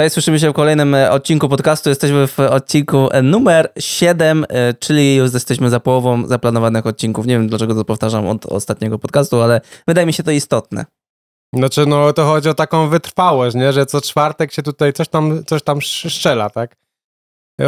Cześć, 0.00 0.12
słyszymy 0.12 0.40
się 0.40 0.50
w 0.50 0.52
kolejnym 0.52 0.94
e, 0.94 1.10
odcinku 1.10 1.48
podcastu. 1.48 1.88
Jesteśmy 1.88 2.26
w 2.26 2.40
odcinku 2.40 3.08
e, 3.10 3.22
numer 3.22 3.72
7, 3.78 4.46
e, 4.48 4.74
czyli 4.74 5.16
już 5.16 5.34
jesteśmy 5.34 5.70
za 5.70 5.80
połową 5.80 6.26
zaplanowanych 6.26 6.86
odcinków. 6.86 7.26
Nie 7.26 7.34
wiem, 7.34 7.48
dlaczego 7.48 7.74
to 7.74 7.84
powtarzam 7.84 8.26
od 8.26 8.46
ostatniego 8.46 8.98
podcastu, 8.98 9.42
ale 9.42 9.60
wydaje 9.86 10.06
mi 10.06 10.12
się 10.12 10.22
to 10.22 10.30
istotne. 10.30 10.84
Znaczy, 11.54 11.86
no 11.86 12.12
to 12.12 12.24
chodzi 12.24 12.48
o 12.48 12.54
taką 12.54 12.88
wytrwałość, 12.88 13.56
nie? 13.56 13.72
Że 13.72 13.86
co 13.86 14.00
czwartek 14.00 14.52
się 14.52 14.62
tutaj 14.62 14.92
coś 14.92 15.08
tam, 15.08 15.44
coś 15.44 15.62
tam 15.62 15.80
szczela, 15.80 16.50
tak? 16.50 16.76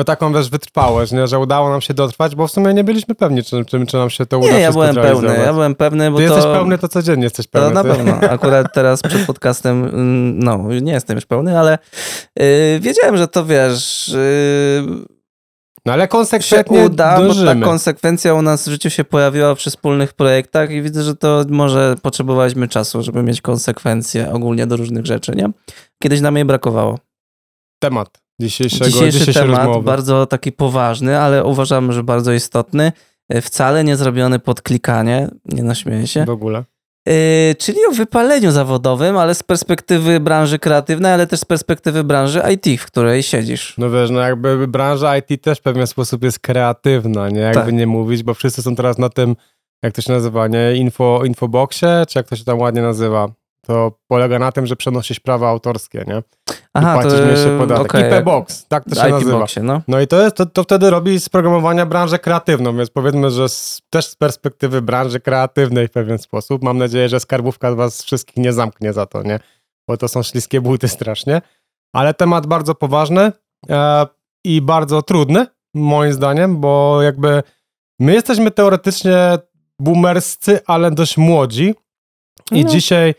O 0.00 0.04
taką 0.04 0.32
wiesz 0.32 0.50
wytrwałość, 0.50 1.12
nie? 1.12 1.26
Że 1.26 1.38
udało 1.38 1.70
nam 1.70 1.80
się 1.80 1.94
dotrwać, 1.94 2.34
bo 2.34 2.46
w 2.46 2.50
sumie 2.50 2.74
nie 2.74 2.84
byliśmy 2.84 3.14
pewni, 3.14 3.44
czy, 3.44 3.64
czy, 3.64 3.86
czy 3.86 3.96
nam 3.96 4.10
się 4.10 4.26
to 4.26 4.38
uda 4.38 4.52
Nie, 4.52 4.60
ja 4.60 4.72
byłem 4.72 4.94
pełny, 4.94 5.36
ja 5.46 5.52
byłem 5.52 5.74
pewny, 5.74 6.10
bo 6.10 6.18
Ty 6.18 6.28
to... 6.28 6.34
jesteś 6.34 6.52
pełny, 6.52 6.78
to 6.78 6.88
codziennie 6.88 7.24
jesteś 7.24 7.46
pełny. 7.46 7.68
To 7.68 7.74
na 7.74 7.94
pewno. 7.94 8.14
Akurat 8.30 8.74
teraz 8.74 9.02
przed 9.02 9.26
podcastem, 9.26 9.84
mm, 9.84 10.38
no, 10.38 10.68
nie 10.82 10.92
jestem 10.92 11.16
już 11.16 11.26
pełny, 11.26 11.58
ale 11.58 11.78
yy, 12.36 12.44
wiedziałem, 12.80 13.16
że 13.16 13.28
to 13.28 13.44
wiesz... 13.44 14.08
Yy, 14.08 15.04
No 15.86 15.92
ale 15.92 16.04
się 16.04 16.08
konsekwentnie 16.08 16.84
uda, 16.84 17.20
bo 17.20 17.34
ta 17.34 17.54
konsekwencja 17.54 18.34
u 18.34 18.42
nas 18.42 18.68
w 18.68 18.70
życiu 18.70 18.90
się 18.90 19.04
pojawiła 19.04 19.54
przy 19.54 19.70
wspólnych 19.70 20.12
projektach 20.12 20.70
i 20.70 20.82
widzę, 20.82 21.02
że 21.02 21.16
to 21.16 21.44
może 21.48 21.94
potrzebowaliśmy 22.02 22.68
czasu, 22.68 23.02
żeby 23.02 23.22
mieć 23.22 23.40
konsekwencje 23.40 24.32
ogólnie 24.32 24.66
do 24.66 24.76
różnych 24.76 25.06
rzeczy, 25.06 25.32
nie? 25.36 25.50
Kiedyś 26.02 26.20
nam 26.20 26.36
jej 26.36 26.44
brakowało. 26.44 26.98
Temat 27.82 28.21
dzisiejszego, 28.42 28.90
Dzisiejszy 28.90 29.32
temat, 29.34 29.58
rozmowy. 29.58 29.84
bardzo 29.84 30.26
taki 30.26 30.52
poważny, 30.52 31.18
ale 31.18 31.44
uważam, 31.44 31.92
że 31.92 32.02
bardzo 32.02 32.32
istotny. 32.32 32.92
E, 33.28 33.40
Wcale 33.40 33.84
nie 33.84 33.96
zrobiony 33.96 34.38
pod 34.38 34.62
klikanie, 34.62 35.28
nie 35.44 35.62
naśmieję 35.62 36.06
się. 36.06 36.24
W 36.24 36.30
ogóle. 36.30 36.64
Yy, 37.06 37.14
czyli 37.58 37.78
o 37.90 37.92
wypaleniu 37.94 38.50
zawodowym, 38.50 39.16
ale 39.16 39.34
z 39.34 39.42
perspektywy 39.42 40.20
branży 40.20 40.58
kreatywnej, 40.58 41.12
ale 41.12 41.26
też 41.26 41.40
z 41.40 41.44
perspektywy 41.44 42.04
branży 42.04 42.42
IT, 42.54 42.80
w 42.80 42.86
której 42.86 43.22
siedzisz. 43.22 43.74
No 43.78 43.90
wiesz, 43.90 44.10
no 44.10 44.20
jakby 44.20 44.68
branża 44.68 45.16
IT 45.16 45.42
też 45.42 45.58
w 45.58 45.62
pewien 45.62 45.86
sposób 45.86 46.24
jest 46.24 46.38
kreatywna, 46.38 47.28
nie? 47.28 47.40
Jakby 47.40 47.60
Tak. 47.60 47.72
nie 47.72 47.86
mówić, 47.86 48.22
bo 48.22 48.34
wszyscy 48.34 48.62
są 48.62 48.76
teraz 48.76 48.98
na 48.98 49.08
tym, 49.08 49.36
jak 49.82 49.94
to 49.94 50.02
się 50.02 50.12
nazywa, 50.12 50.48
nie? 50.48 50.74
Info, 50.76 51.20
infoboxie, 51.24 52.04
czy 52.08 52.18
jak 52.18 52.28
to 52.28 52.36
się 52.36 52.44
tam 52.44 52.58
ładnie 52.58 52.82
nazywa? 52.82 53.28
To 53.66 53.92
polega 54.08 54.38
na 54.38 54.52
tym, 54.52 54.66
że 54.66 54.76
przenosisz 54.76 55.20
prawa 55.20 55.48
autorskie, 55.48 56.04
nie? 56.06 56.22
I 56.50 56.80
płacisz 56.80 57.20
mniejszy 57.20 57.56
podatek. 57.58 57.84
okej. 57.94 58.18
IP 58.18 58.24
Box, 58.24 58.66
tak 58.68 58.84
to 58.84 58.94
się 58.94 59.08
nazywa. 59.08 59.38
Boxie, 59.38 59.62
no. 59.62 59.82
No 59.88 60.00
i 60.00 60.06
to 60.06 60.22
jest, 60.22 60.36
to, 60.36 60.46
to 60.46 60.62
wtedy 60.62 60.90
robi 60.90 61.20
z 61.20 61.28
programowania 61.28 61.86
branżę 61.86 62.18
kreatywną, 62.18 62.76
więc 62.76 62.90
powiedzmy, 62.90 63.30
że 63.30 63.48
z, 63.48 63.82
też 63.90 64.06
z 64.06 64.16
perspektywy 64.16 64.82
branży 64.82 65.20
kreatywnej 65.20 65.88
w 65.88 65.90
pewien 65.90 66.18
sposób. 66.18 66.62
Mam 66.62 66.78
nadzieję, 66.78 67.08
że 67.08 67.20
skarbówka 67.20 67.74
was 67.74 68.02
wszystkich 68.02 68.36
nie 68.36 68.52
zamknie 68.52 68.92
za 68.92 69.06
to, 69.06 69.22
nie? 69.22 69.38
Bo 69.88 69.96
to 69.96 70.08
są 70.08 70.22
śliskie 70.22 70.60
buty 70.60 70.88
strasznie. 70.88 71.42
Ale 71.94 72.14
temat 72.14 72.46
bardzo 72.46 72.74
poważny 72.74 73.32
e, 73.70 74.06
i 74.44 74.62
bardzo 74.62 75.02
trudny, 75.02 75.46
moim 75.74 76.12
zdaniem, 76.12 76.60
bo 76.60 77.02
jakby 77.02 77.42
my 78.00 78.12
jesteśmy 78.12 78.50
teoretycznie 78.50 79.16
boomerscy, 79.78 80.60
ale 80.66 80.90
dość 80.90 81.16
młodzi. 81.16 81.74
I 82.52 82.64
No. 82.64 82.70
dzisiaj, 82.70 83.14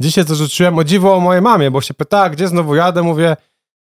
dzisiaj 0.00 0.24
to 0.24 0.34
rzuciłem 0.34 0.78
o 0.78 0.84
dziwo 0.84 1.14
o 1.14 1.20
mojej 1.20 1.42
mamie, 1.42 1.70
bo 1.70 1.80
się 1.80 1.94
pytała, 1.94 2.30
gdzie 2.30 2.48
znowu 2.48 2.74
jadę, 2.74 3.02
mówię, 3.02 3.36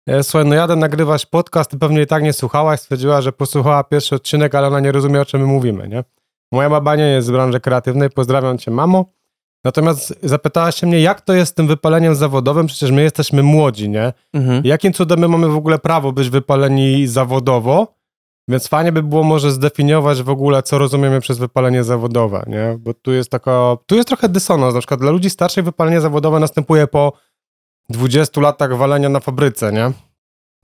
e, 0.06 0.22
słuchaj, 0.22 0.48
no 0.48 0.54
jadę 0.54 0.76
nagrywać 0.76 1.26
podcast, 1.26 1.70
ty 1.70 1.78
pewnie 1.78 2.02
i 2.02 2.06
tak 2.06 2.22
nie 2.22 2.32
słuchałaś, 2.32 2.80
stwierdziła, 2.80 3.20
że 3.20 3.32
posłuchała 3.32 3.84
pierwszy 3.84 4.14
odcinek, 4.14 4.54
ale 4.54 4.66
ona 4.66 4.80
nie 4.80 4.92
rozumie, 4.92 5.20
o 5.20 5.24
czym 5.24 5.40
my 5.40 5.46
mówimy, 5.46 5.88
nie? 5.88 6.04
Moja 6.52 6.70
baba 6.70 6.96
nie 6.96 7.04
jest 7.04 7.26
z 7.26 7.30
branży 7.30 7.60
kreatywnej, 7.60 8.10
pozdrawiam 8.10 8.58
cię, 8.58 8.70
mamo. 8.70 9.04
Natomiast 9.64 10.14
zapytała 10.22 10.72
się 10.72 10.86
mnie, 10.86 11.00
jak 11.00 11.20
to 11.20 11.32
jest 11.32 11.52
z 11.52 11.54
tym 11.54 11.66
wypaleniem 11.66 12.14
zawodowym, 12.14 12.66
przecież 12.66 12.90
my 12.90 13.02
jesteśmy 13.02 13.42
młodzi, 13.42 13.88
nie? 13.88 14.12
Mhm. 14.32 14.62
Jakim 14.64 14.92
cudem 14.92 15.18
my 15.18 15.28
mamy 15.28 15.48
w 15.48 15.56
ogóle 15.56 15.78
prawo 15.78 16.12
być 16.12 16.30
wypaleni 16.30 17.06
zawodowo? 17.06 17.94
Więc 18.48 18.68
fajnie 18.68 18.92
by 18.92 19.02
było 19.02 19.22
może 19.22 19.52
zdefiniować 19.52 20.22
w 20.22 20.28
ogóle, 20.28 20.62
co 20.62 20.78
rozumiemy 20.78 21.20
przez 21.20 21.38
wypalenie 21.38 21.84
zawodowe, 21.84 22.44
nie? 22.46 22.76
Bo 22.78 22.94
tu 22.94 23.12
jest 23.12 23.30
taka, 23.30 23.76
tu 23.86 23.94
jest 23.94 24.08
trochę 24.08 24.28
dysonans. 24.28 24.74
Na 24.74 24.80
przykład 24.80 25.00
dla 25.00 25.10
ludzi 25.10 25.30
starszych 25.30 25.64
wypalenie 25.64 26.00
zawodowe 26.00 26.40
następuje 26.40 26.86
po 26.86 27.12
20 27.90 28.40
latach 28.40 28.76
walenia 28.76 29.08
na 29.08 29.20
fabryce, 29.20 29.72
nie? 29.72 29.92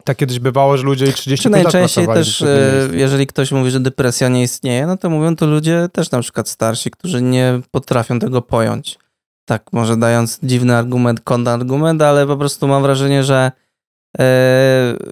Tak 0.05 0.16
kiedyś 0.16 0.39
bywało, 0.39 0.77
że 0.77 0.83
ludzie 0.83 1.06
i 1.06 1.12
30 1.12 1.43
Czy 1.43 1.50
lat 1.50 1.62
najczęściej 1.62 2.06
też, 2.06 2.43
e, 2.43 2.89
jeżeli 2.93 3.27
ktoś 3.27 3.53
mówi, 3.53 3.71
że 3.71 3.81
depresja 3.81 4.28
nie 4.28 4.43
istnieje, 4.43 4.87
no 4.87 4.97
to 4.97 5.10
mówią 5.10 5.37
to 5.37 5.47
ludzie 5.47 5.89
też 5.93 6.10
na 6.10 6.21
przykład 6.21 6.49
starsi, 6.49 6.91
którzy 6.91 7.22
nie 7.22 7.60
potrafią 7.71 8.19
tego 8.19 8.43
pojąć. 8.43 8.99
Tak, 9.45 9.72
może 9.72 9.97
dając 9.97 10.39
dziwny 10.43 10.77
argument, 10.77 11.21
kontrargument, 11.21 12.03
ale 12.03 12.27
po 12.27 12.37
prostu 12.37 12.69
mam 12.69 12.83
wrażenie, 12.83 13.25
że 13.25 13.53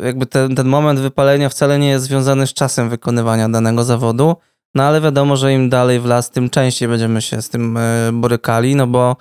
jakby 0.04 0.26
ten, 0.26 0.54
ten 0.54 0.68
moment 0.68 1.00
wypalenia 1.00 1.48
wcale 1.48 1.78
nie 1.78 1.88
jest 1.88 2.04
związany 2.04 2.46
z 2.46 2.52
czasem 2.52 2.90
wykonywania 2.90 3.48
danego 3.48 3.84
zawodu, 3.84 4.36
no 4.74 4.82
ale 4.82 5.00
wiadomo, 5.00 5.36
że 5.36 5.52
im 5.52 5.68
dalej 5.68 6.00
w 6.00 6.04
las, 6.04 6.30
tym 6.30 6.50
częściej 6.50 6.88
będziemy 6.88 7.22
się 7.22 7.42
z 7.42 7.48
tym 7.48 7.76
e, 7.76 8.10
borykali, 8.12 8.76
no 8.76 8.86
bo 8.86 9.16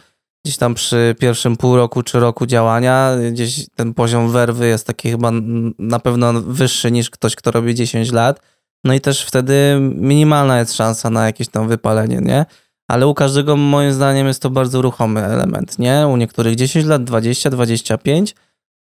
gdzieś 0.46 0.58
tam 0.58 0.74
przy 0.74 1.16
pierwszym 1.20 1.58
pół 1.58 1.76
roku 1.76 2.04
czy 2.04 2.20
roku 2.20 2.46
działania, 2.46 3.12
gdzieś 3.32 3.70
ten 3.76 3.94
poziom 3.94 4.32
werwy 4.32 4.68
jest 4.68 4.88
taki 4.88 5.12
chyba 5.12 5.32
na 5.80 6.00
pewno 6.00 6.34
wyższy 6.34 6.92
niż 6.92 7.10
ktoś, 7.10 7.36
kto 7.36 7.52
robi 7.52 7.76
10 7.76 8.12
lat. 8.12 8.40
No 8.84 8.94
i 8.94 9.02
też 9.02 9.26
wtedy 9.26 9.78
minimalna 9.96 10.60
jest 10.60 10.74
szansa 10.74 11.10
na 11.10 11.26
jakieś 11.26 11.48
tam 11.48 11.68
wypalenie, 11.68 12.18
nie? 12.18 12.46
Ale 12.88 13.08
u 13.08 13.14
każdego 13.14 13.58
moim 13.58 13.94
zdaniem 13.94 14.28
jest 14.28 14.42
to 14.42 14.50
bardzo 14.50 14.82
ruchomy 14.82 15.26
element, 15.26 15.80
nie? 15.80 16.08
U 16.08 16.18
niektórych 16.18 16.56
10 16.56 16.86
lat, 16.86 17.04
20, 17.04 17.50
25, 17.50 18.36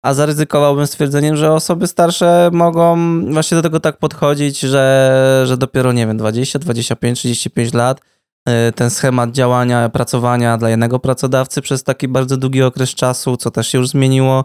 a 0.02 0.14
zaryzykowałbym 0.14 0.86
stwierdzeniem, 0.86 1.36
że 1.36 1.52
osoby 1.52 1.86
starsze 1.86 2.50
mogą 2.52 2.96
właśnie 3.32 3.56
do 3.56 3.62
tego 3.62 3.80
tak 3.80 3.98
podchodzić, 3.98 4.60
że, 4.60 5.42
że 5.46 5.56
dopiero, 5.56 5.92
nie 5.92 6.06
wiem, 6.06 6.16
20, 6.16 6.58
25, 6.58 7.18
35 7.18 7.74
lat 7.74 8.00
y, 8.48 8.72
ten 8.72 8.90
schemat 8.90 9.30
działania, 9.30 9.88
pracowania 9.88 10.58
dla 10.58 10.70
jednego 10.70 10.98
pracodawcy 10.98 11.62
przez 11.62 11.82
taki 11.82 12.08
bardzo 12.08 12.36
długi 12.36 12.62
okres 12.62 12.94
czasu, 12.94 13.36
co 13.36 13.50
też 13.50 13.68
się 13.68 13.78
już 13.78 13.88
zmieniło 13.88 14.44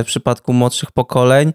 y, 0.00 0.04
w 0.04 0.06
przypadku 0.06 0.52
młodszych 0.52 0.92
pokoleń. 0.92 1.52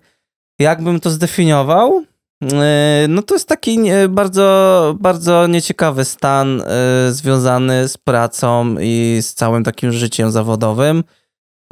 Jakbym 0.60 1.00
to 1.00 1.10
zdefiniował? 1.10 2.04
Y, 2.44 3.08
No 3.08 3.22
to 3.22 3.36
jest 3.36 3.48
taki 3.48 3.80
bardzo, 4.10 4.96
bardzo 5.00 5.48
nieciekawy 5.48 6.06
stan 6.06 6.64
związany 7.10 7.88
z 7.88 7.98
pracą 7.98 8.76
i 8.82 9.18
z 9.22 9.34
całym 9.34 9.64
takim 9.64 9.92
życiem 9.92 10.32
zawodowym. 10.32 11.04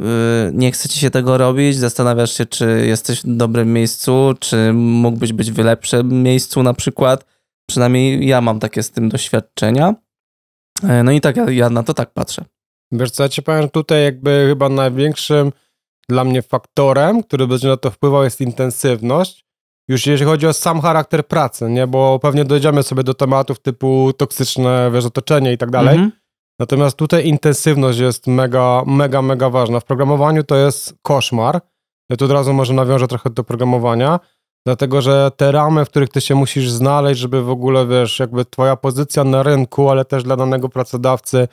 Y, 0.02 0.52
Nie 0.54 0.72
chce 0.72 0.90
ci 0.90 1.00
się 1.00 1.10
tego 1.10 1.38
robić, 1.38 1.78
zastanawiasz 1.78 2.38
się, 2.38 2.46
czy 2.46 2.86
jesteś 2.88 3.22
w 3.22 3.36
dobrym 3.36 3.74
miejscu, 3.74 4.34
czy 4.40 4.74
mógłbyś 4.74 5.34
być 5.34 5.52
w 5.52 5.58
lepszym 5.58 6.24
miejscu 6.24 6.64
na 6.64 6.74
przykład. 6.74 7.26
Przynajmniej 7.70 8.28
ja 8.28 8.42
mam 8.42 8.60
takie 8.60 8.84
z 8.84 8.92
tym 8.92 9.10
doświadczenia. 9.10 9.96
E, 10.84 11.04
No 11.04 11.12
i 11.12 11.22
tak, 11.22 11.38
ja, 11.38 11.50
ja 11.50 11.70
na 11.70 11.84
to 11.84 11.94
tak 11.94 12.14
patrzę. 12.14 12.46
Wiesz 12.92 13.12
co, 13.12 13.24
ja 13.24 13.30
ci 13.30 13.44
powiem, 13.44 13.70
tutaj 13.70 14.04
jakby 14.04 14.46
chyba 14.50 14.70
największym 14.70 15.52
dla 16.10 16.24
mnie 16.24 16.42
faktorem, 16.42 17.24
który 17.24 17.48
będzie 17.48 17.68
na 17.68 17.78
to 17.78 17.92
wpływał, 17.92 18.24
jest 18.24 18.42
intensywność. 18.42 19.46
Już 19.88 20.08
jeżeli 20.08 20.30
chodzi 20.30 20.48
o 20.48 20.54
sam 20.54 20.82
charakter 20.82 21.28
pracy, 21.28 21.70
nie? 21.70 21.88
Bo 21.88 22.20
pewnie 22.20 22.46
dojdziemy 22.46 22.84
sobie 22.84 23.04
do 23.04 23.14
tematów 23.14 23.60
typu 23.60 24.14
toksyczne, 24.18 24.92
wiesz, 24.94 25.06
otoczenie 25.06 25.54
i 25.54 25.58
tak 25.58 25.72
dalej. 25.72 25.96
Mhm. 25.96 26.12
Natomiast 26.62 26.98
tutaj 26.98 27.28
intensywność 27.28 28.00
jest 28.00 28.28
mega, 28.28 28.84
mega, 28.86 29.22
mega 29.22 29.50
ważna. 29.50 29.80
W 29.80 29.86
programowaniu 29.86 30.44
to 30.44 30.56
jest 30.56 30.94
koszmar. 31.02 31.62
Ja 32.10 32.18
tu 32.18 32.26
od 32.26 32.32
razu 32.32 32.54
może 32.54 32.74
nawiążę 32.74 33.08
trochę 33.08 33.30
do 33.30 33.44
programowania, 33.44 34.20
dlatego 34.66 35.02
że 35.02 35.32
te 35.38 35.52
ramy, 35.52 35.86
w 35.86 35.90
których 35.90 36.10
ty 36.10 36.22
się 36.22 36.36
musisz 36.36 36.70
znaleźć, 36.70 37.22
żeby 37.22 37.44
w 37.44 37.50
ogóle, 37.50 37.88
wiesz, 37.88 38.20
jakby 38.20 38.46
twoja 38.46 38.76
pozycja 38.76 39.24
na 39.24 39.44
rynku, 39.44 39.90
ale 39.90 40.06
też 40.06 40.24
dla 40.24 40.36
danego 40.36 40.70
pracodawcy 40.70 41.48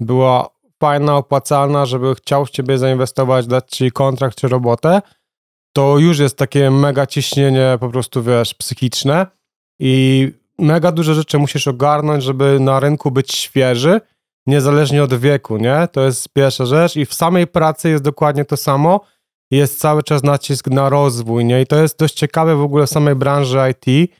była 0.00 0.48
fajna, 0.80 1.16
opłacalna, 1.16 1.86
żeby 1.86 2.14
chciał 2.14 2.46
w 2.46 2.50
ciebie 2.50 2.78
zainwestować, 2.78 3.46
dać 3.46 3.70
ci 3.70 3.90
kontrakt 3.90 4.38
czy 4.38 4.48
robotę, 4.48 5.02
to 5.72 5.98
już 5.98 6.18
jest 6.18 6.38
takie 6.38 6.70
mega 6.70 7.06
ciśnienie 7.06 7.76
po 7.80 7.88
prostu, 7.88 8.22
wiesz, 8.22 8.54
psychiczne 8.54 9.26
i 9.78 10.32
mega 10.58 10.92
dużo 10.92 11.14
rzeczy 11.14 11.38
musisz 11.38 11.68
ogarnąć, 11.68 12.24
żeby 12.24 12.60
na 12.60 12.80
rynku 12.80 13.10
być 13.10 13.34
świeży, 13.34 14.00
niezależnie 14.46 15.02
od 15.02 15.14
wieku, 15.14 15.56
nie? 15.56 15.88
To 15.92 16.00
jest 16.00 16.28
pierwsza 16.28 16.66
rzecz 16.66 16.96
i 16.96 17.06
w 17.06 17.14
samej 17.14 17.46
pracy 17.46 17.90
jest 17.90 18.04
dokładnie 18.04 18.44
to 18.44 18.56
samo. 18.56 19.00
Jest 19.50 19.80
cały 19.80 20.02
czas 20.02 20.22
nacisk 20.22 20.66
na 20.66 20.88
rozwój, 20.88 21.44
nie? 21.44 21.62
I 21.62 21.66
to 21.66 21.76
jest 21.76 21.98
dość 21.98 22.14
ciekawe 22.14 22.56
w 22.56 22.62
ogóle 22.62 22.86
w 22.86 22.90
samej 22.90 23.14
branży 23.14 23.58
IT. 23.70 24.10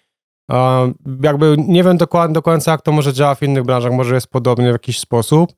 Um, 0.48 0.94
jakby 1.22 1.56
nie 1.58 1.84
wiem 1.84 1.96
dokładnie 1.96 2.34
do 2.34 2.42
końca, 2.42 2.72
jak 2.72 2.82
to 2.82 2.92
może 2.92 3.12
działa 3.12 3.34
w 3.34 3.42
innych 3.42 3.64
branżach, 3.64 3.92
może 3.92 4.14
jest 4.14 4.26
podobnie 4.26 4.68
w 4.68 4.72
jakiś 4.72 4.98
sposób. 4.98 5.52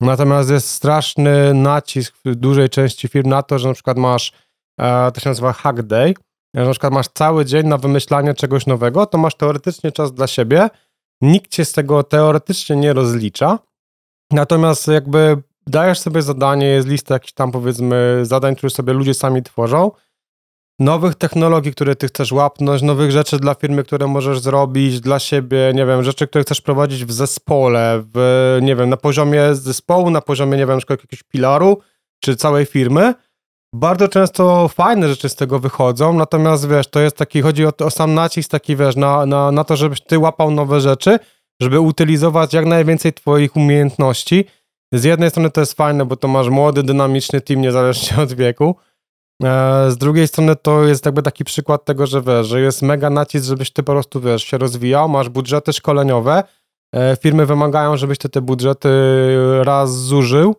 Natomiast 0.00 0.50
jest 0.50 0.68
straszny 0.68 1.54
nacisk 1.54 2.14
w 2.24 2.34
dużej 2.34 2.68
części 2.68 3.08
firm 3.08 3.28
na 3.28 3.42
to, 3.42 3.58
że 3.58 3.68
na 3.68 3.74
przykład 3.74 3.98
masz, 3.98 4.32
e, 4.80 5.12
to 5.12 5.20
się 5.20 5.30
nazywa 5.30 5.52
hack 5.52 5.82
day, 5.82 6.14
że 6.54 6.64
na 6.64 6.70
przykład 6.70 6.92
masz 6.92 7.08
cały 7.08 7.44
dzień 7.44 7.66
na 7.66 7.78
wymyślanie 7.78 8.34
czegoś 8.34 8.66
nowego, 8.66 9.06
to 9.06 9.18
masz 9.18 9.34
teoretycznie 9.34 9.92
czas 9.92 10.12
dla 10.12 10.26
siebie, 10.26 10.68
nikt 11.20 11.50
cię 11.50 11.64
z 11.64 11.72
tego 11.72 12.02
teoretycznie 12.02 12.76
nie 12.76 12.92
rozlicza, 12.92 13.58
natomiast 14.32 14.88
jakby 14.88 15.42
dajesz 15.66 15.98
sobie 15.98 16.22
zadanie, 16.22 16.66
jest 16.66 16.88
lista 16.88 17.14
jakichś 17.14 17.32
tam 17.32 17.52
powiedzmy 17.52 18.20
zadań, 18.22 18.56
które 18.56 18.70
sobie 18.70 18.92
ludzie 18.92 19.14
sami 19.14 19.42
tworzą 19.42 19.90
nowych 20.78 21.14
technologii, 21.14 21.72
które 21.72 21.96
ty 21.96 22.08
chcesz 22.08 22.32
łapnąć, 22.32 22.82
nowych 22.82 23.10
rzeczy 23.10 23.38
dla 23.38 23.54
firmy, 23.54 23.84
które 23.84 24.06
możesz 24.06 24.38
zrobić 24.38 25.00
dla 25.00 25.18
siebie, 25.18 25.72
nie 25.74 25.86
wiem, 25.86 26.02
rzeczy, 26.02 26.26
które 26.26 26.44
chcesz 26.44 26.60
prowadzić 26.60 27.04
w 27.04 27.12
zespole, 27.12 28.02
w, 28.14 28.58
nie 28.62 28.76
wiem, 28.76 28.88
na 28.90 28.96
poziomie 28.96 29.54
zespołu, 29.54 30.10
na 30.10 30.20
poziomie, 30.20 30.58
nie 30.58 30.66
wiem, 30.66 30.78
na 30.78 30.82
jakiegoś 30.90 31.22
pilaru, 31.22 31.78
czy 32.20 32.36
całej 32.36 32.66
firmy. 32.66 33.14
Bardzo 33.74 34.08
często 34.08 34.68
fajne 34.68 35.08
rzeczy 35.08 35.28
z 35.28 35.34
tego 35.34 35.58
wychodzą, 35.58 36.12
natomiast 36.12 36.68
wiesz, 36.68 36.86
to 36.86 37.00
jest 37.00 37.16
taki, 37.16 37.42
chodzi 37.42 37.66
o, 37.66 37.72
o 37.78 37.90
sam 37.90 38.14
nacisk 38.14 38.50
taki, 38.50 38.76
wiesz, 38.76 38.96
na, 38.96 39.26
na, 39.26 39.50
na 39.52 39.64
to, 39.64 39.76
żebyś 39.76 40.00
ty 40.00 40.18
łapał 40.18 40.50
nowe 40.50 40.80
rzeczy, 40.80 41.18
żeby 41.60 41.80
utylizować 41.80 42.52
jak 42.52 42.66
najwięcej 42.66 43.12
twoich 43.12 43.56
umiejętności. 43.56 44.44
Z 44.92 45.04
jednej 45.04 45.30
strony 45.30 45.50
to 45.50 45.60
jest 45.60 45.72
fajne, 45.72 46.04
bo 46.04 46.16
to 46.16 46.28
masz 46.28 46.48
młody, 46.48 46.82
dynamiczny 46.82 47.40
team, 47.40 47.60
niezależnie 47.60 48.16
od 48.22 48.32
wieku, 48.32 48.76
E, 49.42 49.90
Z 49.90 49.96
drugiej 49.96 50.28
strony 50.28 50.56
to 50.56 50.84
jest 50.84 51.06
jakby 51.06 51.22
taki 51.22 51.44
przykład 51.44 51.84
tego, 51.84 52.06
że 52.06 52.22
wiesz, 52.22 52.46
że 52.46 52.60
jest 52.60 52.82
mega 52.82 53.10
nacisk, 53.10 53.46
żebyś 53.46 53.70
ty 53.70 53.82
po 53.82 53.92
prostu 53.92 54.20
wiesz, 54.20 54.44
się 54.44 54.58
rozwijał, 54.58 55.08
masz 55.08 55.28
budżety 55.28 55.72
szkoleniowe, 55.72 56.42
e, 56.94 57.16
firmy 57.16 57.46
wymagają, 57.46 57.96
żebyś 57.96 58.18
ty 58.18 58.28
te 58.28 58.40
budżety 58.40 58.88
raz 59.62 59.96
zużył, 59.96 60.56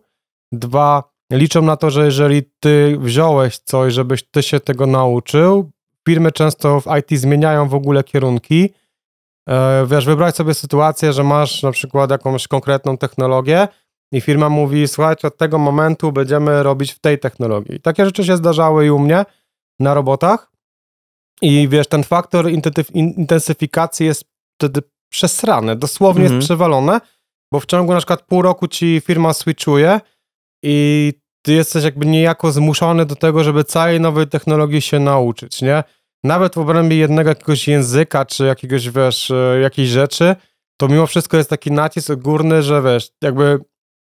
dwa 0.52 1.02
liczą 1.32 1.62
na 1.62 1.76
to, 1.76 1.90
że 1.90 2.04
jeżeli 2.04 2.42
ty 2.60 2.96
wziąłeś 3.00 3.58
coś, 3.58 3.94
żebyś 3.94 4.22
ty 4.22 4.42
się 4.42 4.60
tego 4.60 4.86
nauczył, 4.86 5.70
firmy 6.08 6.32
często 6.32 6.80
w 6.80 6.86
IT 6.98 7.20
zmieniają 7.20 7.68
w 7.68 7.74
ogóle 7.74 8.04
kierunki, 8.04 8.70
wiesz, 9.86 10.06
wybrać 10.06 10.36
sobie 10.36 10.54
sytuację, 10.54 11.12
że 11.12 11.24
masz 11.24 11.62
na 11.62 11.70
przykład 11.70 12.10
jakąś 12.10 12.48
konkretną 12.48 12.98
technologię, 12.98 13.68
i 14.12 14.20
firma 14.20 14.48
mówi, 14.48 14.88
słuchajcie, 14.88 15.28
od 15.28 15.36
tego 15.36 15.58
momentu 15.58 16.12
będziemy 16.12 16.62
robić 16.62 16.92
w 16.92 16.98
tej 16.98 17.18
technologii. 17.18 17.80
Takie 17.80 18.04
rzeczy 18.04 18.24
się 18.24 18.36
zdarzały 18.36 18.86
i 18.86 18.90
u 18.90 18.98
mnie 18.98 19.24
na 19.80 19.94
robotach. 19.94 20.52
I 21.42 21.68
wiesz, 21.68 21.86
ten 21.86 22.04
faktor 22.04 22.50
intensyfikacji 22.94 24.06
jest 24.06 24.24
wtedy 24.58 24.82
przesrany, 25.12 25.76
dosłownie 25.76 26.22
Mhm. 26.22 26.36
jest 26.36 26.46
przewalone, 26.46 27.00
bo 27.52 27.60
w 27.60 27.66
ciągu 27.66 27.92
na 27.92 27.98
przykład 27.98 28.22
pół 28.22 28.42
roku 28.42 28.68
ci 28.68 29.02
firma 29.04 29.32
switchuje 29.32 30.00
i 30.62 31.12
ty 31.42 31.52
jesteś 31.52 31.84
jakby 31.84 32.06
niejako 32.06 32.52
zmuszony 32.52 33.06
do 33.06 33.16
tego, 33.16 33.44
żeby 33.44 33.64
całej 33.64 34.00
nowej 34.00 34.26
technologii 34.26 34.80
się 34.80 35.00
nauczyć, 35.00 35.62
nie? 35.62 35.84
Nawet 36.26 36.54
w 36.54 36.58
obrębie 36.58 36.96
jednego 36.96 37.28
jakiegoś 37.28 37.68
języka, 37.68 38.24
czy 38.24 38.44
jakiegoś, 38.44 38.90
wiesz, 38.90 39.30
e, 39.30 39.60
jakiejś 39.60 39.88
rzeczy, 39.88 40.36
to 40.76 40.88
mimo 40.88 41.06
wszystko 41.06 41.36
jest 41.36 41.50
taki 41.50 41.72
nacisk 41.72 42.14
górny, 42.14 42.62
że 42.62 42.82
wiesz, 42.82 43.10
jakby 43.22 43.60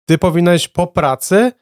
ty 0.08 0.18
powinieneś 0.18 0.68
po 0.68 0.86
pracy 0.86 1.52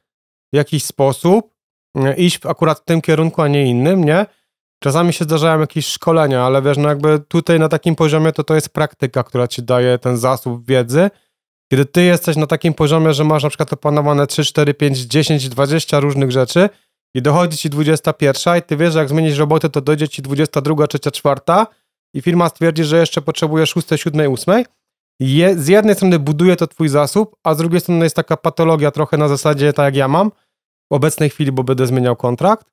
w 0.52 0.56
jakiś 0.56 0.84
sposób 0.84 1.54
e, 1.96 2.16
iść 2.16 2.46
akurat 2.46 2.78
w 2.78 2.84
tym 2.84 3.00
kierunku, 3.00 3.42
a 3.42 3.48
nie 3.48 3.66
innym, 3.66 4.04
nie? 4.04 4.26
Czasami 4.82 5.12
się 5.12 5.24
zdarzają 5.24 5.60
jakieś 5.60 5.86
szkolenia, 5.86 6.42
ale 6.42 6.62
wiesz, 6.62 6.78
no 6.78 6.88
jakby 6.88 7.20
tutaj 7.28 7.58
na 7.58 7.68
takim 7.68 7.96
poziomie 7.96 8.32
to 8.32 8.44
to 8.44 8.54
jest 8.54 8.68
praktyka, 8.68 9.22
która 9.22 9.48
ci 9.48 9.62
daje 9.62 9.98
ten 9.98 10.16
zasób 10.16 10.66
wiedzy. 10.66 11.10
Kiedy 11.70 11.84
ty 11.84 12.02
jesteś 12.02 12.36
na 12.36 12.46
takim 12.46 12.74
poziomie, 12.74 13.12
że 13.12 13.24
masz 13.24 13.42
na 13.42 13.48
przykład 13.48 13.72
opanowane 13.72 14.26
3, 14.26 14.44
4, 14.44 14.74
5, 14.74 14.98
10, 14.98 15.48
20 15.48 16.00
różnych 16.00 16.32
rzeczy 16.32 16.68
i 17.14 17.22
dochodzi 17.22 17.56
ci 17.56 17.70
21 17.70 18.58
i 18.58 18.62
ty 18.62 18.76
wiesz, 18.76 18.92
że 18.92 18.98
jak 18.98 19.08
zmienisz 19.08 19.38
robotę, 19.38 19.70
to 19.70 19.80
dojdzie 19.80 20.08
ci 20.08 20.22
22, 20.22 20.86
3, 20.86 20.98
4 20.98 21.40
i 22.14 22.22
firma 22.22 22.48
stwierdzi, 22.48 22.84
że 22.84 22.98
jeszcze 22.98 23.22
potrzebuje 23.22 23.66
6, 23.66 23.88
7, 23.96 24.32
8 24.32 24.64
je, 25.20 25.58
z 25.58 25.68
jednej 25.68 25.94
strony 25.94 26.18
buduje 26.18 26.56
to 26.56 26.66
twój 26.66 26.88
zasób, 26.88 27.36
a 27.42 27.54
z 27.54 27.56
drugiej 27.56 27.80
strony 27.80 28.04
jest 28.04 28.16
taka 28.16 28.36
patologia 28.36 28.90
trochę 28.90 29.16
na 29.16 29.28
zasadzie, 29.28 29.72
tak 29.72 29.84
jak 29.84 29.96
ja 29.96 30.08
mam 30.08 30.30
w 30.90 30.94
obecnej 30.94 31.30
chwili, 31.30 31.52
bo 31.52 31.64
będę 31.64 31.86
zmieniał 31.86 32.16
kontrakt, 32.16 32.66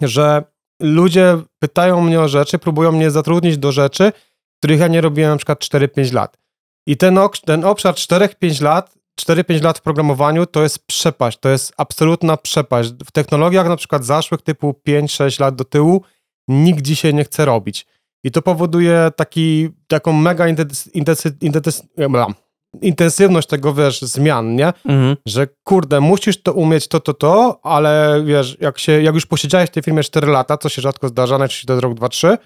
że 0.00 0.44
ludzie 0.80 1.38
pytają 1.58 2.00
mnie 2.00 2.20
o 2.20 2.28
rzeczy, 2.28 2.58
próbują 2.58 2.92
mnie 2.92 3.10
zatrudnić 3.10 3.58
do 3.58 3.72
rzeczy, 3.72 4.12
których 4.58 4.80
ja 4.80 4.88
nie 4.88 5.00
robiłem 5.00 5.30
na 5.30 5.36
przykład 5.36 5.58
4-5 5.58 6.14
lat. 6.14 6.38
I 6.86 6.96
ten, 6.96 7.18
ten 7.44 7.64
obszar 7.64 7.94
4-5 7.94 8.62
lat, 8.62 8.94
4-5 9.20 9.62
lat 9.62 9.78
w 9.78 9.82
programowaniu 9.82 10.46
to 10.46 10.62
jest 10.62 10.86
przepaść, 10.86 11.38
to 11.38 11.48
jest 11.48 11.72
absolutna 11.76 12.36
przepaść. 12.36 12.92
W 13.06 13.10
technologiach 13.10 13.68
na 13.68 13.76
przykład 13.76 14.04
zaszłych 14.04 14.42
typu 14.42 14.80
5-6 14.88 15.40
lat 15.40 15.54
do 15.54 15.64
tyłu 15.64 16.02
nikt 16.48 16.82
dzisiaj 16.82 17.14
nie 17.14 17.24
chce 17.24 17.44
robić. 17.44 17.86
I 18.24 18.30
to 18.30 18.42
powoduje 18.42 19.10
taki, 19.16 19.68
taką 19.88 20.12
mega 20.12 20.48
intensy, 20.48 20.90
intensy, 20.90 21.36
intensywność 22.82 23.48
tego, 23.48 23.74
wiesz, 23.74 24.02
zmian, 24.02 24.56
nie? 24.56 24.66
Mhm. 24.66 25.16
Że 25.26 25.46
kurde, 25.64 26.00
musisz 26.00 26.42
to 26.42 26.52
umieć, 26.52 26.88
to, 26.88 27.00
to, 27.00 27.14
to, 27.14 27.60
ale 27.62 28.22
wiesz, 28.26 28.56
jak, 28.60 28.78
się, 28.78 29.02
jak 29.02 29.14
już 29.14 29.26
posiedziałeś 29.26 29.70
w 29.70 29.72
tej 29.72 29.82
firmie 29.82 30.02
4 30.02 30.26
lata, 30.26 30.58
co 30.58 30.68
się 30.68 30.82
rzadko 30.82 31.08
zdarza, 31.08 31.38
najczęściej 31.38 31.66
to 31.66 31.72
jest 31.72 31.82
rok, 31.82 31.94
2, 31.94 32.08
3, 32.08 32.38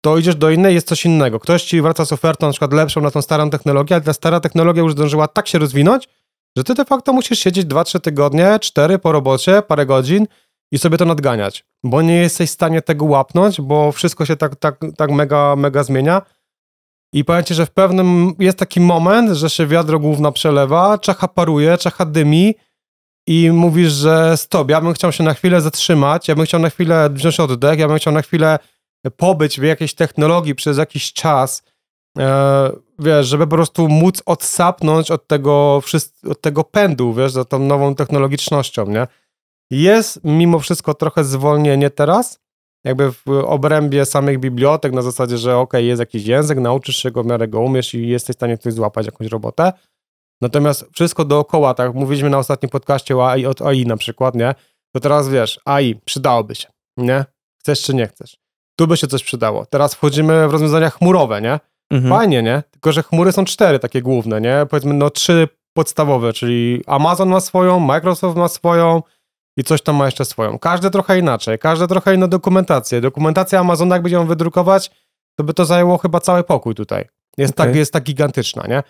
to 0.00 0.18
idziesz 0.18 0.36
do 0.36 0.50
innej, 0.50 0.74
jest 0.74 0.88
coś 0.88 1.04
innego. 1.04 1.40
Ktoś 1.40 1.62
ci 1.62 1.82
wraca 1.82 2.04
z 2.04 2.12
ofertą 2.12 2.46
na 2.46 2.52
przykład 2.52 2.72
lepszą 2.72 3.00
na 3.00 3.10
tą 3.10 3.22
starą 3.22 3.50
technologię, 3.50 3.94
ale 3.94 4.04
ta 4.04 4.12
stara 4.12 4.40
technologia 4.40 4.82
już 4.82 4.92
zdążyła 4.92 5.28
tak 5.28 5.48
się 5.48 5.58
rozwinąć, 5.58 6.08
że 6.56 6.64
ty 6.64 6.74
de 6.74 6.84
facto 6.84 7.12
musisz 7.12 7.38
siedzieć 7.38 7.66
2-3 7.66 8.00
tygodnie, 8.00 8.58
4 8.60 8.98
po 8.98 9.12
robocie, 9.12 9.62
parę 9.62 9.86
godzin 9.86 10.26
i 10.72 10.78
sobie 10.78 10.98
to 10.98 11.04
nadganiać, 11.04 11.64
bo 11.84 12.02
nie 12.02 12.16
jesteś 12.16 12.50
w 12.50 12.52
stanie 12.52 12.82
tego 12.82 13.04
łapnąć, 13.04 13.60
bo 13.60 13.92
wszystko 13.92 14.26
się 14.26 14.36
tak, 14.36 14.56
tak, 14.56 14.80
tak 14.96 15.10
mega, 15.10 15.56
mega 15.56 15.84
zmienia. 15.84 16.22
I 17.12 17.24
powiem 17.24 17.44
ci, 17.44 17.54
że 17.54 17.66
w 17.66 17.70
pewnym 17.70 18.32
jest 18.38 18.58
taki 18.58 18.80
moment, 18.80 19.30
że 19.30 19.50
się 19.50 19.66
wiadro 19.66 19.98
główna 19.98 20.32
przelewa, 20.32 20.98
czacha 20.98 21.28
paruje, 21.28 21.78
czacha 21.78 22.04
dymi 22.04 22.54
i 23.26 23.50
mówisz, 23.50 23.92
że 23.92 24.36
stop, 24.36 24.70
ja 24.70 24.80
bym 24.80 24.92
chciał 24.92 25.12
się 25.12 25.24
na 25.24 25.34
chwilę 25.34 25.60
zatrzymać, 25.60 26.28
ja 26.28 26.34
bym 26.34 26.44
chciał 26.44 26.60
na 26.60 26.70
chwilę 26.70 27.10
wziąć 27.10 27.40
oddech, 27.40 27.78
ja 27.78 27.88
bym 27.88 27.96
chciał 27.96 28.12
na 28.12 28.22
chwilę 28.22 28.58
pobyć 29.16 29.60
w 29.60 29.62
jakiejś 29.62 29.94
technologii 29.94 30.54
przez 30.54 30.78
jakiś 30.78 31.12
czas, 31.12 31.62
e, 32.18 32.70
wiesz, 32.98 33.26
żeby 33.26 33.46
po 33.46 33.56
prostu 33.56 33.88
móc 33.88 34.22
odsapnąć 34.26 35.10
od 35.10 35.26
tego, 35.26 35.82
od 36.30 36.40
tego 36.40 36.64
pędu, 36.64 37.14
wiesz, 37.14 37.32
za 37.32 37.44
tą 37.44 37.58
nową 37.58 37.94
technologicznością, 37.94 38.86
nie? 38.86 39.06
Jest 39.70 40.20
mimo 40.24 40.58
wszystko 40.58 40.94
trochę 40.94 41.24
zwolnienie 41.24 41.90
teraz, 41.90 42.40
jakby 42.84 43.12
w 43.12 43.28
obrębie 43.44 44.06
samych 44.06 44.40
bibliotek, 44.40 44.92
na 44.92 45.02
zasadzie, 45.02 45.38
że 45.38 45.56
ok, 45.56 45.72
jest 45.74 46.00
jakiś 46.00 46.26
język, 46.26 46.58
nauczysz 46.58 46.96
się 46.96 47.10
go, 47.10 47.22
w 47.22 47.26
miarę 47.26 47.48
go 47.48 47.60
umiesz 47.60 47.94
i 47.94 48.08
jesteś 48.08 48.36
w 48.36 48.38
stanie 48.38 48.58
coś 48.58 48.72
złapać, 48.72 49.06
jakąś 49.06 49.28
robotę. 49.28 49.72
Natomiast 50.40 50.84
wszystko 50.92 51.24
dookoła, 51.24 51.74
tak 51.74 51.94
mówiliśmy 51.94 52.30
na 52.30 52.38
ostatnim 52.38 52.70
podcaście 52.70 53.16
o 53.16 53.30
AI, 53.30 53.46
od 53.46 53.62
AI 53.62 53.86
na 53.86 53.96
przykład, 53.96 54.34
nie? 54.34 54.54
To 54.94 55.00
teraz 55.00 55.28
wiesz, 55.28 55.60
AI 55.64 55.94
przydałoby 56.04 56.54
się, 56.54 56.68
nie? 56.96 57.24
Chcesz 57.60 57.82
czy 57.82 57.94
nie 57.94 58.06
chcesz. 58.06 58.47
Tu 58.78 58.86
by 58.86 58.96
się 58.96 59.06
coś 59.06 59.24
przydało. 59.24 59.66
Teraz 59.66 59.94
wchodzimy 59.94 60.48
w 60.48 60.52
rozwiązania 60.52 60.90
chmurowe, 60.90 61.40
nie? 61.40 61.60
Mhm. 61.90 62.14
Fajnie, 62.14 62.42
nie? 62.42 62.62
Tylko, 62.70 62.92
że 62.92 63.02
chmury 63.02 63.32
są 63.32 63.44
cztery 63.44 63.78
takie 63.78 64.02
główne, 64.02 64.40
nie? 64.40 64.66
Powiedzmy, 64.70 64.94
no 64.94 65.10
trzy 65.10 65.48
podstawowe, 65.72 66.32
czyli 66.32 66.82
Amazon 66.86 67.28
ma 67.28 67.40
swoją, 67.40 67.80
Microsoft 67.80 68.36
ma 68.36 68.48
swoją 68.48 69.02
i 69.56 69.64
coś 69.64 69.82
tam 69.82 69.96
ma 69.96 70.04
jeszcze 70.04 70.24
swoją. 70.24 70.58
Każde 70.58 70.90
trochę 70.90 71.18
inaczej, 71.18 71.58
każde 71.58 71.86
trochę 71.88 72.14
inną 72.14 72.28
dokumentację. 72.28 73.00
Dokumentacja 73.00 73.60
Amazona, 73.60 73.94
jakby 73.94 74.10
ją 74.10 74.26
wydrukować, 74.26 74.90
to 75.38 75.44
by 75.44 75.54
to 75.54 75.64
zajęło 75.64 75.98
chyba 75.98 76.20
cały 76.20 76.44
pokój 76.44 76.74
tutaj. 76.74 77.04
Jest, 77.38 77.54
tak, 77.54 77.68
Okej. 77.68 77.78
jest 77.78 77.92
tak 77.92 78.04
gigantyczna, 78.04 78.66
nie? 78.68 78.82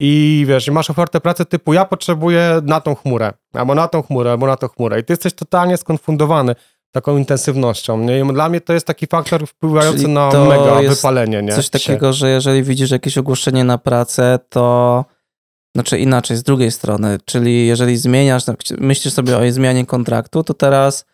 I 0.00 0.44
wiesz, 0.48 0.66
i 0.66 0.70
masz 0.70 0.90
ofertę 0.90 1.20
pracy 1.20 1.44
typu 1.44 1.72
ja 1.72 1.84
potrzebuję 1.84 2.60
na 2.62 2.80
tą 2.80 2.94
chmurę, 2.94 3.32
albo 3.52 3.74
na 3.74 3.88
tą 3.88 4.02
chmurę, 4.02 4.30
albo 4.30 4.46
na 4.46 4.56
tą 4.56 4.68
chmurę. 4.68 5.00
I 5.00 5.04
ty 5.04 5.12
jesteś 5.12 5.32
totalnie 5.32 5.76
skonfundowany 5.76 6.54
taką 6.92 7.16
intensywnością. 7.16 7.98
Nie? 7.98 8.24
Dla 8.24 8.48
mnie 8.48 8.60
to 8.60 8.72
jest 8.72 8.86
taki 8.86 9.06
faktor 9.06 9.46
wpływający 9.46 10.02
Czyli 10.02 10.12
na 10.12 10.30
mega 10.30 10.82
wypalenie. 10.82 11.42
Nie? 11.42 11.52
Coś 11.52 11.68
takiego, 11.70 12.12
że 12.12 12.30
jeżeli 12.30 12.62
widzisz 12.62 12.90
jakieś 12.90 13.18
ogłoszenie 13.18 13.64
na 13.64 13.78
pracę, 13.78 14.38
to 14.48 15.04
znaczy 15.76 15.98
inaczej, 15.98 16.36
z 16.36 16.42
drugiej 16.42 16.70
strony, 16.70 17.18
czyli 17.24 17.66
jeżeli 17.66 17.96
zmieniasz, 17.96 18.42
myślisz 18.78 19.14
sobie 19.14 19.38
o 19.38 19.52
zmianie 19.52 19.86
kontraktu, 19.86 20.44
to 20.44 20.54
teraz 20.54 21.04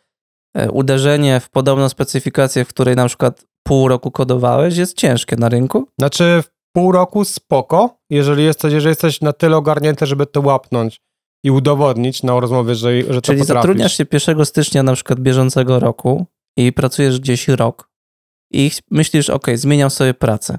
e, 0.56 0.70
uderzenie 0.70 1.40
w 1.40 1.50
podobną 1.50 1.88
specyfikację, 1.88 2.64
w 2.64 2.68
której 2.68 2.96
na 2.96 3.06
przykład 3.06 3.44
pół 3.62 3.88
roku 3.88 4.10
kodowałeś, 4.10 4.76
jest 4.76 4.96
ciężkie 4.96 5.36
na 5.36 5.48
rynku. 5.48 5.88
Znaczy 5.98 6.42
w 6.42 6.72
pół 6.72 6.92
roku 6.92 7.24
spoko, 7.24 7.98
jeżeli 8.10 8.44
jesteś, 8.44 8.72
jeżeli 8.72 8.90
jesteś 8.90 9.20
na 9.20 9.32
tyle 9.32 9.56
ogarnięty, 9.56 10.06
żeby 10.06 10.26
to 10.26 10.40
łapnąć 10.40 11.00
i 11.44 11.50
udowodnić 11.50 12.22
na 12.22 12.40
rozmowie, 12.40 12.74
że, 12.74 13.02
że 13.02 13.04
to 13.04 13.20
Czyli 13.20 13.38
potrafisz. 13.38 13.46
zatrudniasz 13.46 13.96
się 13.96 14.04
1 14.12 14.46
stycznia 14.46 14.82
na 14.82 14.94
przykład 14.94 15.20
bieżącego 15.20 15.80
roku 15.80 16.26
i 16.56 16.72
pracujesz 16.72 17.20
gdzieś 17.20 17.48
rok 17.48 17.90
i 18.52 18.70
myślisz, 18.90 19.30
ok, 19.30 19.46
zmieniam 19.54 19.90
sobie 19.90 20.14
pracę 20.14 20.58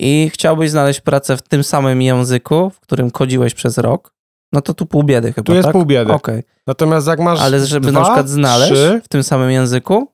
i 0.00 0.30
chciałbyś 0.32 0.70
znaleźć 0.70 1.00
pracę 1.00 1.36
w 1.36 1.42
tym 1.42 1.64
samym 1.64 2.02
języku, 2.02 2.70
w 2.70 2.80
którym 2.80 3.10
kodziłeś 3.10 3.54
przez 3.54 3.78
rok, 3.78 4.14
no 4.52 4.62
to 4.62 4.74
tu 4.74 4.86
pół 4.86 5.02
biedy 5.02 5.32
chyba, 5.32 5.46
Tu 5.46 5.54
jest 5.54 5.64
tak? 5.64 5.72
pół 5.72 5.84
biedy. 5.86 6.12
Okej, 6.12 6.42
Natomiast 6.66 7.06
jak 7.06 7.20
masz 7.20 7.40
ale 7.40 7.66
żeby 7.66 7.88
dwa, 7.88 7.98
na 8.00 8.04
przykład 8.04 8.28
znaleźć 8.28 8.72
trzy, 8.72 9.00
w 9.04 9.08
tym 9.08 9.22
samym 9.22 9.50
języku 9.50 10.08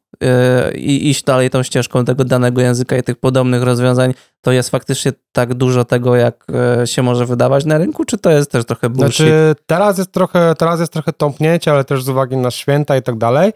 i 0.75 1.11
iść 1.11 1.25
dalej 1.25 1.51
tą 1.51 1.63
ścieżką 1.63 2.05
tego 2.05 2.25
danego 2.25 2.61
języka 2.61 2.97
i 2.97 3.03
tych 3.03 3.17
podobnych 3.17 3.63
rozwiązań, 3.63 4.15
to 4.41 4.53
jest 4.53 4.71
faktycznie 4.71 5.13
tak 5.33 5.55
dużo 5.55 5.85
tego, 5.85 6.17
jak 6.17 6.47
e, 6.83 6.87
się 6.87 7.03
może 7.03 7.27
wydawać 7.27 7.65
na 7.65 7.79
rynku, 7.79 8.05
czy 8.05 8.19
to 8.19 8.31
jest 8.31 8.51
też 8.51 8.65
trochę 8.65 8.91
bullshit? 8.91 9.17
Znaczy, 9.17 9.55
teraz 9.67 9.99
jest 9.99 10.13
trochę, 10.13 10.55
teraz 10.59 10.81
jest 10.81 10.93
trochę 10.93 11.13
tąpnięcie, 11.13 11.71
ale 11.73 11.85
też 11.85 12.05
z 12.05 12.09
uwagi 12.09 12.37
na 12.37 12.51
święta 12.51 12.97
i 12.97 13.03
tak 13.03 13.19
dalej. 13.19 13.53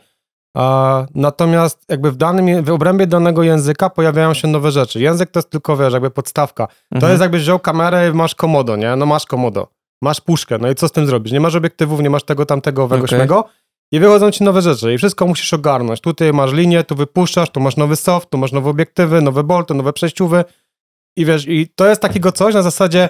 Natomiast 1.14 1.85
jakby 1.88 2.11
w 2.12 2.16
danym, 2.16 2.64
w 2.64 2.71
obrębie 2.71 3.06
danego 3.06 3.42
języka 3.42 3.90
pojawiają 3.90 4.35
się 4.35 4.49
nowe 4.49 4.71
rzeczy. 4.71 5.00
Język 5.00 5.30
to 5.30 5.38
jest 5.38 5.50
tylko, 5.50 5.76
wiesz, 5.76 5.92
jakby 5.92 6.11
podstawka. 6.11 6.66
To 6.66 6.75
Mhm. 6.94 7.12
jest 7.12 7.23
jakbyś 7.23 7.42
wziął 7.42 7.59
kamerę 7.59 8.09
i 8.09 8.12
masz 8.12 8.35
komodo, 8.35 8.76
nie? 8.76 8.97
No 8.97 9.06
masz 9.06 9.26
komodo. 9.26 9.68
Masz 10.02 10.21
puszkę, 10.21 10.59
no 10.59 10.71
i 10.71 10.75
co 10.75 10.88
z 10.88 10.92
tym 10.92 11.06
zrobisz? 11.06 11.33
Nie 11.33 11.40
masz 11.40 11.54
obiektywów, 11.54 12.00
nie 12.00 12.11
masz 12.11 12.23
tego, 12.23 12.47
tamtego, 12.47 12.85
owego, 12.85 13.06
śmego 13.06 13.44
i 13.94 14.00
wychodzą 14.00 14.30
ci 14.30 14.44
nowe 14.44 14.62
rzeczy 14.62 14.94
i 14.94 14.98
wszystko 14.98 15.26
musisz 15.26 15.54
ogarnąć. 15.54 16.00
Tutaj 16.00 16.32
masz 16.32 16.52
linię, 16.52 16.84
tu 16.84 16.94
wypuszczasz, 16.94 17.50
tu 17.50 17.60
masz 17.60 17.76
nowy 17.76 17.96
soft, 17.96 18.30
tu 18.30 18.38
masz 18.38 18.52
nowe 18.52 18.70
obiektywy, 18.70 19.22
nowe 19.22 19.44
bolty, 19.44 19.74
nowe 19.74 19.92
przejściówy 19.92 20.44
i 21.16 21.24
wiesz, 21.24 21.48
i 21.48 21.68
to 21.68 21.86
jest 21.86 22.02
takiego 22.02 22.32
coś 22.32 22.54
na 22.54 22.62
zasadzie 22.62 23.08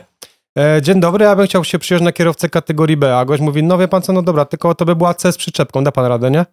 e, 0.58 0.82
dzień 0.82 1.00
dobry, 1.00 1.24
ja 1.24 1.36
bym 1.36 1.46
chciał 1.46 1.64
się 1.64 1.78
przyjąć 1.78 2.04
na 2.04 2.12
kierowcę 2.12 2.48
kategorii 2.48 2.96
B, 2.96 3.18
a 3.18 3.24
gość 3.24 3.42
mówi, 3.42 3.62
no 3.62 3.78
wie 3.78 3.88
pan 3.88 4.02
co, 4.02 4.12
no 4.12 4.22
dobra, 4.22 4.44
tylko 4.44 4.74
to 4.74 4.84
by 4.84 4.96
była 4.96 5.14
C 5.14 5.32
z 5.32 5.36
przyczepką, 5.36 5.84
da 5.84 5.92
pan 5.92 6.06
radę, 6.06 6.30
nie? 6.30 6.46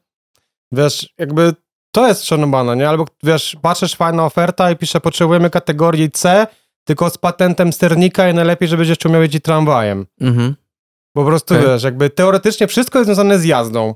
Wiesz, 0.71 1.13
jakby 1.17 1.53
to 1.91 2.07
jest 2.07 2.25
szanowane, 2.25 2.75
nie? 2.75 2.89
Albo 2.89 3.05
wiesz, 3.23 3.57
patrzysz, 3.61 3.95
fajna 3.95 4.25
oferta 4.25 4.71
i 4.71 4.75
pisze, 4.75 5.01
potrzebujemy 5.01 5.50
kategorii 5.50 6.11
C, 6.11 6.47
tylko 6.83 7.09
z 7.09 7.17
patentem 7.17 7.73
sternika 7.73 8.29
i 8.29 8.33
najlepiej, 8.33 8.67
żebyś 8.67 8.89
jeszcze 8.89 9.09
umiał 9.09 9.21
jeździć 9.21 9.43
tramwajem. 9.43 10.05
Mhm. 10.21 10.55
Po 11.13 11.25
prostu 11.25 11.53
Okej. 11.53 11.67
wiesz, 11.67 11.83
jakby 11.83 12.09
teoretycznie 12.09 12.67
wszystko 12.67 13.00
jest 13.00 13.07
związane 13.07 13.39
z 13.39 13.45
jazdą. 13.45 13.95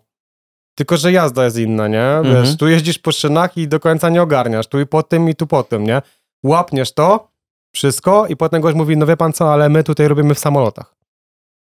Tylko, 0.76 0.98
że 0.98 1.12
jazda 1.12 1.46
jest 1.46 1.58
inna, 1.58 1.88
nie? 1.88 2.08
Wiesz, 2.24 2.36
Mhm. 2.36 2.58
tu 2.58 2.68
jeździsz 2.68 3.00
po 3.00 3.12
szynach 3.12 3.58
i 3.58 3.68
do 3.68 3.80
końca 3.80 4.10
nie 4.10 4.22
ogarniasz. 4.22 4.68
Tu 4.68 4.80
i 4.80 4.86
po 4.86 5.04
tym, 5.04 5.30
i 5.30 5.36
tu 5.36 5.48
po 5.48 5.64
tym, 5.64 5.84
nie? 5.84 6.02
Łapniesz 6.44 6.94
to, 6.94 7.28
wszystko 7.74 8.28
i 8.28 8.36
potem 8.36 8.62
gość 8.62 8.78
mówi, 8.78 8.98
no 8.98 9.06
wie 9.06 9.18
pan 9.18 9.34
co, 9.34 9.54
ale 9.54 9.70
my 9.70 9.84
tutaj 9.84 10.08
robimy 10.08 10.36
w 10.36 10.40
samolotach. 10.40 10.96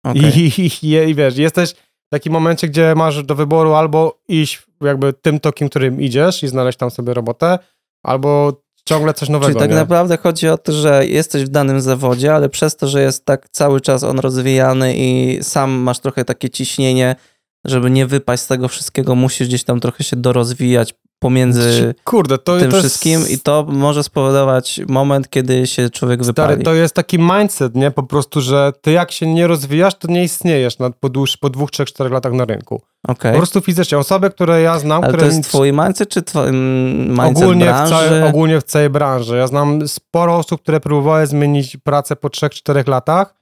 Okej. 0.05 0.23
I, 0.23 0.53
i, 0.63 0.87
i, 0.87 1.09
I 1.09 1.15
wiesz, 1.15 1.37
jesteś 1.37 1.71
w 1.73 2.11
takim 2.11 2.33
momencie, 2.33 2.69
gdzie 2.69 2.95
masz 2.97 3.23
do 3.23 3.35
wyboru 3.35 3.75
albo 3.75 4.19
iść 4.29 4.63
jakby 4.81 5.13
tym 5.13 5.41
tokiem, 5.41 5.69
którym 5.69 6.01
idziesz 6.01 6.43
i 6.43 6.49
znaleźć 6.49 6.79
tam 6.79 6.91
sobie 6.91 7.15
robotę, 7.15 7.59
albo 8.03 8.61
ciągle 8.89 9.15
coś 9.15 9.29
nowego, 9.29 9.53
Czyli 9.53 9.61
tak 9.61 9.71
nie? 9.71 9.77
naprawdę 9.77 10.17
chodzi 10.17 10.49
o 10.49 10.59
to, 10.59 10.73
że 10.73 11.07
jesteś 11.07 11.45
w 11.45 11.49
danym 11.49 11.81
zawodzie, 11.81 12.35
ale 12.35 12.49
przez 12.49 12.77
to, 12.77 12.89
że 12.89 13.03
jest 13.03 13.25
tak 13.25 13.49
cały 13.49 13.81
czas 13.81 14.03
on 14.05 14.19
rozwijany 14.19 14.95
i 14.97 15.39
sam 15.43 15.71
masz 15.71 15.99
trochę 15.99 16.25
takie 16.25 16.51
ciśnienie, 16.51 17.17
żeby 17.65 17.91
nie 17.91 18.07
wypaść 18.07 18.43
z 18.43 18.47
tego 18.47 18.69
wszystkiego, 18.69 19.15
musisz 19.15 19.49
gdzieś 19.49 19.65
tam 19.65 19.81
trochę 19.81 20.05
się 20.05 20.17
dorozwijać 20.17 20.95
pomiędzy 21.25 21.95
Kurde, 22.05 22.39
to, 22.39 22.59
tym 22.59 22.71
to 22.71 22.79
wszystkim 22.79 23.21
jest... 23.21 23.31
i 23.31 23.39
to 23.39 23.67
może 23.69 24.03
spowodować 24.03 24.81
moment, 24.89 25.31
kiedy 25.31 25.67
się 25.67 25.91
człowiek 25.91 26.25
Stary, 26.25 26.49
wypali. 26.49 26.65
to 26.65 26.75
jest 26.75 26.95
taki 26.95 27.19
mindset, 27.19 27.75
nie? 27.75 27.91
Po 27.91 28.03
prostu, 28.03 28.41
że 28.41 28.73
ty 28.81 28.93
jak 28.93 29.13
się 29.13 29.35
nie 29.35 29.47
rozwijasz, 29.47 29.95
to 29.95 30.09
nie 30.09 30.25
istniejesz 30.25 30.79
na, 30.79 30.91
po, 30.91 31.09
dłuż, 31.09 31.37
po 31.37 31.51
dwóch, 31.51 31.71
trzech, 31.71 31.89
czterech 31.89 32.13
latach 32.13 32.33
na 32.33 32.45
rynku. 32.45 32.83
Okej. 33.09 33.33
Po 33.33 33.39
prostu 33.39 33.61
fizycznie. 33.61 33.99
Osoby, 33.99 34.31
które 34.31 34.63
ja 34.63 34.79
znam, 34.79 35.05
Ale 35.05 35.13
które 35.13 35.29
to 35.31 35.37
jest 35.37 35.49
twój 35.49 35.73
mindset, 35.73 36.09
czy 36.09 36.23
twój 36.23 36.49
mm, 36.49 37.09
mindset 37.09 37.37
ogólnie 37.37 37.65
w, 37.65 37.69
branży? 37.69 37.95
całej, 37.95 38.23
ogólnie 38.23 38.61
w 38.61 38.65
całej 38.65 38.91
branży. 38.91 39.37
Ja 39.37 39.47
znam 39.47 39.89
sporo 39.89 40.37
osób, 40.37 40.63
które 40.63 40.81
próbowały 40.81 41.27
zmienić 41.27 41.77
pracę 41.77 42.17
po 42.17 42.31
trzech, 42.31 42.53
czterech 42.53 42.89
latach 42.89 43.35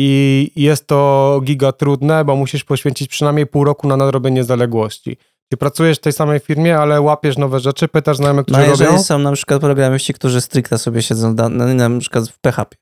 i 0.00 0.50
jest 0.56 0.86
to 0.86 1.40
giga 1.44 1.72
trudne, 1.72 2.24
bo 2.24 2.36
musisz 2.36 2.64
poświęcić 2.64 3.08
przynajmniej 3.08 3.46
pół 3.46 3.64
roku 3.64 3.88
na 3.88 3.96
nadrobienie 3.96 4.44
zaległości. 4.44 5.16
Ty 5.48 5.56
pracujesz 5.56 5.98
w 5.98 6.00
tej 6.00 6.12
samej 6.12 6.40
firmie, 6.40 6.78
ale 6.78 7.00
łapiesz 7.00 7.38
nowe 7.38 7.60
rzeczy, 7.60 7.88
pytasz 7.88 8.16
znajomych, 8.16 8.46
No 8.48 8.54
którzy 8.54 8.70
jeżeli 8.70 8.90
robią, 8.90 9.02
są 9.02 9.18
na 9.18 9.32
przykład 9.32 9.60
programiści, 9.60 10.14
którzy 10.14 10.40
stricte 10.40 10.78
sobie 10.78 11.02
siedzą 11.02 11.34
na, 11.34 11.48
na 11.48 12.00
przykład 12.00 12.28
w 12.28 12.38
PHP. 12.38 12.76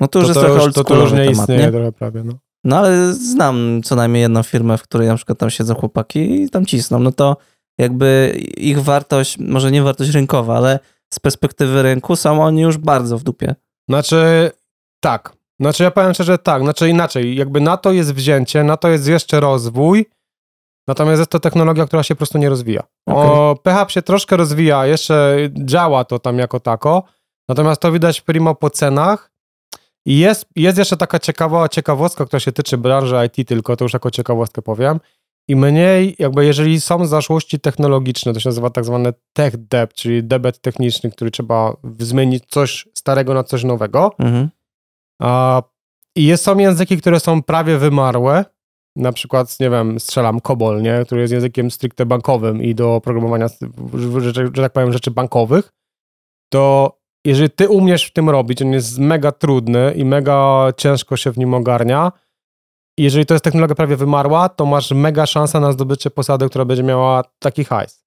No 0.00 0.08
to 0.08 0.18
już 0.18 0.28
to, 0.28 0.30
jest 0.30 0.40
to, 0.40 0.46
trochę 0.46 0.64
już, 0.64 0.74
to, 0.74 0.84
to 0.84 0.94
już 0.94 1.12
nie 1.12 1.18
temat, 1.18 1.32
istnieje 1.32 1.62
nie? 1.62 1.72
trochę 1.72 1.92
prawie. 1.92 2.24
No. 2.24 2.32
No 2.64 2.78
ale 2.78 3.14
znam 3.14 3.80
co 3.84 3.96
najmniej 3.96 4.22
jedną 4.22 4.42
firmę, 4.42 4.78
w 4.78 4.82
której 4.82 5.08
na 5.08 5.16
przykład 5.16 5.38
tam 5.38 5.50
siedzą 5.50 5.74
chłopaki 5.74 6.42
i 6.42 6.50
tam 6.50 6.66
cisną. 6.66 6.98
No 6.98 7.12
to 7.12 7.36
jakby 7.78 8.36
ich 8.56 8.82
wartość, 8.82 9.38
może 9.38 9.70
nie 9.70 9.82
wartość 9.82 10.10
rynkowa, 10.10 10.56
ale 10.56 10.78
z 11.14 11.20
perspektywy 11.20 11.82
rynku 11.82 12.16
są 12.16 12.44
oni 12.44 12.62
już 12.62 12.76
bardzo 12.76 13.18
w 13.18 13.22
dupie. 13.22 13.54
Znaczy, 13.88 14.50
tak. 15.00 15.36
Znaczy, 15.60 15.82
ja 15.82 15.90
powiem 15.90 16.14
szczerze, 16.14 16.38
tak. 16.38 16.62
Znaczy, 16.62 16.88
inaczej. 16.88 17.36
Jakby 17.36 17.60
na 17.60 17.76
to 17.76 17.92
jest 17.92 18.14
wzięcie, 18.14 18.64
na 18.64 18.76
to 18.76 18.88
jest 18.88 19.08
jeszcze 19.08 19.40
rozwój, 19.40 20.06
natomiast 20.88 21.18
jest 21.18 21.30
to 21.30 21.40
technologia, 21.40 21.86
która 21.86 22.02
się 22.02 22.14
po 22.14 22.18
prostu 22.18 22.38
nie 22.38 22.48
rozwija. 22.48 22.82
O, 23.08 23.56
PHP 23.62 23.92
się 23.92 24.02
troszkę 24.02 24.36
rozwija, 24.36 24.86
jeszcze 24.86 25.36
działa 25.52 26.04
to 26.04 26.18
tam 26.18 26.38
jako 26.38 26.60
tako, 26.60 27.02
natomiast 27.48 27.80
to 27.80 27.92
widać 27.92 28.20
primo 28.20 28.54
po 28.54 28.70
cenach. 28.70 29.30
I 30.06 30.18
jest, 30.18 30.46
jest 30.56 30.78
jeszcze 30.78 30.96
taka 30.96 31.18
ciekawa 31.18 31.68
ciekawostka, 31.68 32.26
która 32.26 32.40
się 32.40 32.52
tyczy 32.52 32.78
branży 32.78 33.16
IT 33.26 33.48
tylko, 33.48 33.76
to 33.76 33.84
już 33.84 33.92
jako 33.92 34.10
ciekawostkę 34.10 34.62
powiem. 34.62 35.00
I 35.48 35.56
mniej, 35.56 36.16
jakby 36.18 36.46
jeżeli 36.46 36.80
są 36.80 37.06
zaszłości 37.06 37.60
technologiczne, 37.60 38.32
to 38.32 38.40
się 38.40 38.48
nazywa 38.48 38.70
tak 38.70 38.84
zwane 38.84 39.12
tech 39.32 39.56
debt, 39.56 39.94
czyli 39.94 40.24
debet 40.24 40.60
techniczny, 40.60 41.10
który 41.10 41.30
trzeba 41.30 41.76
zmienić 41.98 42.44
coś 42.46 42.88
starego 42.94 43.34
na 43.34 43.44
coś 43.44 43.64
nowego. 43.64 44.10
Mhm. 44.18 44.48
I 46.16 46.26
jest, 46.26 46.44
są 46.44 46.58
języki, 46.58 46.96
które 46.96 47.20
są 47.20 47.42
prawie 47.42 47.78
wymarłe. 47.78 48.44
Na 48.96 49.12
przykład, 49.12 49.60
nie 49.60 49.70
wiem, 49.70 50.00
strzelam 50.00 50.40
COBOL, 50.40 50.82
nie? 50.82 51.02
który 51.06 51.20
jest 51.20 51.32
językiem 51.32 51.70
stricte 51.70 52.06
bankowym 52.06 52.62
i 52.62 52.74
do 52.74 53.00
programowania, 53.04 53.48
że, 53.94 54.32
że 54.32 54.62
tak 54.62 54.72
powiem, 54.72 54.92
rzeczy 54.92 55.10
bankowych. 55.10 55.72
To 56.52 56.92
jeżeli 57.26 57.50
ty 57.50 57.68
umiesz 57.68 58.04
w 58.04 58.12
tym 58.12 58.30
robić, 58.30 58.62
on 58.62 58.72
jest 58.72 58.98
mega 58.98 59.32
trudny 59.32 59.92
i 59.96 60.04
mega 60.04 60.68
ciężko 60.76 61.16
się 61.16 61.32
w 61.32 61.38
nim 61.38 61.54
ogarnia. 61.54 62.12
Jeżeli 62.98 63.26
to 63.26 63.34
jest 63.34 63.44
technologia 63.44 63.74
prawie 63.74 63.96
wymarła, 63.96 64.48
to 64.48 64.66
masz 64.66 64.90
mega 64.90 65.26
szansę 65.26 65.60
na 65.60 65.72
zdobycie 65.72 66.10
posady, 66.10 66.48
która 66.48 66.64
będzie 66.64 66.82
miała 66.82 67.22
taki 67.38 67.64
hajs. 67.64 68.04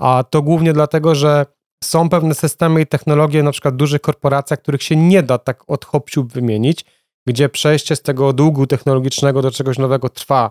A 0.00 0.24
to 0.30 0.42
głównie 0.42 0.72
dlatego, 0.72 1.14
że 1.14 1.46
są 1.84 2.08
pewne 2.08 2.34
systemy 2.34 2.80
i 2.80 2.86
technologie, 2.86 3.42
na 3.42 3.52
przykład 3.52 3.74
w 3.74 3.76
dużych 3.76 4.00
korporacjach, 4.00 4.60
których 4.60 4.82
się 4.82 4.96
nie 4.96 5.22
da 5.22 5.38
tak 5.38 5.64
od 5.66 5.84
hopsiu 5.84 6.24
wymienić, 6.24 6.84
gdzie 7.26 7.48
przejście 7.48 7.96
z 7.96 8.02
tego 8.02 8.32
długu 8.32 8.66
technologicznego 8.66 9.42
do 9.42 9.50
czegoś 9.50 9.78
nowego 9.78 10.08
trwa 10.08 10.50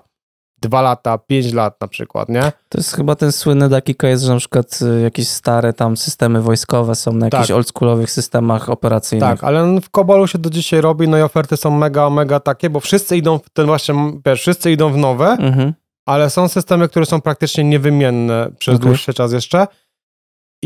dwa 0.62 0.82
lata, 0.82 1.18
pięć 1.18 1.54
lat 1.54 1.82
na 1.82 1.88
przykład, 1.88 2.30
nie? 2.30 2.52
To 2.70 2.78
jest 2.78 2.96
chyba 2.96 3.16
ten 3.16 3.32
słynny 3.32 3.70
taki 3.70 3.96
case, 3.96 4.18
że 4.18 4.34
na 4.34 4.40
przykład 4.40 4.80
y, 4.82 5.02
jakieś 5.02 5.28
stare 5.28 5.74
tam 5.74 5.98
systemy 5.98 6.42
wojskowe 6.42 6.96
są 6.96 7.12
na 7.12 7.26
jakichś 7.26 7.48
Tak. 7.48 7.56
oldschoolowych 7.56 8.12
systemach 8.12 8.70
operacyjnych. 8.70 9.30
Tak, 9.30 9.44
ale 9.44 9.82
w 9.82 9.90
Kobolu 9.90 10.28
się 10.28 10.38
do 10.38 10.50
dzisiaj 10.50 10.82
robi, 10.82 11.08
no 11.08 11.18
i 11.18 11.22
oferty 11.22 11.58
są 11.58 11.72
mega, 11.72 12.10
mega 12.10 12.40
takie, 12.40 12.70
bo 12.70 12.80
wszyscy 12.80 13.18
idą 13.18 13.38
w 13.40 13.50
ten 13.50 13.66
właśnie, 13.66 13.96
wiesz, 14.26 14.42
wszyscy 14.42 14.72
idą 14.72 14.90
w 14.94 14.98
nowe, 14.98 15.28
Mhm. 15.28 15.74
ale 16.06 16.30
są 16.30 16.48
systemy, 16.48 16.88
które 16.90 17.06
są 17.06 17.22
praktycznie 17.22 17.64
niewymienne 17.64 18.52
przez 18.58 18.76
Okej. 18.76 18.88
dłuższy 18.88 19.14
czas 19.14 19.32
jeszcze. 19.34 19.68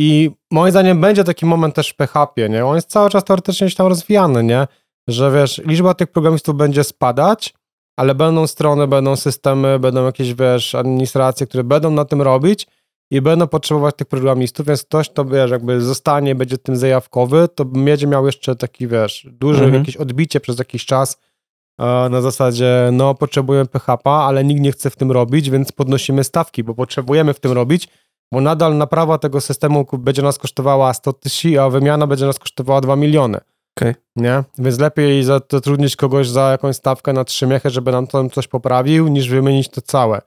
I 0.01 0.31
moim 0.51 0.71
zdaniem 0.71 1.01
będzie 1.01 1.23
taki 1.23 1.45
moment 1.45 1.75
też 1.75 1.89
w 1.89 1.95
PHP, 1.95 2.49
nie? 2.49 2.65
On 2.65 2.75
jest 2.75 2.89
cały 2.89 3.09
czas 3.09 3.23
teoretycznie 3.23 3.67
gdzieś 3.67 3.75
tam 3.75 3.87
rozwijany, 3.87 4.43
nie? 4.43 4.67
Że 5.07 5.31
wiesz, 5.31 5.61
liczba 5.65 5.93
tych 5.93 6.11
programistów 6.11 6.55
będzie 6.55 6.83
spadać, 6.83 7.53
ale 7.97 8.15
będą 8.15 8.47
strony, 8.47 8.87
będą 8.87 9.15
systemy, 9.15 9.79
będą 9.79 10.05
jakieś, 10.05 10.33
wiesz, 10.33 10.75
administracje, 10.75 11.47
które 11.47 11.63
będą 11.63 11.91
na 11.91 12.05
tym 12.05 12.21
robić 12.21 12.67
i 13.11 13.21
będą 13.21 13.47
potrzebować 13.47 13.95
tych 13.95 14.07
programistów, 14.07 14.67
więc 14.67 14.83
ktoś, 14.83 15.09
to 15.09 15.25
wiesz, 15.25 15.51
jakby 15.51 15.81
zostanie, 15.81 16.35
będzie 16.35 16.57
tym 16.57 16.75
zajawkowy, 16.75 17.47
to 17.55 17.65
będzie 17.65 18.07
miał 18.07 18.25
jeszcze 18.25 18.55
taki, 18.55 18.87
wiesz, 18.87 19.27
duży 19.31 19.63
Mhm. 19.63 19.81
jakieś 19.81 19.97
odbicie 19.97 20.39
przez 20.39 20.59
jakiś 20.59 20.85
czas 20.85 21.17
e, 21.79 22.09
na 22.09 22.21
zasadzie, 22.21 22.89
no 22.91 23.15
potrzebujemy 23.15 23.65
PHP, 23.65 24.09
ale 24.09 24.43
nikt 24.43 24.61
nie 24.61 24.71
chce 24.71 24.89
w 24.89 24.95
tym 24.95 25.11
robić, 25.11 25.49
więc 25.49 25.71
podnosimy 25.71 26.23
stawki, 26.23 26.63
bo 26.63 26.73
potrzebujemy 26.75 27.33
w 27.33 27.39
tym 27.39 27.51
robić, 27.51 27.87
bo 28.33 28.41
nadal 28.41 28.77
naprawa 28.77 29.17
tego 29.17 29.41
systemu 29.41 29.85
będzie 29.93 30.21
nas 30.21 30.37
kosztowała 30.37 30.93
100 30.93 31.13
tysięcy, 31.13 31.61
a 31.61 31.69
wymiana 31.69 32.07
będzie 32.07 32.25
nas 32.25 32.39
kosztowała 32.39 32.81
2 32.81 32.95
miliony. 32.95 33.37
Okej. 33.77 33.95
Nie? 34.15 34.43
Więc 34.57 34.79
lepiej 34.79 35.23
za- 35.23 35.41
zatrudnić 35.51 35.95
kogoś 35.95 36.29
za 36.29 36.51
jakąś 36.51 36.75
stawkę 36.75 37.13
na 37.13 37.23
trzy 37.23 37.47
miechy, 37.47 37.69
żeby 37.69 37.91
nam 37.91 38.07
tam 38.07 38.29
coś 38.29 38.47
poprawił, 38.47 39.07
niż 39.07 39.29
wymienić 39.29 39.69
to 39.69 39.81
całe. 39.81 40.21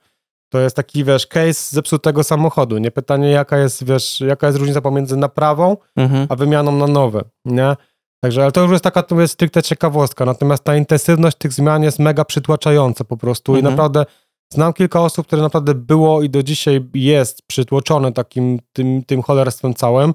To 0.49 0.59
jest 0.59 0.75
taki, 0.75 1.03
wiesz, 1.03 1.27
case 1.27 1.75
zepsutego 1.75 2.23
samochodu. 2.23 2.77
Nie 2.77 2.91
pytanie, 2.91 3.29
jaka 3.31 3.57
jest, 3.57 3.83
wiesz, 3.85 4.21
jaka 4.21 4.47
jest 4.47 4.59
różnica 4.59 4.81
pomiędzy 4.81 5.17
naprawą, 5.17 5.77
Mhm. 5.95 6.27
a 6.29 6.35
wymianą 6.35 6.71
na 6.71 6.87
nowe, 6.87 7.21
nie? 7.45 7.75
Także, 8.23 8.43
ale 8.43 8.51
to 8.51 8.61
już 8.61 8.71
jest 8.71 8.83
taka, 8.83 9.03
to 9.03 9.21
jest 9.21 9.33
stricte 9.33 9.63
ciekawostka, 9.63 10.25
natomiast 10.25 10.63
ta 10.63 10.75
intensywność 10.75 11.37
tych 11.37 11.53
zmian 11.53 11.83
jest 11.83 11.99
mega 11.99 12.25
przytłaczająca 12.25 13.03
po 13.03 13.17
prostu 13.17 13.55
i 13.55 13.57
Mhm. 13.59 13.73
naprawdę 13.73 14.05
znam 14.53 14.73
kilka 14.73 15.01
osób, 15.01 15.27
które 15.27 15.41
naprawdę 15.41 15.73
było 15.75 16.21
i 16.21 16.29
do 16.29 16.43
dzisiaj 16.43 16.85
jest 16.93 17.41
przytłoczone 17.47 18.11
takim, 18.11 18.59
tym, 18.73 19.03
tym 19.03 19.21
cholerstwem 19.21 19.73
całym, 19.73 20.13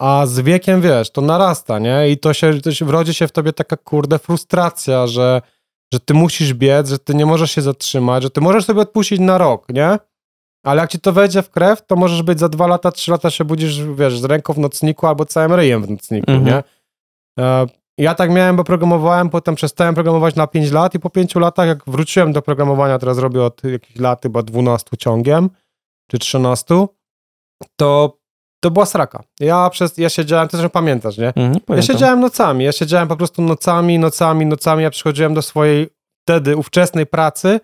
a 0.00 0.26
z 0.26 0.40
wiekiem, 0.40 0.80
wiesz, 0.80 1.10
to 1.10 1.20
narasta, 1.20 1.78
nie? 1.78 2.10
I 2.10 2.18
to 2.18 2.32
się, 2.32 2.60
to 2.60 2.72
się 2.72 2.84
wrodzi 2.84 3.14
się 3.14 3.28
w 3.28 3.32
tobie 3.32 3.52
taka, 3.52 3.76
kurde, 3.76 4.18
frustracja, 4.18 5.06
że, 5.06 5.42
że 5.92 6.00
ty 6.00 6.14
musisz 6.14 6.54
biec, 6.54 6.88
że 6.88 6.98
ty 6.98 7.14
nie 7.14 7.26
możesz 7.26 7.50
się 7.50 7.62
zatrzymać, 7.62 8.22
że 8.22 8.30
ty 8.30 8.40
możesz 8.40 8.64
sobie 8.64 8.80
odpuścić 8.80 9.20
na 9.20 9.38
rok, 9.38 9.68
nie? 9.68 9.98
Ale 10.66 10.80
jak 10.80 10.90
ci 10.90 11.00
to 11.00 11.12
wejdzie 11.12 11.42
w 11.42 11.50
krew, 11.50 11.86
to 11.86 11.96
możesz 11.96 12.22
być 12.22 12.38
za 12.40 12.48
dwa 12.48 12.66
lata, 12.66 12.92
trzy 12.92 13.10
lata 13.10 13.30
się 13.30 13.44
budzisz, 13.44 13.82
wiesz, 13.84 14.18
z 14.18 14.24
ręką 14.24 14.52
w 14.52 14.58
nocniku 14.58 15.06
albo 15.06 15.24
całym 15.24 15.52
ryjem 15.52 15.82
w 15.82 15.90
nocniku, 15.90 16.30
Mhm. 16.30 16.46
nie? 16.46 16.62
Ja 17.98 18.14
tak 18.14 18.30
miałem, 18.30 18.56
bo 18.56 18.64
programowałem, 18.64 19.30
potem 19.30 19.54
przestałem 19.54 19.94
programować 19.94 20.34
na 20.34 20.46
5 20.46 20.72
lat 20.72 20.94
i 20.94 21.00
po 21.00 21.10
5 21.10 21.34
latach, 21.34 21.66
jak 21.66 21.78
wróciłem 21.86 22.32
do 22.32 22.42
programowania, 22.42 22.98
teraz 22.98 23.18
robię 23.18 23.42
od 23.42 23.64
jakichś 23.64 23.98
lat 23.98 24.22
chyba 24.22 24.42
12 24.42 24.96
ciągiem, 24.98 25.50
czy 26.10 26.18
13, 26.18 26.86
to, 27.76 28.18
to 28.60 28.70
była 28.70 28.86
sraka. 28.86 29.22
Ja 29.40 29.70
przez, 29.70 29.98
ja 29.98 30.08
siedziałem, 30.08 30.48
ty 30.48 30.56
zresztą 30.56 30.70
pamiętasz, 30.70 31.18
nie? 31.18 31.28
Mhm, 31.28 31.54
Ja 31.68 31.82
siedziałem 31.82 32.20
nocami, 32.20 32.64
ja 32.64 32.72
siedziałem 32.72 33.08
po 33.08 33.16
prostu 33.16 33.42
nocami, 33.42 33.98
nocami, 33.98 34.46
nocami, 34.46 34.82
ja 34.82 34.90
przychodziłem 34.90 35.34
do 35.34 35.42
swojej 35.42 35.88
wtedy 36.26 36.56
ówczesnej 36.56 37.06
pracy 37.06 37.60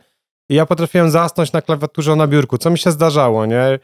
i 0.51 0.55
ja 0.55 0.67
potrafiłem 0.67 1.11
zasnąć 1.11 1.53
na 1.53 1.63
klawiaturze 1.63 2.17
na 2.17 2.27
biurku, 2.27 2.59
co 2.59 2.71
mi 2.71 2.79
się 2.79 2.91
zdarzało, 2.91 3.47
nie? 3.47 3.79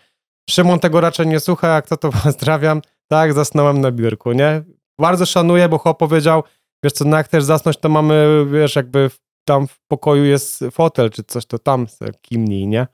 Szymon 0.51 0.79
tego 0.79 1.01
raczej 1.01 1.27
nie 1.27 1.41
słucha, 1.41 1.69
jak 1.69 1.89
to 1.89 1.97
to 1.97 2.11
pozdrawiam, 2.25 2.83
tak, 3.09 3.33
zasnąłem 3.33 3.81
na 3.81 3.91
biurku, 3.91 4.33
nie? 4.33 4.63
Bardzo 5.01 5.27
szanuję, 5.27 5.69
bo 5.69 5.79
chłop 5.79 5.99
powiedział, 5.99 6.43
wiesz 6.85 6.93
co, 6.93 7.05
no 7.05 7.17
jak 7.17 7.27
chcesz 7.27 7.45
zasnąć, 7.45 7.77
to 7.77 7.89
mamy, 7.89 8.47
wiesz, 8.53 8.77
jakby 8.77 9.11
tam 9.45 9.67
w 9.67 9.79
pokoju 9.89 10.25
jest 10.25 10.65
fotel 10.73 11.11
czy 11.11 11.23
coś, 11.25 11.47
to 11.47 11.59
tam 11.59 11.87
kimnij, 12.23 12.67
nie? 12.67 12.87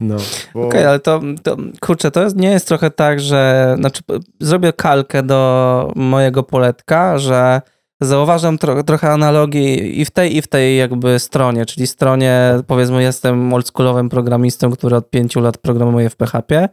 No, 0.00 0.16
bo... 0.54 0.66
Okej, 0.66 0.84
ale 0.84 1.00
to, 1.00 1.20
to 1.42 1.56
kurczę, 1.80 2.10
to 2.10 2.22
jest, 2.22 2.36
nie 2.36 2.50
jest 2.50 2.68
trochę 2.68 2.90
tak, 2.90 3.20
że 3.20 3.74
znaczy 3.78 4.02
zrobię 4.40 4.72
kalkę 4.72 5.22
do 5.22 5.92
mojego 5.96 6.42
poletka, 6.42 7.18
że 7.18 7.60
zauważam 8.00 8.58
tro, 8.58 8.82
trochę 8.82 9.12
analogii 9.12 10.00
i 10.00 10.04
w 10.04 10.10
tej, 10.10 10.36
i 10.36 10.42
w 10.42 10.46
tej 10.46 10.76
jakby 10.76 11.18
stronie, 11.18 11.66
czyli 11.66 11.86
stronie, 11.86 12.54
powiedzmy, 12.66 13.02
jestem 13.02 13.52
oldschoolowym 13.54 14.08
programistą, 14.08 14.70
który 14.70 14.96
od 14.96 15.10
pięciu 15.10 15.40
lat 15.40 15.58
programuje 15.58 16.10
w 16.10 16.16
PHP, 16.16 16.68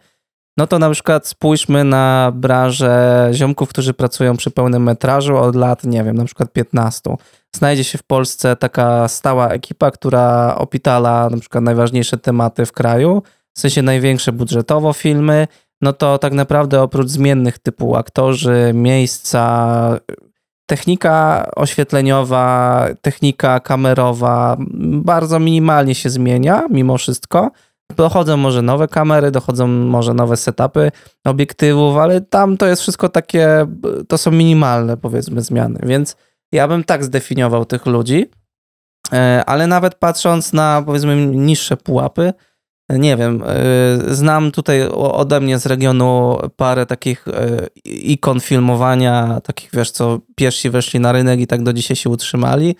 no 0.58 0.68
to 0.68 0.80
na 0.80 0.90
przykład 0.90 1.28
spójrzmy 1.28 1.84
na 1.84 2.32
branżę 2.36 3.30
ziomków, 3.34 3.70
którzy 3.70 3.94
pracują 3.94 4.38
przy 4.38 4.52
pełnym 4.52 4.84
metrażu 4.84 5.38
od 5.38 5.56
lat, 5.56 5.84
nie 5.84 6.04
wiem, 6.04 6.18
na 6.18 6.26
przykład 6.26 6.54
15. 6.54 7.16
Znajdzie 7.56 7.84
się 7.84 7.98
w 7.98 8.04
Polsce 8.04 8.56
taka 8.56 9.08
stała 9.08 9.50
ekipa, 9.50 9.92
która 9.92 10.56
opitala 10.58 11.30
na 11.30 11.38
przykład 11.38 11.64
najważniejsze 11.64 12.18
tematy 12.18 12.66
w 12.66 12.72
kraju, 12.72 13.24
w 13.54 13.60
sensie 13.60 13.82
największe 13.82 14.32
budżetowo 14.32 14.94
filmy, 14.94 15.48
no 15.82 15.94
to 15.94 16.18
tak 16.18 16.34
naprawdę 16.34 16.82
oprócz 16.82 17.08
zmiennych 17.08 17.60
typu 17.60 17.96
aktorzy, 17.96 18.72
miejsca, 18.74 20.00
technika 20.66 21.46
oświetleniowa, 21.56 22.86
technika 23.02 23.60
kamerowa 23.60 24.58
bardzo 24.82 25.40
minimalnie 25.40 25.96
się 25.96 26.10
zmienia 26.10 26.64
mimo 26.70 26.98
wszystko. 26.98 27.52
Dochodzą 27.96 28.38
może 28.38 28.62
nowe 28.62 28.88
kamery, 28.88 29.32
dochodzą 29.32 29.68
może 29.68 30.14
nowe 30.14 30.38
setupy 30.38 30.92
obiektywów, 31.26 31.98
ale 31.98 32.22
tam 32.22 32.58
to 32.58 32.66
jest 32.68 32.82
wszystko 32.82 33.10
takie, 33.10 33.66
to 34.08 34.18
są 34.18 34.32
minimalne 34.32 34.98
powiedzmy 34.98 35.42
zmiany, 35.42 35.80
więc 35.84 36.16
ja 36.52 36.68
bym 36.68 36.84
tak 36.84 37.04
zdefiniował 37.04 37.66
tych 37.66 37.86
ludzi, 37.86 38.30
E, 39.14 39.44
ale 39.46 39.68
nawet 39.68 39.96
patrząc 39.96 40.54
na 40.54 40.84
powiedzmy 40.86 41.26
niższe 41.26 41.78
pułapy, 41.78 42.34
nie 42.90 43.18
wiem, 43.18 43.44
e, 43.46 44.16
znam 44.16 44.52
tutaj 44.52 44.88
ode 44.92 45.40
mnie 45.40 45.60
z 45.60 45.66
regionu 45.66 46.38
parę 46.56 46.86
takich 46.86 47.28
e, 47.28 47.68
ikon 47.86 48.40
filmowania, 48.40 49.42
takich 49.44 49.70
wiesz 49.74 49.92
co, 49.92 50.20
pierwsi 50.36 50.70
weszli 50.70 51.00
na 51.00 51.12
rynek 51.12 51.40
i 51.40 51.48
tak 51.48 51.64
do 51.64 51.74
dzisiaj 51.74 51.96
się 51.96 52.10
utrzymali. 52.10 52.76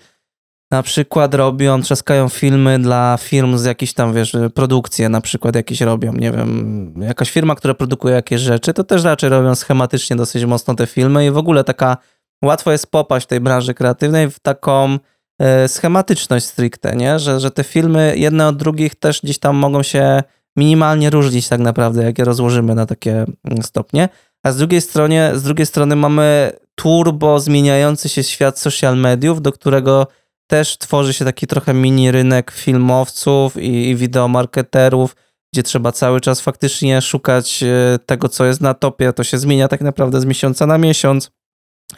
Na 0.70 0.82
przykład 0.82 1.34
robią, 1.34 1.82
trzaskają 1.82 2.28
filmy 2.28 2.78
dla 2.78 3.18
firm 3.20 3.58
z 3.58 3.64
jakichś 3.64 3.92
tam, 3.92 4.14
wiesz, 4.14 4.36
produkcje 4.54 5.08
na 5.08 5.20
przykład 5.20 5.56
jakieś 5.56 5.80
robią, 5.80 6.12
nie 6.12 6.32
wiem, 6.32 6.94
jakaś 7.00 7.30
firma, 7.30 7.54
która 7.54 7.74
produkuje 7.74 8.14
jakieś 8.14 8.40
rzeczy, 8.40 8.74
to 8.74 8.84
też 8.84 9.04
raczej 9.04 9.30
robią 9.30 9.54
schematycznie 9.54 10.16
dosyć 10.16 10.44
mocno 10.44 10.74
te 10.74 10.86
filmy 10.86 11.26
i 11.26 11.30
w 11.30 11.36
ogóle 11.36 11.64
taka, 11.64 11.96
łatwo 12.44 12.72
jest 12.72 12.90
popaść 12.90 13.26
w 13.26 13.28
tej 13.28 13.40
branży 13.40 13.74
kreatywnej 13.74 14.30
w 14.30 14.38
taką 14.38 14.98
e, 15.38 15.68
schematyczność 15.68 16.46
stricte, 16.46 16.96
nie? 16.96 17.18
Że, 17.18 17.40
że 17.40 17.50
te 17.50 17.64
filmy 17.64 18.14
jedne 18.16 18.48
od 18.48 18.56
drugich 18.56 18.94
też 18.94 19.20
gdzieś 19.22 19.38
tam 19.38 19.56
mogą 19.56 19.82
się 19.82 20.22
minimalnie 20.56 21.10
różnić 21.10 21.48
tak 21.48 21.60
naprawdę, 21.60 22.02
jak 22.04 22.18
je 22.18 22.24
rozłożymy 22.24 22.74
na 22.74 22.86
takie 22.86 23.12
mm, 23.12 23.62
stopnie. 23.62 24.08
A 24.42 24.52
z 24.52 24.56
drugiej 24.56 24.80
strony, 24.80 25.30
z 25.34 25.42
drugiej 25.42 25.66
strony 25.66 25.96
mamy 25.96 26.52
turbo 26.74 27.40
zmieniający 27.40 28.08
się 28.08 28.22
świat 28.22 28.58
social 28.58 28.96
mediów, 28.96 29.42
do 29.42 29.52
którego 29.52 30.06
też 30.48 30.78
tworzy 30.78 31.12
się 31.12 31.24
taki 31.24 31.46
trochę 31.46 31.74
mini 31.74 32.10
rynek 32.10 32.50
filmowców 32.50 33.56
i, 33.56 33.88
i 33.88 33.96
wideomarketerów, 33.96 35.16
gdzie 35.52 35.62
trzeba 35.62 35.92
cały 35.92 36.20
czas 36.20 36.40
faktycznie 36.40 37.02
szukać 37.02 37.62
e, 37.62 37.98
tego, 38.06 38.28
co 38.28 38.44
jest 38.44 38.60
na 38.60 38.74
topie. 38.74 39.12
To 39.12 39.24
się 39.24 39.38
zmienia 39.38 39.68
tak 39.68 39.80
naprawdę 39.80 40.20
z 40.20 40.24
miesiąca 40.24 40.66
na 40.66 40.78
miesiąc. 40.78 41.30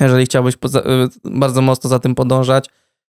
Jeżeli 0.00 0.24
chciałbyś 0.24 0.54
e, 0.54 0.58
bardzo 1.24 1.62
mocno 1.62 1.90
za 1.90 1.98
tym 1.98 2.14
podążać. 2.14 2.66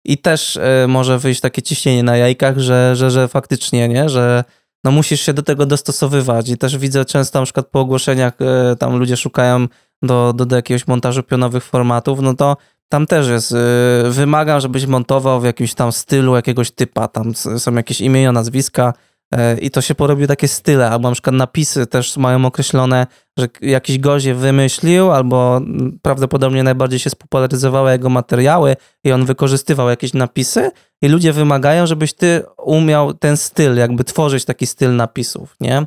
I 0.05 0.17
też 0.17 0.57
e, 0.57 0.85
może 0.87 1.19
wyjść 1.19 1.41
takie 1.41 1.61
ciśnienie 1.61 2.03
na 2.03 2.17
jajkach, 2.17 2.59
że, 2.59 2.95
że, 2.95 3.11
że 3.11 3.27
faktycznie, 3.27 3.87
nie, 3.87 4.09
że 4.09 4.43
no 4.83 4.91
musisz 4.91 5.21
się 5.21 5.33
do 5.33 5.43
tego 5.43 5.65
dostosowywać. 5.65 6.49
I 6.49 6.57
też 6.57 6.77
widzę 6.77 7.05
często 7.05 7.39
na 7.39 7.45
przykład 7.45 7.67
po 7.67 7.79
ogłoszeniach, 7.79 8.33
tam 8.79 8.97
ludzie 8.97 9.17
szukają 9.17 9.67
do, 10.01 10.33
do, 10.33 10.45
do 10.45 10.55
jakiegoś 10.55 10.87
montażu 10.87 11.23
pionowych 11.23 11.63
formatów, 11.63 12.19
no 12.21 12.33
to 12.33 12.57
tam 12.91 13.07
też 13.07 13.27
jest, 13.27 13.51
e, 13.51 14.09
wymagam, 14.09 14.59
żebyś 14.59 14.85
montował 14.85 15.41
w 15.41 15.45
jakimś 15.45 15.73
tam 15.73 15.91
stylu 15.91 16.35
jakiegoś 16.35 16.71
typa, 16.71 17.07
tam 17.07 17.35
są 17.35 17.73
jakieś 17.75 18.01
imienia, 18.01 18.31
nazwiska 18.31 18.93
e, 19.33 19.57
i 19.57 19.71
to 19.71 19.81
się 19.81 19.95
porobi 19.95 20.27
takie 20.27 20.47
style, 20.47 20.89
albo 20.89 21.09
na 21.09 21.13
przykład 21.13 21.35
napisy 21.35 21.87
też 21.87 22.17
mają 22.17 22.45
określone, 22.45 23.07
że 23.39 23.47
jakiś 23.61 23.99
gość 23.99 24.25
je 24.25 24.35
wymyślił, 24.35 25.11
albo 25.11 25.57
mm, 25.57 25.99
prawdopodobnie 26.01 26.63
najbardziej 26.63 26.99
się 26.99 27.09
spopularyzowały 27.09 27.91
jego 27.91 28.09
materiały 28.09 28.75
i 29.03 29.11
on 29.11 29.25
wykorzystywał 29.25 29.89
jakieś 29.89 30.13
napisy 30.13 30.71
i 31.01 31.07
ludzie 31.07 31.33
wymagają, 31.33 31.87
żebyś 31.87 32.13
ty 32.13 32.43
umiał 32.57 33.13
ten 33.13 33.37
styl, 33.37 33.75
jakby 33.75 34.03
tworzyć 34.03 34.45
taki 34.45 34.67
styl 34.67 34.95
napisów, 34.95 35.55
nie? 35.59 35.85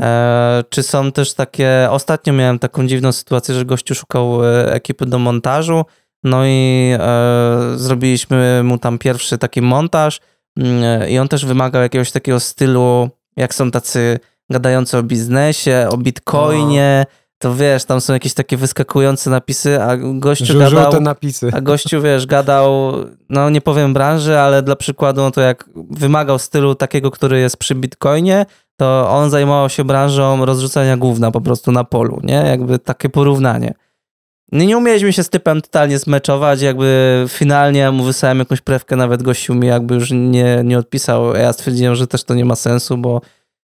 E, 0.00 0.64
czy 0.70 0.82
są 0.82 1.12
też 1.12 1.34
takie. 1.34 1.88
Ostatnio 1.90 2.32
miałem 2.32 2.58
taką 2.58 2.86
dziwną 2.86 3.12
sytuację, 3.12 3.54
że 3.54 3.64
gościu 3.64 3.94
szukał 3.94 4.44
e, 4.44 4.72
ekipy 4.72 5.06
do 5.06 5.18
montażu. 5.18 5.84
No 6.26 6.46
i 6.46 6.90
e, 6.98 7.72
zrobiliśmy 7.76 8.62
mu 8.62 8.78
tam 8.78 8.98
pierwszy 8.98 9.38
taki 9.38 9.62
montaż. 9.62 10.20
mm, 10.58 11.08
I 11.08 11.18
on 11.18 11.28
też 11.28 11.46
wymagał 11.46 11.82
jakiegoś 11.82 12.12
takiego 12.12 12.40
stylu, 12.40 13.08
jak 13.36 13.54
są 13.54 13.70
tacy 13.70 14.18
gadający 14.50 14.98
o 14.98 15.02
biznesie, 15.02 15.88
o 15.90 15.96
bitcoinie. 15.96 17.06
To 17.38 17.54
wiesz, 17.54 17.84
tam 17.84 18.00
są 18.00 18.12
jakieś 18.12 18.34
takie 18.34 18.56
wyskakujące 18.56 19.30
napisy, 19.30 19.82
a 19.82 19.96
gościu 19.96 20.58
gadał. 20.58 20.70
Żółte 20.70 21.00
napisy. 21.00 21.50
A 21.52 21.60
gościu, 21.60 22.02
wiesz, 22.02 22.26
gadał, 22.26 22.92
no 23.28 23.50
nie 23.50 23.60
powiem 23.60 23.94
branży, 23.94 24.38
ale 24.38 24.62
dla 24.62 24.76
przykładu, 24.76 25.20
no 25.20 25.30
to 25.30 25.40
jak 25.40 25.70
wymagał 25.90 26.38
stylu 26.38 26.74
takiego, 26.74 27.10
który 27.10 27.40
jest 27.40 27.56
przy 27.56 27.74
Bitcoinie, 27.74 28.46
to 28.76 29.10
on 29.10 29.30
zajmował 29.30 29.68
się 29.68 29.84
branżą 29.84 30.44
rozrzucania 30.44 30.96
gówna 30.96 31.30
po 31.30 31.40
prostu 31.40 31.72
na 31.72 31.84
polu, 31.84 32.20
nie? 32.22 32.34
Jakby 32.34 32.78
takie 32.78 33.08
porównanie. 33.08 33.74
No 34.52 34.64
nie 34.64 34.78
umieliśmy 34.78 35.12
się 35.12 35.22
z 35.22 35.30
typem 35.30 35.62
totalnie 35.62 35.98
zmeczować, 35.98 36.60
jakby 36.62 37.24
finalnie 37.28 37.90
mu 37.90 38.04
wysłałem 38.04 38.38
jakąś 38.38 38.60
prewkę, 38.60 38.96
nawet 38.96 39.22
gościu 39.22 39.54
mi 39.54 39.66
jakby 39.66 39.94
już 39.94 40.10
nie, 40.10 40.60
nie 40.64 40.78
odpisał. 40.78 41.34
Ja 41.34 41.52
stwierdziłem, 41.52 41.94
że 41.94 42.06
też 42.06 42.24
to 42.24 42.34
nie 42.34 42.44
ma 42.44 42.56
sensu, 42.56 42.98
bo 42.98 43.20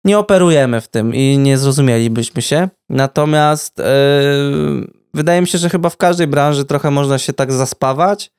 nie 0.06 0.20
operujemy 0.20 0.82
w 0.82 0.88
tym 0.88 1.16
i 1.16 1.38
nie 1.38 1.58
zrozumielibyśmy 1.58 2.42
się. 2.42 2.70
Natomiast 2.90 3.78
yy, 3.78 4.88
wydaje 5.14 5.42
mi 5.42 5.48
się, 5.48 5.58
że 5.58 5.70
chyba 5.70 5.90
w 5.90 5.98
każdej 5.98 6.28
branży 6.28 6.66
trochę 6.66 6.92
można 6.92 7.18
się 7.18 7.34
tak 7.34 7.52
zaspawać, 7.54 8.32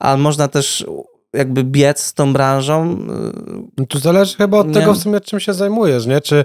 a 0.00 0.16
można 0.16 0.48
też 0.48 0.86
jakby 1.32 1.64
biec 1.64 2.00
z 2.00 2.14
tą 2.14 2.32
branżą. 2.32 2.90
yy, 2.90 3.62
No 3.78 3.86
Tu 3.86 3.98
zależy 3.98 4.36
chyba 4.36 4.58
od 4.58 4.68
Nie. 4.68 4.74
tego 4.74 4.94
w 4.94 4.98
sumie, 4.98 5.20
czym 5.20 5.40
się 5.40 5.54
zajmujesz, 5.54 6.06
nie? 6.06 6.20
Czy, 6.20 6.44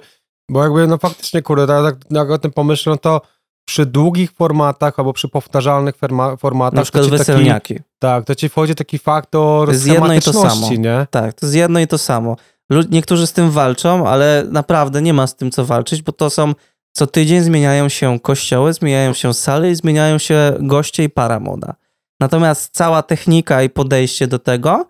bo 0.51 0.63
jakby, 0.63 0.87
no 0.87 0.97
faktycznie, 0.97 1.41
kurde, 1.41 1.67
tak, 1.67 1.95
tak, 1.95 2.11
jak 2.11 2.29
o 2.31 2.37
tym 2.37 2.51
pomyślę, 2.51 2.91
no 2.91 2.97
to 2.97 3.21
przy 3.67 3.85
długich 3.85 4.31
formatach 4.31 4.99
albo 4.99 5.13
przy 5.13 5.27
powtarzalnych 5.29 5.95
forma, 5.95 6.35
formatach, 6.37 6.75
Na 6.77 6.83
przykład 6.83 7.03
to 7.03 7.09
ci 7.09 7.11
taki, 7.17 7.31
weselniaki. 7.31 7.79
tak, 7.99 8.25
to 8.25 8.35
ci 8.35 8.49
wchodzi 8.49 8.75
taki 8.75 8.99
faktor 8.99 9.67
To 9.67 9.71
jest 9.73 9.87
jedno 9.87 10.13
i 10.13 10.21
to 10.21 10.33
samo. 10.33 10.69
nie? 10.77 11.07
Tak, 11.11 11.33
to 11.33 11.45
jest 11.45 11.55
jedno 11.55 11.79
i 11.79 11.87
to 11.87 11.97
samo. 11.97 12.35
Lu- 12.69 12.83
Niektórzy 12.89 13.27
z 13.27 13.33
tym 13.33 13.51
walczą, 13.51 14.07
ale 14.07 14.43
naprawdę 14.51 15.01
nie 15.01 15.13
ma 15.13 15.27
z 15.27 15.35
tym 15.35 15.51
co 15.51 15.65
walczyć, 15.65 16.01
bo 16.01 16.11
to 16.11 16.29
są 16.29 16.53
co 16.91 17.07
tydzień 17.07 17.41
zmieniają 17.41 17.89
się 17.89 18.19
kościoły, 18.19 18.73
zmieniają 18.73 19.13
się 19.13 19.33
sale 19.33 19.71
i 19.71 19.75
zmieniają 19.75 20.17
się 20.17 20.53
goście 20.59 21.03
i 21.03 21.09
para 21.09 21.39
moda. 21.39 21.75
Natomiast 22.19 22.75
cała 22.75 23.03
technika 23.03 23.63
i 23.63 23.69
podejście 23.69 24.27
do 24.27 24.39
tego 24.39 24.87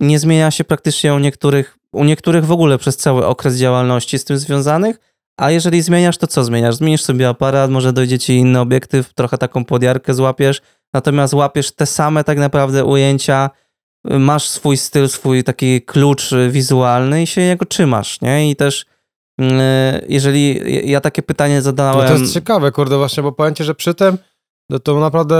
nie 0.00 0.18
zmienia 0.18 0.50
się 0.50 0.64
praktycznie 0.64 1.14
u 1.14 1.18
niektórych, 1.18 1.78
u 1.92 2.04
niektórych 2.04 2.46
w 2.46 2.52
ogóle 2.52 2.78
przez 2.78 2.96
cały 2.96 3.26
okres 3.26 3.56
działalności 3.56 4.18
z 4.18 4.24
tym 4.24 4.38
związanych, 4.38 5.13
a 5.36 5.50
jeżeli 5.50 5.82
zmieniasz, 5.82 6.18
to 6.18 6.26
co 6.26 6.44
zmieniasz? 6.44 6.74
Zmienisz 6.74 7.02
sobie 7.02 7.28
aparat, 7.28 7.70
może 7.70 7.92
dojdzie 7.92 8.18
ci 8.18 8.36
inny 8.36 8.60
obiektyw, 8.60 9.14
trochę 9.14 9.38
taką 9.38 9.64
podjarkę 9.64 10.14
złapiesz, 10.14 10.60
natomiast 10.92 11.34
łapiesz 11.34 11.72
te 11.72 11.86
same 11.86 12.24
tak 12.24 12.38
naprawdę 12.38 12.84
ujęcia, 12.84 13.50
masz 14.04 14.48
swój 14.48 14.76
styl, 14.76 15.08
swój 15.08 15.44
taki 15.44 15.82
klucz 15.82 16.30
wizualny 16.50 17.22
i 17.22 17.26
się 17.26 17.40
jego 17.40 17.64
trzymasz, 17.64 18.20
nie? 18.20 18.50
I 18.50 18.56
też 18.56 18.86
y, 19.40 19.44
jeżeli 20.08 20.60
ja 20.90 21.00
takie 21.00 21.22
pytanie 21.22 21.54
No 21.54 21.62
zadałem... 21.62 22.08
to 22.08 22.12
jest 22.14 22.34
ciekawe, 22.34 22.72
kurde, 22.72 22.96
właśnie, 22.96 23.22
bo 23.22 23.32
powiem 23.32 23.54
ci, 23.54 23.64
że 23.64 23.74
przy 23.74 23.94
tym, 23.94 24.18
no 24.70 24.78
to 24.78 25.00
naprawdę, 25.00 25.36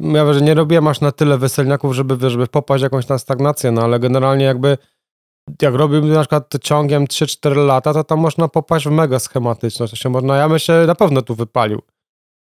ja 0.00 0.24
wiem, 0.24 0.34
że 0.34 0.40
nie 0.40 0.54
robiłem 0.54 0.88
aż 0.88 1.00
na 1.00 1.12
tyle 1.12 1.38
weselniaków, 1.38 1.94
żeby, 1.94 2.30
żeby 2.30 2.46
popaść 2.46 2.82
jakąś 2.82 3.06
tam 3.06 3.18
stagnację, 3.18 3.70
no 3.70 3.82
ale 3.82 4.00
generalnie 4.00 4.44
jakby 4.44 4.78
jak 5.62 5.74
robimy 5.74 6.14
na 6.14 6.20
przykład 6.20 6.54
ciągiem 6.62 7.06
3-4 7.06 7.66
lata, 7.66 7.94
to 7.94 8.04
tam 8.04 8.18
można 8.18 8.48
popaść 8.48 8.86
w 8.86 8.90
mega 8.90 9.18
schematyczność. 9.18 9.90
To 9.90 9.96
się 9.96 10.08
można, 10.08 10.36
ja 10.36 10.48
bym 10.48 10.58
się 10.58 10.84
na 10.86 10.94
pewno 10.94 11.22
tu 11.22 11.34
wypalił. 11.34 11.82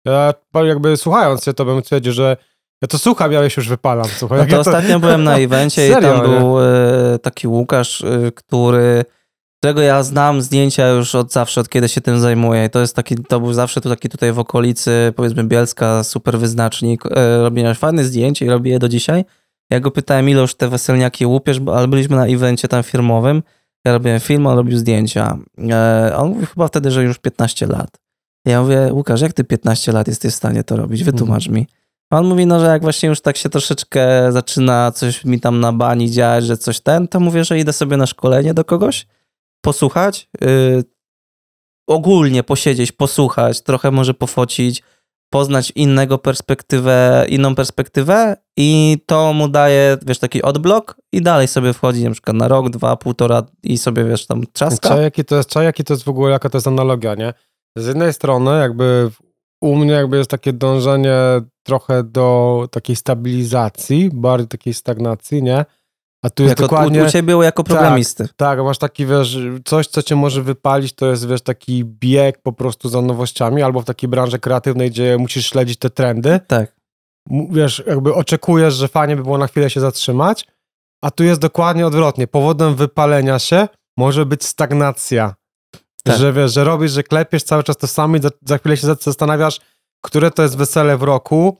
Ja 0.04 0.34
jakby 0.64 0.96
słuchając 0.96 1.44
się, 1.44 1.54
to 1.54 1.64
bym 1.64 1.80
stwierdził, 1.80 2.12
że 2.12 2.36
ja 2.82 2.88
to 2.88 2.98
słucham, 2.98 3.32
ja 3.32 3.50
się 3.50 3.60
już 3.60 3.68
wypalam. 3.68 4.06
Słuchaj, 4.06 4.38
no 4.38 4.44
to, 4.44 4.50
to 4.50 4.60
ostatnio 4.60 5.00
byłem 5.00 5.24
na 5.24 5.38
evencie 5.46 5.88
i 5.88 5.90
tam 5.90 6.20
był 6.20 6.60
e, 6.60 7.18
taki 7.22 7.48
Łukasz, 7.48 8.04
e, 8.04 8.32
który 8.34 9.04
którego 9.62 9.82
ja 9.82 10.02
znam 10.02 10.42
zdjęcia 10.42 10.88
już 10.88 11.14
od 11.14 11.32
zawsze, 11.32 11.60
od 11.60 11.68
kiedy 11.68 11.88
się 11.88 12.00
tym 12.00 12.20
zajmuję. 12.20 12.64
I 12.64 12.70
to 12.70 12.80
jest 12.80 12.96
taki, 12.96 13.16
to 13.16 13.40
był 13.40 13.52
zawsze 13.52 13.80
tu 13.80 13.88
taki 13.88 14.08
tutaj 14.08 14.32
w 14.32 14.38
okolicy, 14.38 15.12
powiedzmy 15.16 15.44
Bielska, 15.44 16.04
super 16.04 16.38
wyznacznik. 16.38 17.06
E, 17.06 17.42
robię 17.42 17.74
fajne 17.74 18.04
zdjęcie 18.04 18.46
i 18.46 18.48
robię 18.48 18.70
je 18.70 18.78
do 18.78 18.88
dzisiaj. 18.88 19.24
Ja 19.72 19.80
go 19.80 19.90
pytałem, 19.90 20.28
ile 20.28 20.40
już 20.40 20.54
te 20.54 20.68
weselniaki 20.68 21.26
łupiesz, 21.26 21.60
ale 21.74 21.88
byliśmy 21.88 22.16
na 22.16 22.26
evencie 22.26 22.68
tam 22.68 22.82
firmowym. 22.82 23.42
Ja 23.84 23.92
robiłem 23.92 24.20
film, 24.20 24.46
on 24.46 24.56
robił 24.56 24.78
zdjęcia. 24.78 25.38
E, 25.70 26.12
on 26.16 26.28
mówił 26.28 26.46
chyba 26.46 26.68
wtedy, 26.68 26.90
że 26.90 27.02
już 27.02 27.18
15 27.18 27.66
lat. 27.66 27.98
Ja 28.46 28.62
mówię, 28.62 28.88
Łukasz, 28.92 29.20
jak 29.20 29.32
ty 29.32 29.44
15 29.44 29.92
lat 29.92 30.08
jesteś 30.08 30.32
w 30.32 30.36
stanie 30.36 30.64
to 30.64 30.76
robić? 30.76 31.04
Wytłumacz 31.04 31.46
mhm. 31.46 31.54
mi. 31.54 31.66
On 32.10 32.26
mówi, 32.26 32.46
no, 32.46 32.60
że 32.60 32.66
jak 32.66 32.82
właśnie 32.82 33.08
już 33.08 33.20
tak 33.20 33.36
się 33.36 33.48
troszeczkę 33.48 34.32
zaczyna 34.32 34.92
coś 34.92 35.24
mi 35.24 35.40
tam 35.40 35.60
na 35.60 35.72
bani 35.72 36.10
działać, 36.10 36.44
że 36.44 36.56
coś 36.56 36.80
ten, 36.80 37.08
to 37.08 37.20
mówię, 37.20 37.44
że 37.44 37.58
idę 37.58 37.72
sobie 37.72 37.96
na 37.96 38.06
szkolenie 38.06 38.54
do 38.54 38.64
kogoś, 38.64 39.06
posłuchać, 39.60 40.28
yy, 40.40 40.84
ogólnie 41.86 42.42
posiedzieć, 42.42 42.92
posłuchać, 42.92 43.62
trochę 43.62 43.90
może 43.90 44.14
pofocić, 44.14 44.82
poznać 45.32 45.72
innego 45.74 46.18
perspektywę, 46.18 47.26
inną 47.28 47.54
perspektywę 47.54 48.36
i 48.56 48.98
to 49.06 49.32
mu 49.32 49.48
daje, 49.48 49.98
wiesz, 50.06 50.18
taki 50.18 50.42
odblok 50.42 50.96
i 51.12 51.22
dalej 51.22 51.48
sobie 51.48 51.72
wchodzi 51.72 52.04
na 52.04 52.10
przykład 52.10 52.36
na 52.36 52.48
rok, 52.48 52.70
dwa, 52.70 52.96
półtora 52.96 53.42
i 53.62 53.78
sobie, 53.78 54.04
wiesz, 54.04 54.26
tam 54.26 54.42
trzaska. 54.52 54.88
Czaj, 54.88 55.02
jaki 55.02 55.24
to 55.24 55.36
jest, 55.36 55.54
jaki 55.54 55.84
to 55.84 55.94
jest 55.94 56.04
w 56.04 56.08
ogóle, 56.08 56.32
jaka 56.32 56.50
to 56.50 56.58
jest 56.58 56.66
analogia, 56.66 57.14
nie? 57.14 57.34
Z 57.76 57.86
jednej 57.86 58.12
strony 58.12 58.60
jakby 58.60 59.10
u 59.62 59.76
mnie 59.76 59.92
jakby 59.92 60.16
jest 60.16 60.30
takie 60.30 60.52
dążenie 60.52 61.16
trochę 61.62 62.04
do 62.04 62.68
takiej 62.70 62.96
stabilizacji, 62.96 64.10
bardziej 64.12 64.48
takiej 64.48 64.74
stagnacji, 64.74 65.42
nie? 65.42 65.64
A 66.24 66.30
tu 66.30 66.42
jest 66.42 66.50
jako, 66.50 66.62
dokładnie... 66.62 67.02
U, 67.02 67.06
u 67.06 67.10
ciebie 67.10 67.22
było 67.22 67.42
jako 67.42 67.64
programisty. 67.64 68.24
Tak, 68.24 68.36
tak, 68.36 68.64
masz 68.64 68.78
taki, 68.78 69.06
wiesz, 69.06 69.38
coś, 69.64 69.86
co 69.86 70.02
cię 70.02 70.16
może 70.16 70.42
wypalić, 70.42 70.92
to 70.92 71.06
jest, 71.06 71.28
wiesz, 71.28 71.42
taki 71.42 71.84
bieg 71.84 72.42
po 72.42 72.52
prostu 72.52 72.88
za 72.88 73.02
nowościami, 73.02 73.62
albo 73.62 73.80
w 73.80 73.84
takiej 73.84 74.08
branży 74.08 74.38
kreatywnej, 74.38 74.90
gdzie 74.90 75.18
musisz 75.18 75.46
śledzić 75.46 75.78
te 75.78 75.90
trendy. 75.90 76.40
Tak. 76.46 76.76
Wiesz, 77.50 77.82
jakby 77.86 78.14
oczekujesz, 78.14 78.74
że 78.74 78.88
fajnie 78.88 79.16
by 79.16 79.22
było 79.22 79.38
na 79.38 79.46
chwilę 79.46 79.70
się 79.70 79.80
zatrzymać, 79.80 80.46
a 81.04 81.10
tu 81.10 81.24
jest 81.24 81.40
dokładnie 81.40 81.86
odwrotnie. 81.86 82.26
Powodem 82.26 82.74
wypalenia 82.74 83.38
się 83.38 83.68
może 83.98 84.26
być 84.26 84.44
stagnacja. 84.44 85.34
Tak. 86.04 86.18
Że 86.18 86.32
wiesz, 86.32 86.52
że 86.52 86.64
robisz, 86.64 86.92
że 86.92 87.02
klepiesz 87.02 87.42
cały 87.42 87.62
czas 87.62 87.76
to 87.76 87.86
samo 87.86 88.16
i 88.16 88.22
za, 88.22 88.30
za 88.46 88.58
chwilę 88.58 88.76
się 88.76 88.86
zastanawiasz, 89.00 89.60
które 90.04 90.30
to 90.30 90.42
jest 90.42 90.56
wesele 90.56 90.96
w 90.96 91.02
roku, 91.02 91.58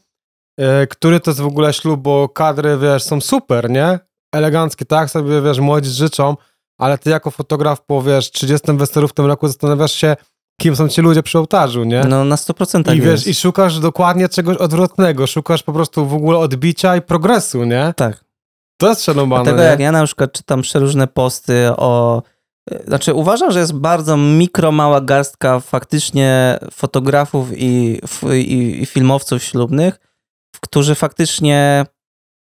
yy, 0.59 0.87
który 0.87 1.21
to 1.21 1.31
jest 1.31 1.41
w 1.41 1.47
ogóle 1.47 1.73
ślub, 1.73 2.01
bo 2.01 2.29
kadry, 2.29 2.79
wiesz, 2.79 3.03
są 3.03 3.21
super, 3.21 3.71
nie? 3.71 3.99
Eleganckie, 4.33 4.85
tak 4.85 5.11
sobie, 5.11 5.43
wiesz, 5.43 5.59
młodzi 5.59 5.91
życzą, 5.91 6.37
ale 6.79 6.99
ty 6.99 7.11
jako 7.11 7.31
fotograf 7.31 7.85
po, 7.85 8.03
wiesz, 8.03 8.31
30 8.31 8.73
weselów 8.73 9.11
w 9.11 9.15
tym 9.15 9.27
roku 9.27 9.49
zastanawiasz 9.49 9.93
się, 9.93 10.17
kim 10.61 10.77
są 10.77 10.89
ci 10.89 11.01
ludzie 11.01 11.23
przy 11.23 11.39
ołtarzu, 11.39 11.85
nie? 11.85 12.05
No 12.05 12.25
na 12.25 12.37
100% 12.37 12.95
I 12.95 13.01
wiesz, 13.01 13.07
jest. 13.07 13.27
i 13.27 13.35
szukasz 13.35 13.79
dokładnie 13.79 14.29
czegoś 14.29 14.57
odwrotnego, 14.57 15.27
szukasz 15.27 15.63
po 15.63 15.73
prostu 15.73 16.07
w 16.07 16.15
ogóle 16.15 16.39
odbicia 16.39 16.97
i 16.97 17.03
progresu, 17.03 17.65
nie? 17.65 17.95
Tak. 17.97 18.25
To 18.77 18.89
jest 18.89 19.05
szanowane, 19.05 19.45
Dlatego 19.45 19.63
nie? 19.63 19.69
jak 19.69 19.81
ja 19.81 19.93
na 19.93 20.05
przykład 20.05 20.33
czytam 20.33 20.63
przeróżne 20.63 21.07
posty 21.07 21.69
o... 21.77 22.23
E, 22.71 22.85
znaczy 22.85 23.15
uważam, 23.15 23.53
że 23.53 23.59
jest 23.61 23.73
bardzo 23.73 24.17
mikro, 24.17 24.73
mała 24.73 25.01
garstka 25.01 25.61
faktycznie 25.61 26.59
fotografów 26.73 27.49
i, 27.57 28.01
i, 28.33 28.83
i 28.83 28.87
filmowców 28.87 29.43
ślubnych, 29.43 29.99
którzy 30.61 30.95
faktycznie 30.95 31.87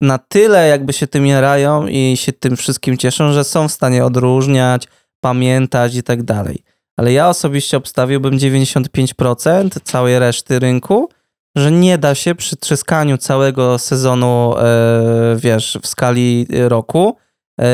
na 0.01 0.17
tyle 0.17 0.67
jakby 0.67 0.93
się 0.93 1.07
tym 1.07 1.27
jarają 1.27 1.87
i 1.87 2.17
się 2.17 2.33
tym 2.33 2.57
wszystkim 2.57 2.97
cieszą, 2.97 3.31
że 3.31 3.43
są 3.43 3.67
w 3.67 3.71
stanie 3.71 4.05
odróżniać, 4.05 4.87
pamiętać 5.21 5.95
i 5.95 6.03
tak 6.03 6.23
dalej. 6.23 6.63
Ale 6.97 7.13
ja 7.13 7.29
osobiście 7.29 7.77
obstawiłbym 7.77 8.37
95% 8.37 9.79
całej 9.83 10.19
reszty 10.19 10.59
rynku, 10.59 11.09
że 11.55 11.71
nie 11.71 11.97
da 11.97 12.15
się 12.15 12.35
przy 12.35 12.57
trzyskaniu 12.57 13.17
całego 13.17 13.79
sezonu, 13.79 14.57
e, 14.57 15.35
wiesz, 15.35 15.77
w 15.81 15.87
skali 15.87 16.47
roku 16.49 17.17
e, 17.61 17.65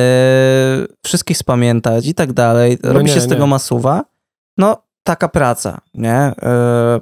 wszystkich 1.05 1.37
spamiętać 1.37 2.07
i 2.07 2.13
tak 2.13 2.33
dalej. 2.33 2.77
No 2.83 2.93
Robi 2.93 3.05
nie, 3.05 3.13
się 3.13 3.21
z 3.21 3.23
nie. 3.23 3.29
tego 3.29 3.47
masuwa. 3.47 4.05
No, 4.57 4.83
taka 5.03 5.27
praca, 5.27 5.81
nie? 5.93 6.15
E, 6.41 7.01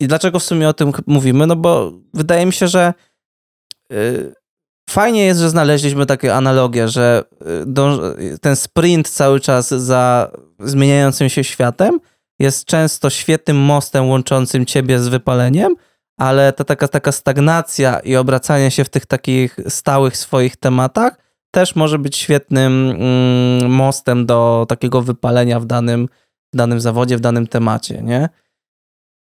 I 0.00 0.06
dlaczego 0.06 0.38
w 0.38 0.42
sumie 0.42 0.68
o 0.68 0.72
tym 0.72 0.92
mówimy? 1.06 1.46
No 1.46 1.56
bo 1.56 1.92
wydaje 2.14 2.46
mi 2.46 2.52
się, 2.52 2.68
że 2.68 2.94
fajnie 4.90 5.24
jest, 5.24 5.40
że 5.40 5.50
znaleźliśmy 5.50 6.06
takie 6.06 6.34
analogie, 6.34 6.88
że 6.88 7.24
y, 8.32 8.38
ten 8.38 8.56
sprint 8.56 9.08
cały 9.08 9.40
czas 9.40 9.68
za 9.68 10.30
zmieniającym 10.60 11.28
się 11.28 11.44
światem 11.44 12.00
jest 12.38 12.64
często 12.64 13.10
świetnym 13.10 13.56
mostem 13.56 14.08
łączącym 14.08 14.66
ciebie 14.66 14.98
z 14.98 15.08
wypaleniem, 15.08 15.74
ale 16.18 16.52
ta 16.52 16.64
taka, 16.64 16.88
taka 16.88 17.12
stagnacja 17.12 17.98
i 17.98 18.16
obracanie 18.16 18.70
się 18.70 18.84
w 18.84 18.88
tych 18.88 19.06
takich 19.06 19.56
stałych 19.68 20.16
swoich 20.16 20.56
tematach 20.56 21.26
też 21.50 21.76
może 21.76 21.98
być 21.98 22.16
świetnym 22.16 22.90
mm, 22.90 23.70
mostem 23.70 24.26
do 24.26 24.66
takiego 24.68 25.02
wypalenia 25.02 25.60
w 25.60 25.66
danym, 25.66 26.08
w 26.54 26.56
danym 26.56 26.80
zawodzie, 26.80 27.16
w 27.16 27.20
danym 27.20 27.46
temacie, 27.46 28.02
nie? 28.02 28.28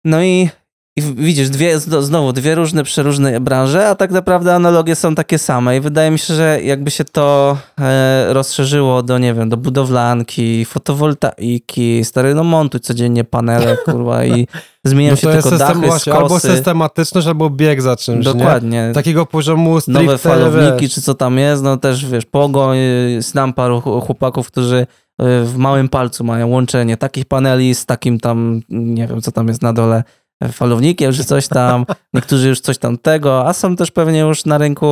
No 0.05 0.23
i 0.23 0.49
i 0.95 1.01
widzisz, 1.01 1.49
dwie, 1.49 1.79
znowu 1.79 2.33
dwie 2.33 2.55
różne, 2.55 2.83
przeróżne 2.83 3.39
branże, 3.39 3.89
a 3.89 3.95
tak 3.95 4.11
naprawdę 4.11 4.55
analogie 4.55 4.95
są 4.95 5.15
takie 5.15 5.39
same. 5.39 5.77
I 5.77 5.79
wydaje 5.79 6.11
mi 6.11 6.19
się, 6.19 6.33
że 6.33 6.59
jakby 6.63 6.91
się 6.91 7.03
to 7.05 7.57
e, 7.79 8.33
rozszerzyło 8.33 9.03
do, 9.03 9.17
nie 9.17 9.33
wiem, 9.33 9.49
do 9.49 9.57
budowlanki, 9.57 10.65
fotowoltaiki, 10.65 12.05
stary, 12.05 12.33
no 12.35 12.43
montuj 12.43 12.79
codziennie 12.79 13.23
panele, 13.23 13.77
kurwa, 13.85 14.25
i 14.25 14.47
zmieniają 14.83 15.11
no 15.11 15.17
się 15.17 15.27
tylko 15.27 15.49
system, 15.49 15.67
dachy, 15.67 15.87
właśnie, 15.87 16.13
Albo 16.13 16.39
systematyczność, 16.39 17.27
albo 17.27 17.49
bieg 17.49 17.81
za 17.81 17.95
czymś, 17.95 18.25
Dokładnie. 18.25 18.87
Nie? 18.87 18.93
Takiego 18.93 19.25
poziomu 19.25 19.81
stricte, 19.81 20.03
Nowe 20.03 20.17
falowniki, 20.17 20.81
wiesz. 20.81 20.93
czy 20.93 21.01
co 21.01 21.13
tam 21.13 21.37
jest, 21.37 21.63
no 21.63 21.77
też, 21.77 22.05
wiesz, 22.05 22.25
pogoń, 22.25 22.77
znam 23.19 23.53
paru 23.53 23.81
chłopaków, 23.81 24.47
którzy 24.47 24.77
e, 24.77 25.43
w 25.43 25.57
małym 25.57 25.89
palcu 25.89 26.23
mają 26.23 26.47
łączenie 26.47 26.97
takich 26.97 27.25
paneli 27.25 27.75
z 27.75 27.85
takim 27.85 28.19
tam, 28.19 28.61
nie 28.69 29.07
wiem, 29.07 29.21
co 29.21 29.31
tam 29.31 29.47
jest 29.47 29.61
na 29.61 29.73
dole, 29.73 30.03
falownikiem, 30.51 31.13
czy 31.13 31.23
coś 31.23 31.47
tam. 31.47 31.85
Niektórzy 32.13 32.49
już 32.49 32.59
coś 32.59 32.77
tam 32.77 32.97
tego, 32.97 33.47
a 33.47 33.53
są 33.53 33.75
też 33.75 33.91
pewnie 33.91 34.19
już 34.19 34.45
na 34.45 34.57
rynku 34.57 34.87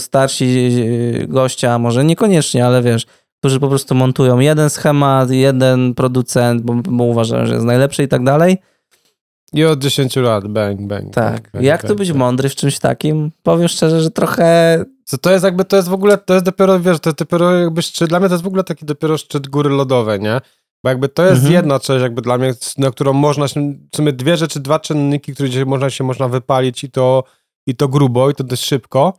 starsi 0.00 0.70
gościa, 1.28 1.78
może 1.78 2.04
niekoniecznie, 2.04 2.66
ale 2.66 2.82
wiesz, 2.82 3.06
którzy 3.40 3.60
po 3.60 3.68
prostu 3.68 3.94
montują 3.94 4.38
jeden 4.38 4.70
schemat, 4.70 5.30
jeden 5.30 5.94
producent, 5.94 6.62
bo, 6.62 6.74
bo 6.74 7.04
uważają, 7.04 7.46
że 7.46 7.54
jest 7.54 7.66
najlepszy 7.66 8.02
i 8.02 8.08
tak 8.08 8.24
dalej. 8.24 8.58
I 9.52 9.64
od 9.64 9.78
10 9.78 10.16
lat, 10.16 10.48
bang, 10.48 10.80
bang. 10.80 11.14
Tak. 11.14 11.50
Bang, 11.52 11.64
Jak 11.64 11.82
bang, 11.82 11.92
tu 11.92 11.96
być 11.98 12.08
bang. 12.08 12.18
mądry 12.18 12.48
w 12.48 12.54
czymś 12.54 12.78
takim? 12.78 13.30
Powiem 13.42 13.68
szczerze, 13.68 14.00
że 14.00 14.10
trochę... 14.10 14.78
Co 15.04 15.18
to 15.18 15.30
jest 15.30 15.44
jakby, 15.44 15.64
to 15.64 15.76
jest 15.76 15.88
w 15.88 15.92
ogóle, 15.92 16.18
to 16.18 16.34
jest 16.34 16.46
dopiero, 16.46 16.80
wiesz, 16.80 17.00
to 17.00 17.10
jest 17.10 17.18
dopiero 17.18 17.52
jakby 17.58 17.82
szczyt, 17.82 18.08
dla 18.08 18.20
mnie 18.20 18.28
to 18.28 18.34
jest 18.34 18.44
w 18.44 18.46
ogóle 18.46 18.64
taki 18.64 18.86
dopiero 18.86 19.18
szczyt 19.18 19.48
góry 19.48 19.70
lodowej, 19.70 20.20
nie? 20.20 20.40
Bo 20.84 20.90
jakby 20.90 21.08
to 21.08 21.22
jest 21.22 21.36
mhm. 21.36 21.52
jedna 21.52 21.80
część 21.80 22.02
jakby 22.02 22.22
dla 22.22 22.38
mnie, 22.38 22.54
na 22.78 22.90
którą 22.90 23.12
można 23.12 23.48
się, 23.48 23.74
w 23.92 23.96
sumie 23.96 24.12
dwie 24.12 24.36
rzeczy, 24.36 24.60
dwa 24.60 24.80
czynniki, 24.80 25.34
które 25.34 25.52
się 25.52 25.64
można, 25.64 25.90
się 25.90 26.04
można 26.04 26.28
wypalić 26.28 26.84
i 26.84 26.90
to, 26.90 27.24
i 27.66 27.76
to 27.76 27.88
grubo, 27.88 28.30
i 28.30 28.34
to 28.34 28.44
dość 28.44 28.64
szybko. 28.64 29.18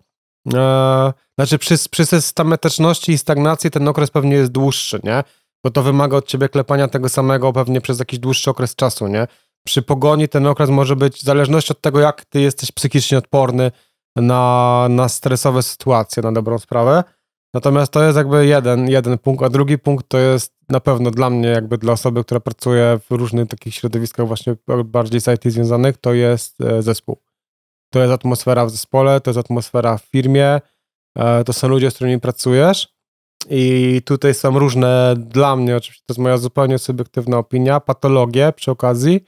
Eee, 0.54 1.12
znaczy 1.38 1.58
przy, 1.58 1.76
przy 1.92 2.06
systematyczności 2.06 3.12
i 3.12 3.18
stagnacji 3.18 3.72
ten 3.72 3.88
okres 3.88 4.12
pewnie 4.12 4.36
jest 4.36 4.52
dłuższy, 4.52 5.00
nie? 5.04 5.24
Bo 5.64 5.72
to 5.72 5.84
wymaga 5.84 6.18
od 6.18 6.28
ciebie 6.28 6.50
klepania 6.50 6.88
tego 6.88 7.10
samego 7.10 7.54
pewnie 7.54 7.82
przez 7.82 8.00
jakiś 8.00 8.20
dłuższy 8.20 8.50
okres 8.50 8.76
czasu, 8.76 9.08
nie? 9.08 9.28
Przy 9.68 9.82
pogoni 9.82 10.30
ten 10.30 10.48
okres 10.48 10.70
może 10.70 10.96
być, 10.96 11.18
w 11.18 11.24
zależności 11.24 11.72
od 11.72 11.82
tego, 11.82 12.00
jak 12.00 12.26
ty 12.26 12.42
jesteś 12.42 12.72
psychicznie 12.72 13.18
odporny 13.18 13.72
na, 14.16 14.88
na 14.90 15.10
stresowe 15.10 15.64
sytuacje, 15.64 16.24
na 16.24 16.32
dobrą 16.32 16.60
sprawę, 16.60 17.04
Natomiast 17.56 17.92
to 17.92 18.04
jest 18.04 18.18
jakby 18.18 18.46
jeden, 18.46 18.90
jeden 18.90 19.18
punkt, 19.18 19.44
a 19.44 19.50
drugi 19.50 19.78
punkt 19.78 20.10
to 20.10 20.18
jest 20.18 20.54
na 20.70 20.80
pewno 20.80 21.12
dla 21.12 21.30
mnie, 21.30 21.48
jakby 21.48 21.78
dla 21.78 21.94
osoby, 21.94 22.24
która 22.24 22.40
pracuje 22.40 23.00
w 23.10 23.12
różnych 23.12 23.48
takich 23.48 23.76
środowiskach 23.76 24.28
właśnie 24.28 24.56
bardziej 24.86 25.22
z 25.22 25.28
IT 25.28 25.54
związanych, 25.54 25.98
to 25.98 26.14
jest 26.14 26.62
e, 26.62 26.82
zespół. 26.82 27.18
To 27.90 28.00
jest 28.00 28.14
atmosfera 28.14 28.66
w 28.66 28.70
zespole, 28.70 29.22
to 29.22 29.30
jest 29.30 29.40
atmosfera 29.40 29.98
w 29.98 30.02
firmie, 30.02 30.62
e, 31.18 31.44
to 31.44 31.54
są 31.54 31.68
ludzie, 31.68 31.92
z 31.92 31.96
którymi 31.96 32.20
pracujesz 32.20 32.88
i 33.50 34.02
tutaj 34.06 34.34
są 34.34 34.60
różne, 34.60 35.14
dla 35.18 35.56
mnie 35.56 35.76
oczywiście, 35.76 36.04
to 36.08 36.12
jest 36.14 36.20
moja 36.20 36.38
zupełnie 36.38 36.78
subiektywna 36.78 37.38
opinia, 37.38 37.80
patologie 37.80 38.54
przy 38.56 38.72
okazji, 38.72 39.22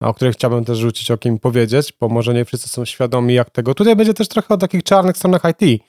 o 0.00 0.14
których 0.14 0.34
chciałbym 0.34 0.64
też 0.64 0.78
rzucić 0.78 1.10
okiem 1.10 1.38
powiedzieć, 1.38 1.92
bo 2.00 2.08
może 2.08 2.34
nie 2.34 2.44
wszyscy 2.44 2.68
są 2.68 2.84
świadomi 2.84 3.34
jak 3.34 3.50
tego. 3.50 3.74
Tutaj 3.74 3.96
będzie 3.96 4.14
też 4.14 4.28
trochę 4.28 4.54
o 4.54 4.56
takich 4.56 4.82
czarnych 4.82 5.16
stronach 5.16 5.42
IT, 5.60 5.82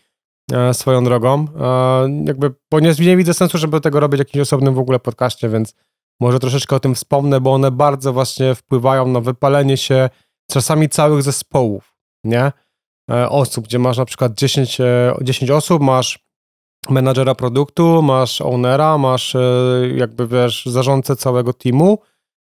swoją 0.74 1.04
drogą. 1.04 1.46
E, 1.60 2.24
jakby, 2.26 2.54
bo 2.72 2.80
nie, 2.80 2.94
nie 3.00 3.18
widzę 3.18 3.34
sensu, 3.34 3.58
żeby 3.58 3.82
tego 3.82 4.00
robić 4.00 4.18
w 4.18 4.20
jakimś 4.20 4.42
osobnym 4.42 4.74
w 4.74 4.80
ogóle 4.80 5.00
podcaście, 5.00 5.50
więc 5.50 5.74
może 6.20 6.40
troszeczkę 6.40 6.76
o 6.76 6.80
tym 6.80 6.96
wspomnę, 6.96 7.42
bo 7.42 7.54
one 7.54 7.72
bardzo 7.72 8.14
właśnie 8.14 8.56
wpływają 8.56 9.08
na 9.08 9.20
wypalenie 9.20 9.78
się 9.78 10.10
czasami 10.52 10.90
całych 10.90 11.24
zespołów, 11.24 11.96
nie? 12.24 12.52
E, 13.12 13.30
osób, 13.30 13.66
gdzie 13.66 13.80
masz 13.80 13.98
na 13.98 14.06
przykład 14.06 14.34
10, 14.34 14.78
10 15.22 15.52
osób, 15.52 15.82
masz 15.82 16.20
menadżera 16.90 17.36
produktu, 17.36 18.02
masz 18.02 18.42
ownera, 18.42 18.98
masz 18.98 19.36
jakby, 19.96 20.28
wiesz, 20.28 20.66
zarządcę 20.66 21.16
całego 21.16 21.54
teamu, 21.54 22.00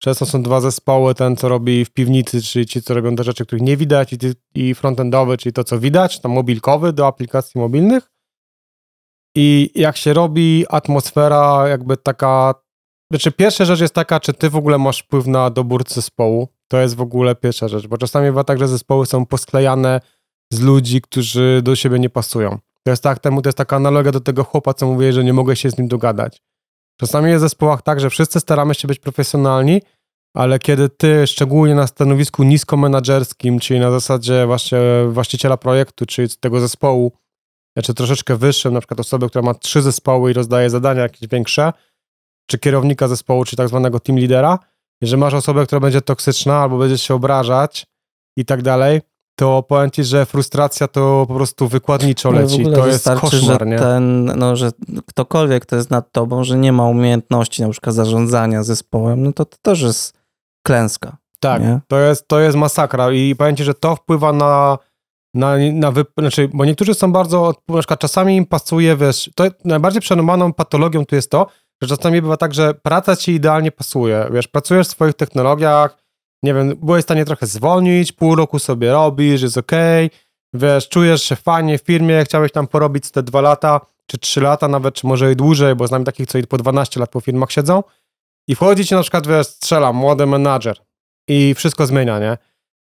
Często 0.03 0.25
są 0.25 0.43
dwa 0.43 0.61
zespoły, 0.61 1.15
ten 1.15 1.35
co 1.35 1.49
robi 1.49 1.85
w 1.85 1.89
piwnicy, 1.89 2.41
czyli 2.41 2.65
ci, 2.65 2.81
co 2.81 2.93
robią 2.93 3.15
te 3.15 3.23
rzeczy, 3.23 3.45
których 3.45 3.63
nie 3.63 3.77
widać 3.77 4.13
i, 4.13 4.17
i 4.55 4.75
frontendowy, 4.75 5.37
czyli 5.37 5.53
to, 5.53 5.63
co 5.63 5.79
widać, 5.79 6.19
tam 6.19 6.31
mobilkowy 6.31 6.93
do 6.93 7.07
aplikacji 7.07 7.61
mobilnych. 7.61 8.11
I 9.35 9.71
jak 9.75 9.97
się 9.97 10.13
robi 10.13 10.65
atmosfera 10.69 11.67
jakby 11.67 11.97
taka, 11.97 12.53
znaczy 13.11 13.31
pierwsza 13.31 13.65
rzecz 13.65 13.79
jest 13.79 13.93
taka, 13.93 14.19
czy 14.19 14.33
ty 14.33 14.49
w 14.49 14.55
ogóle 14.55 14.77
masz 14.77 14.99
wpływ 14.99 15.27
na 15.27 15.49
dobór 15.49 15.83
zespołu, 15.87 16.47
to 16.67 16.77
jest 16.77 16.95
w 16.95 17.01
ogóle 17.01 17.35
pierwsza 17.35 17.67
rzecz, 17.67 17.87
bo 17.87 17.97
czasami 17.97 18.25
bywa 18.25 18.43
tak, 18.43 18.59
że 18.59 18.67
zespoły 18.67 19.05
są 19.05 19.25
posklejane 19.25 20.01
z 20.53 20.61
ludzi, 20.61 21.01
którzy 21.01 21.61
do 21.63 21.75
siebie 21.75 21.99
nie 21.99 22.09
pasują. 22.09 22.57
To 22.83 22.91
jest 22.91 23.03
tak, 23.03 23.19
temu 23.19 23.41
to 23.41 23.49
jest 23.49 23.57
taka 23.57 23.75
analogia 23.75 24.11
do 24.11 24.19
tego 24.19 24.43
chłopa, 24.43 24.73
co 24.73 24.87
mówię, 24.87 25.13
że 25.13 25.23
nie 25.23 25.33
mogę 25.33 25.55
się 25.55 25.69
z 25.71 25.77
nim 25.77 25.87
dogadać. 25.87 26.41
Czasami 27.01 27.29
jest 27.29 27.39
w 27.39 27.47
zespołach 27.47 27.81
tak, 27.81 27.99
że 27.99 28.09
wszyscy 28.09 28.39
staramy 28.39 28.75
się 28.75 28.87
być 28.87 28.99
profesjonalni, 28.99 29.81
ale 30.35 30.59
kiedy 30.59 30.89
ty, 30.89 31.27
szczególnie 31.27 31.75
na 31.75 31.87
stanowisku 31.87 32.43
niskomenadżerskim, 32.43 33.59
czyli 33.59 33.79
na 33.79 33.91
zasadzie 33.91 34.45
właśnie 34.45 34.79
właściciela 35.09 35.57
projektu, 35.57 36.05
czyli 36.05 36.29
tego 36.39 36.59
zespołu, 36.59 37.11
czy 37.83 37.93
troszeczkę 37.93 38.35
wyższym, 38.35 38.73
na 38.73 38.79
przykład 38.79 38.99
osoby, 38.99 39.29
która 39.29 39.41
ma 39.41 39.53
trzy 39.53 39.81
zespoły 39.81 40.31
i 40.31 40.33
rozdaje 40.33 40.69
zadania 40.69 41.01
jakieś 41.01 41.29
większe, 41.29 41.73
czy 42.49 42.59
kierownika 42.59 43.07
zespołu, 43.07 43.45
czy 43.45 43.55
tak 43.55 43.67
zwanego 43.67 43.99
team 43.99 44.19
lidera, 44.19 44.59
jeżeli 45.01 45.19
masz 45.19 45.33
osobę, 45.33 45.65
która 45.65 45.79
będzie 45.79 46.01
toksyczna 46.01 46.57
albo 46.57 46.77
będzie 46.77 46.97
się 46.97 47.13
obrażać 47.13 47.85
i 48.37 48.45
tak 48.45 48.61
dalej, 48.61 49.01
to 49.41 49.63
powiem 49.63 49.91
ci, 49.91 50.03
że 50.03 50.25
frustracja 50.25 50.87
to 50.87 51.25
po 51.27 51.33
prostu 51.33 51.67
wykładniczo 51.67 52.31
leci. 52.31 52.63
to 52.63 52.87
jest 52.87 53.09
koszmar, 53.09 53.67
nie? 53.67 53.79
Ten, 53.79 54.25
no, 54.25 54.55
że 54.55 54.71
ktokolwiek, 55.05 55.63
kto 55.63 55.75
jest 55.75 55.89
nad 55.89 56.11
tobą, 56.11 56.43
że 56.43 56.57
nie 56.57 56.73
ma 56.73 56.85
umiejętności 56.85 57.61
na 57.61 57.69
przykład 57.69 57.95
zarządzania 57.95 58.63
zespołem, 58.63 59.23
no 59.23 59.33
to 59.33 59.45
to 59.45 59.57
też 59.61 59.81
jest 59.81 60.13
klęska. 60.65 61.17
Tak, 61.39 61.61
to 61.87 61.99
jest, 61.99 62.27
to 62.27 62.39
jest 62.39 62.57
masakra 62.57 63.11
i 63.11 63.35
powiem 63.35 63.55
ci, 63.55 63.63
że 63.63 63.73
to 63.73 63.95
wpływa 63.95 64.33
na 64.33 64.77
na, 65.33 65.55
na 65.73 65.91
wy, 65.91 66.05
znaczy, 66.17 66.49
bo 66.53 66.65
niektórzy 66.65 66.93
są 66.93 67.11
bardzo, 67.11 67.53
na 67.67 67.77
przykład 67.77 67.99
czasami 67.99 68.35
im 68.35 68.45
pasuje, 68.45 68.97
wiesz, 68.97 69.29
to 69.35 69.43
najbardziej 69.65 70.01
przenomaną 70.01 70.53
patologią 70.53 71.05
tu 71.05 71.15
jest 71.15 71.31
to, 71.31 71.47
że 71.81 71.97
czasami 71.97 72.21
bywa 72.21 72.37
tak, 72.37 72.53
że 72.53 72.73
praca 72.73 73.15
ci 73.15 73.31
idealnie 73.31 73.71
pasuje, 73.71 74.27
wiesz, 74.31 74.47
pracujesz 74.47 74.87
w 74.87 74.91
swoich 74.91 75.13
technologiach, 75.13 76.00
nie 76.43 76.53
wiem, 76.53 76.75
byłeś 76.83 77.01
w 77.01 77.03
stanie 77.03 77.25
trochę 77.25 77.47
zwolnić, 77.47 78.11
pół 78.11 78.35
roku 78.35 78.59
sobie 78.59 78.91
robisz, 78.91 79.41
jest 79.41 79.57
ok, 79.57 79.71
wiesz, 80.53 80.89
czujesz 80.89 81.23
się 81.23 81.35
fajnie 81.35 81.77
w 81.77 81.81
firmie, 81.81 82.23
chciałeś 82.25 82.51
tam 82.51 82.67
porobić 82.67 83.11
te 83.11 83.23
dwa 83.23 83.41
lata, 83.41 83.81
czy 84.05 84.17
trzy 84.17 84.41
lata 84.41 84.67
nawet, 84.67 84.95
czy 84.95 85.07
może 85.07 85.31
i 85.31 85.35
dłużej, 85.35 85.75
bo 85.75 85.87
znam 85.87 86.03
takich, 86.03 86.27
co 86.27 86.37
i 86.37 86.43
po 86.43 86.57
12 86.57 86.99
lat 86.99 87.09
po 87.09 87.21
firmach 87.21 87.51
siedzą 87.51 87.83
i 88.47 88.55
wchodzi 88.55 88.85
ci 88.85 88.95
na 88.95 89.01
przykład, 89.01 89.27
wiesz, 89.27 89.47
strzela 89.47 89.93
młody 89.93 90.25
menadżer 90.25 90.77
i 91.27 91.53
wszystko 91.53 91.87
zmienia, 91.87 92.19
nie? 92.19 92.37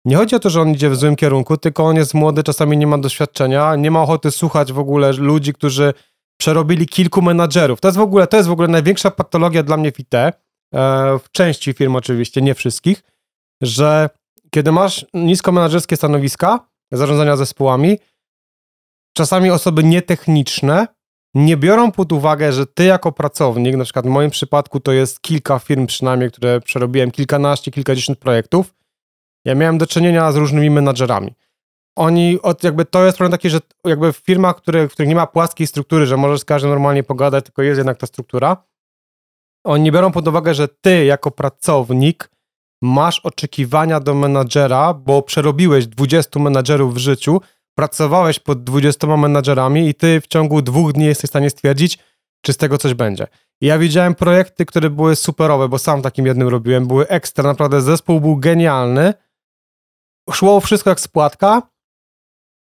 Nie 0.05 0.17
chodzi 0.17 0.37
o 0.37 0.39
to, 0.39 0.51
że 0.51 0.61
on 0.61 0.71
idzie 0.71 0.91
w 0.91 0.97
złym 0.97 1.17
kierunku, 1.17 1.57
tylko 1.57 1.85
on 1.85 1.97
jest 1.97 2.15
młody, 2.15 2.43
czasami 2.43 2.77
nie 2.77 2.87
ma 2.87 2.99
doświadczenia, 2.99 3.77
nie 3.77 3.91
ma 3.91 4.03
ochoty 4.03 4.31
słuchać 4.31 4.73
w 4.73 4.79
ogóle 4.79 5.13
ludzi, 5.13 5.53
którzy 5.53 5.95
przerobili 6.37 6.87
kilku 6.87 7.23
menadżerów. 7.23 7.81
To 7.81 7.89
jest 7.89 7.99
w 7.99 8.01
ogóle, 8.01 8.27
to 8.27 8.37
jest 8.37 8.49
w 8.49 8.53
ogóle 8.53 8.69
największa 8.69 9.11
patologia 9.11 9.63
dla 9.63 9.77
mnie 9.77 9.93
w 9.93 10.01
IT, 10.01 10.15
e, 10.15 10.33
w 11.19 11.31
części 11.33 11.73
firm 11.73 11.97
oczywiście, 11.97 12.43
nie 12.43 12.55
wszystkich, 12.55 13.03
że 13.63 14.11
kiedy 14.51 14.73
masz 14.73 15.07
niskomenadżerskie 15.15 15.97
stanowiska, 15.97 16.61
zarządzania 16.93 17.37
zespołami, 17.37 17.99
czasami 19.17 19.51
osoby 19.51 19.85
nietechniczne 19.85 20.87
nie 21.35 21.57
biorą 21.57 21.93
pod 21.93 22.13
uwagę, 22.13 22.53
że 22.53 22.67
ty 22.67 22.85
jako 22.85 23.13
pracownik, 23.13 23.77
na 23.77 23.85
przykład 23.85 24.07
w 24.07 24.09
moim 24.09 24.31
przypadku 24.31 24.81
to 24.81 24.93
jest 24.93 25.21
kilka 25.21 25.59
firm 25.59 25.87
przynajmniej, 25.87 26.31
które 26.31 26.61
przerobiłem, 26.61 27.11
kilkanaście, 27.11 27.71
kilkadziesiąt 27.71 28.19
projektów, 28.19 28.75
ja 29.45 29.55
miałem 29.55 29.79
do 29.79 29.87
czynienia 29.87 30.33
z 30.33 30.37
różnymi 30.37 30.71
menadżerami. 30.71 31.35
Oni, 31.97 32.43
od, 32.43 32.65
jakby 32.65 32.85
to 32.85 33.05
jest 33.05 33.19
problem 33.19 33.33
taki, 33.33 33.51
że 33.51 33.59
jakby 33.85 34.13
w 34.13 34.17
firmach, 34.17 34.57
które, 34.57 34.89
w 34.89 34.93
których 34.93 35.09
nie 35.09 35.15
ma 35.15 35.27
płaskiej 35.27 35.67
struktury, 35.67 36.07
że 36.07 36.17
możesz 36.17 36.41
z 36.41 36.45
każdym 36.45 36.71
normalnie 36.71 37.03
pogadać, 37.03 37.45
tylko 37.45 37.63
jest 37.63 37.79
jednak 37.79 37.99
ta 37.99 38.07
struktura, 38.07 38.57
oni 39.65 39.93
biorą 39.93 40.13
pod 40.13 40.29
uwagę, 40.29 40.55
że 40.55 40.69
ty 40.69 41.05
jako 41.05 41.31
pracownik 41.31 42.31
masz 42.83 43.21
oczekiwania 43.21 44.01
do 44.01 44.15
menadżera, 44.15 44.95
bo 44.95 45.23
przerobiłeś 45.23 45.87
20 45.87 46.41
menadżerów 46.41 46.95
w 46.95 46.99
życiu, 46.99 47.41
pracowałeś 47.75 48.39
pod 48.39 48.65
20 48.65 49.17
menadżerami 49.17 49.89
i 49.89 49.95
ty 49.95 50.21
w 50.21 50.27
ciągu 50.27 50.63
dwóch 50.63 50.93
dni 50.93 51.05
jesteś 51.05 51.29
w 51.29 51.33
stanie 51.33 51.51
stwierdzić, 51.51 51.99
czy 52.41 52.53
z 52.53 52.57
tego 52.57 52.79
coś 52.79 52.95
będzie. 52.95 53.27
Ja 53.61 53.79
widziałem 53.79 54.15
projekty, 54.15 54.67
które 54.67 54.91
były 54.91 55.17
superowe, 55.17 55.69
bo 55.69 55.79
sam 55.79 56.03
takim 56.03 56.27
jednym 56.27 56.49
robiłem, 56.49 56.87
były 56.87 57.09
ekstra, 57.09 57.45
naprawdę 57.45 57.81
zespół 57.81 58.21
był 58.21 58.37
genialny, 58.37 59.15
szło 60.33 60.61
wszystko 60.61 60.91
jak 60.91 61.01
spłatka, 61.01 61.63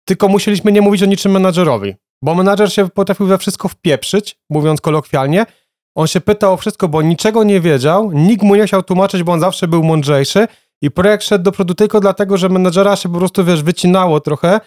tylko 0.05 0.29
musieliśmy 0.29 0.73
nie 0.73 0.83
mówić 0.83 1.03
o 1.03 1.07
niczym 1.07 1.33
menadżerowi, 1.33 1.95
bo 2.23 2.35
menadżer 2.35 2.73
się 2.73 2.89
potrafił 2.89 3.27
we 3.27 3.39
wszystko 3.39 3.69
wpieprzyć, 3.69 4.39
mówiąc 4.51 4.81
kolokwialnie, 4.81 5.47
on 5.95 6.07
się 6.07 6.21
pytał 6.21 6.53
o 6.53 6.57
wszystko, 6.57 6.89
bo 6.89 7.03
niczego 7.03 7.45
nie 7.45 7.61
wiedział, 7.61 8.13
nikt 8.13 8.43
mu 8.43 8.55
nie 8.55 8.67
chciał 8.67 8.83
tłumaczyć, 8.83 9.23
bo 9.23 9.33
on 9.33 9.41
zawsze 9.41 9.69
był 9.69 9.83
mądrzejszy 9.83 10.49
i 10.83 10.91
projekt 10.91 11.25
szedł 11.25 11.45
do 11.45 11.53
przodu 11.53 11.75
tylko 11.75 12.01
dlatego, 12.01 12.37
że 12.37 12.49
menadżera 12.49 12.97
się 12.97 13.09
po 13.09 13.19
prostu, 13.19 13.45
wiesz, 13.45 13.63
wycinało 13.63 14.21
trochę, 14.21 14.61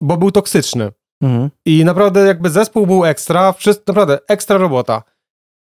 bo 0.00 0.16
był 0.16 0.30
toksyczny. 0.30 0.92
Mhm. 1.22 1.50
I 1.66 1.84
naprawdę 1.84 2.26
jakby 2.26 2.50
zespół 2.50 2.86
był 2.86 3.04
ekstra, 3.04 3.52
wszystko, 3.52 3.84
naprawdę 3.86 4.18
ekstra 4.28 4.58
robota. 4.58 5.02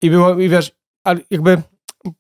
I 0.02 0.10
było, 0.10 0.40
i 0.40 0.50
wiesz, 0.50 0.72
ale 1.04 1.20
jakby 1.32 1.62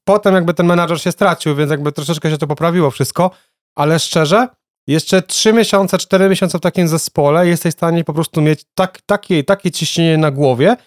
potem 0.04 0.36
jakby 0.36 0.54
ten 0.54 0.66
menadżer 0.66 1.02
się 1.02 1.12
stracił, 1.12 1.56
więc 1.56 1.72
jakby 1.72 1.92
troszeczkę 1.92 2.30
się 2.30 2.38
to 2.38 2.48
poprawiło 2.48 2.92
wszystko, 2.92 3.32
ale 3.76 4.00
szczerze, 4.00 4.48
jeszcze 4.88 5.22
3 5.22 5.54
miesiące, 5.54 5.98
4 5.98 6.30
miesiące 6.30 6.58
w 6.58 6.62
takim 6.62 6.88
zespole 6.88 7.48
jesteś 7.48 7.74
w 7.74 7.78
stanie 7.78 8.04
po 8.04 8.14
prostu 8.14 8.42
mieć 8.42 8.66
tak, 8.74 9.02
takie, 9.02 9.44
takie 9.44 9.72
ciśnienie 9.72 10.18
na 10.18 10.32
głowie, 10.32 10.78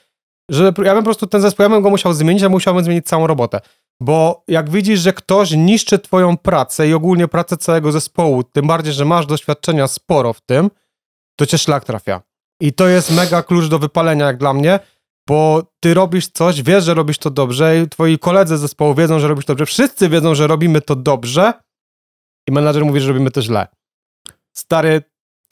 że 0.51 0.65
ja 0.65 0.73
bym 0.73 0.97
po 0.97 1.03
prostu 1.03 1.27
ten 1.27 1.41
zespół, 1.41 1.63
ja 1.63 1.69
bym 1.69 1.83
go 1.83 1.91
musiał 1.91 2.13
zmienić, 2.13 2.43
a 2.43 2.49
musiałbym 2.49 2.85
zmienić 2.85 3.07
całą 3.07 3.27
robotę. 3.27 3.61
Bo 4.03 4.45
jak 4.49 4.71
widzisz, 4.71 5.01
że 5.01 5.13
ktoś 5.13 5.51
niszczy 5.51 5.99
twoją 5.99 6.37
pracę 6.37 6.89
i 6.89 6.95
ogólnie 6.95 7.29
pracę 7.29 7.57
całego 7.57 7.93
zespołu, 7.93 8.43
tym 8.43 8.67
bardziej, 8.67 8.93
że 8.93 9.05
masz 9.05 9.27
doświadczenia 9.27 9.89
sporo 9.89 10.33
w 10.33 10.41
tym, 10.41 10.71
to 11.39 11.47
cię 11.47 11.59
szlak 11.59 11.85
trafia. 11.85 12.23
I 12.61 12.73
to 12.73 12.89
jest 12.89 13.11
mega 13.11 13.43
klucz 13.43 13.69
do 13.69 13.79
wypalenia 13.79 14.27
jak 14.27 14.37
dla 14.37 14.53
mnie, 14.53 14.81
bo 15.29 15.63
ty 15.81 15.95
robisz 15.95 16.29
coś, 16.29 16.63
wiesz, 16.63 16.85
że 16.85 16.95
robisz 16.95 17.19
to 17.19 17.31
dobrze 17.31 17.81
i 17.81 17.89
twoi 17.89 18.19
koledzy 18.19 18.59
z 18.59 18.61
zespołu 18.61 18.95
wiedzą, 18.95 19.19
że 19.19 19.29
robisz 19.29 19.45
to 19.45 19.53
dobrze, 19.53 19.67
wszyscy 19.67 20.09
wiedzą, 20.09 20.35
że 20.35 20.47
robimy 20.47 20.81
to 20.81 20.97
dobrze 20.97 21.53
i 22.49 22.53
menadżer 22.53 22.85
mówi, 22.85 23.01
że 23.01 23.09
robimy 23.09 23.31
to 23.31 23.43
źle. 23.43 23.67
Stary, 24.53 25.03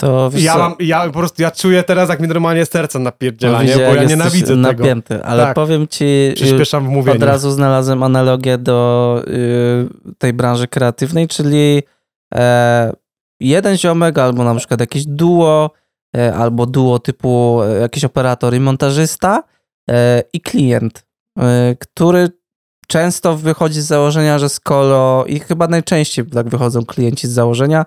to 0.01 0.31
ja, 0.35 0.59
mam, 0.59 0.75
ja 0.81 1.07
po 1.07 1.19
prostu 1.19 1.43
ja 1.43 1.51
czuję 1.51 1.83
teraz, 1.83 2.09
jak 2.09 2.21
mi 2.21 2.29
normalnie 2.29 2.67
serce 2.67 2.99
napierdziela, 2.99 3.63
no, 3.63 3.75
bo 3.77 3.95
ja 3.95 4.05
nienawidzę 4.05 4.57
napięty, 4.57 5.09
tego. 5.09 5.27
ale 5.27 5.43
tak. 5.43 5.55
powiem 5.55 5.89
ci, 5.89 6.33
Przyspieszam 6.35 6.87
w 6.87 6.89
mówieniu. 6.89 7.17
od 7.17 7.23
razu 7.23 7.51
znalazłem 7.51 8.03
analogię 8.03 8.59
do 8.59 9.23
y, 9.29 10.15
tej 10.19 10.33
branży 10.33 10.69
kreatywnej, 10.69 11.29
czyli 11.29 11.83
e, 12.35 12.93
jeden 13.41 13.77
ziomek 13.79 14.19
albo 14.19 14.45
na 14.45 14.55
przykład 14.55 14.81
jakieś 14.81 15.07
duo, 15.07 15.71
e, 16.17 16.35
albo 16.35 16.67
duo 16.67 16.99
typu 16.99 17.63
e, 17.63 17.81
jakiś 17.81 18.05
operator 18.05 18.55
i 18.55 18.61
montażysta 18.61 19.43
e, 19.91 20.23
i 20.33 20.41
klient, 20.41 21.07
e, 21.39 21.77
który 21.81 22.29
często 22.87 23.37
wychodzi 23.37 23.81
z 23.81 23.87
założenia, 23.87 24.39
że 24.39 24.49
skoro 24.49 25.25
i 25.27 25.41
chyba 25.41 25.69
najczęściej 25.69 26.27
tak 26.27 26.49
wychodzą 26.49 26.85
klienci 26.85 27.29
z 27.29 27.31
założenia, 27.31 27.87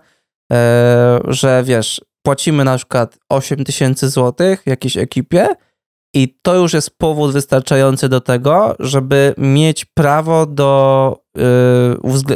że 1.28 1.64
wiesz, 1.66 2.02
płacimy 2.26 2.64
na 2.64 2.78
przykład 2.78 3.18
8 3.30 3.64
tysięcy 3.64 4.10
złotych 4.10 4.64
jakiejś 4.66 4.98
ekipie 4.98 5.48
i 6.14 6.38
to 6.42 6.56
już 6.56 6.74
jest 6.74 6.98
powód 6.98 7.34
wystarczający 7.34 8.10
do 8.10 8.22
tego, 8.22 8.76
żeby 8.80 9.34
mieć 9.38 9.86
prawo 9.86 10.46
do 10.46 11.18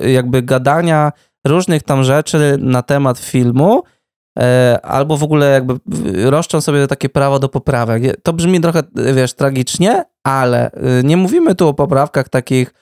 y, 0.03 0.11
jakby 0.11 0.41
gadania 0.41 1.11
różnych 1.47 1.83
tam 1.83 2.03
rzeczy 2.03 2.57
na 2.59 2.81
temat 2.81 3.19
filmu, 3.19 3.83
e, 4.39 4.79
albo 4.83 5.17
w 5.17 5.23
ogóle 5.23 5.51
jakby 5.51 5.79
roszczą 6.29 6.61
sobie 6.61 6.87
takie 6.87 7.09
prawo 7.09 7.39
do 7.39 7.49
poprawek. 7.49 8.21
To 8.23 8.33
brzmi 8.33 8.61
trochę, 8.61 8.83
wiesz, 9.13 9.33
tragicznie, 9.33 10.03
ale 10.23 10.71
y, 10.71 11.03
nie 11.03 11.17
mówimy 11.17 11.55
tu 11.55 11.67
o 11.67 11.73
poprawkach 11.73 12.29
takich 12.29 12.73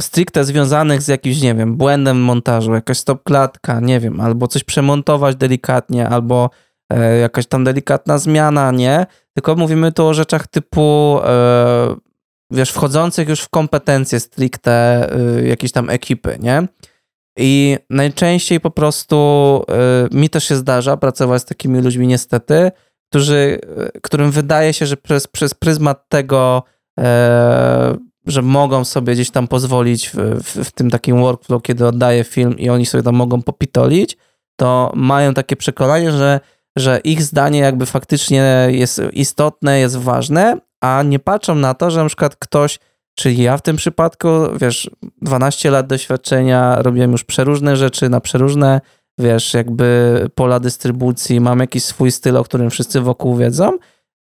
stricte 0.00 0.44
związanych 0.44 1.02
z 1.02 1.08
jakimś, 1.08 1.40
nie 1.40 1.54
wiem, 1.54 1.76
błędem 1.76 2.20
montażu, 2.20 2.74
jakaś 2.74 2.98
stopklatka, 2.98 3.80
nie 3.80 4.00
wiem, 4.00 4.20
albo 4.20 4.48
coś 4.48 4.64
przemontować 4.64 5.36
delikatnie, 5.36 6.08
albo 6.08 6.50
e, 6.92 7.18
jakaś 7.18 7.46
tam 7.46 7.64
delikatna 7.64 8.18
zmiana, 8.18 8.70
nie? 8.70 9.06
Tylko 9.34 9.56
mówimy 9.56 9.92
tu 9.92 10.06
o 10.06 10.14
rzeczach 10.14 10.46
typu, 10.46 11.18
e, 11.24 11.96
wiesz, 12.50 12.70
wchodzących 12.70 13.28
już 13.28 13.40
w 13.40 13.48
kompetencje 13.48 14.20
stricte 14.20 15.06
e, 15.38 15.46
jakiejś 15.46 15.72
tam 15.72 15.90
ekipy, 15.90 16.36
nie? 16.40 16.68
I 17.38 17.78
najczęściej 17.90 18.60
po 18.60 18.70
prostu 18.70 19.16
e, 19.68 20.16
mi 20.16 20.30
też 20.30 20.44
się 20.44 20.56
zdarza 20.56 20.96
pracować 20.96 21.42
z 21.42 21.44
takimi 21.44 21.80
ludźmi 21.80 22.06
niestety, 22.06 22.70
którzy, 23.10 23.60
e, 23.76 24.00
którym 24.00 24.30
wydaje 24.30 24.72
się, 24.72 24.86
że 24.86 24.96
przez, 24.96 25.26
przez 25.26 25.54
pryzmat 25.54 26.08
tego, 26.08 26.62
e, 27.00 27.96
że 28.26 28.42
mogą 28.42 28.84
sobie 28.84 29.14
gdzieś 29.14 29.30
tam 29.30 29.48
pozwolić 29.48 30.08
w, 30.08 30.14
w, 30.42 30.64
w 30.64 30.72
tym 30.72 30.90
takim 30.90 31.20
workflow, 31.20 31.62
kiedy 31.62 31.86
oddaję 31.86 32.24
film 32.24 32.58
i 32.58 32.68
oni 32.68 32.86
sobie 32.86 33.04
tam 33.04 33.14
mogą 33.14 33.42
popitolić, 33.42 34.16
to 34.56 34.92
mają 34.94 35.34
takie 35.34 35.56
przekonanie, 35.56 36.12
że, 36.12 36.40
że 36.76 37.00
ich 37.04 37.22
zdanie 37.22 37.58
jakby 37.58 37.86
faktycznie 37.86 38.68
jest 38.70 39.02
istotne, 39.12 39.78
jest 39.78 39.96
ważne, 39.96 40.56
a 40.80 41.02
nie 41.02 41.18
patrzą 41.18 41.54
na 41.54 41.74
to, 41.74 41.90
że 41.90 42.00
na 42.00 42.06
przykład 42.06 42.36
ktoś, 42.36 42.78
czyli 43.14 43.42
ja 43.42 43.56
w 43.56 43.62
tym 43.62 43.76
przypadku, 43.76 44.28
wiesz, 44.60 44.90
12 45.22 45.70
lat 45.70 45.86
doświadczenia, 45.86 46.82
robiłem 46.82 47.12
już 47.12 47.24
przeróżne 47.24 47.76
rzeczy 47.76 48.08
na 48.08 48.20
przeróżne, 48.20 48.80
wiesz, 49.18 49.54
jakby 49.54 50.20
pola 50.34 50.60
dystrybucji, 50.60 51.40
mam 51.40 51.58
jakiś 51.60 51.84
swój 51.84 52.12
styl, 52.12 52.36
o 52.36 52.44
którym 52.44 52.70
wszyscy 52.70 53.00
wokół 53.00 53.36
wiedzą 53.36 53.70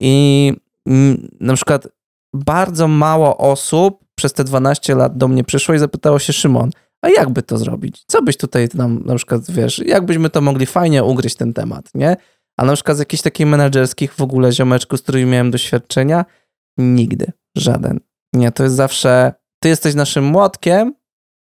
i 0.00 0.52
mm, 0.86 1.28
na 1.40 1.54
przykład 1.54 1.88
bardzo 2.34 2.88
mało 2.88 3.36
osób 3.36 4.04
przez 4.14 4.32
te 4.32 4.44
12 4.44 4.94
lat 4.94 5.16
do 5.16 5.28
mnie 5.28 5.44
przyszło 5.44 5.74
i 5.74 5.78
zapytało 5.78 6.18
się 6.18 6.32
Szymon, 6.32 6.70
a 7.02 7.08
jak 7.08 7.30
by 7.30 7.42
to 7.42 7.58
zrobić? 7.58 8.04
Co 8.06 8.22
byś 8.22 8.36
tutaj 8.36 8.68
nam 8.74 9.02
na 9.04 9.14
przykład, 9.14 9.50
wiesz, 9.50 9.78
jak 9.78 10.06
byśmy 10.06 10.30
to 10.30 10.40
mogli 10.40 10.66
fajnie 10.66 11.04
ugryźć 11.04 11.36
ten 11.36 11.52
temat, 11.52 11.90
nie? 11.94 12.16
A 12.56 12.64
na 12.64 12.74
przykład 12.74 12.96
z 12.96 13.00
jakichś 13.00 13.22
takich 13.22 13.46
menedżerskich 13.46 14.14
w 14.14 14.22
ogóle 14.22 14.52
ziomeczków, 14.52 14.98
z 14.98 15.02
którymi 15.02 15.30
miałem 15.30 15.50
doświadczenia, 15.50 16.24
nigdy, 16.78 17.32
żaden. 17.56 18.00
Nie, 18.32 18.52
to 18.52 18.62
jest 18.62 18.76
zawsze, 18.76 19.32
ty 19.62 19.68
jesteś 19.68 19.94
naszym 19.94 20.24
młotkiem, 20.24 20.94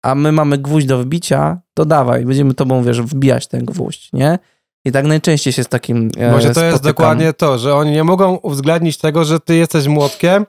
a 0.04 0.16
my 0.16 0.32
mamy 0.32 0.58
gwóźdź 0.58 0.88
do 0.88 0.98
wbicia, 1.04 1.62
to 1.74 1.86
dawaj, 1.86 2.26
będziemy 2.26 2.54
tobą, 2.54 2.84
wiesz, 2.84 3.02
wbijać 3.02 3.48
ten 3.48 3.66
gwóźdź, 3.66 4.14
nie? 4.14 4.40
I 4.86 4.92
tak 4.92 5.06
najczęściej 5.06 5.54
się 5.54 5.64
z 5.64 5.68
takim 5.68 6.10
e, 6.18 6.32
Może 6.32 6.54
to 6.54 6.64
jest 6.64 6.78
spotykam. 6.78 6.82
dokładnie 6.82 7.34
to, 7.34 7.58
że 7.58 7.76
oni 7.76 7.92
nie 7.92 8.04
mogą 8.04 8.36
uwzględnić 8.36 8.98
tego, 8.98 9.26
że 9.26 9.40
ty 9.40 9.56
jesteś 9.56 9.88
młotkiem, 9.88 10.46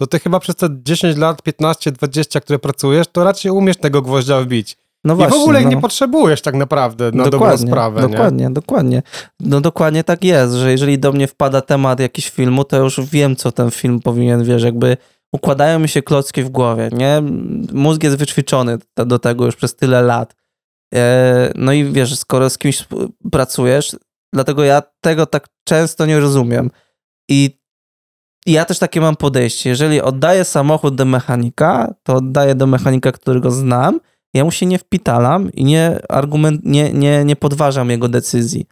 to 0.00 0.06
ty 0.06 0.18
chyba 0.18 0.40
przez 0.40 0.56
te 0.56 0.68
10 0.70 1.16
lat, 1.16 1.42
15, 1.42 1.92
20, 1.92 2.40
które 2.40 2.58
pracujesz, 2.58 3.06
to 3.12 3.24
raczej 3.24 3.52
umiesz 3.52 3.76
tego 3.76 4.02
gwoździa 4.02 4.40
wbić. 4.40 4.76
No 5.04 5.14
I 5.14 5.16
właśnie, 5.16 5.38
w 5.38 5.42
ogóle 5.42 5.60
no. 5.60 5.68
nie 5.68 5.80
potrzebujesz 5.80 6.42
tak 6.42 6.54
naprawdę 6.54 7.10
na 7.14 7.24
dobrą 7.24 7.58
sprawę. 7.58 8.02
Nie? 8.02 8.08
Dokładnie, 8.08 8.50
dokładnie. 8.50 9.02
No 9.40 9.60
dokładnie 9.60 10.04
tak 10.04 10.24
jest, 10.24 10.54
że 10.54 10.70
jeżeli 10.70 10.98
do 10.98 11.12
mnie 11.12 11.26
wpada 11.26 11.60
temat 11.60 12.00
jakiś 12.00 12.30
filmu, 12.30 12.64
to 12.64 12.76
już 12.76 13.00
wiem, 13.00 13.36
co 13.36 13.52
ten 13.52 13.70
film 13.70 14.00
powinien, 14.00 14.44
wiesz, 14.44 14.62
jakby 14.62 14.96
układają 15.32 15.78
mi 15.78 15.88
się 15.88 16.02
klocki 16.02 16.42
w 16.42 16.48
głowie, 16.48 16.88
nie? 16.92 17.22
Mózg 17.72 18.02
jest 18.02 18.16
wyćwiczony 18.16 18.78
do 18.96 19.18
tego 19.18 19.46
już 19.46 19.56
przez 19.56 19.76
tyle 19.76 20.02
lat. 20.02 20.34
E, 20.94 21.52
No 21.54 21.72
i 21.72 21.84
wiesz, 21.84 22.18
skoro 22.18 22.50
z 22.50 22.58
kimś 22.58 22.88
pracujesz, 23.32 23.96
dlatego 24.34 24.64
ja 24.64 24.82
tego 25.00 25.26
tak 25.26 25.48
często 25.64 26.06
nie 26.06 26.20
rozumiem. 26.20 26.70
I 27.30 27.59
ja 28.46 28.64
też 28.64 28.78
takie 28.78 29.00
mam 29.00 29.16
podejście. 29.16 29.70
Jeżeli 29.70 30.00
oddaję 30.00 30.44
samochód 30.44 30.94
do 30.94 31.04
mechanika, 31.04 31.94
to 32.02 32.14
oddaję 32.14 32.54
do 32.54 32.66
mechanika, 32.66 33.12
którego 33.12 33.50
znam, 33.50 34.00
ja 34.34 34.44
mu 34.44 34.50
się 34.50 34.66
nie 34.66 34.78
wpitalam 34.78 35.52
i 35.52 35.64
nie, 35.64 35.98
argument, 36.08 36.60
nie, 36.64 36.92
nie, 36.92 37.24
nie 37.24 37.36
podważam 37.36 37.90
jego 37.90 38.08
decyzji. 38.08 38.66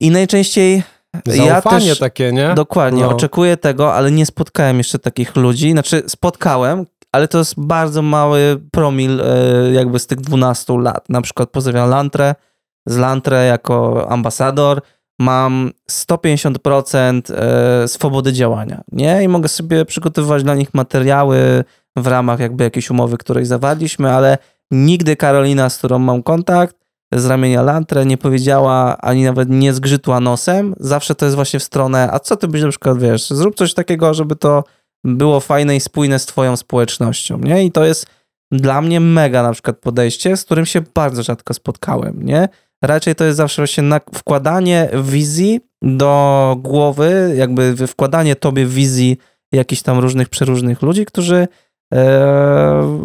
I 0.00 0.10
najczęściej 0.10 0.82
ja 1.26 1.54
Zaufanie 1.54 1.88
też 1.88 1.98
takie, 1.98 2.32
nie? 2.32 2.54
dokładnie 2.54 3.02
No. 3.02 3.08
oczekuję 3.08 3.56
tego, 3.56 3.94
ale 3.94 4.10
nie 4.10 4.26
spotkałem 4.26 4.78
jeszcze 4.78 4.98
takich 4.98 5.36
ludzi. 5.36 5.70
Znaczy 5.72 6.02
spotkałem, 6.06 6.86
ale 7.12 7.28
to 7.28 7.38
jest 7.38 7.54
bardzo 7.60 8.02
mały 8.02 8.60
promil 8.70 9.20
e, 9.20 9.72
jakby 9.72 9.98
z 9.98 10.06
tych 10.06 10.20
12 10.20 10.78
lat. 10.78 11.08
Na 11.08 11.22
przykład 11.22 11.50
pozdrawiam 11.50 11.90
Lantrę, 11.90 12.34
z 12.86 12.96
Lantrę 12.96 13.46
jako 13.46 14.06
ambasador 14.10 14.80
mam 15.20 15.70
150% 15.90 17.34
e, 17.34 17.88
swobody 17.88 18.32
działania, 18.32 18.80
nie? 18.92 19.22
I 19.22 19.28
mogę 19.28 19.48
sobie 19.48 19.84
przygotowywać 19.84 20.42
dla 20.42 20.54
nich 20.54 20.74
materiały 20.74 21.64
w 21.96 22.06
ramach 22.06 22.40
jakby 22.40 22.64
jakiejś 22.64 22.90
umowy, 22.90 23.18
której 23.18 23.46
zawarliśmy, 23.46 24.12
ale 24.12 24.38
nigdy 24.70 25.16
Karolina, 25.16 25.70
z 25.70 25.78
którą 25.78 25.98
mam 25.98 26.22
kontakt, 26.22 26.76
z 27.12 27.26
ramienia 27.26 27.62
Lantre 27.62 28.06
nie 28.06 28.18
powiedziała, 28.18 28.96
ani 28.98 29.24
nawet 29.24 29.48
nie 29.50 29.72
zgrzytła 29.72 30.20
nosem. 30.20 30.74
Zawsze 30.80 31.14
to 31.14 31.24
jest 31.24 31.36
właśnie 31.36 31.60
w 31.60 31.64
stronę, 31.64 32.08
a 32.12 32.20
co 32.20 32.36
ty 32.36 32.48
byś 32.48 32.62
na 32.62 32.68
przykład, 32.68 32.98
wiesz, 32.98 33.30
zrób 33.30 33.54
coś 33.54 33.74
takiego, 33.74 34.14
żeby 34.14 34.36
to 34.36 34.64
było 35.04 35.40
fajne 35.40 35.76
i 35.76 35.80
spójne 35.80 36.18
z 36.18 36.26
twoją 36.26 36.56
społecznością, 36.56 37.38
nie? 37.38 37.64
I 37.64 37.72
to 37.72 37.84
jest 37.84 38.06
dla 38.52 38.82
mnie 38.82 39.00
mega 39.00 39.42
na 39.42 39.52
przykład 39.52 39.78
podejście, 39.78 40.36
z 40.36 40.44
którym 40.44 40.66
się 40.66 40.82
bardzo 40.94 41.22
rzadko 41.22 41.54
spotkałem, 41.54 42.22
nie? 42.22 42.48
Raczej 42.82 43.14
to 43.14 43.24
jest 43.24 43.36
zawsze 43.36 43.62
właśnie 43.62 44.00
wkładanie 44.14 44.88
wizji 45.02 45.60
do 45.82 46.56
głowy, 46.58 47.34
jakby 47.36 47.86
wkładanie 47.86 48.36
tobie 48.36 48.66
wizji 48.66 49.16
jakichś 49.52 49.82
tam 49.82 49.98
różnych, 49.98 50.28
przeróżnych 50.28 50.82
ludzi, 50.82 51.06
którzy 51.06 51.48
e, 51.94 52.98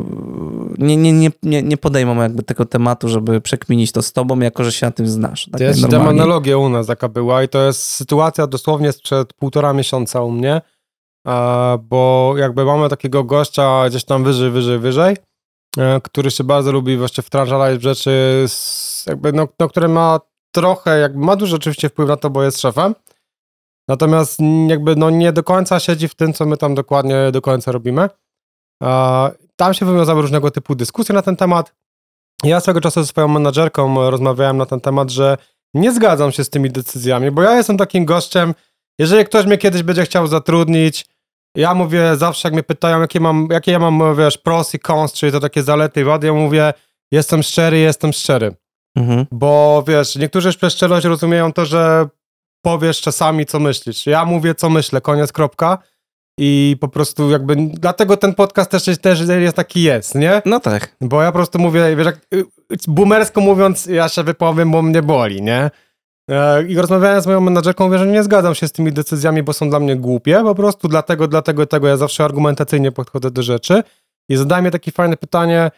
nie, 0.77 0.97
nie, 0.97 1.13
nie, 1.43 1.63
nie, 1.63 1.77
podejmą 1.77 2.21
jakby 2.21 2.43
tego 2.43 2.65
tematu, 2.65 3.09
żeby 3.09 3.41
przekminić 3.41 3.91
to 3.91 4.01
z 4.01 4.13
tobą, 4.13 4.39
jako 4.39 4.63
że 4.63 4.71
się 4.71 4.85
na 4.85 4.91
tym 4.91 5.07
znasz. 5.07 5.45
Tak 5.45 5.57
To 5.57 5.63
jest 5.63 5.81
normalnie. 5.81 6.21
analogia 6.21 6.57
u 6.57 6.69
nas 6.69 6.87
taka 6.87 7.09
była 7.09 7.43
i 7.43 7.49
to 7.49 7.65
jest 7.65 7.81
sytuacja 7.81 8.47
dosłownie 8.47 8.91
sprzed 8.91 9.33
półtora 9.33 9.73
miesiąca 9.73 10.21
u 10.21 10.31
mnie, 10.31 10.61
e, 11.27 11.77
bo 11.81 12.33
jakby 12.37 12.65
mamy 12.65 12.89
takiego 12.89 13.23
gościa 13.23 13.89
gdzieś 13.89 14.03
tam 14.03 14.23
wyżej, 14.23 14.51
wyżej, 14.51 14.79
wyżej, 14.79 15.17
e, 15.77 16.01
który 16.01 16.31
się 16.31 16.43
bardzo 16.43 16.71
lubi 16.71 16.97
właśnie 16.97 17.23
wtrążać 17.23 17.79
w 17.79 17.81
rzeczy, 17.81 18.45
jakby, 19.07 19.33
no, 19.33 19.47
no, 19.59 19.69
które 19.69 19.87
ma 19.87 20.19
trochę, 20.51 20.99
jakby 20.99 21.25
ma 21.25 21.35
duży 21.35 21.55
oczywiście 21.55 21.89
wpływ 21.89 22.09
na 22.09 22.17
to, 22.17 22.29
bo 22.29 22.43
jest 22.43 22.61
szefem, 22.61 22.95
natomiast 23.87 24.39
jakby 24.67 24.95
no 24.95 25.09
nie 25.09 25.31
do 25.31 25.43
końca 25.43 25.79
siedzi 25.79 26.07
w 26.07 26.15
tym, 26.15 26.33
co 26.33 26.45
my 26.45 26.57
tam 26.57 26.75
dokładnie 26.75 27.31
do 27.31 27.41
końca 27.41 27.71
robimy. 27.71 28.09
Tam 29.55 29.73
się 29.73 29.85
wywiązały 29.85 30.21
różnego 30.21 30.51
typu 30.51 30.75
dyskusje 30.75 31.15
na 31.15 31.21
ten 31.21 31.35
temat. 31.35 31.73
Ja 32.43 32.59
swego 32.59 32.81
czasu 32.81 33.01
ze 33.01 33.07
swoją 33.07 33.27
menadżerką 33.27 34.09
rozmawiałem 34.09 34.57
na 34.57 34.65
ten 34.65 34.81
temat, 34.81 35.09
że 35.09 35.37
nie 35.73 35.91
zgadzam 35.91 36.31
się 36.31 36.43
z 36.43 36.49
tymi 36.49 36.71
decyzjami, 36.71 37.31
bo 37.31 37.41
ja 37.41 37.55
jestem 37.57 37.77
takim 37.77 38.05
gościem, 38.05 38.53
jeżeli 38.99 39.25
ktoś 39.25 39.45
mnie 39.45 39.57
kiedyś 39.57 39.83
będzie 39.83 40.03
chciał 40.03 40.27
zatrudnić, 40.27 41.05
ja 41.55 41.73
mówię 41.73 42.15
zawsze, 42.17 42.47
jak 42.47 42.53
mnie 42.53 42.63
pytają, 42.63 43.01
jakie, 43.01 43.19
mam, 43.19 43.47
jakie 43.51 43.71
ja 43.71 43.79
mam, 43.79 44.15
wiesz, 44.15 44.37
pros 44.37 44.73
i 44.73 44.79
cons, 44.79 45.13
czyli 45.13 45.31
to 45.31 45.39
takie 45.39 45.63
zalety 45.63 46.01
i 46.01 46.03
wady, 46.03 46.27
ja 46.27 46.33
mówię, 46.33 46.73
jestem 47.11 47.43
szczery, 47.43 47.79
jestem 47.79 48.13
szczery. 48.13 48.55
Mhm. 48.95 49.25
Bo 49.31 49.83
wiesz, 49.87 50.15
niektórzy 50.15 50.53
przez 50.57 50.73
szczerość 50.73 51.05
rozumieją 51.05 51.53
to, 51.53 51.65
że 51.65 52.07
powiesz 52.61 53.01
czasami, 53.01 53.45
co 53.45 53.59
myślisz. 53.59 54.05
Ja 54.05 54.25
mówię, 54.25 54.55
co 54.55 54.69
myślę, 54.69 55.01
koniec, 55.01 55.31
kropka. 55.31 55.77
I 56.39 56.77
po 56.81 56.87
prostu 56.87 57.29
jakby, 57.29 57.55
dlatego 57.73 58.17
ten 58.17 58.35
podcast 58.35 58.71
też, 58.71 58.87
jest- 58.87 59.01
też 59.01 59.19
jest 59.21 59.55
taki 59.55 59.83
jest, 59.83 60.15
nie? 60.15 60.41
No 60.45 60.59
tak. 60.59 60.95
Bo 61.01 61.21
ja 61.21 61.31
po 61.31 61.37
prostu 61.37 61.59
mówię, 61.59 61.95
wiesz, 61.95 62.05
jak 62.05 62.17
y, 62.33 62.45
boomersko 62.87 63.41
mówiąc, 63.41 63.85
ja 63.85 64.09
się 64.09 64.23
wypowiem, 64.23 64.71
bo 64.71 64.81
mnie 64.81 65.01
boli, 65.01 65.41
nie? 65.41 65.71
E, 66.31 66.63
I 66.63 66.75
rozmawiałem 66.75 67.21
z 67.21 67.25
moją 67.27 67.41
menadżerką, 67.41 67.85
mówię, 67.85 67.99
że 67.99 68.07
nie 68.07 68.23
zgadzam 68.23 68.55
się 68.55 68.67
z 68.67 68.71
tymi 68.71 68.91
decyzjami, 68.93 69.43
bo 69.43 69.53
są 69.53 69.69
dla 69.69 69.79
mnie 69.79 69.95
głupie, 69.95 70.41
po 70.43 70.55
prostu 70.55 70.87
dlatego, 70.87 71.27
dlatego, 71.27 71.65
tego 71.65 71.87
ja 71.87 71.97
zawsze 71.97 72.23
argumentacyjnie 72.23 72.91
podchodzę 72.91 73.31
do 73.31 73.43
rzeczy. 73.43 73.83
I 74.29 74.35
zadałem 74.35 74.65
jej 74.65 74.71
takie 74.71 74.91
fajne 74.91 75.17
pytanie, 75.17 75.71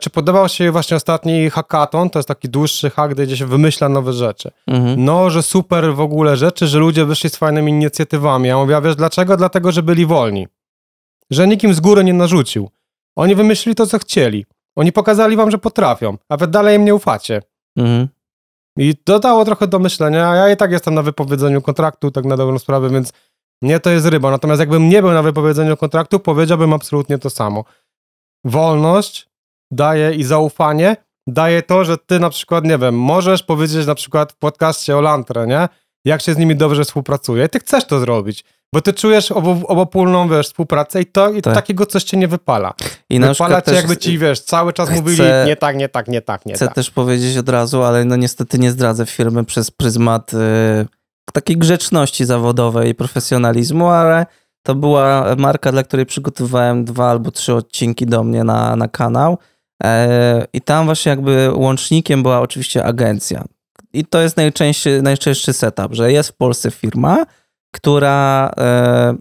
czy 0.00 0.10
podobał 0.10 0.48
się 0.48 0.72
właśnie 0.72 0.96
ostatni 0.96 1.50
hackathon, 1.50 2.10
to 2.10 2.18
jest 2.18 2.28
taki 2.28 2.48
dłuższy 2.48 2.90
hack, 2.90 3.14
gdzie 3.14 3.36
się 3.36 3.46
wymyśla 3.46 3.88
nowe 3.88 4.12
rzeczy. 4.12 4.50
Mhm. 4.66 5.04
No, 5.04 5.30
że 5.30 5.42
super 5.42 5.94
w 5.94 6.00
ogóle 6.00 6.36
rzeczy, 6.36 6.66
że 6.66 6.78
ludzie 6.78 7.04
wyszli 7.04 7.30
z 7.30 7.36
fajnymi 7.36 7.72
inicjatywami. 7.72 8.48
Ja 8.48 8.56
mówię, 8.56 8.76
a 8.76 8.80
wiesz 8.80 8.96
dlaczego? 8.96 9.36
Dlatego, 9.36 9.72
że 9.72 9.82
byli 9.82 10.06
wolni. 10.06 10.48
Że 11.30 11.48
nikim 11.48 11.74
z 11.74 11.80
góry 11.80 12.04
nie 12.04 12.14
narzucił. 12.14 12.70
Oni 13.16 13.34
wymyślili 13.34 13.76
to, 13.76 13.86
co 13.86 13.98
chcieli. 13.98 14.46
Oni 14.76 14.92
pokazali 14.92 15.36
wam, 15.36 15.50
że 15.50 15.58
potrafią, 15.58 16.16
a 16.28 16.36
wy 16.36 16.46
dalej 16.46 16.76
im 16.76 16.84
nie 16.84 16.94
ufacie. 16.94 17.42
Mhm. 17.76 18.08
I 18.76 18.96
to 18.96 19.18
dało 19.18 19.44
trochę 19.44 19.66
do 19.66 19.78
myślenia, 19.78 20.34
ja 20.34 20.50
i 20.50 20.56
tak 20.56 20.72
jestem 20.72 20.94
na 20.94 21.02
wypowiedzeniu 21.02 21.62
kontraktu, 21.62 22.10
tak 22.10 22.24
na 22.24 22.36
dobrą 22.36 22.58
sprawę, 22.58 22.90
więc 22.90 23.12
nie 23.62 23.80
to 23.80 23.90
jest 23.90 24.06
ryba. 24.06 24.30
Natomiast 24.30 24.60
jakbym 24.60 24.88
nie 24.88 25.02
był 25.02 25.10
na 25.10 25.22
wypowiedzeniu 25.22 25.76
kontraktu, 25.76 26.20
powiedziałbym 26.20 26.72
absolutnie 26.72 27.18
to 27.18 27.30
samo. 27.30 27.64
Wolność 28.44 29.29
daje 29.70 30.14
i 30.14 30.24
zaufanie 30.24 30.96
daje 31.26 31.62
to, 31.62 31.84
że 31.84 31.96
ty 31.98 32.20
na 32.20 32.30
przykład, 32.30 32.64
nie 32.64 32.78
wiem, 32.78 32.98
możesz 32.98 33.42
powiedzieć 33.42 33.86
na 33.86 33.94
przykład 33.94 34.32
w 34.32 34.36
podcaście 34.36 34.96
o 34.96 35.00
Lantre, 35.00 35.46
nie? 35.46 35.68
Jak 36.04 36.22
się 36.22 36.34
z 36.34 36.38
nimi 36.38 36.56
dobrze 36.56 36.84
współpracuje. 36.84 37.44
I 37.44 37.48
ty 37.48 37.58
chcesz 37.58 37.84
to 37.86 38.00
zrobić, 38.00 38.44
bo 38.74 38.80
ty 38.80 38.92
czujesz 38.92 39.32
obo, 39.32 39.56
obopólną, 39.66 40.28
wiesz, 40.28 40.46
współpracę 40.46 41.00
i 41.02 41.06
to 41.06 41.30
i 41.32 41.42
Tak. 41.42 41.54
takiego 41.54 41.86
coś 41.86 42.04
cię 42.04 42.16
nie 42.16 42.28
wypala. 42.28 42.74
I 43.10 43.20
Wypala 43.20 43.62
cię 43.62 43.72
jakby 43.74 43.96
ci, 43.96 44.18
wiesz, 44.18 44.40
cały 44.40 44.72
czas 44.72 44.88
chcę- 44.88 44.96
mówili 45.00 45.22
nie 45.46 45.56
tak, 45.56 45.76
nie 45.76 45.88
tak, 45.88 46.08
nie 46.08 46.20
tak, 46.22 46.46
nie 46.46 46.54
chcę 46.54 46.66
tak. 46.66 46.74
też 46.74 46.90
powiedzieć 46.90 47.36
od 47.36 47.48
razu, 47.48 47.82
ale 47.82 48.04
no 48.04 48.16
niestety 48.16 48.58
nie 48.58 48.70
zdradzę 48.70 49.06
firmy 49.06 49.44
przez 49.44 49.70
pryzmat 49.70 50.34
y, 50.34 50.36
takiej 51.32 51.56
grzeczności 51.56 52.24
zawodowej 52.24 52.90
i 52.90 52.94
profesjonalizmu, 52.94 53.88
ale 53.88 54.26
to 54.62 54.74
była 54.74 55.34
marka, 55.38 55.72
dla 55.72 55.82
której 55.82 56.06
przygotowywałem 56.06 56.84
dwa 56.84 57.10
albo 57.10 57.30
trzy 57.30 57.54
odcinki 57.54 58.06
do 58.06 58.24
mnie 58.24 58.44
na, 58.44 58.76
na 58.76 58.88
kanał. 58.88 59.38
E, 59.84 60.46
I 60.52 60.60
tam 60.60 60.84
właśnie 60.84 61.10
jakby 61.10 61.50
łącznikiem 61.54 62.22
była 62.22 62.40
oczywiście 62.40 62.84
agencja. 62.84 63.44
I 63.92 64.04
to 64.04 64.20
jest 64.20 64.36
najczęstszy, 64.36 65.02
najczęstszy 65.02 65.52
setup, 65.52 65.94
że 65.94 66.12
jest 66.12 66.28
w 66.30 66.36
Polsce 66.36 66.70
firma, 66.70 67.26
która 67.74 68.50
e, 68.58 69.14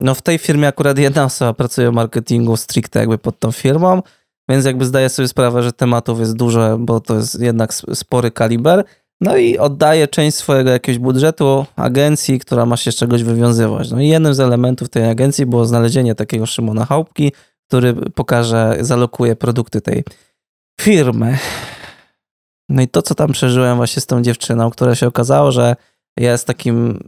no 0.00 0.14
w 0.14 0.22
tej 0.22 0.38
firmie 0.38 0.68
akurat 0.68 0.98
jedna 0.98 1.24
osoba 1.24 1.54
pracuje 1.54 1.90
w 1.90 1.94
marketingu 1.94 2.56
stricte 2.56 3.00
jakby 3.00 3.18
pod 3.18 3.38
tą 3.38 3.52
firmą, 3.52 4.02
więc 4.48 4.64
jakby 4.64 4.84
zdaję 4.84 5.08
sobie 5.08 5.28
sprawę, 5.28 5.62
że 5.62 5.72
tematów 5.72 6.20
jest 6.20 6.36
dużo, 6.36 6.78
bo 6.78 7.00
to 7.00 7.16
jest 7.16 7.40
jednak 7.40 7.74
spory 7.74 8.30
kaliber. 8.30 8.84
No 9.20 9.36
i 9.36 9.58
oddaje 9.58 10.08
część 10.08 10.36
swojego 10.36 10.70
jakiegoś 10.70 10.98
budżetu 10.98 11.66
agencji, 11.76 12.38
która 12.38 12.66
ma 12.66 12.76
się 12.76 12.92
z 12.92 12.94
czegoś 12.94 13.22
wywiązywać. 13.22 13.90
No 13.90 14.00
i 14.00 14.08
jednym 14.08 14.34
z 14.34 14.40
elementów 14.40 14.88
tej 14.88 15.10
agencji 15.10 15.46
było 15.46 15.64
znalezienie 15.64 16.14
takiego 16.14 16.46
Szymona 16.46 16.84
Chałupki, 16.84 17.32
który 17.70 17.94
pokaże, 17.94 18.76
zalokuje 18.80 19.36
produkty 19.36 19.80
tej 19.80 20.04
firmy. 20.80 21.38
No 22.68 22.82
i 22.82 22.88
to, 22.88 23.02
co 23.02 23.14
tam 23.14 23.32
przeżyłem 23.32 23.76
właśnie 23.76 24.02
z 24.02 24.06
tą 24.06 24.22
dziewczyną, 24.22 24.70
która 24.70 24.94
się 24.94 25.06
okazało, 25.06 25.52
że 25.52 25.76
jest 26.16 26.46
takim 26.46 27.04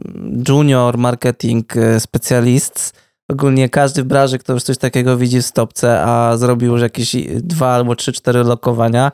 junior 0.47 0.97
marketing 0.97 1.77
e, 1.77 1.99
specjalist. 1.99 2.93
Ogólnie 3.31 3.69
każdy 3.69 4.03
w 4.03 4.05
branży, 4.05 4.39
kto 4.39 4.53
już 4.53 4.63
coś 4.63 4.77
takiego 4.77 5.17
widzi 5.17 5.41
w 5.41 5.45
stopce, 5.45 6.01
a 6.01 6.37
zrobił 6.37 6.71
już 6.71 6.81
jakieś 6.81 7.15
dwa 7.33 7.75
albo 7.75 7.95
trzy, 7.95 8.13
cztery 8.13 8.43
lokowania, 8.43 9.11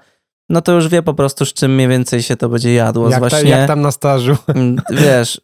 no 0.50 0.62
to 0.62 0.72
już 0.72 0.88
wie 0.88 1.02
po 1.02 1.14
prostu, 1.14 1.46
z 1.46 1.54
czym 1.54 1.76
mniej 1.76 1.88
więcej 1.88 2.24
się 2.24 2.36
to 2.36 2.50
będzie 2.50 2.74
jadło. 2.74 3.10
Jak, 3.10 3.20
właśnie, 3.20 3.52
ta, 3.52 3.58
jak 3.58 3.68
tam 3.68 3.82
na 3.82 3.92
stażu. 3.92 4.38
Mm, 4.48 4.82
wiesz, 4.90 5.42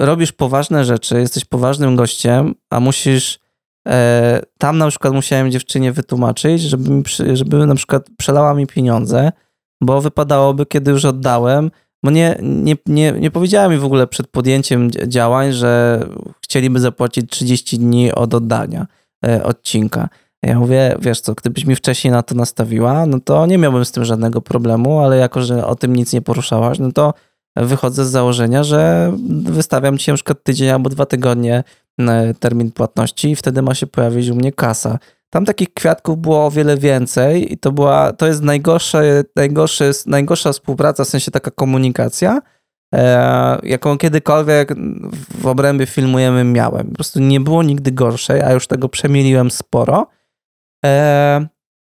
robisz 0.00 0.32
poważne 0.32 0.84
rzeczy, 0.84 1.20
jesteś 1.20 1.44
poważnym 1.44 1.96
gościem, 1.96 2.54
a 2.70 2.80
musisz 2.80 3.49
tam 4.58 4.78
na 4.78 4.88
przykład 4.88 5.14
musiałem 5.14 5.50
dziewczynie 5.50 5.92
wytłumaczyć, 5.92 6.62
żeby, 6.62 6.90
mi, 6.90 7.02
żeby 7.32 7.66
na 7.66 7.74
przykład 7.74 8.06
przelała 8.18 8.54
mi 8.54 8.66
pieniądze, 8.66 9.32
bo 9.80 10.00
wypadałoby, 10.00 10.66
kiedy 10.66 10.90
już 10.90 11.04
oddałem, 11.04 11.70
bo 12.04 12.10
nie, 12.10 12.38
nie, 12.42 12.76
nie, 12.86 13.12
nie 13.12 13.30
powiedziała 13.30 13.68
mi 13.68 13.78
w 13.78 13.84
ogóle 13.84 14.06
przed 14.06 14.28
podjęciem 14.28 14.90
działań, 14.90 15.52
że 15.52 16.02
chcieliby 16.44 16.80
zapłacić 16.80 17.30
30 17.30 17.78
dni 17.78 18.12
od 18.12 18.34
oddania 18.34 18.86
e, 19.26 19.44
odcinka. 19.44 20.08
Ja 20.42 20.58
mówię, 20.58 20.96
wiesz 21.00 21.20
co, 21.20 21.34
gdybyś 21.34 21.66
mi 21.66 21.76
wcześniej 21.76 22.12
na 22.12 22.22
to 22.22 22.34
nastawiła, 22.34 23.06
no 23.06 23.20
to 23.20 23.46
nie 23.46 23.58
miałbym 23.58 23.84
z 23.84 23.92
tym 23.92 24.04
żadnego 24.04 24.40
problemu, 24.40 25.00
ale 25.00 25.16
jako, 25.16 25.42
że 25.42 25.66
o 25.66 25.74
tym 25.74 25.96
nic 25.96 26.12
nie 26.12 26.22
poruszałaś, 26.22 26.78
no 26.78 26.92
to 26.92 27.14
wychodzę 27.56 28.04
z 28.04 28.10
założenia, 28.10 28.64
że 28.64 29.12
wystawiam 29.44 29.98
ci 29.98 30.10
na 30.10 30.14
przykład 30.14 30.42
tydzień 30.42 30.68
albo 30.68 30.90
dwa 30.90 31.06
tygodnie 31.06 31.54
e, 31.56 31.64
termin 32.40 32.72
płatności 32.72 33.30
i 33.30 33.36
wtedy 33.36 33.62
ma 33.62 33.74
się 33.74 33.86
pojawić 33.86 34.28
u 34.28 34.34
mnie 34.34 34.52
kasa. 34.52 34.98
Tam 35.30 35.44
takich 35.44 35.74
kwiatków 35.74 36.18
było 36.18 36.46
o 36.46 36.50
wiele 36.50 36.76
więcej 36.76 37.52
i 37.52 37.58
to 37.58 37.72
była, 37.72 38.12
to 38.12 38.26
jest 38.26 38.42
najgorsze, 38.42 39.24
najgorsze, 39.36 39.90
najgorsza 40.06 40.52
współpraca, 40.52 41.04
w 41.04 41.08
sensie 41.08 41.30
taka 41.30 41.50
komunikacja, 41.50 42.42
e, 42.94 43.58
jaką 43.62 43.98
kiedykolwiek 43.98 44.74
w 45.38 45.46
obrębie 45.46 45.86
filmujemy 45.86 46.44
miałem. 46.44 46.86
Po 46.88 46.94
prostu 46.94 47.20
nie 47.20 47.40
było 47.40 47.62
nigdy 47.62 47.92
gorszej, 47.92 48.42
a 48.42 48.52
już 48.52 48.66
tego 48.66 48.88
przemieliłem 48.88 49.50
sporo. 49.50 50.06
E, 50.84 51.46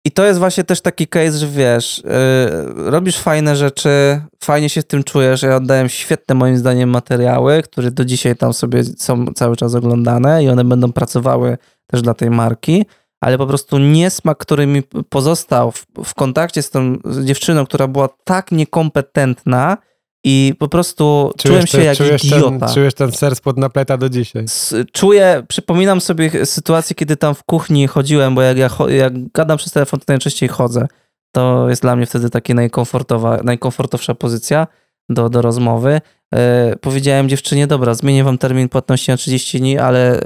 I 0.10 0.12
to 0.12 0.26
jest 0.26 0.40
właśnie 0.40 0.64
też 0.64 0.82
taki 0.82 1.08
case, 1.08 1.32
że 1.32 1.48
wiesz, 1.48 2.04
e, 2.06 2.92
robisz 2.92 3.18
fajne 3.18 3.56
rzeczy, 3.56 4.22
fajnie 4.44 4.70
się 4.70 4.82
w 4.82 4.86
tym 4.86 5.04
czujesz. 5.04 5.42
Ja 5.42 5.56
oddałem 5.56 5.90
świetne 5.90 6.36
moim 6.36 6.58
zdaniem 6.58 6.90
materiały, 6.90 7.64
które 7.64 7.92
do 7.92 8.06
dzisiaj 8.06 8.36
tam 8.36 8.54
sobie 8.54 8.84
są 8.84 9.26
cały 9.36 9.56
czas 9.56 9.76
oglądane 9.76 10.44
i 10.44 10.50
one 10.50 10.64
będą 10.64 10.92
pracowały 10.92 11.58
też 11.88 12.02
dla 12.02 12.14
tej 12.14 12.30
marki 12.30 12.86
ale 13.22 13.38
po 13.38 13.48
prostu 13.48 13.78
niesmak, 13.78 14.38
który 14.38 14.68
mi 14.68 14.84
pozostał 15.10 15.72
w, 15.72 15.86
w 16.06 16.14
kontakcie 16.14 16.62
z 16.62 16.70
tą 16.70 16.98
dziewczyną, 17.24 17.66
która 17.66 17.88
była 17.88 18.10
tak 18.24 18.52
niekompetentna 18.52 19.78
i 20.24 20.54
po 20.60 20.68
prostu 20.68 21.32
czujesz 21.38 21.54
czułem 21.54 21.68
się 21.68 21.78
ten, 21.78 21.86
jak 21.86 21.98
czujesz 21.98 22.26
idiota. 22.26 22.66
Ten, 22.66 22.76
czujesz 22.76 22.94
ten 22.94 23.12
ser 23.12 23.36
spod 23.36 23.58
napleta 23.58 23.98
do 23.98 24.10
dzisiaj. 24.10 24.46
Czuję, 24.92 25.44
przypominam 25.48 26.02
sobie 26.02 26.46
sytuację, 26.46 26.96
kiedy 26.96 27.18
tam 27.18 27.36
w 27.36 27.44
kuchni 27.44 27.88
chodziłem, 27.88 28.36
bo 28.36 28.42
jak 28.42 28.58
ja 28.58 28.70
jak 28.90 29.32
gadam 29.32 29.58
przez 29.58 29.72
telefon, 29.72 30.00
to 30.00 30.06
najczęściej 30.08 30.50
chodzę. 30.50 30.88
To 31.32 31.70
jest 31.70 31.82
dla 31.82 31.96
mnie 31.96 32.06
wtedy 32.06 32.30
taka 32.30 32.54
najkomfortowa, 32.54 33.40
najkomfortowsza 33.44 34.16
pozycja 34.16 34.68
do, 35.10 35.30
do 35.30 35.42
rozmowy. 35.42 36.02
E, 36.36 36.76
powiedziałem 36.82 37.30
dziewczynie, 37.30 37.68
dobra, 37.68 37.94
zmienię 37.94 38.24
wam 38.24 38.38
termin 38.38 38.70
płatności 38.70 39.12
na 39.12 39.18
30 39.18 39.60
dni, 39.60 39.78
ale 39.78 40.22
e, 40.22 40.24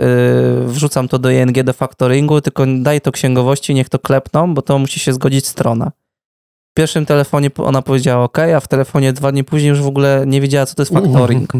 wrzucam 0.65 1.07
to 1.07 1.19
do 1.19 1.31
ING 1.31 1.63
do 1.63 1.73
factoringu, 1.73 2.41
tylko 2.41 2.65
daj 2.79 3.01
to 3.01 3.11
księgowości, 3.11 3.73
niech 3.73 3.89
to 3.89 3.99
klepną, 3.99 4.53
bo 4.53 4.61
to 4.61 4.79
musi 4.79 4.99
się 4.99 5.13
zgodzić 5.13 5.47
strona. 5.47 5.91
W 6.73 6.75
pierwszym 6.75 7.05
telefonie 7.05 7.49
ona 7.57 7.81
powiedziała 7.81 8.23
OK, 8.23 8.39
a 8.39 8.59
w 8.59 8.67
telefonie 8.67 9.13
dwa 9.13 9.31
dni 9.31 9.43
później 9.43 9.69
już 9.69 9.81
w 9.81 9.87
ogóle 9.87 10.23
nie 10.27 10.41
wiedziała, 10.41 10.65
co 10.65 10.75
to 10.75 10.81
jest 10.81 10.93
factoring. 10.93 11.51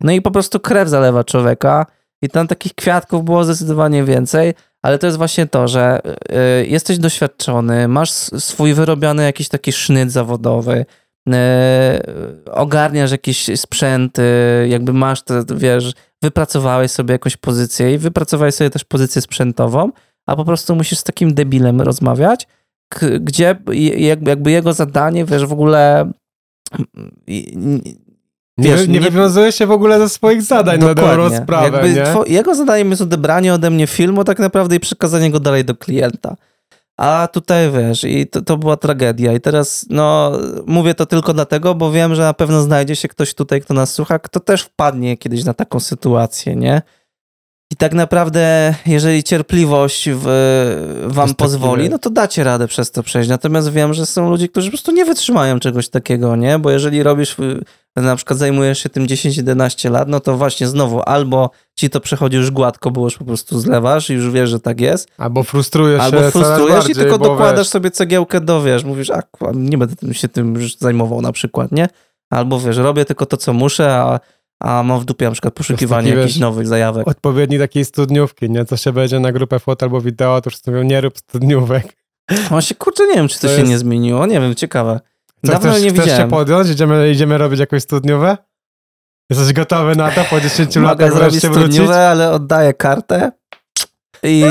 No 0.00 0.12
i 0.12 0.22
po 0.22 0.30
prostu 0.30 0.60
krew 0.60 0.88
zalewa 0.88 1.24
człowieka 1.24 1.86
i 2.22 2.28
tam 2.28 2.46
takich 2.46 2.74
kwiatków 2.74 3.24
było 3.24 3.44
zdecydowanie 3.44 4.04
więcej, 4.04 4.54
ale 4.82 4.98
to 4.98 5.06
jest 5.06 5.18
właśnie 5.18 5.46
to, 5.46 5.68
że 5.68 6.00
e, 6.28 6.64
jesteś 6.66 6.98
doświadczony, 6.98 7.88
masz 7.88 8.10
swój 8.12 8.74
wyrobiony 8.74 9.24
jakiś 9.24 9.48
taki 9.48 9.72
sznyt 9.72 10.12
zawodowy, 10.12 10.86
E, 11.34 12.02
ogarniasz 12.52 13.10
jakieś 13.10 13.50
sprzęty, 13.60 14.22
jakby 14.68 14.92
masz 14.92 15.22
to, 15.22 15.34
wiesz, 15.54 15.92
wypracowałeś 16.22 16.90
sobie 16.90 17.12
jakąś 17.12 17.36
pozycję 17.36 17.94
i 17.94 17.98
wypracowałeś 17.98 18.54
sobie 18.54 18.70
też 18.70 18.84
pozycję 18.84 19.22
sprzętową, 19.22 19.90
a 20.26 20.36
po 20.36 20.44
prostu 20.44 20.74
musisz 20.74 20.98
z 20.98 21.04
takim 21.04 21.34
debilem 21.34 21.80
rozmawiać, 21.80 22.46
gdzie 23.20 23.56
jakby 24.20 24.50
jego 24.50 24.72
zadanie, 24.72 25.24
wiesz, 25.24 25.46
w 25.46 25.52
ogóle 25.52 26.12
Wiesz, 28.58 28.88
nie, 28.88 28.94
nie, 28.94 29.00
wywiązuje 29.00 29.52
się 29.52 29.66
w 29.66 29.70
ogóle 29.70 29.98
ze 29.98 30.08
swoich 30.08 30.42
zadań 30.42 30.80
na 30.80 30.94
sprawę. 31.42 31.82
Nie? 31.88 32.34
Jego 32.34 32.54
zadaniem 32.54 32.90
jest 32.90 33.02
odebranie 33.02 33.54
ode 33.54 33.70
mnie 33.70 33.86
filmu 33.86 34.24
tak 34.24 34.38
naprawdę 34.38 34.76
i 34.76 34.80
przekazanie 34.80 35.30
go 35.30 35.40
dalej 35.40 35.64
do 35.64 35.74
klienta. 35.74 36.36
A 36.96 37.28
tutaj 37.32 37.70
wiesz, 37.70 38.04
i 38.04 38.26
to, 38.26 38.42
to 38.42 38.56
była 38.56 38.76
tragedia. 38.76 39.32
I 39.32 39.40
teraz, 39.40 39.86
no, 39.90 40.32
mówię 40.66 40.94
to 40.94 41.06
tylko 41.06 41.34
dlatego, 41.34 41.74
bo 41.74 41.92
wiem, 41.92 42.14
że 42.14 42.22
na 42.22 42.34
pewno 42.34 42.62
znajdzie 42.62 42.96
się 42.96 43.08
ktoś 43.08 43.34
tutaj, 43.34 43.60
kto 43.60 43.74
nas 43.74 43.94
słucha, 43.94 44.18
kto 44.18 44.40
też 44.40 44.62
wpadnie 44.62 45.16
kiedyś 45.16 45.44
na 45.44 45.54
taką 45.54 45.80
sytuację, 45.80 46.56
nie? 46.56 46.82
I 47.72 47.76
tak 47.76 47.94
naprawdę, 47.94 48.74
jeżeli 48.86 49.24
cierpliwość 49.24 50.08
w, 50.12 50.26
wam 51.06 51.34
pozwoli, 51.34 51.90
no 51.90 51.98
to 51.98 52.10
dacie 52.10 52.44
radę 52.44 52.68
przez 52.68 52.90
to 52.90 53.02
przejść. 53.02 53.28
Natomiast 53.28 53.72
wiem, 53.72 53.94
że 53.94 54.06
są 54.06 54.30
ludzie, 54.30 54.48
którzy 54.48 54.66
po 54.66 54.70
prostu 54.70 54.92
nie 54.92 55.04
wytrzymają 55.04 55.60
czegoś 55.60 55.88
takiego, 55.88 56.36
nie? 56.36 56.58
Bo 56.58 56.70
jeżeli 56.70 57.02
robisz 57.02 57.36
na 57.96 58.16
przykład 58.16 58.38
zajmujesz 58.38 58.78
się 58.78 58.88
tym 58.88 59.06
10-11 59.06 59.90
lat, 59.90 60.08
no 60.08 60.20
to 60.20 60.36
właśnie 60.36 60.66
znowu 60.66 61.02
albo 61.06 61.50
ci 61.76 61.90
to 61.90 62.00
przechodzi 62.00 62.36
już 62.36 62.50
gładko, 62.50 62.90
bo 62.90 63.04
już 63.04 63.18
po 63.18 63.24
prostu 63.24 63.60
zlewasz 63.60 64.10
i 64.10 64.14
już 64.14 64.30
wiesz, 64.30 64.50
że 64.50 64.60
tak 64.60 64.80
jest. 64.80 65.08
Albo 65.18 65.42
frustrujesz 65.42 66.00
albo 66.00 66.18
się 66.18 66.24
Albo 66.24 66.30
frustrujesz 66.30 66.88
i 66.88 66.94
tylko 66.94 67.18
dokładasz 67.18 67.58
wiesz... 67.58 67.68
sobie 67.68 67.90
cegiełkę 67.90 68.40
do, 68.40 68.62
wiesz, 68.62 68.84
mówisz, 68.84 69.10
a 69.10 69.22
nie 69.54 69.78
będę 69.78 70.14
się 70.14 70.28
tym 70.28 70.54
już 70.54 70.76
zajmował 70.76 71.22
na 71.22 71.32
przykład, 71.32 71.72
nie? 71.72 71.88
Albo 72.30 72.60
wiesz, 72.60 72.76
robię 72.76 73.04
tylko 73.04 73.26
to, 73.26 73.36
co 73.36 73.52
muszę, 73.52 73.94
a, 73.94 74.20
a 74.60 74.82
mam 74.82 75.00
w 75.00 75.04
dupie 75.04 75.24
na 75.24 75.30
przykład 75.30 75.54
poszukiwanie 75.54 76.10
jakichś 76.10 76.36
nowych 76.36 76.66
zajawek. 76.66 77.08
Odpowiedni 77.08 77.58
takiej 77.58 77.84
studniówki, 77.84 78.50
nie? 78.50 78.64
Co 78.64 78.76
się 78.76 78.92
będzie 78.92 79.20
na 79.20 79.32
grupę 79.32 79.58
foto 79.58 79.86
albo 79.86 80.00
wideo, 80.00 80.40
to 80.40 80.50
już 80.50 80.66
mówią, 80.66 80.82
nie 80.82 81.00
rób 81.00 81.18
studniówek. 81.18 81.96
Właśnie, 82.48 82.76
kurczę, 82.76 83.06
nie 83.06 83.14
wiem, 83.14 83.28
czy 83.28 83.40
to, 83.40 83.40
to 83.40 83.48
się 83.48 83.58
jest... 83.58 83.70
nie 83.70 83.78
zmieniło, 83.78 84.26
nie 84.26 84.40
wiem, 84.40 84.54
ciekawe. 84.54 85.00
Co, 85.46 85.52
Dawno 85.52 85.70
chcesz, 85.70 85.82
nie 85.82 85.90
chcesz 85.90 86.04
widziałem. 86.04 86.30
się 86.30 86.36
podjąć? 86.36 86.68
Idziemy, 86.68 87.10
idziemy 87.10 87.38
robić 87.38 87.60
jakąś 87.60 87.82
studniówę? 87.82 88.36
Jesteś 89.30 89.52
gotowy 89.52 89.96
na 89.96 90.10
to 90.10 90.24
po 90.24 90.40
10 90.40 90.76
latach 90.76 91.14
wrócić? 91.14 91.38
studniówę, 91.38 92.08
ale 92.08 92.30
oddaję 92.30 92.74
kartę 92.74 93.32
i 94.22 94.44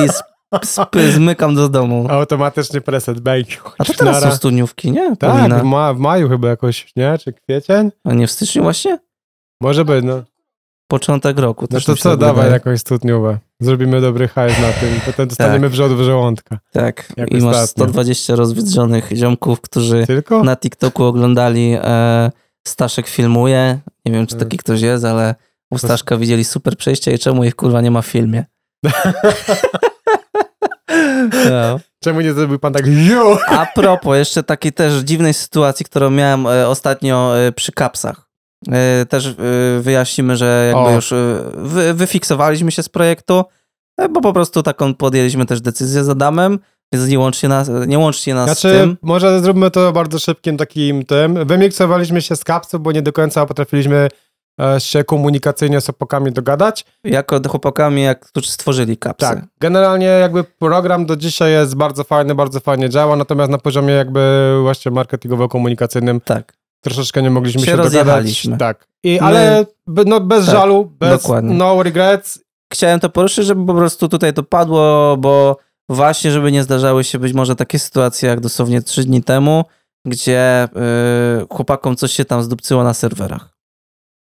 zmykam 1.13 1.55
do 1.55 1.69
domu. 1.69 2.07
Automatycznie 2.09 2.81
preset, 2.81 3.19
bank. 3.19 3.47
A 3.77 3.85
to 3.85 3.93
teraz 3.93 4.23
są 4.23 4.31
studniówki, 4.31 4.91
nie? 4.91 5.15
Tak, 5.15 5.61
w, 5.61 5.63
ma, 5.63 5.93
w, 5.93 5.97
maju 5.97 6.29
chyba 6.29 6.47
jakoś, 6.47 6.95
nie? 6.95 7.17
Czy 7.17 7.33
kwiecień? 7.33 7.91
A 8.03 8.13
nie 8.13 8.27
w 8.27 8.31
styczniu 8.31 8.63
właśnie? 8.63 8.99
Może 9.61 9.85
być, 9.85 10.05
no. 10.05 10.23
Początek 10.87 11.39
roku. 11.39 11.67
No 11.71 11.79
to 11.81 11.95
co, 11.95 12.17
dawaj 12.17 12.35
wydaje. 12.35 12.53
jakąś 12.53 12.79
studniówę. 12.79 13.37
Zrobimy 13.59 14.01
dobry 14.01 14.27
hajs 14.27 14.59
na 14.61 14.71
tym, 14.71 14.99
potem 15.05 15.27
dostaniemy 15.27 15.69
tak. 15.69 15.71
w 15.71 16.03
żołądka. 16.03 16.59
Tak, 16.71 17.13
i 17.17 17.21
ostatnio. 17.21 17.45
masz 17.45 17.69
120 17.69 18.35
rozwydrzonych 18.35 19.09
ziomków, 19.13 19.61
którzy 19.61 20.07
Tylko? 20.07 20.43
na 20.43 20.55
TikToku 20.55 21.03
oglądali 21.03 21.77
e, 21.81 22.31
Staszek 22.67 23.07
filmuje. 23.07 23.79
Nie 24.05 24.11
wiem, 24.11 24.27
czy 24.27 24.35
tak. 24.35 24.43
taki 24.43 24.57
ktoś 24.57 24.81
jest, 24.81 25.05
ale 25.05 25.35
u 25.71 25.77
Staszka 25.77 26.17
widzieli 26.17 26.45
super 26.45 26.77
przejście 26.77 27.13
i 27.13 27.19
czemu 27.19 27.43
ich 27.43 27.55
kurwa 27.55 27.81
nie 27.81 27.91
ma 27.91 28.01
w 28.01 28.07
filmie. 28.07 28.45
no. 31.49 31.79
Czemu 32.03 32.21
nie 32.21 32.33
zrobił 32.33 32.59
pan 32.59 32.73
tak? 32.73 32.85
A 33.47 33.65
propos 33.65 34.17
jeszcze 34.17 34.43
takiej 34.43 34.73
też 34.73 34.93
dziwnej 34.93 35.33
sytuacji, 35.33 35.85
którą 35.85 36.09
miałem 36.09 36.47
e, 36.47 36.67
ostatnio 36.67 37.39
e, 37.39 37.51
przy 37.51 37.71
kapsach. 37.71 38.26
E, 38.71 39.05
Też 39.05 39.27
e, 39.27 39.33
wyjaśnimy, 39.81 40.37
że 40.37 40.65
jakby 40.73 40.89
O. 40.91 40.95
już 40.95 41.11
e, 41.11 41.43
wy, 41.55 41.93
wyfiksowaliśmy 41.93 42.71
się 42.71 42.83
z 42.83 42.89
projektu, 42.89 43.43
bo 44.09 44.21
po 44.21 44.33
prostu 44.33 44.63
taką 44.63 44.93
podjęliśmy 44.93 45.45
też 45.45 45.61
decyzję 45.61 46.03
z 46.03 46.09
Adamem, 46.09 46.59
więc 46.93 47.07
nie 47.07 47.19
łączcie 47.19 47.47
nas, 47.47 47.71
nie 47.87 47.99
łączcie 47.99 48.33
nas 48.33 48.49
z 48.49 48.61
Znaczy, 48.61 48.77
tym. 48.77 48.97
może 49.01 49.41
zróbmy 49.41 49.71
to 49.71 49.91
bardzo 49.91 50.19
szybkim 50.19 50.57
takim 50.57 51.05
tym. 51.05 51.45
Wymiksowaliśmy 51.45 52.21
się 52.21 52.35
z 52.35 52.43
kapsów, 52.43 52.81
bo 52.81 52.91
nie 52.91 53.01
do 53.01 53.13
końca 53.13 53.45
potrafiliśmy 53.45 54.09
się 54.79 55.03
komunikacyjnie 55.03 55.81
z 55.81 55.89
opakami 55.89 56.31
dogadać. 56.31 56.85
Jako 57.03 57.49
chłopakami, 57.49 58.01
jak, 58.03 58.19
którzy 58.25 58.51
stworzyli 58.51 58.97
kapsy. 58.97 59.27
Tak. 59.27 59.45
Generalnie 59.59 60.05
jakby 60.05 60.43
program 60.43 61.05
do 61.05 61.15
dzisiaj 61.15 61.51
jest 61.51 61.75
bardzo 61.75 62.03
fajny, 62.03 62.35
bardzo 62.35 62.59
fajnie 62.59 62.89
działa, 62.89 63.15
natomiast 63.15 63.51
na 63.51 63.57
poziomie 63.57 63.93
jakby 63.93 64.53
właśnie 64.61 64.91
marketingowo-komunikacyjnym 64.91 66.19
tak. 66.25 66.53
Troszeczkę 66.81 67.21
nie 67.21 67.29
mogliśmy 67.29 67.61
Się 67.61 67.71
się, 67.71 67.77
dogadać. 67.77 68.47
Tak. 68.59 68.87
I, 69.03 69.13
My- 69.13 69.21
ale 69.21 69.65
be- 69.87 70.03
no, 70.05 70.19
bez 70.19 70.45
Tak, 70.45 70.55
żalu, 70.55 70.85
bez 70.99 71.21
dokładnie. 71.21 71.55
no 71.55 71.83
regrets. 71.83 72.39
Chciałem 72.73 72.99
to 72.99 73.09
poruszyć, 73.09 73.45
żeby 73.45 73.65
po 73.65 73.73
prostu 73.73 74.09
tutaj 74.09 74.33
to 74.33 74.43
padło, 74.43 75.17
bo 75.17 75.57
właśnie, 75.89 76.31
żeby 76.31 76.51
nie 76.51 76.63
zdarzały 76.63 77.03
się 77.03 77.19
być 77.19 77.33
może 77.33 77.55
takie 77.55 77.79
sytuacje 77.79 78.29
jak 78.29 78.39
dosłownie 78.39 78.81
trzy 78.81 79.03
dni 79.03 79.23
temu, 79.23 79.63
gdzie 80.05 80.67
yy, 81.39 81.45
chłopakom 81.49 81.95
coś 81.95 82.11
się 82.11 82.25
tam 82.25 82.43
zdupcyło 82.43 82.83
na 82.83 82.93
serwerach. 82.93 83.57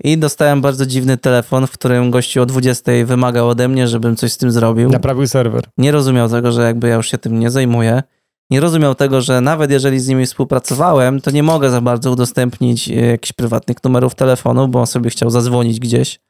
I 0.05 0.19
dostałem 0.19 0.61
bardzo 0.61 0.87
dziwny 0.87 1.17
telefon, 1.17 1.67
w 1.67 1.71
którym 1.71 2.11
gościu 2.11 2.43
o 2.43 2.47
20 2.47 2.93
wymagał 3.05 3.49
ode 3.49 3.69
mnie, 3.69 3.89
żebym 3.89 4.17
coś 4.17 4.33
z 4.33 4.37
tym 4.37 4.51
zrobił. 4.53 4.91
Naprawił 4.91 5.27
serwer. 5.27 5.63
Nie 5.79 5.93
rozumiał 5.93 6.29
tego, 6.29 6.53
że 6.53 6.63
jakby 6.63 6.89
ja 6.89 6.95
już 6.95 7.11
się 7.11 7.19
tym 7.19 7.39
nie 7.39 7.51
zajmuję. 7.51 8.03
Nie 8.51 8.61
rozumiał 8.61 8.95
tego, 8.95 9.21
że 9.21 9.41
nawet 9.41 9.71
jeżeli 9.71 10.01
z 10.01 10.09
nimi 10.09 10.27
współpracowałem, 10.27 11.21
to 11.21 11.31
nie 11.31 11.43
mogę 11.43 11.71
za 11.71 11.81
bardzo 11.81 12.11
udostępnić 12.11 12.89
e, 12.89 12.95
jakichś 12.95 13.33
prywatnych 13.33 13.85
numerów 13.85 14.15
telefonu, 14.15 14.69
bo 14.69 14.81
on 14.81 14.87
sobie 14.87 15.11
chciał 15.11 15.31
zadzwonić 15.31 15.81
gdzieś. 15.81 16.21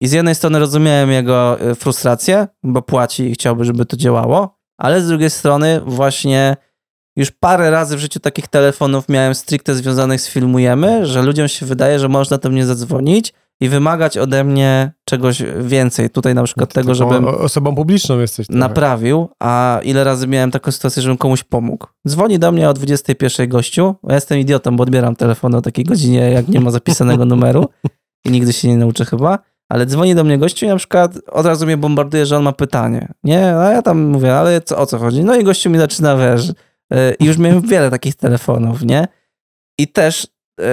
I 0.00 0.08
z 0.08 0.12
jednej 0.12 0.34
strony 0.34 0.58
rozumiałem 0.58 1.10
jego 1.10 1.60
e, 1.60 1.74
frustrację, 1.74 2.48
bo 2.62 2.82
płaci 2.82 3.22
i 3.22 3.32
chciałby, 3.32 3.64
żeby 3.64 3.86
to 3.86 3.96
działało, 3.96 4.58
ale 4.78 5.00
z 5.00 5.08
drugiej 5.08 5.30
strony 5.30 5.80
właśnie 5.80 6.56
już 7.16 7.30
parę 7.30 7.70
razy 7.70 7.96
w 7.96 8.00
życiu 8.00 8.20
takich 8.20 8.48
telefonów 8.48 9.08
miałem 9.08 9.34
stricte 9.34 9.74
związanych 9.74 10.20
z 10.20 10.28
filmujemy, 10.28 11.06
że 11.06 11.22
ludziom 11.22 11.48
się 11.48 11.66
wydaje, 11.66 11.98
że 11.98 12.08
można 12.08 12.38
do 12.38 12.50
mnie 12.50 12.66
zadzwonić 12.66 13.32
i 13.60 13.68
wymagać 13.68 14.18
ode 14.18 14.44
mnie 14.44 14.92
czegoś 15.04 15.42
więcej. 15.60 16.10
Tutaj 16.10 16.34
na 16.34 16.42
przykład 16.42 16.72
tego, 16.72 16.94
żebym 16.94 17.28
osobą 17.28 17.74
publiczną 17.74 18.18
jesteś. 18.18 18.46
trochę. 18.46 18.58
naprawił, 18.58 19.28
a 19.40 19.80
ile 19.82 20.04
razy 20.04 20.26
miałem 20.26 20.50
taką 20.50 20.72
sytuację, 20.72 21.02
żebym 21.02 21.18
komuś 21.18 21.42
pomógł. 21.42 21.86
Dzwoni 22.08 22.38
do 22.38 22.52
mnie 22.52 22.68
o 22.68 22.74
21 22.74 23.48
gościu, 23.48 23.94
ja 24.08 24.14
jestem 24.14 24.38
idiotą, 24.38 24.76
bo 24.76 24.82
odbieram 24.82 25.16
telefon 25.16 25.54
o 25.54 25.62
takiej 25.62 25.84
godzinie, 25.84 26.30
jak 26.30 26.48
nie 26.48 26.60
ma 26.60 26.70
zapisanego 26.70 27.24
numeru 27.34 27.68
i 28.24 28.30
nigdy 28.30 28.52
się 28.52 28.68
nie 28.68 28.76
nauczę 28.76 29.04
chyba, 29.04 29.38
ale 29.68 29.86
dzwoni 29.86 30.14
do 30.14 30.24
mnie 30.24 30.38
gościu 30.38 30.66
i 30.66 30.68
na 30.68 30.76
przykład 30.76 31.18
od 31.26 31.46
razu 31.46 31.66
mnie 31.66 31.76
bombarduje, 31.76 32.26
że 32.26 32.36
on 32.36 32.42
ma 32.42 32.52
pytanie. 32.52 33.08
Nie, 33.24 33.56
a 33.56 33.70
ja 33.70 33.82
tam 33.82 34.02
mówię, 34.02 34.36
ale 34.36 34.60
co, 34.60 34.78
o 34.78 34.86
co 34.86 34.98
chodzi? 34.98 35.24
No 35.24 35.36
i 35.36 35.44
gościu 35.44 35.70
mi 35.70 35.78
zaczyna, 35.78 36.16
wiesz, 36.16 36.52
yy, 36.90 37.14
i 37.18 37.24
już 37.24 37.38
miałem 37.38 37.60
wiele 37.60 37.90
takich 37.90 38.14
telefonów, 38.14 38.82
nie? 38.82 39.08
I 39.78 39.88
też 39.88 40.26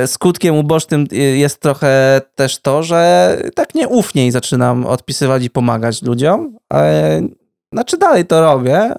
skutkiem 0.05 0.55
ubocznym 0.55 1.07
e, 1.11 1.15
jest 1.15 1.59
trochę 1.59 2.21
też 2.35 2.61
to, 2.61 2.83
że 2.83 3.37
tak 3.55 3.75
nieufniej 3.75 4.31
zaczynam 4.31 4.85
odpisywać 4.85 5.43
i 5.43 5.49
pomagać 5.49 6.01
ludziom. 6.01 6.57
Ale, 6.69 7.21
znaczy 7.73 7.97
dalej 7.97 8.25
to 8.25 8.41
robię 8.41 8.93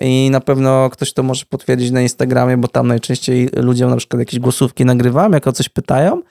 i 0.00 0.28
na 0.30 0.40
pewno 0.40 0.90
ktoś 0.90 1.12
to 1.12 1.22
może 1.22 1.44
potwierdzić 1.44 1.90
na 1.90 2.00
Instagramie, 2.00 2.56
bo 2.56 2.68
tam 2.68 2.88
najczęściej 2.88 3.50
ludziom 3.56 3.90
na 3.90 3.96
przykład 3.96 4.20
jakieś 4.20 4.40
głosówki 4.40 4.84
nagrywam, 4.84 5.32
jak 5.32 5.46
o 5.46 5.52
coś 5.52 5.68
pytają. 5.68 6.22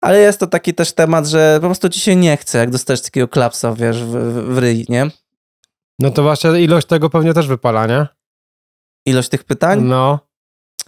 Ale 0.00 0.18
jest 0.18 0.40
to 0.40 0.46
taki 0.46 0.74
też 0.74 0.92
temat, 0.92 1.26
że 1.26 1.58
po 1.60 1.66
prostu 1.66 1.88
ci 1.88 2.00
się 2.00 2.16
nie 2.16 2.36
chce, 2.36 2.58
jak 2.58 2.70
dostajesz 2.70 3.02
takiego 3.02 3.28
klapsa, 3.28 3.74
wiesz, 3.74 4.04
w, 4.04 4.10
w, 4.10 4.54
w 4.54 4.58
ryj, 4.58 4.86
nie? 4.88 5.10
No 5.98 6.10
to 6.10 6.22
właśnie 6.22 6.60
ilość 6.60 6.86
tego 6.86 7.10
pewnie 7.10 7.34
też 7.34 7.46
wypala, 7.46 7.86
nie? 7.86 8.06
Ilość 9.06 9.28
tych 9.28 9.44
pytań. 9.44 9.82
No. 9.82 10.29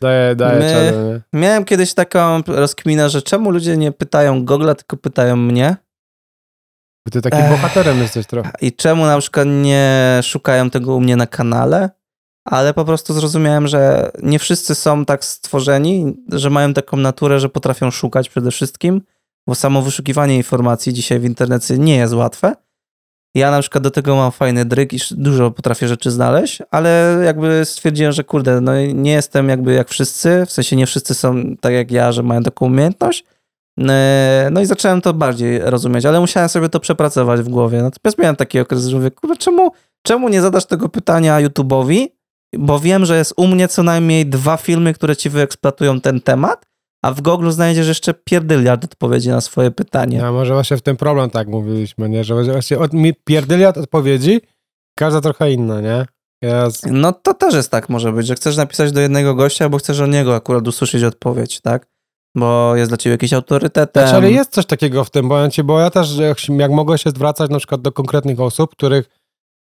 Daje, 0.03 0.37
daje 0.37 0.59
My-? 0.59 1.23
Miałem 1.33 1.65
kiedyś 1.65 1.95
taką 1.95 2.43
rozkminę, 2.47 3.11
że 3.11 3.23
czemu 3.23 3.51
ludzie 3.51 3.77
nie 3.77 3.93
pytają 3.93 4.45
Google'a, 4.45 4.75
tylko 4.75 4.97
pytają 4.97 5.37
mnie. 5.37 5.77
Bo 7.07 7.11
ty 7.13 7.23
takim 7.23 7.41
Ech. 7.41 7.51
bohaterem 7.51 7.99
jesteś 7.99 8.27
trochę. 8.27 8.51
I 8.61 8.73
czemu 8.73 9.07
na 9.07 9.19
przykład 9.19 9.47
nie 9.49 10.21
szukają 10.23 10.71
tego 10.71 10.97
u 10.97 11.01
mnie 11.01 11.17
na 11.17 11.27
kanale, 11.27 11.91
ale 12.45 12.75
po 12.75 12.85
prostu 12.85 13.15
zrozumiałem, 13.15 13.69
że 13.69 14.11
nie 14.23 14.39
wszyscy 14.39 14.75
są 14.75 15.05
tak 15.05 15.25
stworzeni, 15.25 16.17
że 16.29 16.51
mają 16.51 16.75
taką 16.75 16.97
naturę, 16.97 17.41
że 17.41 17.49
potrafią 17.49 17.91
szukać 17.91 18.29
przede 18.29 18.51
wszystkim, 18.51 19.03
bo 19.47 19.55
samo 19.55 19.83
wyszukiwanie 19.83 20.37
informacji 20.37 20.93
dzisiaj 20.93 21.21
w 21.21 21.25
internecie 21.25 21.79
nie 21.79 21.97
jest 21.97 22.15
łatwe. 22.15 22.55
Ja 23.35 23.51
na 23.51 23.61
przykład 23.61 23.85
do 23.85 23.91
tego 23.91 24.17
mam 24.17 24.33
fajny 24.33 24.65
dryg 24.65 24.93
i 24.93 24.99
dużo 25.11 25.51
potrafię 25.51 25.89
rzeczy 25.89 26.11
znaleźć, 26.11 26.63
ale 26.71 27.19
jakby 27.25 27.65
stwierdziłem, 27.65 28.13
że 28.13 28.25
kurde, 28.25 28.61
no 28.61 28.73
nie 28.95 29.13
jestem 29.13 29.49
jakby 29.49 29.73
jak 29.73 29.89
wszyscy, 29.89 30.47
w 30.47 30.53
sensie 30.53 30.77
nie 30.77 30.87
wszyscy 30.87 31.15
są 31.15 31.57
tak 31.61 31.73
jak 31.73 31.91
ja, 31.91 32.13
że 32.13 32.23
mają 32.23 32.43
taką 32.43 32.67
umiejętność. 32.67 33.25
E, 33.89 34.49
No 34.53 34.61
i 34.61 34.67
zacząłem 34.67 35.01
to 35.01 35.15
bardziej 35.15 35.59
rozumieć, 35.59 36.07
ale 36.07 36.21
musiałem 36.21 36.49
sobie 36.49 36.69
to 36.69 36.81
przepracować 36.81 37.41
w 37.41 37.49
głowie. 37.49 37.83
Natomiast 37.83 38.19
miałem 38.19 38.37
taki 38.37 38.61
okres, 38.61 38.87
że 38.87 38.97
mówię, 38.97 39.11
kurwa, 39.11 39.37
czemu, 39.37 39.73
czemu 40.07 40.29
nie 40.29 40.43
zadasz 40.43 40.67
tego 40.67 40.89
pytania 40.89 41.49
YouTube'owi? 41.49 42.07
Bo 42.59 42.81
wiem, 42.81 43.05
że 43.05 43.17
jest 43.17 43.35
u 43.37 43.47
mnie 43.47 43.69
co 43.69 43.83
najmniej 43.83 44.27
dwa 44.27 44.57
filmy, 44.57 44.95
które 44.95 45.17
ci 45.17 45.31
wyeksploatują 45.31 46.01
ten 46.01 46.21
temat, 46.21 46.67
a 47.03 47.13
w 47.13 47.21
Google 47.21 47.51
znajdziesz 47.51 47.89
jeszcze 47.89 48.15
pierdyliard 48.15 48.85
odpowiedzi 48.85 49.29
na 49.29 49.41
swoje 49.41 49.71
pytanie. 49.71 50.27
A 50.27 50.33
może 50.33 50.55
właśnie 50.55 50.77
w 50.77 50.83
tym 50.83 50.97
problem 50.97 51.31
tak 51.31 51.49
mówiliśmy, 51.49 52.09
nie? 52.09 52.25
Że 52.25 52.45
właśnie 52.45 52.79
od, 52.79 52.93
mi 52.93 53.15
pierdyliard 53.15 53.79
odpowiedzi, 53.79 54.41
każda 54.99 55.21
trochę 55.21 55.53
inna, 55.53 55.81
nie? 55.81 56.07
Jest. 56.43 56.87
No 56.87 57.13
to 57.13 57.35
też 57.35 57.55
jest 57.55 57.71
tak 57.71 57.89
może 57.89 58.13
być, 58.13 58.27
że 58.27 58.35
chcesz 58.35 58.57
napisać 58.57 58.93
do 58.93 59.01
jednego 59.01 59.35
gościa, 59.35 59.69
bo 59.69 59.79
chcesz 59.79 60.01
od 60.01 60.11
niego 60.11 60.35
akurat 60.35 60.69
usłyszeć 60.69 61.05
odpowiedź, 61.05 61.61
tak? 61.61 61.87
Bo 62.37 62.77
jest 62.77 62.91
dla 62.91 62.97
ciebie 62.97 63.15
jakiś 63.15 63.33
autorytetem. 63.33 64.03
Znaczy, 64.03 64.17
ale 64.17 64.31
jest 64.31 64.51
coś 64.51 64.67
takiego 64.67 65.05
w 65.05 65.11
tym 65.11 65.27
momencie, 65.27 65.65
bo 65.65 65.81
ja 65.81 65.91
też, 65.91 66.17
jak, 66.17 66.49
jak 66.49 66.71
mogę 66.71 66.99
się 66.99 67.11
zwracać 67.11 67.51
na 67.51 67.59
przykład 67.59 67.81
do 67.81 67.93
konkretnych 67.93 68.41
osób, 68.41 68.71
których, 68.71 69.09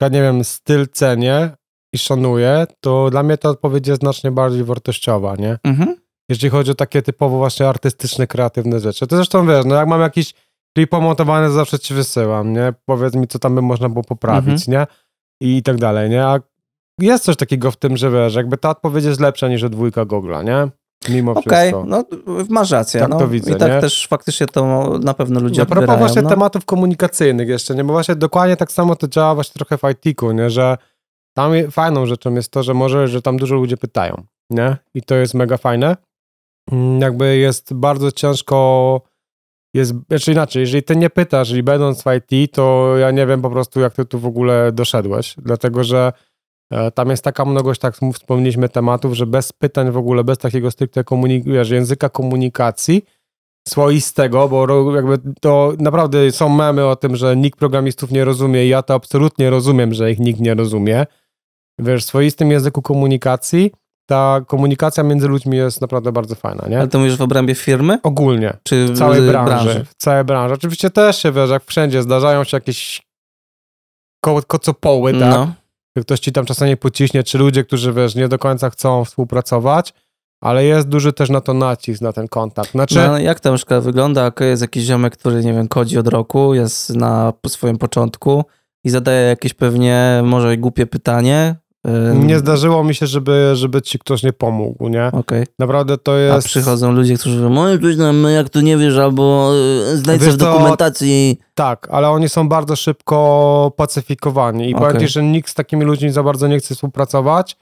ja 0.02 0.08
nie 0.08 0.22
wiem, 0.22 0.44
styl 0.44 0.88
cenię 0.92 1.50
i 1.94 1.98
szanuję, 1.98 2.66
to 2.80 3.10
dla 3.10 3.24
mnie 3.24 3.38
ta 3.38 3.50
odpowiedź 3.50 3.88
jest 3.88 4.02
znacznie 4.02 4.32
bardziej 4.32 4.64
wartościowa, 4.64 5.36
nie? 5.36 5.60
Mhm. 5.64 5.96
Jeśli 6.30 6.50
chodzi 6.50 6.72
o 6.72 6.76
takie 6.76 7.02
typowo 7.02 7.38
właśnie 7.38 7.68
artystyczne, 7.70 8.28
kreatywne 8.28 8.80
rzeczy. 8.80 9.08
To 9.08 9.16
zresztą 9.16 9.48
wiesz, 9.48 9.66
no 9.66 9.76
jak 9.76 9.88
mam 9.88 10.02
jakiś 10.02 10.34
klip 10.76 10.90
pomontowany, 10.90 11.48
to 11.48 11.54
zawsze 11.54 11.80
ci 11.80 11.94
wysyłam, 11.94 12.54
nie? 12.54 12.74
Powiedz 12.86 13.16
mi, 13.16 13.28
co 13.28 13.40
tam 13.40 13.56
by 13.56 13.62
można 13.62 13.90
było 13.90 14.04
poprawić, 14.04 14.68
nie? 14.68 14.88
I 15.42 15.64
tak 15.64 15.78
dalej, 15.78 16.10
nie? 16.10 16.26
A 16.26 16.40
jest 17.00 17.24
coś 17.24 17.36
takiego 17.36 17.72
w 17.72 17.78
tym, 17.78 17.98
że 17.98 18.12
wiesz, 18.12 18.36
jakby 18.36 18.58
ta 18.58 18.70
odpowiedź 18.70 19.06
jest 19.06 19.20
lepsza 19.20 19.48
niż 19.48 19.70
dwójka 19.70 20.06
Google'a, 20.06 20.44
nie? 20.44 20.68
Mimo 21.10 21.32
Okej, 21.32 21.44
wszystko. 21.44 21.86
no 21.88 22.04
masz 22.50 22.72
rację. 22.72 23.02
Tak 23.02 23.10
no. 23.10 23.20
to 23.20 23.28
widzę, 23.28 23.52
I 23.52 23.56
tak 23.56 23.72
nie? 23.72 23.82
też 23.82 24.08
faktycznie 24.08 24.48
to 24.48 24.90
na 25.04 25.14
pewno 25.14 25.40
ludzie 25.40 25.62
A 25.62 25.66
propos 25.66 25.84
odbierają. 25.84 26.00
właśnie 26.00 26.22
no. 26.22 26.30
tematów 26.30 26.66
komunikacyjnych 26.66 27.48
jeszcze, 27.48 27.76
nie? 27.76 27.84
Bo 27.84 27.94
właśnie 27.94 28.16
dokładnie 28.16 28.58
tak 28.58 28.72
samo 28.72 28.96
to 28.96 29.08
działa 29.08 29.36
właśnie 29.36 29.54
trochę 29.54 29.78
w 29.78 29.82
IT-ku, 29.92 30.32
nie? 30.32 30.50
Że 30.50 30.78
tam 31.34 31.52
fajną 31.72 32.06
rzeczą 32.06 32.34
jest 32.34 32.52
to, 32.52 32.64
że 32.64 32.74
może, 32.74 33.08
że 33.08 33.22
tam 33.22 33.38
dużo 33.38 33.56
ludzie 33.56 33.78
pytają, 33.78 34.24
nie? 34.50 34.78
I 34.94 35.02
to 35.02 35.16
jest 35.16 35.34
mega 35.34 35.58
fajne. 35.58 35.98
Mm, 36.72 37.02
Jakby 37.02 37.38
jest 37.38 37.74
bardzo 37.74 38.12
ciężko, 38.12 39.02
jest, 39.74 39.94
znaczy 40.08 40.32
inaczej, 40.32 40.60
jeżeli 40.60 40.84
ty 40.84 40.96
nie 40.96 41.10
pytasz 41.10 41.52
i 41.52 41.64
będąc 41.64 42.04
w 42.04 42.06
IT, 42.18 42.54
to 42.54 42.98
ja 42.98 43.12
nie 43.12 43.28
wiem 43.28 43.42
po 43.42 43.50
prostu, 43.50 43.80
jak 43.80 43.94
ty 43.94 44.06
tu 44.06 44.20
w 44.20 44.26
ogóle 44.26 44.72
doszedłeś, 44.72 45.36
dlatego, 45.38 45.84
że 45.84 46.14
e, 46.72 46.92
tam 46.92 47.10
jest 47.10 47.24
taka 47.24 47.46
mnogość, 47.46 47.82
tak 47.82 47.96
wspomnieliśmy, 48.14 48.70
tematów, 48.70 49.14
że 49.14 49.26
bez 49.26 49.54
pytań 49.54 49.92
w 49.92 49.98
ogóle, 49.98 50.24
bez 50.24 50.38
takiego 50.38 50.72
stricte 50.72 51.04
komunik- 51.04 51.72
języka 51.72 52.10
komunikacji, 52.10 53.06
swoistego, 53.68 54.50
bo 54.50 54.96
jakby 54.96 55.18
to 55.42 55.74
naprawdę 55.80 56.32
są 56.32 56.50
memy 56.50 56.86
o 56.86 56.96
tym, 56.96 57.16
że 57.16 57.36
nikt 57.36 57.60
programistów 57.60 58.12
nie 58.12 58.26
rozumie 58.26 58.66
i 58.66 58.70
ja 58.70 58.84
to 58.84 58.94
absolutnie 58.94 59.50
rozumiem, 59.50 59.94
że 59.94 60.12
ich 60.12 60.20
nikt 60.20 60.40
nie 60.40 60.54
rozumie. 60.54 61.06
Wiesz, 61.80 62.04
w 62.04 62.08
swoistym 62.08 62.52
języku 62.52 62.82
komunikacji 62.82 63.72
ta 64.12 64.42
komunikacja 64.48 65.04
między 65.04 65.28
ludźmi 65.28 65.58
jest 65.58 65.82
naprawdę 65.82 66.12
bardzo 66.12 66.36
fajna, 66.36 66.68
nie? 66.70 66.80
Ale 66.80 66.88
to 66.88 67.00
mówisz 67.00 67.18
w 67.18 67.22
obrębie 67.22 67.56
firmy? 67.56 68.00
Ogólnie, 68.04 68.58
Czy 68.64 68.86
w 68.86 68.98
całej 68.98 69.22
w 69.22 69.28
branży, 69.28 69.86
w 69.90 69.96
całej 69.96 70.24
branży. 70.24 70.54
Oczywiście 70.54 70.90
też 70.90 71.22
się, 71.22 71.32
wiesz, 71.32 71.50
jak 71.50 71.64
wszędzie 71.66 72.02
zdarzają 72.02 72.44
się 72.44 72.58
jakieś 72.58 73.02
ko 74.24 74.42
kocopoły, 74.48 75.14
tak? 75.14 75.30
No. 75.30 75.54
ktoś 76.02 76.20
ci 76.20 76.32
tam 76.32 76.46
czasami 76.46 76.78
pociśnie, 76.78 77.24
czy 77.24 77.38
ludzie, 77.38 77.64
którzy, 77.64 77.94
wiesz, 77.94 78.16
nie 78.16 78.28
do 78.28 78.40
końca 78.40 78.70
chcą 78.70 79.06
współpracować, 79.06 79.94
ale 80.42 80.66
jest 80.66 80.88
duży 80.88 81.14
też 81.14 81.30
na 81.30 81.42
to 81.42 81.54
nacisk, 81.54 82.02
na 82.02 82.14
ten 82.14 82.28
kontakt. 82.28 82.72
Znaczy, 82.72 82.96
No, 82.96 83.20
jak 83.20 83.40
to 83.40 83.52
na 83.52 83.58
przykład 83.58 83.84
wygląda? 83.84 84.26
Ok, 84.26 84.40
jest 84.40 84.62
jakiś 84.62 84.84
ziomek, 84.84 85.18
który, 85.18 85.44
nie 85.44 85.54
wiem, 85.54 85.68
kodzi 85.68 85.98
od 85.98 86.08
roku, 86.08 86.54
jest 86.54 86.90
na 86.90 87.34
swoim 87.48 87.78
początku 87.78 88.46
i 88.84 88.90
zadaje 88.90 89.28
jakieś 89.28 89.54
pewnie 89.54 90.22
może 90.24 90.58
głupie 90.58 90.86
pytanie 90.86 91.56
Nie 92.16 92.40
zdarzyło 92.40 92.84
mi 92.84 92.96
się, 92.96 93.08
żeby, 93.08 93.52
żeby 93.54 93.82
ci 93.82 94.00
ktoś 94.00 94.24
nie 94.24 94.34
pomógł, 94.34 94.90
nie? 94.90 95.06
Okej. 95.12 95.46
Naprawdę 95.60 95.98
to 95.98 96.12
A 96.12 96.18
jest... 96.18 96.48
przychodzą 96.48 96.92
ludzie, 96.92 97.18
którzy 97.18 97.50
mówią, 97.50 97.62
"Oj, 97.62 97.80
coś 97.82 97.98
tam, 97.98 98.24
jak 98.24 98.50
to 98.50 98.62
nie 98.62 98.78
wiesz, 98.78 98.98
albo 98.98 99.52
y, 99.94 99.98
znajdź 99.98 100.22
w 100.22 100.38
dokumentacji. 100.38 101.40
Tak, 101.54 101.88
ale 101.92 102.10
oni 102.10 102.30
są 102.30 102.50
bardzo 102.50 102.76
szybko 102.76 103.72
pacyfikowani 103.78 104.70
i 104.70 104.76
Okej. 104.76 104.88
powiem 104.88 105.02
ci, 105.02 105.08
że 105.08 105.24
nikt 105.24 105.50
z 105.50 105.54
takimi 105.54 105.86
ludźmi 105.86 106.10
za 106.10 106.24
bardzo 106.24 106.48
nie 106.48 106.60
chce 106.60 106.76
współpracować 106.76 107.58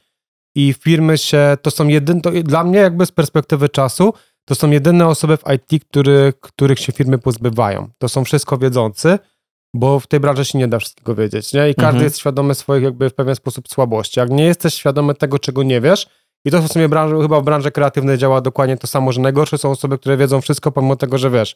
i 0.55 0.73
firmy 0.73 1.17
się, 1.17 1.57
to 1.61 1.71
są 1.71 1.87
jedyne, 1.87 2.21
to 2.21 2.31
dla 2.43 2.63
mnie 2.63 2.79
jakby 2.79 3.05
z 3.05 3.11
perspektywy 3.11 3.69
czasu, 3.69 4.13
to 4.45 4.55
są 4.55 4.69
jedyne 4.69 5.07
osoby 5.07 5.37
w 5.37 5.43
IT, 5.55 5.83
który, 5.85 6.33
których 6.41 6.79
się 6.79 6.91
firmy 6.91 7.17
pozbywają. 7.17 7.89
To 7.97 8.09
są 8.09 8.23
wszystko 8.23 8.57
wiedzący, 8.57 9.19
bo 9.73 9.99
w 9.99 10.07
tej 10.07 10.19
branży 10.19 10.45
się 10.45 10.57
nie 10.57 10.67
da 10.67 10.79
wszystkiego 10.79 11.15
wiedzieć, 11.15 11.53
nie? 11.53 11.69
I 11.69 11.75
każdy 11.75 11.87
Mhm. 11.89 12.03
jest 12.03 12.17
świadomy 12.19 12.55
swoich 12.55 12.83
jakby 12.83 13.09
w 13.09 13.13
pewien 13.13 13.35
sposób 13.35 13.67
słabości. 13.67 14.19
Jak 14.19 14.29
nie 14.29 14.43
jesteś 14.45 14.73
świadomy 14.73 15.15
tego, 15.15 15.39
czego 15.39 15.63
nie 15.63 15.81
wiesz, 15.81 16.07
i 16.45 16.51
to 16.51 16.61
w 16.61 16.67
sumie 16.71 16.89
branży, 16.89 17.15
chyba 17.21 17.41
w 17.41 17.43
branży 17.43 17.71
kreatywnej 17.71 18.17
działa 18.17 18.41
dokładnie 18.41 18.77
to 18.77 18.87
samo, 18.87 19.11
że 19.11 19.21
najgorsze 19.21 19.57
są 19.57 19.71
osoby, 19.71 19.97
które 19.97 20.17
wiedzą 20.17 20.41
wszystko, 20.41 20.71
pomimo 20.71 20.95
tego, 20.95 21.17
że 21.17 21.29
wiesz. 21.29 21.55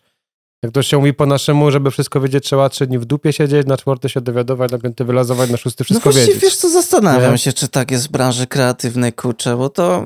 Jak 0.63 0.71
to 0.71 0.83
się 0.83 0.97
mówi 0.97 1.13
po 1.13 1.25
naszemu, 1.25 1.71
żeby 1.71 1.91
wszystko 1.91 2.21
wiedzieć, 2.21 2.43
trzeba 2.43 2.69
trzy 2.69 2.87
dni 2.87 2.99
w 2.99 3.05
dupie 3.05 3.33
siedzieć, 3.33 3.67
na 3.67 3.77
czwarty 3.77 4.09
się 4.09 4.21
dowiadować, 4.21 4.71
na 4.71 4.77
piąty 4.77 5.05
wylazować, 5.05 5.49
na 5.49 5.57
szósty 5.57 5.81
No 5.81 5.85
wszystko 5.85 6.03
właśnie, 6.11 6.21
wiedzieć. 6.27 6.41
wiesz 6.43 6.55
co, 6.55 6.69
zastanawiam 6.69 7.31
Nie? 7.31 7.37
się, 7.37 7.53
czy 7.53 7.67
tak 7.67 7.91
jest 7.91 8.07
w 8.07 8.11
branży 8.11 8.47
kreatywnej, 8.47 9.13
kurczę, 9.13 9.57
bo 9.57 9.69
to... 9.69 10.03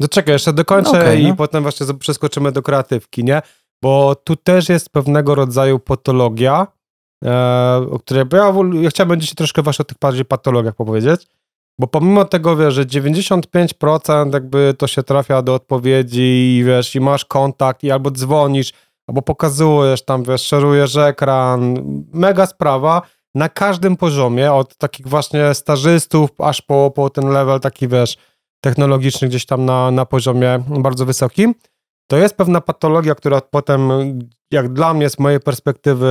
No 0.00 0.08
czekaj, 0.08 0.32
jeszcze 0.32 0.52
dokończę 0.52 0.90
Okej, 0.90 1.22
i 1.22 1.26
no. 1.28 1.36
potem 1.36 1.62
właśnie 1.62 1.86
przeskoczymy 1.98 2.52
do 2.52 2.62
kreatywki, 2.62 3.24
nie? 3.24 3.42
Bo 3.82 4.14
tu 4.14 4.36
też 4.36 4.68
jest 4.68 4.90
pewnego 4.90 5.34
rodzaju 5.34 5.78
patologia, 5.78 6.66
o 7.90 7.98
której, 7.98 8.24
ja, 8.32 8.52
ja 8.80 8.90
chciałbym 8.90 9.20
dzisiaj 9.20 9.34
troszkę 9.34 9.62
właśnie 9.62 9.82
o 9.82 9.86
tych 9.86 9.98
bardziej 9.98 10.24
patologiach 10.24 10.74
powiedzieć, 10.74 11.26
bo 11.78 11.86
pomimo 11.86 12.24
tego, 12.24 12.56
wiesz, 12.56 12.74
że 12.74 12.84
95% 12.84 14.34
jakby 14.34 14.74
to 14.78 14.86
się 14.86 15.02
trafia 15.02 15.42
do 15.42 15.54
odpowiedzi 15.54 16.56
i 16.58 16.64
wiesz, 16.64 16.94
i 16.94 17.00
masz 17.00 17.24
kontakt 17.24 17.84
i 17.84 17.90
albo 17.90 18.10
dzwonisz, 18.10 18.72
albo 19.06 19.22
pokazujesz 19.22 20.04
tam, 20.04 20.22
wiesz, 20.22 20.42
szerujesz 20.42 20.96
ekran, 20.96 21.74
mega 22.12 22.46
sprawa, 22.46 23.02
na 23.34 23.48
każdym 23.48 23.96
poziomie, 23.96 24.52
od 24.52 24.76
takich 24.76 25.08
właśnie 25.08 25.54
stażystów, 25.54 26.30
aż 26.38 26.62
po, 26.62 26.92
po 26.94 27.10
ten 27.10 27.28
level 27.28 27.60
taki, 27.60 27.88
wiesz, 27.88 28.16
technologiczny 28.60 29.28
gdzieś 29.28 29.46
tam 29.46 29.64
na, 29.64 29.90
na 29.90 30.06
poziomie 30.06 30.62
bardzo 30.68 31.06
wysokim, 31.06 31.54
to 32.06 32.16
jest 32.16 32.36
pewna 32.36 32.60
patologia, 32.60 33.14
która 33.14 33.40
potem, 33.40 33.90
jak 34.50 34.72
dla 34.72 34.94
mnie 34.94 35.10
z 35.10 35.18
mojej 35.18 35.40
perspektywy 35.40 36.10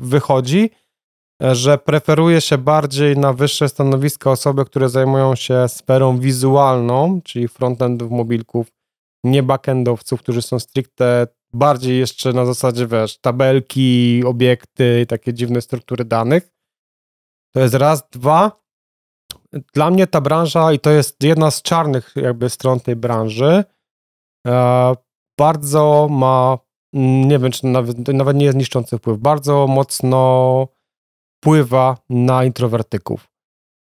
wychodzi, 0.00 0.70
że 1.40 1.78
preferuje 1.78 2.40
się 2.40 2.58
bardziej 2.58 3.16
na 3.16 3.32
wyższe 3.32 3.68
stanowiska 3.68 4.30
osoby, 4.30 4.64
które 4.64 4.88
zajmują 4.88 5.34
się 5.34 5.68
sferą 5.68 6.18
wizualną, 6.18 7.20
czyli 7.24 7.48
frontendów, 7.48 8.10
mobilków, 8.10 8.66
nie 9.24 9.42
backendowców, 9.42 10.20
którzy 10.20 10.42
są 10.42 10.58
stricte 10.58 11.26
bardziej 11.52 11.98
jeszcze 11.98 12.32
na 12.32 12.46
zasadzie, 12.46 12.86
wiesz, 12.86 13.18
tabelki, 13.18 14.22
obiekty, 14.24 15.06
takie 15.08 15.34
dziwne 15.34 15.60
struktury 15.60 16.04
danych. 16.04 16.48
To 17.54 17.60
jest 17.60 17.74
raz, 17.74 18.08
dwa. 18.10 18.62
Dla 19.74 19.90
mnie 19.90 20.06
ta 20.06 20.20
branża, 20.20 20.72
i 20.72 20.78
to 20.78 20.90
jest 20.90 21.22
jedna 21.22 21.50
z 21.50 21.62
czarnych 21.62 22.12
jakby 22.16 22.50
stron 22.50 22.80
tej 22.80 22.96
branży, 22.96 23.64
e, 24.46 24.94
bardzo 25.38 26.08
ma, 26.10 26.58
mm, 26.94 27.28
nie 27.28 27.38
wiem, 27.38 27.52
czy 27.52 27.66
nawet, 27.66 28.08
nawet 28.08 28.36
nie 28.36 28.44
jest 28.44 28.58
niszczący 28.58 28.98
wpływ, 28.98 29.18
bardzo 29.18 29.66
mocno 29.66 30.68
wpływa 31.36 31.96
na 32.10 32.44
introwertyków. 32.44 33.28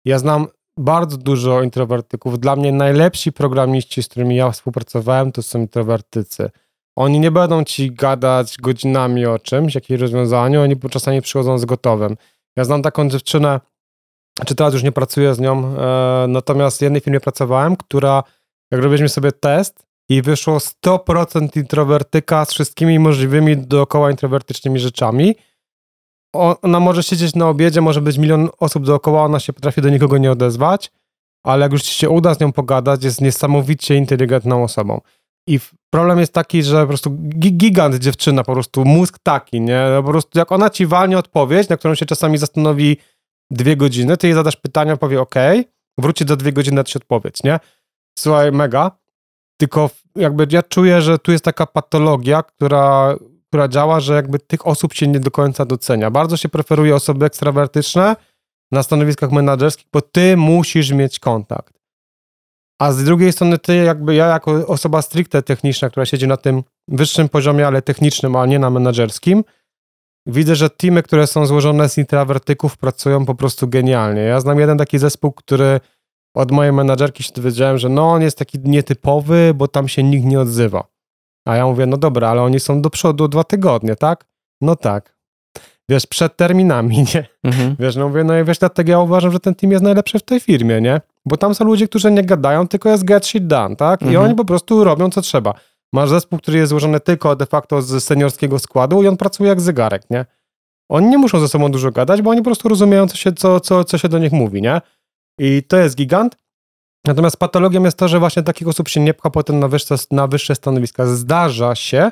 Ja 0.05 0.19
znam 0.19 0.47
bardzo 0.79 1.17
dużo 1.17 1.63
introwertyków. 1.63 2.41
Dla 2.41 2.57
mnie 2.57 2.73
najlepsi 2.73 3.33
programiści, 3.33 4.03
z 4.03 4.09
którymi 4.09 4.37
ja 4.37 4.51
współpracowałem, 4.51 5.33
to 5.33 5.43
są 5.43 5.59
introwertycy. 5.59 6.51
Oni 6.97 7.21
nie 7.21 7.31
będą 7.31 7.65
ci 7.65 7.93
gadać 7.93 8.57
godzinami 8.57 9.27
o 9.27 9.39
czymś, 9.39 9.75
jakieś 9.75 10.01
rozwiązaniu, 10.01 10.63
oni 10.63 10.77
czasami 10.91 11.23
przychodzą 11.23 11.59
z 11.59 11.65
gotowym. 11.65 12.17
Ja 12.57 12.65
znam 12.65 12.83
taką 12.83 13.09
dziewczynę, 13.09 13.61
czy 14.47 14.55
teraz 14.55 14.75
już 14.75 14.83
nie 14.83 14.93
pracuję 14.93 15.35
z 15.35 15.41
nią, 15.41 15.77
e, 15.77 16.27
natomiast 16.29 16.79
w 16.79 16.83
jednej 16.83 17.01
firmie 17.01 17.21
pracowałem, 17.21 17.77
która, 17.77 18.23
jak 18.71 18.81
robiliśmy 18.81 19.09
sobie 19.09 19.33
test 19.33 19.88
i 20.09 20.23
wyszło 20.23 20.59
100% 20.59 21.57
introwertyka 21.57 22.45
z 22.45 22.53
wszystkimi 22.53 22.99
możliwymi 22.99 23.57
dookoła 23.57 24.11
introwertycznymi 24.11 24.79
rzeczami, 24.79 25.35
ona 26.35 26.81
może 26.81 27.03
siedzieć 27.03 27.35
na 27.35 27.49
obiedzie, 27.49 27.81
może 27.81 28.01
być 28.01 28.19
milion 28.19 28.49
osób 28.61 28.87
dookoła, 28.87 29.25
ona 29.25 29.41
się 29.41 29.53
potrafi 29.53 29.83
do 29.83 29.91
nikogo 29.91 30.19
nie 30.19 30.33
odezwać, 30.33 30.91
ale 31.45 31.63
jak 31.63 31.73
już 31.73 31.83
ci 31.83 31.95
się 31.95 32.11
uda 32.11 32.35
z 32.35 32.41
nią 32.41 32.53
pogadać, 32.53 33.05
jest 33.05 33.21
niesamowicie 33.21 33.95
inteligentną 33.95 34.65
osobą. 34.65 35.01
I 35.49 35.61
problem 35.91 36.19
jest 36.19 36.33
taki, 36.33 36.63
że 36.63 36.81
po 36.81 36.87
prostu 36.89 37.11
gi- 37.11 37.53
gigant 37.57 37.95
dziewczyna, 37.95 38.45
po 38.45 38.53
prostu 38.53 38.85
mózg 38.85 39.19
taki, 39.23 39.61
nie? 39.61 39.87
No 39.95 40.03
Po 40.03 40.09
prostu 40.09 40.39
jak 40.39 40.53
ona 40.53 40.71
ci 40.71 40.87
walnie 40.87 41.19
odpowiedź, 41.19 41.69
na 41.69 41.77
którą 41.77 41.95
się 41.95 42.07
czasami 42.07 42.39
zastanowi 42.39 42.97
dwie 43.51 43.77
godziny, 43.77 44.17
ty 44.17 44.27
jej 44.27 44.35
zadasz 44.35 44.57
pytania, 44.57 44.97
powie 44.97 45.21
ok, 45.21 45.35
wróci 45.99 46.25
za 46.29 46.37
dwie 46.37 46.53
godziny, 46.53 46.85
ci 46.85 46.99
odpowiedź, 46.99 47.43
nie? 47.43 47.61
Słuchaj, 48.19 48.53
mega. 48.53 48.91
Tylko 49.61 49.91
jakby 50.17 50.47
ja 50.51 50.63
czuję, 50.63 51.03
że 51.03 51.19
tu 51.19 51.33
jest 51.33 51.45
taka 51.45 51.67
patologia, 51.67 52.43
która, 52.43 53.17
która 53.49 53.69
działa, 53.69 54.01
że 54.01 54.15
jakby 54.15 54.39
tych 54.39 54.67
osób 54.67 54.95
się 54.95 55.07
nie 55.07 55.21
do 55.21 55.31
końca 55.31 55.65
docenia. 55.65 56.11
Bardzo 56.11 56.37
się 56.37 56.49
preferuje 56.49 56.95
osoby 56.95 57.27
ekstrawertyczne 57.27 58.17
na 58.73 58.83
stanowiskach 58.83 59.33
menedżerskich, 59.33 59.87
bo 59.93 60.01
ty 60.01 60.37
musisz 60.37 60.93
mieć 60.93 61.19
kontakt. 61.19 61.79
A 62.81 62.93
z 62.93 63.05
drugiej 63.05 63.33
strony 63.33 63.59
ty, 63.59 63.75
jakby 63.77 64.15
ja 64.15 64.27
jako 64.27 64.67
osoba 64.67 65.03
stricte 65.03 65.43
techniczna, 65.43 65.91
która 65.91 66.07
siedzi 66.07 66.29
na 66.29 66.37
tym 66.37 66.63
wyższym 66.89 67.29
poziomie, 67.29 67.67
ale 67.67 67.83
technicznym, 67.83 68.37
a 68.37 68.47
nie 68.47 68.59
na 68.59 68.71
menedżerskim, 68.71 69.45
widzę, 70.27 70.57
że 70.57 70.71
teamy, 70.71 71.03
które 71.03 71.27
są 71.27 71.47
złożone 71.47 71.89
z 71.89 71.99
intrawertyków 71.99 72.77
pracują 72.77 73.27
po 73.27 73.35
prostu 73.35 73.69
genialnie. 73.69 74.21
Ja 74.21 74.41
znam 74.41 74.61
jeden 74.61 74.79
taki 74.79 74.99
zespół, 74.99 75.33
który 75.33 75.81
od 76.35 76.51
mojej 76.51 76.73
menadżerki 76.73 77.23
się 77.23 77.33
dowiedziałem, 77.33 77.79
że 77.79 77.89
no 77.89 78.11
on 78.11 78.23
jest 78.23 78.39
taki 78.39 78.59
nietypowy, 78.65 79.53
bo 79.55 79.69
tam 79.69 79.89
się 79.89 80.03
nikt 80.03 80.27
nie 80.27 80.41
odzywa. 80.41 80.85
A 81.47 81.57
ja 81.57 81.67
mówię, 81.67 81.87
no 81.87 81.97
dobra, 81.97 82.29
ale 82.29 82.43
oni 82.43 82.61
są 82.61 82.83
do 82.83 82.91
przodu 82.91 83.29
dwa 83.29 83.45
tygodnie, 83.45 83.97
tak? 83.97 84.25
No 84.61 84.77
tak. 84.77 85.19
Wiesz, 85.91 86.07
przed 86.07 86.37
terminami, 86.37 86.99
nie? 87.15 87.27
Mhm. 87.45 87.77
Wiesz, 87.79 87.97
no 87.97 88.09
mówię, 88.09 88.25
no 88.25 88.39
i 88.39 88.45
wiesz, 88.45 88.59
dlatego 88.59 88.91
ja 88.93 88.99
uważam, 89.01 89.33
że 89.33 89.41
ten 89.41 89.55
team 89.55 89.71
jest 89.73 89.85
najlepszy 89.85 90.19
w 90.19 90.23
tej 90.23 90.41
firmie, 90.41 90.81
nie? 90.81 91.01
Bo 91.27 91.37
tam 91.37 91.55
są 91.55 91.65
ludzie, 91.65 91.89
którzy 91.89 92.11
nie 92.11 92.23
gadają, 92.25 92.69
tylko 92.69 92.89
jest 92.89 93.05
get 93.05 93.27
shit 93.27 93.47
done, 93.47 93.77
tak? 93.77 94.03
I 94.03 94.07
Mhm. 94.07 94.25
oni 94.25 94.35
po 94.35 94.45
prostu 94.45 94.85
robią, 94.85 95.11
co 95.11 95.21
trzeba. 95.23 95.55
Masz 95.93 96.09
zespół, 96.09 96.39
który 96.39 96.59
jest 96.59 96.71
złożony 96.71 97.01
tylko 97.01 97.37
de 97.37 97.47
facto 97.47 97.83
z 97.83 98.05
seniorskiego 98.05 98.59
składu 98.59 99.03
i 99.03 99.09
on 99.09 99.17
pracuje 99.17 99.49
jak 99.49 99.61
zegarek, 99.61 100.03
nie? 100.11 100.27
Oni 100.91 101.09
nie 101.09 101.19
muszą 101.19 101.41
ze 101.41 101.49
sobą 101.49 101.71
dużo 101.71 101.91
gadać, 101.91 102.23
bo 102.23 102.31
oni 102.31 102.41
po 102.41 102.45
prostu 102.45 102.69
rozumieją, 102.69 103.07
co 103.09 103.17
się, 103.17 103.33
co, 103.33 103.61
co, 103.61 103.85
co 103.85 103.99
się 103.99 104.09
do 104.09 104.19
nich 104.19 104.33
mówi, 104.33 104.63
nie? 104.63 104.81
I 105.39 105.63
to 105.63 105.77
jest 105.77 105.97
gigant. 105.97 106.37
Natomiast 107.07 107.37
patologią 107.37 107.85
jest 107.85 107.99
to, 107.99 108.09
że 108.09 108.19
właśnie 108.19 108.43
takich 108.43 108.69
osób 108.69 108.89
się 108.89 109.01
nie 109.01 109.15
pcha 109.15 109.31
potem 109.31 109.59
na 109.61 109.69
wyższe, 109.69 109.95
na 110.11 110.27
wyższe 110.27 110.55
stanowiska. 110.55 111.07
Zdarza 111.07 111.75
się, 111.75 112.11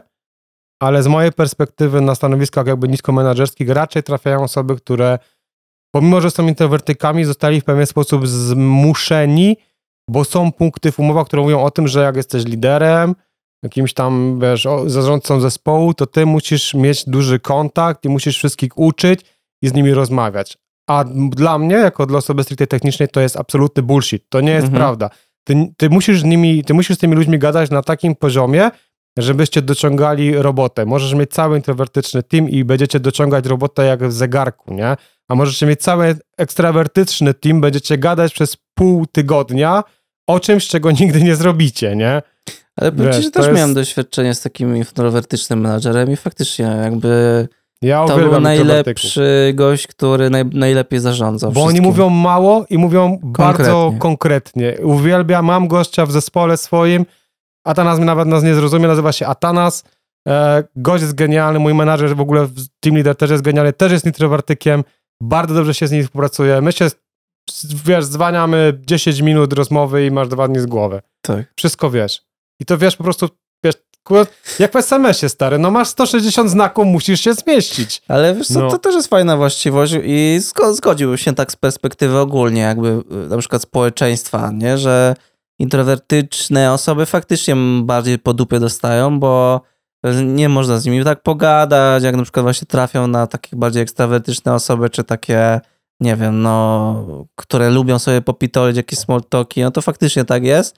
ale 0.82 1.02
z 1.02 1.06
mojej 1.06 1.32
perspektywy 1.32 2.00
na 2.00 2.14
stanowiskach 2.14 2.66
jakby 2.66 2.88
niskomenadżerskich 2.88 3.68
raczej 3.68 4.02
trafiają 4.02 4.42
osoby, 4.42 4.76
które 4.76 5.18
pomimo, 5.94 6.20
że 6.20 6.30
są 6.30 6.48
introwertykami, 6.48 7.24
zostali 7.24 7.60
w 7.60 7.64
pewien 7.64 7.86
sposób 7.86 8.28
zmuszeni, 8.28 9.56
bo 10.10 10.24
są 10.24 10.52
punkty 10.52 10.92
w 10.92 10.98
umowach, 10.98 11.26
które 11.26 11.42
mówią 11.42 11.62
o 11.62 11.70
tym, 11.70 11.88
że 11.88 12.02
jak 12.02 12.16
jesteś 12.16 12.44
liderem, 12.44 13.14
jakimś 13.62 13.94
tam, 13.94 14.40
wiesz, 14.42 14.68
zarządcą 14.86 15.40
zespołu, 15.40 15.94
to 15.94 16.06
ty 16.06 16.26
musisz 16.26 16.74
mieć 16.74 17.04
duży 17.04 17.40
kontakt 17.40 18.04
i 18.04 18.08
musisz 18.08 18.38
wszystkich 18.38 18.78
uczyć 18.78 19.20
i 19.62 19.68
z 19.68 19.72
nimi 19.72 19.94
rozmawiać. 19.94 20.58
A 20.86 21.04
dla 21.30 21.58
mnie, 21.58 21.74
jako 21.76 22.06
dla 22.06 22.18
osoby 22.18 22.42
stricte 22.42 22.66
technicznej, 22.66 23.08
to 23.08 23.20
jest 23.20 23.36
absolutny 23.36 23.82
bullshit. 23.82 24.24
To 24.28 24.40
nie 24.40 24.52
jest 24.52 24.64
Mhm. 24.66 24.80
prawda. 24.82 25.10
Ty, 25.44 25.66
ty, 25.76 25.90
musisz 25.90 26.20
z 26.20 26.24
nimi, 26.24 26.64
ty 26.64 26.74
musisz 26.74 26.96
z 26.96 27.00
tymi 27.00 27.14
ludźmi 27.16 27.38
gadać 27.38 27.70
na 27.70 27.82
takim 27.82 28.14
poziomie, 28.14 28.70
żebyście 29.18 29.62
dociągali 29.62 30.34
robotę. 30.34 30.86
Możesz 30.86 31.14
mieć 31.14 31.30
cały 31.30 31.56
introwertyczny 31.56 32.22
team 32.22 32.48
i 32.48 32.64
będziecie 32.64 33.00
dociągać 33.00 33.46
robotę 33.46 33.84
jak 33.86 34.04
w 34.04 34.12
zegarku, 34.12 34.74
nie? 34.74 34.96
A 35.28 35.34
możecie 35.34 35.66
mieć 35.66 35.80
cały 35.80 36.16
ekstrawertyczny 36.38 37.34
team, 37.34 37.60
będziecie 37.60 37.98
gadać 37.98 38.32
przez 38.32 38.56
pół 38.74 39.06
tygodnia 39.06 39.84
o 40.26 40.40
czymś, 40.40 40.68
czego 40.68 40.90
nigdy 41.00 41.22
nie 41.22 41.36
zrobicie, 41.36 41.96
nie? 41.96 42.22
Ale 42.76 42.92
to 42.92 43.02
też 43.04 43.24
jest- 43.46 43.52
miałem 43.56 43.74
doświadczenie 43.74 44.34
z 44.34 44.40
takim 44.40 44.76
introwertycznym 44.76 45.60
menadżerem 45.60 46.10
i 46.10 46.16
faktycznie 46.16 46.64
jakby 46.64 47.48
Ja 47.82 48.04
to 48.06 48.16
był 48.16 48.40
najlepszy 48.40 49.52
gość, 49.54 49.86
który 49.86 50.30
naj, 50.30 50.44
najlepiej 50.44 51.00
zarządzał 51.00 51.52
Bo 51.52 51.60
oni 51.60 51.68
wszystkim. 51.68 51.84
mówią 51.84 52.10
mało 52.10 52.66
i 52.70 52.78
mówią 52.78 53.18
bardzo 53.22 53.64
Konkretnie. 53.64 53.98
konkretnie. 53.98 54.76
Uwielbiam, 54.82 55.44
mam 55.44 55.68
gościa 55.68 56.06
w 56.06 56.12
zespole 56.12 56.56
swoim, 56.56 57.06
Atanas 57.66 57.98
nawet 57.98 58.28
nas 58.28 58.42
nie 58.42 58.54
zrozumie, 58.54 58.88
nazywa 58.88 59.12
się 59.12 59.26
Atanas. 59.26 59.84
E, 60.28 60.64
gość 60.76 61.02
jest 61.02 61.14
genialny, 61.14 61.58
mój 61.58 61.74
menadżer 61.74 62.16
w 62.16 62.20
ogóle, 62.20 62.48
team 62.80 62.94
leader 62.96 63.16
też 63.16 63.30
jest 63.30 63.42
genialny, 63.42 63.72
też 63.72 63.92
jest 63.92 64.06
introwertykiem, 64.06 64.84
bardzo 65.22 65.54
dobrze 65.54 65.74
się 65.74 65.86
z 65.86 65.92
nim 65.92 66.02
współpracuje. 66.02 66.60
My 66.60 66.72
się 66.72 66.88
wiesz, 67.84 68.04
zwaniamy 68.04 68.80
10 68.86 69.20
minut 69.20 69.52
rozmowy 69.52 70.06
i 70.06 70.10
masz 70.10 70.28
dwa 70.28 70.48
dni 70.48 70.60
z 70.60 70.66
głowy. 70.66 71.00
Tak. 71.20 71.46
Wszystko 71.56 71.90
wiesz. 71.90 72.22
I 72.60 72.64
to 72.64 72.78
wiesz 72.78 72.96
po 72.96 73.04
prostu, 73.04 73.28
wiesz, 73.66 74.26
jak 74.58 74.72
w 74.72 74.76
SMS-ie, 74.76 75.30
stary, 75.30 75.58
no 75.58 75.70
masz 75.70 75.88
160 75.88 76.50
znaków, 76.50 76.86
musisz 76.86 77.20
się 77.20 77.34
zmieścić. 77.34 78.02
Ale 78.08 78.34
wiesz 78.34 78.46
co, 78.46 78.60
No. 78.60 78.70
to 78.70 78.78
też 78.78 78.94
jest 78.94 79.08
fajna 79.08 79.36
właściwość 79.36 79.94
i 80.04 80.38
zgo- 80.40 80.74
zgodziłbym 80.74 81.18
się 81.18 81.34
tak 81.34 81.52
z 81.52 81.56
perspektywy 81.56 82.18
ogólnie 82.18 82.60
jakby 82.60 82.88
y, 82.88 83.28
na 83.28 83.38
przykład 83.38 83.62
społeczeństwa, 83.62 84.50
nie, 84.54 84.78
że 84.78 85.14
introwertyczne 85.58 86.72
osoby 86.72 87.06
faktycznie 87.06 87.56
bardziej 87.82 88.18
po 88.18 88.34
dupie 88.34 88.60
dostają, 88.60 89.20
bo 89.20 89.60
nie 90.24 90.48
można 90.48 90.78
z 90.78 90.84
nimi 90.86 91.04
tak 91.04 91.22
pogadać, 91.22 92.02
jak 92.02 92.16
na 92.16 92.22
przykład 92.22 92.42
właśnie 92.44 92.66
trafią 92.66 93.06
na 93.06 93.26
takich 93.26 93.54
bardziej 93.58 93.82
ekstrawertyczne 93.82 94.54
osoby, 94.54 94.90
czy 94.90 95.04
takie, 95.04 95.60
nie 96.00 96.16
wiem, 96.16 96.42
no, 96.42 97.06
które 97.34 97.70
lubią 97.70 97.98
sobie 97.98 98.20
popitolić 98.22 98.76
jakieś 98.76 98.98
small 98.98 99.20
talki, 99.28 99.62
no 99.62 99.70
to 99.70 99.82
faktycznie 99.82 100.24
tak 100.24 100.44
jest. 100.44 100.76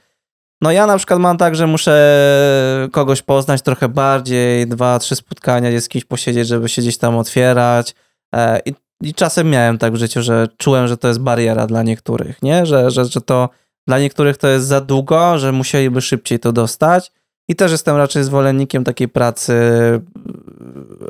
No 0.60 0.72
ja 0.72 0.86
na 0.86 0.96
przykład 0.96 1.20
mam 1.20 1.36
tak, 1.36 1.56
że 1.56 1.66
muszę 1.66 2.88
kogoś 2.92 3.22
poznać 3.22 3.62
trochę 3.62 3.88
bardziej, 3.88 4.66
dwa, 4.66 4.98
trzy 4.98 5.16
spotkania 5.16 5.70
gdzie 5.70 5.80
z 5.80 5.88
kimś 5.88 6.04
posiedzieć, 6.04 6.48
żeby 6.48 6.68
się 6.68 6.82
gdzieś 6.82 6.98
tam 6.98 7.16
otwierać. 7.16 7.94
E, 8.34 8.60
I, 8.66 8.72
I 9.02 9.14
czasem 9.14 9.50
miałem 9.50 9.78
tak 9.78 9.92
w 9.92 9.96
życiu, 9.96 10.22
że 10.22 10.48
czułem, 10.56 10.88
że 10.88 10.96
to 10.96 11.08
jest 11.08 11.20
bariera 11.20 11.66
dla 11.66 11.82
niektórych, 11.82 12.42
nie? 12.42 12.66
Że, 12.66 12.90
że, 12.90 13.04
że 13.04 13.20
to 13.20 13.48
dla 13.86 13.98
niektórych 13.98 14.36
to 14.36 14.48
jest 14.48 14.66
za 14.66 14.80
długo, 14.80 15.38
że 15.38 15.52
musieliby 15.52 16.00
szybciej 16.00 16.38
to 16.38 16.52
dostać. 16.52 17.12
I 17.48 17.56
też 17.56 17.72
jestem 17.72 17.96
raczej 17.96 18.24
zwolennikiem 18.24 18.84
takiej 18.84 19.08
pracy 19.08 19.54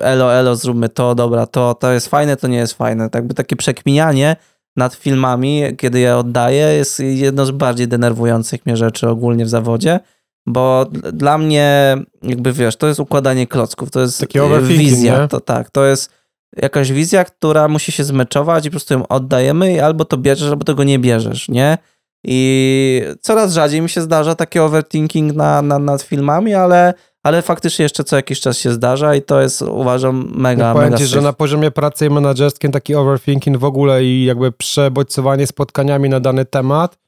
elo, 0.00 0.34
elo, 0.34 0.56
zróbmy 0.56 0.88
to, 0.88 1.14
dobra, 1.14 1.46
to, 1.46 1.74
to 1.74 1.92
jest 1.92 2.08
fajne, 2.08 2.36
to 2.36 2.48
nie 2.48 2.58
jest 2.58 2.74
fajne. 2.74 3.10
Tak 3.10 3.26
by 3.26 3.34
takie 3.34 3.56
przekminianie 3.56 4.36
nad 4.76 4.94
filmami, 4.94 5.62
kiedy 5.76 6.00
je 6.00 6.16
oddaję, 6.16 6.66
jest 6.66 7.00
jedno 7.00 7.46
z 7.46 7.50
bardziej 7.50 7.88
denerwujących 7.88 8.66
mnie 8.66 8.76
rzeczy 8.76 9.08
ogólnie 9.08 9.44
w 9.44 9.48
zawodzie, 9.48 10.00
bo 10.46 10.86
dla 11.12 11.38
mnie, 11.38 11.96
jakby 12.22 12.52
wiesz, 12.52 12.76
to 12.76 12.86
jest 12.86 13.00
układanie 13.00 13.46
klocków, 13.46 13.90
to 13.90 14.00
jest 14.00 14.20
Taki 14.20 14.38
wizja, 14.60 15.22
nie? 15.22 15.28
to 15.28 15.40
tak, 15.40 15.70
to 15.70 15.84
jest 15.84 16.10
jakaś 16.56 16.92
wizja, 16.92 17.24
która 17.24 17.68
musi 17.68 17.92
się 17.92 18.04
zmeczować 18.04 18.66
i 18.66 18.68
po 18.68 18.72
prostu 18.72 18.94
ją 18.94 19.08
oddajemy 19.08 19.72
i 19.72 19.80
albo 19.80 20.04
to 20.04 20.16
bierzesz, 20.16 20.48
albo 20.48 20.64
tego 20.64 20.84
nie 20.84 20.98
bierzesz, 20.98 21.48
nie? 21.48 21.78
I 22.24 23.02
coraz 23.20 23.52
rzadziej 23.52 23.82
mi 23.82 23.88
się 23.88 24.00
zdarza 24.00 24.34
taki 24.34 24.58
overthinking 24.58 25.34
na, 25.34 25.62
na, 25.62 25.78
nad 25.78 26.02
filmami, 26.02 26.54
ale, 26.54 26.94
ale 27.22 27.42
faktycznie 27.42 27.82
jeszcze 27.82 28.04
co 28.04 28.16
jakiś 28.16 28.40
czas 28.40 28.58
się 28.58 28.72
zdarza 28.72 29.14
i 29.14 29.22
to 29.22 29.40
jest 29.40 29.62
uważam 29.62 30.30
mega, 30.34 30.66
Ja 30.66 30.72
powiem 30.72 30.90
mega 30.90 30.98
ci, 30.98 31.06
że 31.06 31.20
na 31.20 31.32
poziomie 31.32 31.70
pracy 31.70 32.10
menedżerskim 32.10 32.72
taki 32.72 32.94
overthinking 32.94 33.56
w 33.56 33.64
ogóle 33.64 34.04
i 34.04 34.24
jakby 34.24 34.52
przebodźcowanie 34.52 35.46
spotkaniami 35.46 36.08
na 36.08 36.20
dany 36.20 36.44
temat 36.44 36.98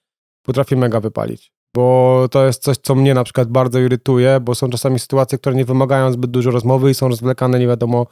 potrafi 0.42 0.76
mega 0.76 1.00
wypalić. 1.00 1.52
Bo 1.74 2.26
to 2.30 2.46
jest 2.46 2.62
coś, 2.62 2.76
co 2.76 2.94
mnie 2.94 3.14
na 3.14 3.24
przykład 3.24 3.48
bardzo 3.48 3.78
irytuje, 3.78 4.40
bo 4.40 4.54
są 4.54 4.70
czasami 4.70 4.98
sytuacje, 4.98 5.38
które 5.38 5.56
nie 5.56 5.64
wymagają 5.64 6.12
zbyt 6.12 6.30
dużo 6.30 6.50
rozmowy 6.50 6.90
i 6.90 6.94
są 6.94 7.08
rozwlekane 7.08 7.58
nie 7.58 7.66
wiadomo 7.66 8.06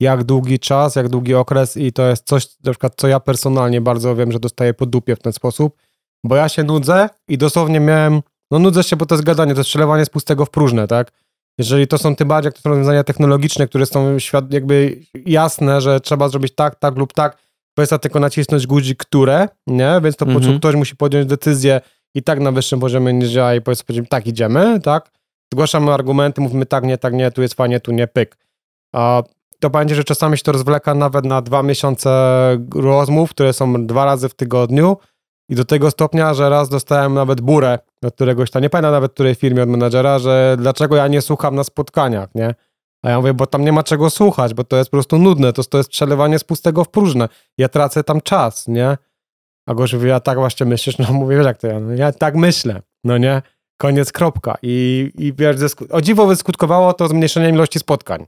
jak 0.00 0.24
długi 0.24 0.58
czas, 0.58 0.96
jak 0.96 1.08
długi 1.08 1.34
okres 1.34 1.76
i 1.76 1.92
to 1.92 2.06
jest 2.06 2.26
coś, 2.26 2.46
na 2.64 2.72
przykład 2.72 2.94
co 2.96 3.08
ja 3.08 3.20
personalnie 3.20 3.80
bardzo 3.80 4.16
wiem, 4.16 4.32
że 4.32 4.40
dostaję 4.40 4.74
po 4.74 4.86
dupie 4.86 5.16
w 5.16 5.18
ten 5.18 5.32
sposób, 5.32 5.76
bo 6.24 6.36
ja 6.36 6.48
się 6.48 6.64
nudzę 6.64 7.08
i 7.28 7.38
dosłownie 7.38 7.80
miałem, 7.80 8.22
no 8.50 8.58
nudzę 8.58 8.82
się, 8.82 8.96
bo 8.96 9.06
to 9.06 9.14
jest 9.14 9.24
gadanie, 9.24 9.54
to 9.54 9.60
jest 9.60 9.70
przelewanie 9.70 10.04
z 10.04 10.10
pustego 10.10 10.44
w 10.44 10.50
próżne, 10.50 10.88
tak? 10.88 11.12
Jeżeli 11.58 11.86
to 11.86 11.98
są 11.98 12.16
tym 12.16 12.28
bardziej, 12.28 12.46
jak 12.48 12.54
to 12.54 12.60
są 12.60 12.68
rozwiązania 12.70 13.04
technologiczne, 13.04 13.66
które 13.68 13.86
są 13.86 14.18
świat, 14.18 14.52
jakby 14.52 15.00
jasne, 15.26 15.80
że 15.80 16.00
trzeba 16.00 16.28
zrobić 16.28 16.54
tak, 16.54 16.74
tak 16.78 16.96
lub 16.96 17.12
tak, 17.12 17.38
kwestia 17.76 17.98
tylko 17.98 18.20
nacisnąć 18.20 18.66
guzik, 18.66 18.98
które, 18.98 19.48
nie? 19.66 20.00
Więc 20.02 20.16
to 20.16 20.24
po 20.24 20.30
Mhm. 20.30 20.40
prostu 20.42 20.58
ktoś 20.58 20.74
musi 20.74 20.96
podjąć 20.96 21.26
decyzję 21.26 21.80
i 22.14 22.22
tak 22.22 22.40
na 22.40 22.52
wyższym 22.52 22.80
poziomie 22.80 23.12
niż 23.12 23.34
ja 23.34 23.54
i 23.54 23.60
powiedzmy, 23.60 24.06
tak 24.06 24.26
idziemy, 24.26 24.80
tak? 24.80 25.10
Zgłaszamy 25.52 25.92
argumenty, 25.92 26.40
mówimy 26.40 26.66
tak, 26.66 26.84
nie, 26.84 26.98
tak, 26.98 27.14
nie, 27.14 27.30
tu 27.30 27.42
jest 27.42 27.54
fajnie, 27.54 27.80
tu 27.80 27.92
nie, 27.92 28.06
pyk. 28.06 28.36
A 28.94 29.22
to 29.60 29.70
będzie, 29.70 29.94
że 29.94 30.04
czasami 30.04 30.38
się 30.38 30.42
to 30.44 30.52
rozwleka 30.52 30.94
nawet 30.94 31.24
na 31.24 31.42
dwa 31.42 31.62
miesiące 31.62 32.10
rozmów, 32.74 33.30
które 33.30 33.52
są 33.52 33.86
dwa 33.86 34.04
razy 34.04 34.28
w 34.28 34.34
tygodniu 34.34 34.96
i 35.48 35.54
do 35.54 35.64
tego 35.64 35.90
stopnia, 35.90 36.34
że 36.34 36.48
raz 36.50 36.68
dostałem 36.68 37.14
nawet 37.14 37.40
burę 37.40 37.78
od 38.04 38.14
któregoś 38.14 38.50
tam, 38.50 38.62
nie 38.62 38.70
pamiętam 38.70 38.92
nawet 38.92 39.12
której 39.12 39.34
firmie 39.34 39.62
od 39.62 39.68
menadżera, 39.68 40.18
że 40.18 40.56
dlaczego 40.58 40.96
ja 40.96 41.08
nie 41.08 41.22
słucham 41.22 41.54
na 41.54 41.64
spotkaniach, 41.64 42.34
nie? 42.34 42.54
A 43.04 43.10
ja 43.10 43.20
mówię, 43.20 43.34
bo 43.34 43.46
tam 43.46 43.64
nie 43.64 43.72
ma 43.72 43.82
czego 43.82 44.10
słuchać, 44.10 44.54
bo 44.54 44.64
to 44.64 44.76
jest 44.76 44.90
po 44.90 44.96
prostu 44.96 45.18
nudne, 45.18 45.52
to, 45.52 45.64
to 45.64 45.78
jest 45.78 45.90
przelewanie 45.90 46.38
z 46.38 46.44
pustego 46.44 46.84
w 46.84 46.88
próżne. 46.88 47.28
Ja 47.58 47.68
tracę 47.68 48.04
tam 48.04 48.20
czas, 48.20 48.68
nie? 48.68 48.98
A 49.68 49.74
gość 49.74 49.94
mówi, 49.94 50.08
ja 50.08 50.20
tak 50.20 50.38
właśnie 50.38 50.66
myślisz? 50.66 50.98
No 50.98 51.12
mówię, 51.12 51.36
jak 51.36 51.58
to 51.58 51.66
ja? 51.66 51.80
No, 51.80 51.94
ja 51.94 52.12
tak 52.12 52.34
myślę, 52.34 52.82
no 53.04 53.18
nie? 53.18 53.42
Koniec, 53.80 54.12
kropka. 54.12 54.58
I, 54.62 55.10
i 55.18 55.32
wiesz, 55.32 55.56
o 55.90 56.00
dziwo 56.00 56.26
wyskutkowało 56.26 56.92
to 56.92 57.08
zmniejszeniem 57.08 57.54
ilości 57.54 57.78
spotkań. 57.78 58.26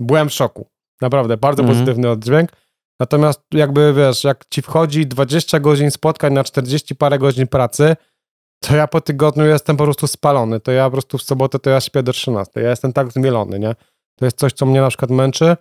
Byłem 0.00 0.28
w 0.28 0.32
szoku. 0.32 0.68
Naprawdę, 1.00 1.36
bardzo 1.36 1.62
Mhm. 1.62 1.78
pozytywny 1.78 2.10
oddźwięk. 2.10 2.50
Natomiast 3.00 3.40
jakby, 3.54 3.94
wiesz, 3.96 4.24
jak 4.24 4.44
ci 4.50 4.62
wchodzi 4.62 5.06
20 5.06 5.60
godzin 5.60 5.90
spotkań 5.90 6.32
na 6.32 6.44
40 6.44 6.96
parę 6.96 7.18
godzin 7.18 7.46
pracy, 7.46 7.96
to 8.60 8.76
ja 8.76 8.86
po 8.86 9.00
tygodniu 9.00 9.44
jestem 9.46 9.76
po 9.76 9.84
prostu 9.84 10.06
spalony. 10.06 10.60
To 10.60 10.72
ja 10.72 10.84
po 10.84 10.90
prostu 10.90 11.18
w 11.18 11.22
sobotę 11.22 11.58
to 11.58 11.70
ja 11.70 11.80
śpię 11.80 12.02
do 12.02 12.12
13. 12.12 12.60
Ja 12.60 12.70
jestem 12.70 12.92
tak 12.92 13.12
zmielony, 13.12 13.58
nie? 13.58 13.74
To 14.16 14.24
jest 14.24 14.38
coś, 14.38 14.52
co 14.52 14.66
mnie 14.66 14.80
na 14.80 14.88
przykład 14.88 15.10
męczy. 15.10 15.56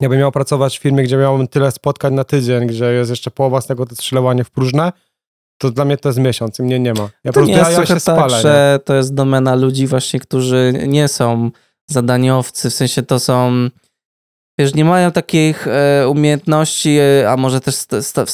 Jakbym 0.00 0.20
miał 0.20 0.32
pracować 0.32 0.78
w 0.78 0.82
firmie, 0.82 1.02
gdzie 1.02 1.16
miałbym 1.16 1.48
tyle 1.48 1.70
spotkań 1.70 2.14
na 2.14 2.24
tydzień, 2.24 2.66
gdzie 2.66 2.84
jest 2.84 3.10
jeszcze 3.10 3.30
połowa 3.30 3.60
z 3.60 3.66
tego 3.66 3.86
strzelowanie 3.92 4.44
w 4.44 4.50
próżne, 4.50 4.92
to 5.58 5.70
dla 5.70 5.84
mnie 5.84 5.96
to 5.96 6.08
jest 6.08 6.18
miesiąc 6.18 6.58
i 6.58 6.62
mnie 6.62 6.80
nie 6.80 6.94
ma. 6.94 7.00
Ja 7.02 7.08
po 7.08 7.10
To 7.24 7.32
prostu 7.32 7.46
nie 7.50 7.52
ja, 7.52 7.58
jest 7.58 7.70
ja 7.70 7.76
trochę 7.76 8.00
się 8.00 8.06
tak, 8.06 8.16
spalę. 8.16 8.36
nie? 8.36 8.42
że 8.42 8.78
to 8.84 8.94
jest 8.94 9.14
domena 9.14 9.54
ludzi 9.54 9.86
właśnie, 9.86 10.20
którzy 10.20 10.72
nie 10.86 11.08
są 11.08 11.50
zadaniowcy, 11.90 12.70
w 12.70 12.74
sensie 12.74 13.02
to 13.02 13.20
są, 13.20 13.68
wiesz, 14.58 14.74
nie 14.74 14.84
mają 14.84 15.12
takich 15.12 15.68
e, 15.68 16.08
umiejętności, 16.08 16.98
e, 16.98 17.30
a 17.30 17.36
może 17.36 17.60
też 17.60 17.74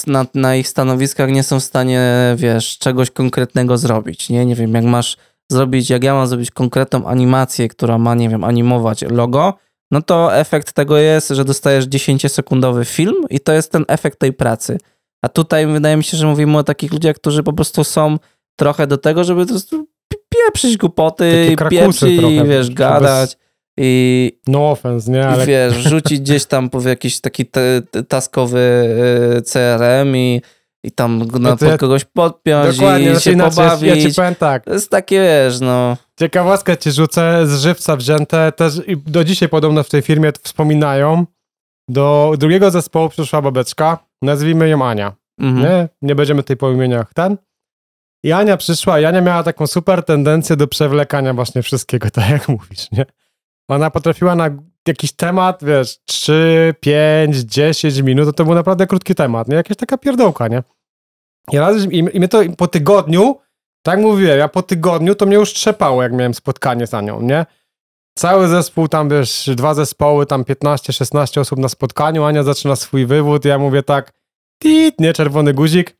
na, 0.06 0.26
na 0.34 0.56
ich 0.56 0.68
stanowiskach 0.68 1.30
nie 1.30 1.42
są 1.42 1.60
w 1.60 1.64
stanie, 1.64 2.02
wiesz, 2.36 2.78
czegoś 2.78 3.10
konkretnego 3.10 3.78
zrobić, 3.78 4.30
nie? 4.30 4.46
Nie 4.46 4.54
wiem, 4.54 4.74
jak 4.74 4.84
masz 4.84 5.16
zrobić, 5.52 5.90
jak 5.90 6.04
ja 6.04 6.14
mam 6.14 6.26
zrobić 6.26 6.50
konkretną 6.50 7.06
animację, 7.06 7.68
która 7.68 7.98
ma, 7.98 8.14
nie 8.14 8.28
wiem, 8.28 8.44
animować 8.44 9.02
logo, 9.02 9.54
no 9.90 10.02
to 10.02 10.36
efekt 10.36 10.72
tego 10.72 10.98
jest, 10.98 11.28
że 11.28 11.44
dostajesz 11.44 11.86
10-sekundowy 11.86 12.84
film 12.86 13.14
i 13.30 13.40
to 13.40 13.52
jest 13.52 13.72
ten 13.72 13.84
efekt 13.88 14.18
tej 14.18 14.32
pracy. 14.32 14.78
A 15.24 15.28
tutaj 15.28 15.66
wydaje 15.66 15.96
mi 15.96 16.04
się, 16.04 16.16
że 16.16 16.26
mówimy 16.26 16.58
o 16.58 16.62
takich 16.62 16.92
ludziach, 16.92 17.16
którzy 17.16 17.42
po 17.42 17.52
prostu 17.52 17.84
są 17.84 18.18
trochę 18.58 18.86
do 18.86 18.98
tego, 18.98 19.24
żeby 19.24 19.42
po 19.46 19.48
prostu 19.48 19.84
pi- 20.08 20.18
pieprzyć 20.28 20.76
głupoty, 20.76 21.56
pieprzyć, 21.70 22.20
i 22.30 22.44
wiesz, 22.44 22.66
bez- 22.66 22.76
gadać 22.76 23.36
i, 23.82 24.32
No 24.46 24.70
offense, 24.70 25.12
nie? 25.12 25.28
Ale 25.28 25.46
wiesz, 25.46 25.74
wrzucić 25.74 26.20
gdzieś 26.20 26.46
tam 26.46 26.70
po 26.70 26.80
jakiś 26.80 27.20
taki 27.20 27.46
te, 27.46 27.82
taskowy 28.08 28.58
y, 29.38 29.42
CRM 29.42 30.16
i, 30.16 30.42
i 30.84 30.92
tam 30.92 31.18
na, 31.18 31.38
No 31.38 31.56
pod 31.56 31.76
kogoś 31.78 32.04
podpiąć 32.04 32.76
dokładnie, 32.76 33.06
i 33.06 33.10
znaczy 33.10 33.24
się 33.24 33.32
inaczej, 33.32 33.64
ja 33.64 33.70
ci 33.70 33.80
pobawić. 33.80 34.16
powiem 34.16 34.34
tak, 34.34 34.64
To 34.64 34.72
jest 34.72 34.90
takie, 34.90 35.20
wiesz, 35.20 35.60
no... 35.60 35.96
ciekawostkę 36.18 36.76
ci 36.76 36.92
rzucę, 36.92 37.46
z 37.46 37.60
żywca 37.60 37.96
wzięte, 37.96 38.52
też 38.52 38.80
i 38.86 38.96
do 38.96 39.24
dzisiaj 39.24 39.48
podobno 39.48 39.82
w 39.82 39.88
tej 39.88 40.02
firmie 40.02 40.32
wspominają, 40.42 41.26
do 41.88 42.34
drugiego 42.38 42.70
zespołu 42.70 43.08
przyszła 43.08 43.42
babeczka, 43.42 43.98
nazwijmy 44.22 44.68
ją 44.68 44.86
Ania. 44.86 45.12
Mhm. 45.40 45.66
Nie, 45.66 45.88
nie 46.02 46.14
będziemy 46.14 46.42
tej 46.42 46.56
po 46.56 46.70
imieniach 46.70 47.14
ten. 47.14 47.36
I 48.24 48.32
Ania 48.32 48.56
przyszła 48.56 49.00
i 49.00 49.04
Ania 49.04 49.20
miała 49.20 49.42
taką 49.42 49.66
super 49.66 50.02
tendencję 50.02 50.56
do 50.56 50.66
przewlekania 50.66 51.34
właśnie 51.34 51.62
wszystkiego, 51.62 52.10
tak 52.16 52.30
jak 52.30 52.48
mówisz, 52.48 52.90
nie? 52.92 53.06
Ona 53.70 53.90
potrafiła 53.90 54.34
na 54.34 54.50
jakiś 54.88 55.12
temat, 55.12 55.64
wiesz, 55.64 55.98
3, 56.06 56.74
5, 56.80 57.36
10 57.36 57.98
minut, 58.02 58.36
to, 58.36 58.44
był 58.44 58.54
naprawdę 58.54 58.86
krótki 58.86 59.14
temat, 59.14 59.48
nie? 59.48 59.56
Jakaś 59.56 59.76
taka 59.76 59.98
pierdołka, 59.98 60.48
nie? 60.48 60.62
I, 61.52 61.58
raz, 61.58 61.76
i, 61.84 61.98
i 61.98 62.02
mnie 62.02 62.28
to 62.28 62.40
po 62.58 62.68
tygodniu, 62.68 63.36
tak 63.82 64.00
mówiłem, 64.00 64.38
ja 64.38 64.48
po 64.48 64.62
tygodniu 64.62 65.14
to 65.14 65.26
mnie 65.26 65.36
już 65.36 65.52
trzepało, 65.52 66.02
jak 66.02 66.12
miałem 66.12 66.34
spotkanie 66.34 66.86
z 66.86 66.94
Anią, 66.94 67.22
nie? 67.22 67.46
Cały 68.14 68.48
zespół, 68.48 68.88
tam 68.88 69.08
wiesz, 69.08 69.50
dwa 69.54 69.74
zespoły, 69.74 70.26
tam 70.26 70.42
15-16 70.42 71.40
osób 71.40 71.58
na 71.58 71.68
spotkaniu, 71.68 72.24
Ania 72.24 72.42
zaczyna 72.42 72.76
swój 72.76 73.06
wywód, 73.06 73.44
ja 73.44 73.58
mówię 73.58 73.82
tak, 73.82 74.12
tit, 74.62 75.00
nie, 75.00 75.12
czerwony 75.12 75.54
guzik. 75.54 75.96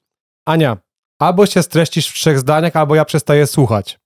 Ania, 0.46 0.76
albo 1.18 1.46
się 1.46 1.62
streścisz 1.62 2.08
w 2.08 2.14
trzech 2.14 2.38
zdaniach, 2.38 2.76
albo 2.76 2.94
ja 2.94 3.04
przestaję 3.04 3.46
słuchać. 3.46 4.00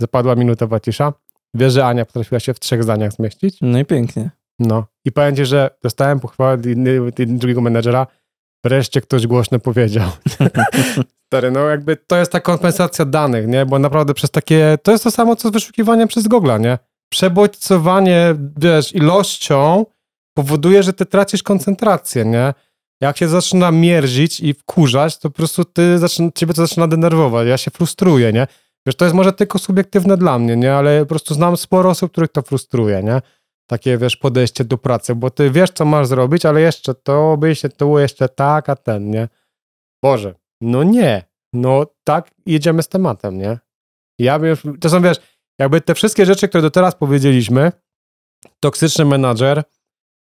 Zapadła 0.00 0.34
minutowa 0.34 0.80
cisza. 0.80 1.12
Wiesz, 1.54 1.72
że 1.72 1.86
Ania 1.86 2.04
potrafiła 2.04 2.40
się 2.40 2.54
w 2.54 2.60
trzech 2.60 2.82
zdaniach 2.82 3.12
zmieścić? 3.12 3.58
No 3.60 3.78
i 3.78 3.84
pięknie. 3.84 4.30
No. 4.58 4.86
I 5.04 5.12
powiem 5.12 5.36
ci, 5.36 5.46
że 5.46 5.70
dostałem 5.82 6.20
pochwałę 6.20 6.58
drugiego 7.26 7.60
menedżera. 7.60 8.06
Wreszcie 8.64 9.00
ktoś 9.00 9.26
głośno 9.26 9.58
powiedział. 9.58 10.10
Stary, 11.26 11.50
no 11.50 11.60
jakby 11.60 11.96
to 11.96 12.16
jest 12.16 12.32
ta 12.32 12.40
kompensacja 12.40 13.04
danych, 13.04 13.46
nie? 13.46 13.66
Bo 13.66 13.78
naprawdę 13.78 14.14
przez 14.14 14.30
takie, 14.30 14.78
to 14.82 14.92
jest 14.92 15.04
to 15.04 15.10
samo, 15.10 15.36
co 15.36 15.48
z 15.48 15.52
wyszukiwaniem 15.52 16.08
przez 16.08 16.28
Google'a, 16.28 16.60
nie? 16.60 16.78
Przebodźcowanie, 17.08 18.34
wiesz, 18.56 18.94
ilością 18.94 19.86
powoduje, 20.34 20.82
że 20.82 20.92
ty 20.92 21.06
tracisz 21.06 21.42
koncentrację, 21.42 22.24
nie? 22.24 22.54
jak 23.02 23.18
się 23.18 23.28
zaczyna 23.28 23.70
mierzić 23.70 24.40
i 24.40 24.54
wkurzać, 24.54 25.18
to 25.18 25.30
po 25.30 25.36
prostu 25.36 25.64
ty 25.64 25.98
zaczyna, 25.98 26.28
ciebie 26.34 26.54
to 26.54 26.66
zaczyna 26.66 26.88
denerwować, 26.88 27.48
ja 27.48 27.56
się 27.56 27.70
frustruję, 27.70 28.32
nie? 28.32 28.46
Wiesz, 28.86 28.96
to 28.96 29.04
jest 29.04 29.14
może 29.14 29.32
tylko 29.32 29.58
subiektywne 29.58 30.16
dla 30.16 30.38
mnie, 30.38 30.56
nie? 30.56 30.74
Ale 30.74 31.00
po 31.00 31.06
prostu 31.06 31.34
znam 31.34 31.56
sporo 31.56 31.90
osób, 31.90 32.12
których 32.12 32.32
to 32.32 32.42
frustruje, 32.42 33.02
nie? 33.02 33.22
Takie, 33.66 33.98
wiesz, 33.98 34.16
podejście 34.16 34.64
do 34.64 34.78
pracy, 34.78 35.14
bo 35.14 35.30
ty 35.30 35.50
wiesz, 35.50 35.70
co 35.70 35.84
masz 35.84 36.06
zrobić, 36.06 36.46
ale 36.46 36.60
jeszcze 36.60 36.94
to 36.94 37.36
by 37.36 37.54
się 37.54 37.68
tu, 37.68 37.98
jeszcze 37.98 38.28
tak, 38.28 38.68
a 38.68 38.76
ten, 38.76 39.10
nie? 39.10 39.28
Boże, 40.02 40.34
no 40.60 40.82
nie, 40.82 41.24
no 41.52 41.86
tak 42.04 42.30
jedziemy 42.46 42.82
z 42.82 42.88
tematem, 42.88 43.38
nie? 43.38 43.58
Ja 44.18 44.38
bym, 44.38 44.56
to 44.80 44.90
są, 44.90 45.02
wiesz, 45.02 45.16
jakby 45.58 45.80
te 45.80 45.94
wszystkie 45.94 46.26
rzeczy, 46.26 46.48
które 46.48 46.62
do 46.62 46.70
teraz 46.70 46.94
powiedzieliśmy, 46.94 47.72
toksyczny 48.60 49.04
menadżer, 49.04 49.62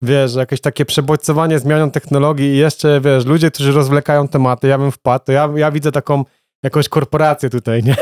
wiesz, 0.02 0.34
jakieś 0.34 0.61
takie 0.61 0.84
przebodźcowanie 0.84 1.58
zmianą 1.58 1.90
technologii 1.90 2.46
i 2.46 2.56
jeszcze, 2.56 3.00
wiesz, 3.00 3.26
ludzie, 3.26 3.50
którzy 3.50 3.72
rozwlekają 3.72 4.28
tematy, 4.28 4.68
ja 4.68 4.78
bym 4.78 4.92
wpadł, 4.92 5.24
to 5.24 5.32
ja, 5.32 5.48
ja 5.56 5.70
widzę 5.70 5.92
taką 5.92 6.24
jakąś 6.62 6.88
korporację 6.88 7.50
tutaj, 7.50 7.82
nie? 7.82 7.96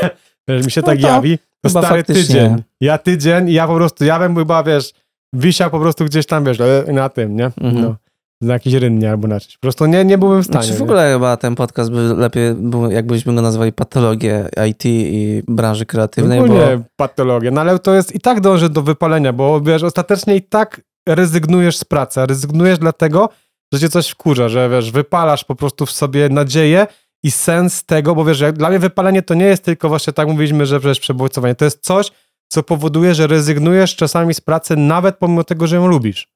Wiesz, 0.47 0.65
mi 0.65 0.71
się 0.71 0.81
No 0.81 0.87
tak 0.87 1.01
to 1.01 1.07
jawi, 1.07 1.39
to 1.61 1.69
stary 1.69 1.87
faktycznie. 1.87 2.23
tydzień, 2.23 2.63
ja 2.81 2.97
tydzień 2.97 3.49
i 3.49 3.53
ja 3.53 3.67
po 3.67 3.75
prostu, 3.75 4.05
ja 4.05 4.19
bym 4.19 4.35
chyba, 4.35 4.63
wiesz, 4.63 4.93
wisiał 5.33 5.69
po 5.69 5.79
prostu 5.79 6.05
gdzieś 6.05 6.25
tam, 6.25 6.45
wiesz, 6.45 6.59
e, 6.59 6.83
na 6.93 7.09
tym, 7.09 7.35
nie? 7.35 7.45
Mhm. 7.45 7.81
No, 7.81 7.95
na 8.41 8.53
jakiejś 8.53 8.75
rynnie 8.75 9.09
albo 9.11 9.27
na 9.27 9.39
czymś. 9.39 9.57
Po 9.57 9.61
prostu 9.61 9.85
nie, 9.85 10.05
nie 10.05 10.17
byłbym 10.17 10.43
w 10.43 10.45
stanie. 10.45 10.63
Znaczy 10.63 10.77
w 10.77 10.79
nie? 10.79 10.85
ogóle 10.85 11.13
chyba 11.13 11.37
ten 11.37 11.55
podcast 11.55 11.91
by 11.91 12.01
lepiej, 12.01 12.53
był, 12.55 12.91
jakbyśmy 12.91 13.35
go 13.35 13.41
nazwali 13.41 13.73
patologię 13.73 14.49
IT 14.69 14.85
i 14.85 15.43
branży 15.47 15.85
kreatywnej, 15.85 16.39
bo 16.39 16.45
Ogólnie 16.45 16.81
patologia, 16.95 17.51
no 17.51 17.61
ale 17.61 17.79
to 17.79 17.93
jest 17.93 18.15
i 18.15 18.19
tak 18.19 18.41
dąży 18.41 18.69
do 18.69 18.81
wypalenia, 18.81 19.33
bo 19.33 19.61
wiesz, 19.61 19.83
ostatecznie 19.83 20.35
i 20.35 20.41
tak 20.41 20.81
rezygnujesz 21.07 21.77
z 21.77 21.83
pracy, 21.83 22.25
rezygnujesz 22.25 22.79
dlatego, 22.79 23.29
że 23.73 23.79
cię 23.79 23.89
coś 23.89 24.09
wkurza, 24.09 24.49
że 24.49 24.69
wiesz, 24.69 24.91
wypalasz 24.91 25.43
po 25.43 25.55
prostu 25.55 25.85
w 25.85 25.91
sobie 25.91 26.29
nadzieję 26.29 26.87
i 27.23 27.31
sens 27.31 27.85
tego, 27.85 28.15
bo 28.15 28.25
wiesz, 28.25 28.43
dla 28.53 28.69
mnie 28.69 28.79
wypalenie 28.79 29.21
to 29.21 29.33
nie 29.33 29.45
jest 29.45 29.63
tylko 29.63 29.89
właśnie 29.89 30.13
tak 30.13 30.27
mówiliśmy, 30.27 30.65
że 30.65 30.79
przecież 30.79 30.99
przebodźcowanie, 30.99 31.55
to 31.55 31.65
jest 31.65 31.83
coś, 31.83 32.11
co 32.47 32.63
powoduje, 32.63 33.15
że 33.15 33.27
rezygnujesz 33.27 33.95
czasami 33.95 34.33
z 34.33 34.41
pracy 34.41 34.75
nawet 34.75 35.17
pomimo 35.17 35.43
tego, 35.43 35.67
że 35.67 35.75
ją 35.75 35.87
lubisz. 35.87 36.27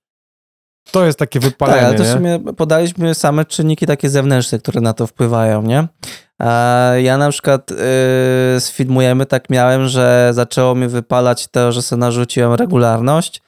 To 0.92 1.06
jest 1.06 1.20
takie 1.20 1.40
wypalenie, 1.40 1.80
Tak, 1.80 1.90
ale 1.90 1.98
to 1.98 2.04
w 2.04 2.08
sumie 2.08 2.40
podaliśmy 2.58 3.16
same 3.16 3.46
czynniki 3.46 3.86
takie 3.86 4.10
zewnętrzne, 4.10 4.60
które 4.60 4.82
na 4.82 4.94
to 4.94 5.08
wpływają, 5.08 5.62
nie? 5.62 5.88
A 6.40 6.92
ja 6.98 7.18
na 7.18 7.30
przykład 7.30 7.72
yy, 7.72 7.78
z 8.60 8.72
Filmujemy 8.72 9.26
tak 9.26 9.50
miałem, 9.50 9.88
że 9.88 10.30
zaczęło 10.34 10.76
mi 10.76 10.88
wypalać 10.88 11.48
to, 11.48 11.72
że 11.72 11.82
sobie 11.82 12.00
narzuciłem 12.00 12.54
regularność, 12.54 13.42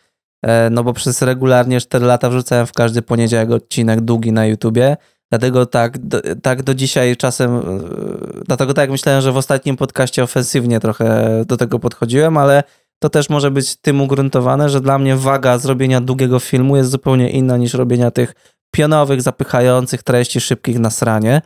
e, 0.45 0.69
no 0.69 0.83
bo 0.83 0.93
przez 0.93 1.21
regularnie 1.21 1.81
4 1.81 2.05
lata 2.05 2.29
wrzucałem 2.29 2.67
w 2.67 2.71
każdy 2.71 3.01
poniedziałek 3.01 3.51
odcinek 3.51 4.01
długi 4.01 4.31
na 4.31 4.45
YouTubie, 4.45 4.97
dlatego 5.37 5.65
tak 5.65 5.97
do, 5.97 6.21
tak 6.41 6.63
do 6.63 6.73
dzisiaj 6.73 7.17
czasem, 7.17 7.55
yy, 7.55 8.43
dlatego 8.45 8.73
tak 8.73 8.89
myślałem, 8.89 9.21
że 9.21 9.31
w 9.31 9.37
ostatnim 9.37 9.77
podcaście 9.77 10.23
ofensywnie 10.23 10.79
trochę 10.79 11.43
do 11.47 11.57
tego 11.57 11.79
podchodziłem, 11.79 12.37
ale 12.37 12.63
to 12.99 13.09
też 13.09 13.29
może 13.29 13.51
być 13.51 13.75
tym 13.75 14.01
ugruntowane, 14.01 14.69
że 14.69 14.81
dla 14.81 14.99
mnie 14.99 15.15
waga 15.15 15.57
zrobienia 15.57 16.01
długiego 16.01 16.39
filmu 16.39 16.77
jest 16.77 16.89
zupełnie 16.89 17.29
inna 17.29 17.57
niż 17.57 17.73
robienia 17.73 18.11
tych 18.11 18.33
pionowych, 18.71 19.21
zapychających 19.21 20.03
treści 20.03 20.41
szybkich 20.41 20.79
na 20.79 20.89
sranie. 20.89 21.41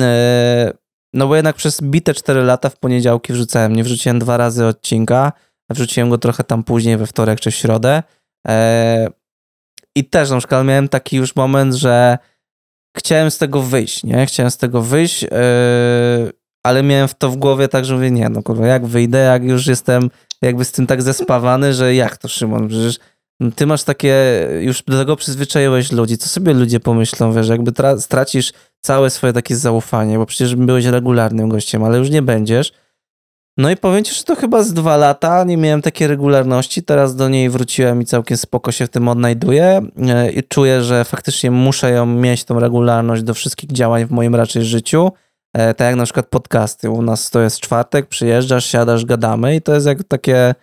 E, 0.00 0.72
No 1.14 1.28
bo 1.28 1.36
jednak 1.36 1.56
przez 1.56 1.80
bite 1.80 2.14
4 2.14 2.42
lata 2.42 2.68
w 2.68 2.78
poniedziałki 2.78 3.32
wrzucałem. 3.32 3.76
Nie 3.76 3.84
wrzuciłem 3.84 4.18
dwa 4.18 4.36
razy 4.36 4.66
odcinka, 4.66 5.32
wrzuciłem 5.70 6.10
go 6.10 6.18
trochę 6.18 6.44
tam 6.44 6.64
później, 6.64 6.96
we 6.96 7.06
wtorek 7.06 7.40
czy 7.40 7.50
w 7.50 7.54
środę. 7.54 8.02
E, 8.48 9.08
I 9.96 10.04
też 10.04 10.30
na 10.30 10.38
przykład 10.38 10.66
miałem 10.66 10.88
taki 10.88 11.16
już 11.16 11.36
moment, 11.36 11.74
że 11.74 12.18
chciałem 12.96 13.30
z 13.30 13.38
tego 13.38 13.62
wyjść, 13.62 14.04
nie? 14.04 14.26
Chciałem 14.26 14.50
z 14.50 14.56
tego 14.56 14.82
wyjść, 14.82 15.24
e, 15.24 15.28
ale 16.62 16.82
miałem 16.82 17.08
w 17.08 17.14
to 17.14 17.30
w 17.30 17.36
głowie 17.36 17.68
tak, 17.68 17.84
że 17.84 17.94
mówię, 17.94 18.10
nie, 18.10 18.28
no 18.28 18.42
kurwa, 18.42 18.66
jak 18.66 18.86
wyjdę, 18.86 19.18
jak 19.18 19.44
już 19.44 19.66
jestem 19.66 20.10
jakby 20.42 20.64
z 20.64 20.72
tym 20.72 20.86
tak 20.86 21.02
zespawany, 21.02 21.74
że 21.74 21.94
jak 21.94 22.16
to 22.16 22.28
Szymon, 22.28 22.68
przecież 22.68 22.98
ty 23.54 23.66
masz 23.66 23.82
takie, 23.82 24.46
już 24.60 24.82
do 24.82 24.98
tego 24.98 25.16
przyzwyczaiłeś 25.16 25.92
ludzi, 25.92 26.18
co 26.18 26.28
sobie 26.28 26.54
ludzie 26.54 26.80
pomyślą, 26.80 27.32
wiesz, 27.32 27.48
jakby 27.48 27.72
tra- 27.72 28.00
stracisz 28.00 28.52
całe 28.80 29.10
swoje 29.10 29.32
takie 29.32 29.56
zaufanie, 29.56 30.18
bo 30.18 30.26
przecież 30.26 30.56
byłeś 30.56 30.84
regularnym 30.84 31.48
gościem, 31.48 31.84
ale 31.84 31.98
już 31.98 32.10
nie 32.10 32.22
będziesz. 32.22 32.72
No 33.60 33.70
i 33.70 33.76
powiem 33.76 34.04
ci, 34.04 34.14
że 34.14 34.24
to 34.24 34.36
chyba 34.36 34.62
z 34.62 34.72
dwa 34.72 34.96
lata 34.96 35.44
nie 35.44 35.56
miałem 35.56 35.82
takiej 35.82 36.08
regularności, 36.08 36.82
teraz 36.82 37.16
do 37.16 37.28
niej 37.28 37.50
wróciłem 37.50 38.02
i 38.02 38.04
całkiem 38.04 38.36
spoko 38.36 38.72
się 38.72 38.86
w 38.86 38.90
tym 38.90 39.08
odnajduję 39.08 39.80
e, 40.08 40.30
i 40.32 40.42
czuję, 40.42 40.82
że 40.82 41.04
faktycznie 41.04 41.50
muszę 41.50 41.90
ją 41.90 42.06
mieć, 42.06 42.44
tą 42.44 42.60
regularność 42.60 43.22
do 43.22 43.34
wszystkich 43.34 43.72
działań 43.72 44.06
w 44.06 44.10
moim 44.10 44.34
raczej 44.34 44.64
życiu, 44.64 45.12
E, 45.52 45.74
tak 45.74 45.86
jak 45.86 45.96
na 45.96 46.04
przykład 46.04 46.26
podcasty, 46.26 46.90
u 46.90 47.02
nas 47.02 47.30
to 47.30 47.40
jest 47.40 47.60
czwartek, 47.60 48.06
przyjeżdżasz, 48.06 48.66
siadasz, 48.66 49.04
gadamy 49.04 49.56
i 49.56 49.62
to 49.62 49.74
jest 49.74 49.86
jak 49.86 50.04
takie 50.04 50.54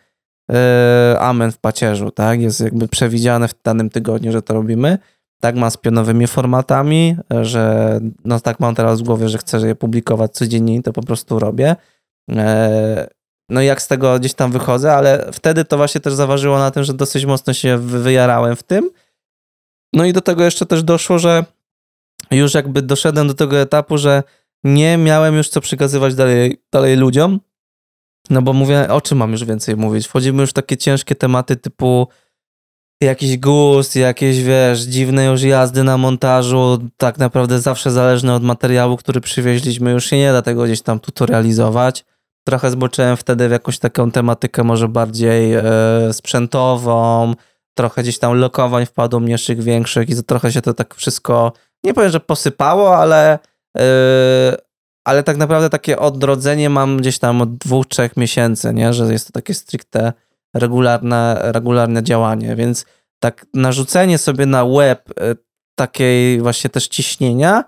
e, 0.52 1.18
amen 1.20 1.52
w 1.52 1.58
pacierzu, 1.58 2.12
tak? 2.12 2.42
Jest 2.42 2.60
jakby 2.60 2.88
przewidziane 2.88 3.48
w 3.48 3.54
danym 3.64 3.90
tygodniu, 3.90 4.32
że 4.32 4.42
to 4.42 4.54
robimy. 4.54 4.98
Tak 5.40 5.56
mam 5.56 5.72
z 5.72 5.78
pionowymi 5.78 6.28
formatami, 6.28 7.18
że 7.42 8.00
no 8.26 8.40
tak 8.40 8.60
mam 8.60 8.76
teraz 8.76 9.02
w 9.02 9.04
głowie, 9.04 9.30
że 9.30 9.38
chcę 9.38 9.68
je 9.68 9.76
publikować 9.76 10.32
codziennie 10.32 10.76
i 10.76 10.82
to 10.84 10.94
po 10.94 11.02
prostu 11.02 11.40
robię. 11.40 11.76
E, 12.32 13.08
No 13.50 13.62
i 13.62 13.66
jak 13.66 13.82
z 13.82 13.88
tego 13.88 14.20
gdzieś 14.20 14.34
tam 14.34 14.52
wychodzę, 14.52 14.94
ale 14.94 15.30
wtedy 15.34 15.66
to 15.66 15.78
właśnie 15.78 16.02
też 16.02 16.14
zaważyło 16.14 16.60
na 16.60 16.72
tym, 16.72 16.84
że 16.84 16.94
dosyć 16.94 17.26
mocno 17.26 17.54
się 17.54 17.78
wy- 17.78 18.00
wyjarałem 18.00 18.56
w 18.56 18.64
tym. 18.64 18.90
No 19.94 20.06
i 20.06 20.14
do 20.14 20.22
tego 20.22 20.44
jeszcze 20.44 20.66
też 20.66 20.84
doszło, 20.84 21.20
że 21.20 21.46
już 22.32 22.54
jakby 22.54 22.82
doszedłem 22.82 23.28
do 23.28 23.34
tego 23.34 23.60
etapu, 23.60 23.98
że 23.98 24.24
nie 24.64 24.98
miałem 24.98 25.36
już 25.36 25.50
co 25.50 25.62
przekazywać 25.62 26.16
dalej, 26.16 26.62
dalej 26.72 26.96
ludziom, 26.98 27.40
no 28.30 28.42
bo 28.42 28.54
mówię, 28.54 28.88
o 28.90 29.02
czym 29.02 29.18
mam 29.18 29.32
już 29.32 29.46
więcej 29.46 29.76
mówić? 29.78 30.08
Wchodzimy 30.08 30.42
już 30.42 30.50
w 30.50 30.54
takie 30.54 30.78
ciężkie 30.78 31.16
tematy 31.16 31.56
typu 31.56 32.08
jakiś 33.02 33.38
gust, 33.38 33.96
jakieś, 33.96 34.44
wiesz, 34.44 34.82
dziwne 34.82 35.26
już 35.26 35.42
jazdy 35.42 35.84
na 35.84 35.98
montażu, 35.98 36.90
tak 36.98 37.18
naprawdę 37.18 37.62
zawsze 37.62 37.92
zależne 37.92 38.36
od 38.36 38.44
materiału, 38.44 38.98
który 38.98 39.22
przywieźliśmy, 39.22 39.92
już 39.92 40.06
się 40.06 40.18
nie 40.18 40.32
da 40.32 40.42
tego 40.42 40.64
gdzieś 40.64 40.82
tam 40.82 41.00
tutorializować. 41.00 42.06
Trochę 42.48 42.72
zboczyłem 42.72 43.18
wtedy 43.18 43.48
w 43.48 43.52
jakąś 43.52 43.80
taką 43.80 44.12
tematykę 44.12 44.64
może 44.64 44.88
bardziej 44.88 45.54
e, 45.54 45.64
sprzętową, 46.12 47.34
trochę 47.74 48.04
gdzieś 48.04 48.20
tam 48.20 48.40
lokowań 48.40 48.86
wpadło 48.86 49.20
mniejszych, 49.20 49.64
większych 49.64 50.10
i 50.10 50.16
to 50.16 50.24
trochę 50.24 50.52
się 50.52 50.62
to 50.62 50.74
tak 50.74 50.96
wszystko, 50.96 51.54
nie 51.84 51.94
powiem, 51.94 52.12
że 52.12 52.20
posypało, 52.20 52.98
ale 52.98 53.40
Yy, 53.78 54.58
ale 55.06 55.24
tak 55.24 55.38
naprawdę 55.38 55.70
takie 55.70 56.00
odrodzenie 56.00 56.70
mam 56.70 56.98
gdzieś 56.98 57.20
tam 57.20 57.42
od 57.42 57.58
dwóch, 57.58 57.88
trzech 57.88 58.18
miesięcy, 58.18 58.74
nie? 58.74 58.94
że 58.94 59.14
jest 59.14 59.28
to 59.28 59.34
takie 59.34 59.54
stricte 59.54 60.14
regularne, 60.54 61.40
regularne 61.42 62.04
działanie, 62.04 62.56
więc 62.56 62.86
tak 63.20 63.46
narzucenie 63.54 64.18
sobie 64.18 64.46
na 64.46 64.66
web 64.66 65.10
e, 65.20 65.36
takiej 65.76 66.42
właśnie 66.42 66.70
też 66.70 66.88
ciśnienia 66.88 67.64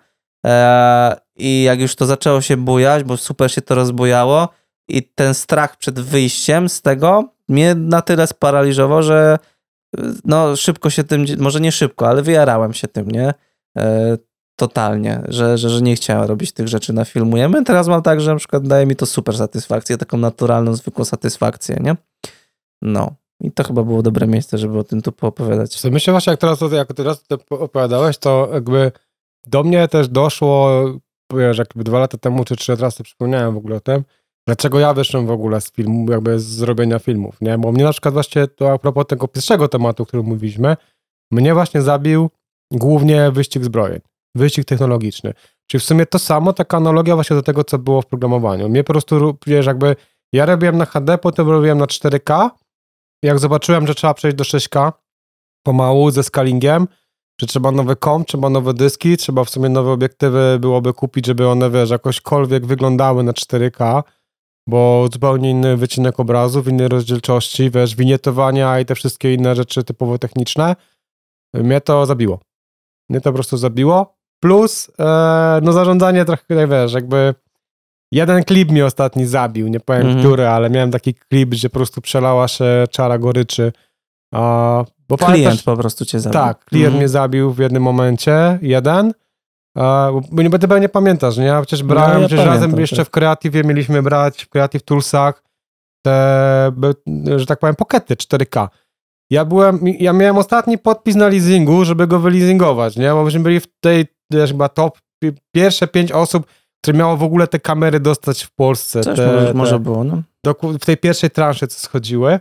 e, 0.45 1.15
i 1.35 1.63
jak 1.63 1.79
już 1.79 1.95
to 1.95 2.05
zaczęło 2.05 2.41
się 2.41 2.57
bujać, 2.57 3.03
bo 3.03 3.17
super 3.17 3.51
się 3.51 3.61
to 3.61 3.75
rozbujało 3.75 4.49
i 4.89 5.03
ten 5.03 5.33
strach 5.33 5.77
przed 5.77 5.99
wyjściem 5.99 6.69
z 6.69 6.81
tego 6.81 7.29
mnie 7.49 7.75
na 7.75 8.01
tyle 8.01 8.27
sparaliżował, 8.27 9.03
że 9.03 9.39
e, 9.97 10.01
no 10.25 10.55
szybko 10.55 10.89
się 10.89 11.03
tym, 11.03 11.25
może 11.37 11.59
nie 11.59 11.71
szybko, 11.71 12.07
ale 12.07 12.21
wyjarałem 12.21 12.73
się 12.73 12.87
tym, 12.87 13.11
nie? 13.11 13.33
E, 13.77 14.17
totalnie, 14.55 15.21
że, 15.27 15.57
że, 15.57 15.69
że 15.69 15.81
nie 15.81 15.95
chciałem 15.95 16.27
robić 16.27 16.51
tych 16.51 16.67
rzeczy 16.67 16.93
na 16.93 17.05
filmujemy. 17.05 17.63
Teraz 17.63 17.87
mam 17.87 18.01
tak, 18.01 18.21
że 18.21 18.31
na 18.31 18.37
przykład 18.37 18.67
daje 18.67 18.85
mi 18.85 18.95
to 18.95 19.05
super 19.05 19.37
satysfakcję, 19.37 19.97
taką 19.97 20.17
naturalną, 20.17 20.75
zwykłą 20.75 21.05
satysfakcję, 21.05 21.77
nie? 21.81 21.95
No. 22.81 23.15
I 23.41 23.51
to 23.51 23.63
chyba 23.63 23.83
było 23.83 24.01
dobre 24.01 24.27
miejsce, 24.27 24.57
żeby 24.57 24.79
o 24.79 24.83
tym 24.83 25.01
tu 25.01 25.11
poopowiadać. 25.11 25.83
Myślę 25.91 26.13
właśnie, 26.13 26.31
jak 26.31 26.39
teraz, 26.39 26.59
jak 26.71 26.93
teraz 26.93 27.23
to 27.23 27.37
opowiadałeś, 27.49 28.17
to 28.17 28.49
jakby 28.53 28.91
do 29.45 29.63
mnie 29.63 29.87
też 29.87 30.07
doszło, 30.07 30.83
wiesz, 31.33 31.57
jakby 31.57 31.83
dwa 31.83 31.99
lata 31.99 32.17
temu, 32.17 32.45
czy 32.45 32.55
trzy 32.55 32.75
razy 32.75 33.03
przypomniałem 33.03 33.53
w 33.53 33.57
ogóle 33.57 33.75
o 33.75 33.79
tym, 33.79 34.03
dlaczego 34.49 34.79
ja 34.79 34.93
wyszłem 34.93 35.27
w 35.27 35.31
ogóle 35.31 35.61
z 35.61 35.71
filmu, 35.71 36.11
jakby 36.11 36.39
z 36.39 36.43
zrobienia 36.43 36.99
filmów, 36.99 37.41
nie? 37.41 37.57
Bo 37.57 37.71
mnie 37.71 37.83
na 37.83 37.91
przykład 37.91 38.13
właśnie, 38.13 38.47
to 38.47 38.71
a 38.71 38.77
propos 38.77 39.05
tego 39.07 39.27
pierwszego 39.27 39.67
tematu, 39.67 40.03
o 40.03 40.05
którym 40.05 40.25
mówiliśmy, 40.25 40.77
mnie 41.31 41.53
właśnie 41.53 41.81
zabił 41.81 42.29
głównie 42.71 43.31
wyścig 43.31 43.63
zbrojeń, 43.63 43.99
wyścig 44.35 44.65
technologiczny. 44.65 45.33
Czyli 45.67 45.81
w 45.81 45.85
sumie 45.85 46.05
to 46.05 46.19
samo, 46.19 46.53
taka 46.53 46.77
analogia 46.77 47.15
właśnie 47.15 47.35
do 47.35 47.41
tego, 47.41 47.63
co 47.63 47.79
było 47.79 48.01
w 48.01 48.05
programowaniu. 48.05 48.69
Mnie 48.69 48.83
po 48.83 48.93
prostu, 48.93 49.37
wiesz, 49.47 49.65
jakby 49.65 49.95
ja 50.33 50.45
robiłem 50.45 50.77
na 50.77 50.85
HD, 50.85 51.17
potem 51.17 51.49
robiłem 51.49 51.77
na 51.77 51.85
4K, 51.85 52.49
jak 53.23 53.39
zobaczyłem, 53.39 53.87
że 53.87 53.95
trzeba 53.95 54.13
przejść 54.13 54.37
do 54.37 54.43
6K 54.43 54.91
pomału 55.63 56.11
ze 56.11 56.23
scalingiem, 56.23 56.87
że 57.41 57.47
trzeba 57.47 57.71
nowy 57.71 57.95
komp, 57.95 58.27
trzeba 58.27 58.49
nowe 58.49 58.73
dyski, 58.73 59.17
trzeba 59.17 59.43
w 59.43 59.49
sumie 59.49 59.69
nowe 59.69 59.91
obiektywy 59.91 60.57
byłoby 60.59 60.93
kupić, 60.93 61.25
żeby 61.25 61.47
one, 61.47 61.69
wiesz, 61.69 61.89
jakośkolwiek 61.89 62.65
wyglądały 62.65 63.23
na 63.23 63.31
4K, 63.31 64.03
bo 64.69 65.07
zupełnie 65.13 65.49
inny 65.49 65.77
wycinek 65.77 66.19
obrazu, 66.19 66.61
w 66.63 66.67
innej 66.67 66.87
rozdzielczości, 66.87 67.71
wiesz, 67.71 67.95
winietowania 67.95 68.79
i 68.79 68.85
te 68.85 68.95
wszystkie 68.95 69.33
inne 69.33 69.55
rzeczy 69.55 69.83
typowo 69.83 70.17
techniczne. 70.17 70.75
Mnie 71.53 71.81
to 71.81 72.05
zabiło. 72.05 72.39
Mnie 73.09 73.21
to 73.21 73.29
po 73.29 73.33
prostu 73.33 73.57
zabiło 73.57 74.19
Plus, 74.41 74.91
e, 74.99 75.59
no 75.63 75.73
zarządzanie 75.73 76.25
trochę, 76.25 76.67
wiesz, 76.67 76.93
jakby 76.93 77.35
jeden 78.11 78.43
klip 78.43 78.71
mnie 78.71 78.85
ostatni 78.85 79.25
zabił, 79.25 79.67
nie 79.67 79.79
powiem 79.79 80.01
Mhm. 80.07 80.19
który, 80.25 80.47
ale 80.47 80.69
miałem 80.69 80.91
taki 80.91 81.13
klip, 81.13 81.49
gdzie 81.49 81.69
po 81.69 81.73
prostu 81.79 82.01
przelała 82.01 82.47
się 82.47 82.65
czara 82.91 83.17
goryczy. 83.17 83.71
A, 84.33 84.83
bo 85.09 85.17
Klient 85.17 85.31
pamiętasz, 85.33 85.63
po 85.63 85.77
prostu 85.77 86.05
cię 86.05 86.19
zabił. 86.19 86.33
tak, 86.39 86.65
klient 86.65 86.85
Mhm. 86.85 86.97
mnie 86.99 87.09
zabił 87.09 87.53
w 87.53 87.59
jednym 87.59 87.83
momencie, 87.83 88.59
jeden. 88.61 89.13
Bo 90.31 90.41
nie, 90.41 90.49
ty 90.49 90.67
pewnie 90.67 90.79
nie 90.81 90.89
pamiętasz, 90.89 91.37
nie? 91.37 91.45
Ja 91.45 91.61
przecież 91.61 91.81
No, 91.81 91.87
brałem, 91.87 92.21
ja 92.21 92.27
przecież 92.27 92.45
razem 92.45 92.79
jeszcze 92.79 92.95
tak. 92.95 93.07
w 93.07 93.09
Creative 93.09 93.53
mieliśmy 93.65 94.01
brać, 94.01 94.43
w 94.43 94.49
Creative 94.49 94.83
Toolsach 94.83 95.43
te, 96.05 96.71
że 97.35 97.45
tak 97.45 97.59
powiem, 97.59 97.75
pokety 97.75 98.15
4K. 98.15 98.67
Ja 99.31 99.45
byłem, 99.45 99.79
ja 99.87 100.13
miałem 100.13 100.37
ostatni 100.37 100.77
podpis 100.77 101.15
na 101.15 101.27
leasingu, 101.27 101.85
żeby 101.85 102.07
go 102.07 102.19
wyleasingować, 102.19 102.97
nie? 102.97 103.09
Bo 103.09 103.23
myśmy 103.23 103.39
byli 103.39 103.59
w 103.59 103.67
tej, 103.79 104.05
wiesz, 104.31 104.51
chyba 104.51 104.69
top, 104.69 104.99
pi- 105.23 105.33
pierwsze 105.55 105.87
pięć 105.87 106.11
osób, 106.11 106.45
które 106.83 106.97
miało 106.97 107.17
w 107.17 107.23
ogóle 107.23 107.47
te 107.47 107.59
kamery 107.59 107.99
dostać 107.99 108.43
w 108.43 108.51
Polsce. 108.55 109.01
Coś 109.01 109.17
te, 109.17 109.27
może, 109.33 109.47
te, 109.47 109.53
może 109.53 109.79
było, 109.79 110.03
no. 110.03 110.21
doku- 110.47 110.73
w 110.79 110.85
tej 110.85 110.97
pierwszej 110.97 111.29
transzy, 111.31 111.67
co 111.67 111.79
schodziły. 111.79 112.39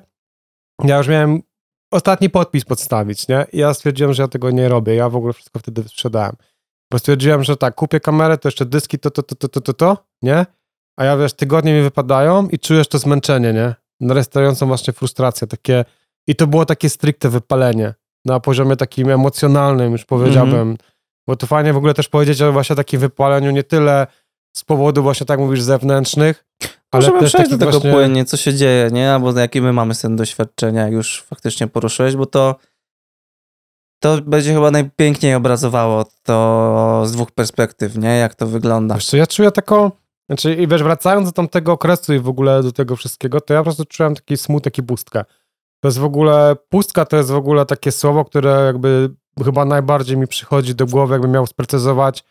Ja 0.84 0.98
już 0.98 1.08
miałem 1.08 1.40
ostatni 1.92 2.30
podpis 2.30 2.64
podstawić, 2.64 3.28
nie? 3.28 3.46
I 3.52 3.58
ja 3.58 3.74
stwierdziłem, 3.74 4.12
że 4.14 4.22
ja 4.22 4.28
tego 4.28 4.50
nie 4.50 4.68
robię. 4.68 4.94
Ja 4.94 5.08
w 5.08 5.16
ogóle 5.16 5.32
wszystko 5.32 5.58
wtedy 5.58 5.82
sprzedałem. 5.82 6.32
Bo 6.92 6.98
stwierdziłem, 6.98 7.44
że 7.44 7.56
tak, 7.56 7.74
kupię 7.74 8.00
kamerę, 8.00 8.38
to 8.38 8.48
jeszcze 8.48 8.66
dyski, 8.66 8.98
to, 8.98 9.10
to, 9.10 9.22
to, 9.22 9.34
to, 9.34 9.48
to, 9.48 9.60
to, 9.60 9.72
to 9.72 9.96
nie? 10.22 10.46
A 10.96 11.04
ja, 11.04 11.16
wiesz, 11.16 11.32
tygodnie 11.32 11.74
mi 11.74 11.82
wypadają 11.82 12.48
i 12.48 12.58
czujesz 12.58 12.88
to 12.88 12.98
zmęczenie, 12.98 13.52
nie? 13.52 13.74
Narastającą 14.00 14.66
właśnie 14.66 14.92
frustrację, 14.92 15.46
takie... 15.46 15.84
I 16.26 16.34
to 16.34 16.46
było 16.46 16.66
takie 16.66 16.90
stricte 16.90 17.28
wypalenie. 17.28 17.94
Na 18.24 18.40
poziomie 18.40 18.76
takim 18.76 19.10
emocjonalnym, 19.10 19.92
już 19.92 20.04
powiedziałbym. 20.04 20.76
Bo 21.28 21.36
to 21.36 21.46
fajnie 21.46 21.72
w 21.72 21.76
ogóle 21.76 21.94
też 21.94 22.08
powiedzieć 22.08 22.42
o 22.42 22.52
właśnie 22.52 22.76
takim 22.76 23.00
wypaleniu, 23.00 23.50
nie 23.50 23.62
tyle 23.62 24.06
z 24.56 24.64
powodu 24.64 25.02
właśnie, 25.02 25.26
tak 25.26 25.38
mówisz, 25.38 25.62
zewnętrznych, 25.62 26.44
ale 26.90 27.02
Możemy 27.02 27.20
też 27.20 27.32
przejść 27.32 27.50
do 27.50 27.58
tego 27.58 27.70
właśnie... 27.70 27.92
płynnie, 27.92 28.24
co 28.24 28.36
się 28.36 28.54
dzieje, 28.54 28.90
nie? 28.92 29.12
Albo 29.12 29.38
jakie 29.38 29.62
my 29.62 29.72
mamy 29.72 29.94
z 29.94 30.00
tym 30.00 30.16
doświadczenia, 30.16 30.82
jak 30.82 30.92
już 30.92 31.22
faktycznie 31.22 31.66
poruszyłeś, 31.66 32.16
bo 32.16 32.26
to 32.26 32.56
to 34.00 34.22
będzie 34.22 34.54
chyba 34.54 34.70
najpiękniej 34.70 35.34
obrazowało 35.34 36.04
to 36.22 37.02
z 37.06 37.12
dwóch 37.12 37.30
perspektyw, 37.30 37.96
nie? 37.96 38.18
Jak 38.18 38.34
to 38.34 38.46
wygląda. 38.46 38.94
Wiesz 38.94 39.06
co, 39.06 39.16
ja 39.16 39.26
czuję 39.26 39.50
taką, 39.50 39.90
znaczy 40.28 40.54
i 40.54 40.68
wiesz, 40.68 40.82
wracając 40.82 41.28
do 41.28 41.32
tamtego 41.32 41.72
okresu 41.72 42.14
i 42.14 42.18
w 42.18 42.28
ogóle 42.28 42.62
do 42.62 42.72
tego 42.72 42.96
wszystkiego, 42.96 43.40
to 43.40 43.54
ja 43.54 43.60
po 43.60 43.64
prostu 43.64 43.84
czułem 43.84 44.14
taki 44.14 44.36
smutek 44.36 44.78
i 44.78 44.82
pustkę. 44.82 45.24
To 45.80 45.88
jest 45.88 45.98
w 45.98 46.04
ogóle, 46.04 46.56
pustka 46.68 47.04
to 47.04 47.16
jest 47.16 47.30
w 47.30 47.36
ogóle 47.36 47.66
takie 47.66 47.92
słowo, 47.92 48.24
które 48.24 48.64
jakby 48.66 49.10
chyba 49.44 49.64
najbardziej 49.64 50.16
mi 50.16 50.26
przychodzi 50.26 50.74
do 50.74 50.86
głowy, 50.86 51.14
jakbym 51.14 51.30
miał 51.30 51.46
sprecyzować, 51.46 52.24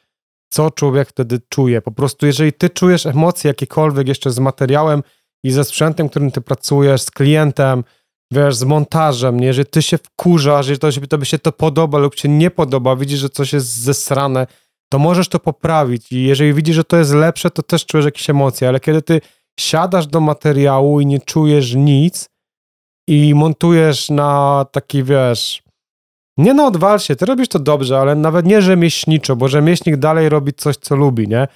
co 0.49 0.71
człowiek 0.71 1.09
wtedy 1.09 1.39
czuje. 1.49 1.81
Po 1.81 1.91
prostu 1.91 2.25
jeżeli 2.25 2.53
ty 2.53 2.69
czujesz 2.69 3.05
emocje 3.05 3.47
jakiekolwiek 3.47 4.07
jeszcze 4.07 4.31
z 4.31 4.39
materiałem 4.39 5.03
i 5.43 5.51
ze 5.51 5.63
sprzętem, 5.63 6.09
którym 6.09 6.31
ty 6.31 6.41
pracujesz, 6.41 7.01
z 7.01 7.11
klientem, 7.11 7.83
wiesz, 8.31 8.55
z 8.55 8.63
montażem, 8.63 9.39
nie? 9.39 9.47
jeżeli 9.47 9.65
ty 9.65 9.81
się 9.81 9.97
wkurzasz, 9.97 10.67
jeżeli 10.67 10.79
to, 10.79 11.07
tobie 11.07 11.25
się 11.25 11.39
to 11.39 11.51
podoba 11.51 11.97
lub 11.97 12.15
się 12.15 12.29
nie 12.29 12.51
podoba, 12.51 12.95
widzisz, 12.95 13.19
że 13.19 13.29
coś 13.29 13.53
jest 13.53 13.67
zesrane, 13.67 14.47
to 14.89 14.99
możesz 14.99 15.29
to 15.29 15.39
poprawić 15.39 16.11
i 16.11 16.23
jeżeli 16.23 16.53
widzisz, 16.53 16.75
że 16.75 16.83
to 16.83 16.97
jest 16.97 17.13
lepsze, 17.13 17.51
to 17.51 17.63
też 17.63 17.85
czujesz 17.85 18.05
jakieś 18.05 18.29
emocje, 18.29 18.67
ale 18.67 18.79
kiedy 18.79 19.01
ty 19.01 19.21
siadasz 19.59 20.07
do 20.07 20.19
materiału 20.19 21.01
i 21.01 21.05
nie 21.05 21.19
czujesz 21.19 21.75
nic 21.75 22.29
i 23.07 23.35
montujesz 23.35 24.09
na 24.09 24.65
taki, 24.71 25.03
wiesz, 25.03 25.63
nie 26.37 26.53
no 26.53 26.65
odwal 26.65 26.99
ty 26.99 27.25
robisz 27.25 27.47
to 27.47 27.59
dobrze, 27.59 27.99
ale 27.99 28.15
nawet 28.15 28.45
nie 28.45 28.61
rzemieślniczo, 28.61 29.35
bo 29.35 29.47
rzemieślnik 29.47 29.97
dalej 29.97 30.29
robi 30.29 30.53
coś, 30.53 30.77
co 30.77 30.95
lubi, 30.95 31.27
nie? 31.27 31.47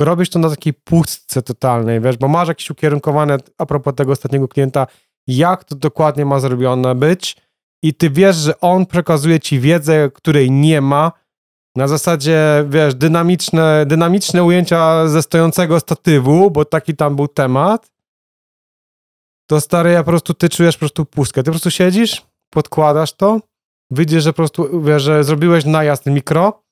Robisz 0.00 0.30
to 0.30 0.38
na 0.38 0.50
takiej 0.50 0.74
pustce 0.74 1.42
totalnej, 1.42 2.00
wiesz, 2.00 2.16
bo 2.16 2.28
masz 2.28 2.48
jakieś 2.48 2.70
ukierunkowane, 2.70 3.38
a 3.58 3.66
propos 3.66 3.94
tego 3.94 4.12
ostatniego 4.12 4.48
klienta, 4.48 4.86
jak 5.26 5.64
to 5.64 5.76
dokładnie 5.76 6.24
ma 6.24 6.40
zrobione 6.40 6.94
być 6.94 7.36
i 7.82 7.94
ty 7.94 8.10
wiesz, 8.10 8.36
że 8.36 8.60
on 8.60 8.86
przekazuje 8.86 9.40
ci 9.40 9.60
wiedzę, 9.60 10.10
której 10.14 10.50
nie 10.50 10.80
ma, 10.80 11.12
na 11.76 11.88
zasadzie, 11.88 12.64
wiesz, 12.68 12.94
dynamiczne, 12.94 13.84
dynamiczne 13.86 14.44
ujęcia 14.44 15.08
ze 15.08 15.22
stojącego 15.22 15.80
statywu, 15.80 16.50
bo 16.50 16.64
taki 16.64 16.96
tam 16.96 17.16
był 17.16 17.28
temat, 17.28 17.92
to 19.46 19.60
stary, 19.60 19.90
ja 19.90 20.02
po 20.02 20.10
prostu, 20.10 20.34
ty 20.34 20.48
czujesz 20.48 20.76
po 20.76 20.78
prostu 20.78 21.04
pustkę. 21.04 21.42
Ty 21.42 21.44
po 21.44 21.50
prostu 21.50 21.70
siedzisz, 21.70 22.26
podkładasz 22.50 23.12
to, 23.12 23.40
widzisz, 23.90 24.22
że 24.22 24.32
po 24.32 24.36
prostu, 24.36 24.82
wiesz, 24.82 25.02
że 25.02 25.24
zrobiłeś 25.24 25.64
najazd 25.64 26.06
mikro, 26.06 26.62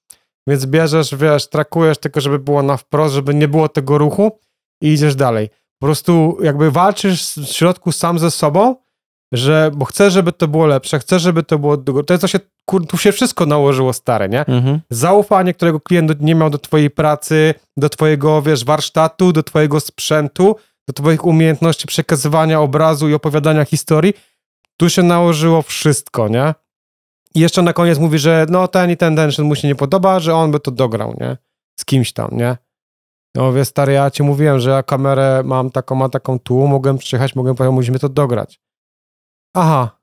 więc 0.46 0.66
bierzesz, 0.66 1.14
wiesz, 1.14 1.48
trakujesz 1.48 1.98
tylko, 1.98 2.20
żeby 2.20 2.38
było 2.38 2.62
na 2.62 2.76
wprost, 2.76 3.14
żeby 3.14 3.34
nie 3.34 3.48
było 3.48 3.68
tego 3.68 3.98
ruchu 3.98 4.38
i 4.82 4.88
idziesz 4.92 5.14
dalej. 5.16 5.48
Po 5.80 5.86
prostu 5.86 6.38
jakby 6.42 6.70
walczysz 6.70 7.22
w 7.22 7.46
środku 7.46 7.92
sam 7.92 8.18
ze 8.18 8.30
sobą, 8.30 8.76
że, 9.32 9.70
bo 9.74 9.84
chcesz, 9.84 10.12
żeby 10.12 10.32
to 10.32 10.48
było 10.48 10.66
lepsze, 10.66 10.98
chcesz, 10.98 11.22
żeby 11.22 11.42
to 11.42 11.58
było. 11.58 11.76
To 11.76 12.14
jest 12.14 12.20
to 12.20 12.28
się, 12.28 12.40
kur, 12.64 12.86
tu 12.86 12.96
się 12.96 13.12
wszystko 13.12 13.46
nałożyło 13.46 13.92
stare, 13.92 14.28
nie? 14.28 14.46
Mhm. 14.46 14.80
zaufanie, 14.90 15.54
którego 15.54 15.80
klient 15.80 16.20
nie 16.20 16.34
miał 16.34 16.50
do 16.50 16.58
twojej 16.58 16.90
pracy, 16.90 17.54
do 17.76 17.88
twojego, 17.88 18.42
wiesz, 18.42 18.64
warsztatu, 18.64 19.32
do 19.32 19.42
twojego 19.42 19.80
sprzętu, 19.80 20.56
do 20.88 20.92
twoich 20.92 21.24
umiejętności 21.24 21.86
przekazywania 21.86 22.60
obrazu 22.60 23.08
i 23.08 23.14
opowiadania 23.14 23.64
historii. 23.64 24.14
Tu 24.76 24.90
się 24.90 25.02
nałożyło 25.02 25.62
wszystko, 25.62 26.28
nie? 26.28 26.54
I 27.34 27.40
jeszcze 27.40 27.62
na 27.62 27.72
koniec 27.72 27.98
mówi, 27.98 28.18
że 28.18 28.46
no 28.48 28.68
ten 28.68 28.90
i 28.90 28.96
ten, 28.96 29.16
ten 29.16 29.30
mu 29.44 29.54
się 29.54 29.68
nie 29.68 29.74
podoba, 29.74 30.20
że 30.20 30.34
on 30.34 30.50
by 30.50 30.60
to 30.60 30.70
dograł, 30.70 31.16
nie? 31.20 31.36
Z 31.80 31.84
kimś 31.84 32.12
tam, 32.12 32.28
nie? 32.32 32.56
No 33.34 33.52
wie 33.52 33.64
stary, 33.64 33.92
ja 33.92 34.10
ci 34.10 34.22
mówiłem, 34.22 34.60
że 34.60 34.70
ja 34.70 34.82
kamerę 34.82 35.42
mam 35.44 35.70
taką, 35.70 35.94
mam 35.94 36.10
taką 36.10 36.38
tu, 36.38 36.66
mogłem 36.66 36.98
przyjechać, 36.98 37.34
mogłem 37.34 37.54
powiedzieć, 37.54 37.74
musimy 37.74 37.98
to 37.98 38.08
dograć. 38.08 38.60
Aha. 39.54 40.00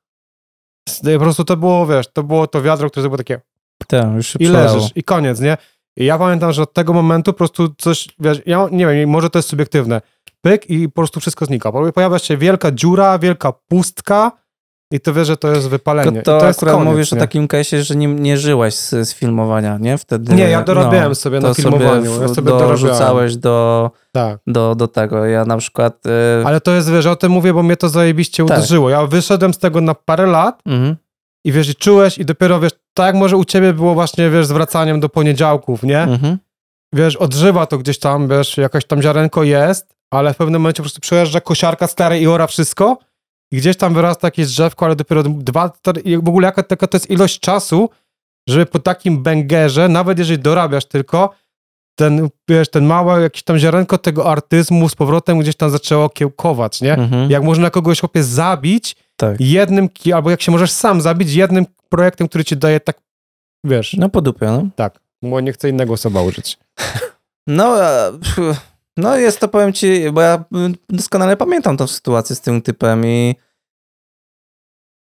Po 1.13 1.19
prostu 1.19 1.43
to 1.43 1.57
było, 1.57 1.87
wiesz, 1.87 2.07
to 2.13 2.23
było 2.23 2.47
to 2.47 2.61
wiadro, 2.61 2.89
które 2.89 3.03
było 3.03 3.17
takie 3.17 3.41
Tak, 3.87 4.15
już 4.15 4.27
się 4.27 4.39
i 4.39 4.43
przelało. 4.43 4.75
leżysz, 4.75 4.91
i 4.95 5.03
koniec, 5.03 5.39
nie? 5.39 5.57
I 5.97 6.05
ja 6.05 6.17
pamiętam, 6.17 6.51
że 6.51 6.61
od 6.63 6.73
tego 6.73 6.93
momentu 6.93 7.33
po 7.33 7.37
prostu 7.37 7.69
coś, 7.77 8.09
wiesz, 8.19 8.41
ja 8.45 8.67
nie 8.71 8.87
wiem, 8.87 9.09
może 9.09 9.29
to 9.29 9.39
jest 9.39 9.49
subiektywne, 9.49 10.01
pyk 10.41 10.69
i 10.69 10.89
po 10.89 10.95
prostu 10.95 11.19
wszystko 11.19 11.45
znika. 11.45 11.71
Pojawia 11.71 12.19
się 12.19 12.37
wielka 12.37 12.71
dziura, 12.71 13.19
wielka 13.19 13.51
pustka 13.51 14.31
i 14.91 14.99
to 14.99 15.13
wiesz, 15.13 15.27
że 15.27 15.37
to 15.37 15.47
jest 15.47 15.69
wypalenie. 15.69 16.11
Tylko 16.11 16.19
I 16.19 16.23
to, 16.23 16.39
to 16.39 16.47
jest 16.47 16.59
koniec, 16.59 16.85
mówisz 16.85 17.11
nie? 17.11 17.17
o 17.17 17.21
takim 17.21 17.47
case'ie, 17.47 17.81
że 17.81 17.95
nie, 17.95 18.07
nie 18.07 18.37
żyłeś 18.37 18.75
z, 18.75 18.89
z 18.89 19.13
filmowania, 19.13 19.77
nie? 19.77 19.97
Wtedy... 19.97 20.35
Nie, 20.35 20.49
ja 20.49 20.63
dorabiałem 20.63 21.09
no, 21.09 21.15
sobie 21.15 21.39
na 21.39 21.53
filmowaniu, 21.53 22.05
Sobie 22.05 22.21
ja 22.21 22.27
w- 22.27 22.35
sobie 22.35 22.47
dorabiałem. 22.47 22.81
dorzucałeś 22.81 23.37
do, 23.37 23.91
Tak. 24.11 24.39
do, 24.47 24.75
do 24.75 24.87
tego. 24.87 25.25
Ja 25.25 25.45
na 25.45 25.57
przykład... 25.57 26.05
y, 26.05 26.45
Ale 26.45 26.61
to 26.61 26.71
jest, 26.71 26.91
wiesz, 26.91 27.05
o 27.05 27.15
tym 27.15 27.31
mówię, 27.31 27.53
bo 27.53 27.63
mnie 27.63 27.77
to 27.77 27.89
zajebiście 27.89 28.45
Tak. 28.45 28.57
uderzyło. 28.57 28.89
Ja 28.89 29.05
wyszedłem 29.07 29.53
z 29.53 29.57
tego 29.57 29.81
na 29.81 29.93
parę 29.95 30.25
lat 30.25 30.61
mhm. 30.65 30.95
i 31.45 31.51
wiesz, 31.51 31.69
i 31.69 31.75
czułeś 31.75 32.17
i 32.17 32.25
dopiero, 32.25 32.59
wiesz, 32.59 32.71
tak 32.93 33.15
może 33.15 33.37
u 33.37 33.45
ciebie 33.45 33.73
było 33.73 33.93
właśnie, 33.93 34.29
wiesz, 34.29 34.45
zwracaniem 34.45 34.99
do 34.99 35.09
poniedziałków, 35.09 35.83
nie? 35.83 36.01
Mhm. 36.01 36.37
wiesz, 36.93 37.15
odżywa 37.15 37.65
to 37.65 37.77
gdzieś 37.77 37.99
tam, 37.99 38.27
wiesz, 38.27 38.57
jakaś 38.57 38.85
tam 38.85 39.01
ziarenko 39.01 39.43
jest, 39.43 39.95
ale 40.11 40.33
w 40.33 40.37
pewnym 40.37 40.61
momencie 40.61 40.77
po 40.77 40.83
prostu 40.83 41.01
przejeżdża 41.01 41.41
kosiarka 41.41 41.87
stare 41.87 42.19
i 42.19 42.27
ora 42.27 42.47
wszystko 42.47 42.97
i 43.51 43.57
gdzieś 43.57 43.77
tam 43.77 43.93
wyrasta 43.93 44.27
jakieś 44.27 44.47
drzewko, 44.47 44.85
ale 44.85 44.95
dopiero 44.95 45.23
dwa, 45.23 45.71
i 46.03 46.17
w 46.17 46.27
ogóle 46.29 46.45
jaka, 46.45 46.63
jaka 46.71 46.87
to 46.87 46.97
jest 46.97 47.09
ilość 47.09 47.39
czasu, 47.39 47.89
żeby 48.49 48.65
po 48.65 48.79
takim 48.79 49.23
bęgerze, 49.23 49.87
nawet 49.89 50.19
jeżeli 50.19 50.39
dorabiasz 50.39 50.85
tylko, 50.85 51.29
ten, 51.99 52.29
wiesz, 52.49 52.69
ten 52.69 52.85
małe 52.85 53.21
jakieś 53.21 53.43
tam 53.43 53.57
ziarenko 53.57 53.97
tego 53.97 54.31
artyzmu 54.31 54.89
z 54.89 54.95
powrotem 54.95 55.39
gdzieś 55.39 55.55
tam 55.55 55.69
zaczęło 55.69 56.09
kiełkować, 56.09 56.81
nie? 56.81 56.93
Mhm. 56.93 57.31
Jak 57.31 57.43
można 57.43 57.69
kogoś 57.69 57.99
chłopie 57.99 58.23
zabić 58.23 58.95
Tak. 59.15 59.35
jednym, 59.39 59.89
albo 60.13 60.29
jak 60.29 60.41
się 60.41 60.51
możesz 60.51 60.71
sam 60.71 61.01
zabić 61.01 61.33
jednym 61.33 61.65
projektem, 61.89 62.27
który 62.27 62.43
ci 62.45 62.57
daje 62.57 62.79
tak, 62.79 62.97
wiesz, 63.63 63.93
No 63.93 64.09
po 64.09 64.21
dupie, 64.21 64.45
no. 64.45 64.67
tak, 64.75 64.99
bo 65.21 65.39
nie 65.39 65.53
chcę 65.53 65.69
innego 65.69 65.97
słowa 65.97 66.21
użyć. 66.21 66.57
No, 67.47 67.75
pff, 68.21 68.61
no 68.97 69.17
jest 69.17 69.39
to, 69.39 69.47
powiem 69.47 69.73
ci, 69.73 70.11
bo 70.11 70.21
ja 70.21 70.43
mm, 70.53 70.75
doskonale 70.89 71.37
pamiętam 71.37 71.77
tą 71.77 71.87
sytuację 71.87 72.35
z 72.35 72.41
tym 72.41 72.61
typem 72.61 73.05
i 73.05 73.35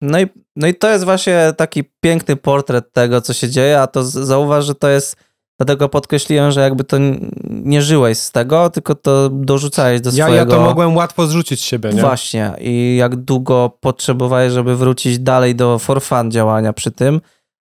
no 0.01 0.19
i, 0.19 0.27
no 0.55 0.67
i 0.67 0.75
to 0.75 0.89
jest 0.89 1.03
właśnie 1.03 1.53
taki 1.57 1.83
piękny 2.01 2.35
portret 2.35 2.91
tego, 2.91 3.21
co 3.21 3.33
się 3.33 3.49
dzieje, 3.49 3.81
a 3.81 3.87
to 3.87 4.03
zauważ, 4.03 4.65
że 4.65 4.75
to 4.75 4.89
jest, 4.89 5.15
dlatego 5.59 5.89
podkreśliłem, 5.89 6.51
że 6.51 6.61
jakby 6.61 6.83
to 6.83 6.97
nie 7.43 7.81
żyłeś 7.81 8.17
z 8.17 8.31
tego, 8.31 8.69
tylko 8.69 8.95
to 8.95 9.29
dorzucałeś 9.29 10.01
do 10.01 10.09
Ja, 10.13 10.25
swojego... 10.25 10.53
ja 10.53 10.59
to 10.59 10.65
mogłem 10.65 10.95
łatwo 10.95 11.27
zrzucić 11.27 11.59
z 11.59 11.63
siebie, 11.63 11.89
nie? 11.89 12.01
Właśnie. 12.01 12.53
I 12.59 12.95
jak 12.99 13.15
długo 13.15 13.77
potrzebowałeś, 13.79 14.53
żeby 14.53 14.75
wrócić 14.75 15.19
dalej 15.19 15.55
do 15.55 15.79
for 15.79 16.01
fun 16.01 16.31
działania 16.31 16.73
przy 16.73 16.91
tym. 16.91 17.21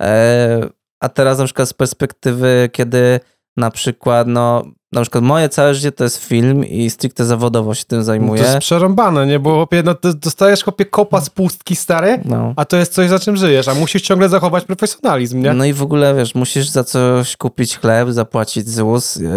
E, 0.03 0.69
a 1.01 1.09
teraz 1.09 1.39
na 1.39 1.45
przykład 1.45 1.69
z 1.69 1.75
perspektywy, 1.75 2.71
kiedy 2.73 3.21
na 3.57 3.71
przykład, 3.71 4.27
no, 4.29 4.65
na 4.95 5.01
przykład 5.01 5.25
moje 5.25 5.49
całe 5.49 5.75
życie 5.75 5.93
to 5.93 6.05
jest 6.05 6.17
film 6.25 6.65
i 6.65 6.91
stricte 6.91 7.25
zawodowo 7.25 7.75
się 7.75 7.85
tym 7.85 7.99
To 7.99 8.05
zajmuję. 8.05 8.43
jest 8.43 8.59
przerąbane, 8.59 9.27
nie? 9.27 9.39
Bo 9.39 9.55
chłopie, 9.55 9.83
no, 9.85 9.95
to 9.95 10.15
dostajesz 10.15 10.65
chłopie 10.65 10.85
kopa 10.85 11.21
z 11.21 11.31
pustki, 11.31 11.77
stary, 11.77 12.21
No. 12.25 12.53
a 12.57 12.65
to 12.65 12.77
jest 12.77 12.93
coś, 12.93 13.09
za 13.09 13.19
czym 13.19 13.37
żyjesz, 13.37 13.69
a 13.69 13.75
musisz 13.75 14.03
ciągle 14.03 14.29
zachować 14.29 14.65
profesjonalizm, 14.65 15.43
nie? 15.43 15.53
No 15.53 15.65
i 15.65 15.73
w 15.73 15.83
ogóle, 15.83 16.15
wiesz, 16.15 16.35
musisz 16.35 16.69
za 16.69 16.85
coś 16.85 17.37
kupić 17.37 17.79
chleb, 17.79 18.11
zapłacić 18.11 18.69
ZUS 18.69 19.17
yy, 19.17 19.31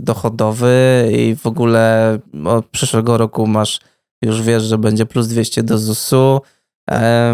dochodowy 0.00 1.08
i 1.12 1.36
w 1.36 1.46
ogóle 1.46 2.18
od 2.44 2.66
przyszłego 2.66 3.18
roku 3.18 3.46
masz, 3.46 3.80
już 4.22 4.42
wiesz, 4.42 4.62
że 4.62 4.78
będzie 4.78 5.06
plus 5.06 5.26
200 5.26 5.62
do 5.62 5.78
ZUS-u, 5.78 6.40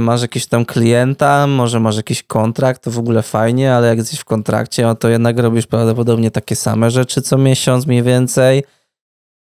masz 0.00 0.22
jakiś 0.22 0.46
tam 0.46 0.64
klienta, 0.64 1.46
może 1.46 1.80
masz 1.80 1.96
jakiś 1.96 2.22
kontrakt, 2.22 2.82
to 2.82 2.90
w 2.90 2.98
ogóle 2.98 3.22
fajnie, 3.22 3.74
ale 3.74 3.88
jak 3.88 3.98
jesteś 3.98 4.20
w 4.20 4.24
kontrakcie, 4.24 4.82
no 4.82 4.94
to 4.94 5.08
jednak 5.08 5.38
robisz 5.38 5.66
prawdopodobnie 5.66 6.30
takie 6.30 6.56
same 6.56 6.90
rzeczy 6.90 7.22
co 7.22 7.38
miesiąc 7.38 7.86
mniej 7.86 8.02
więcej 8.02 8.64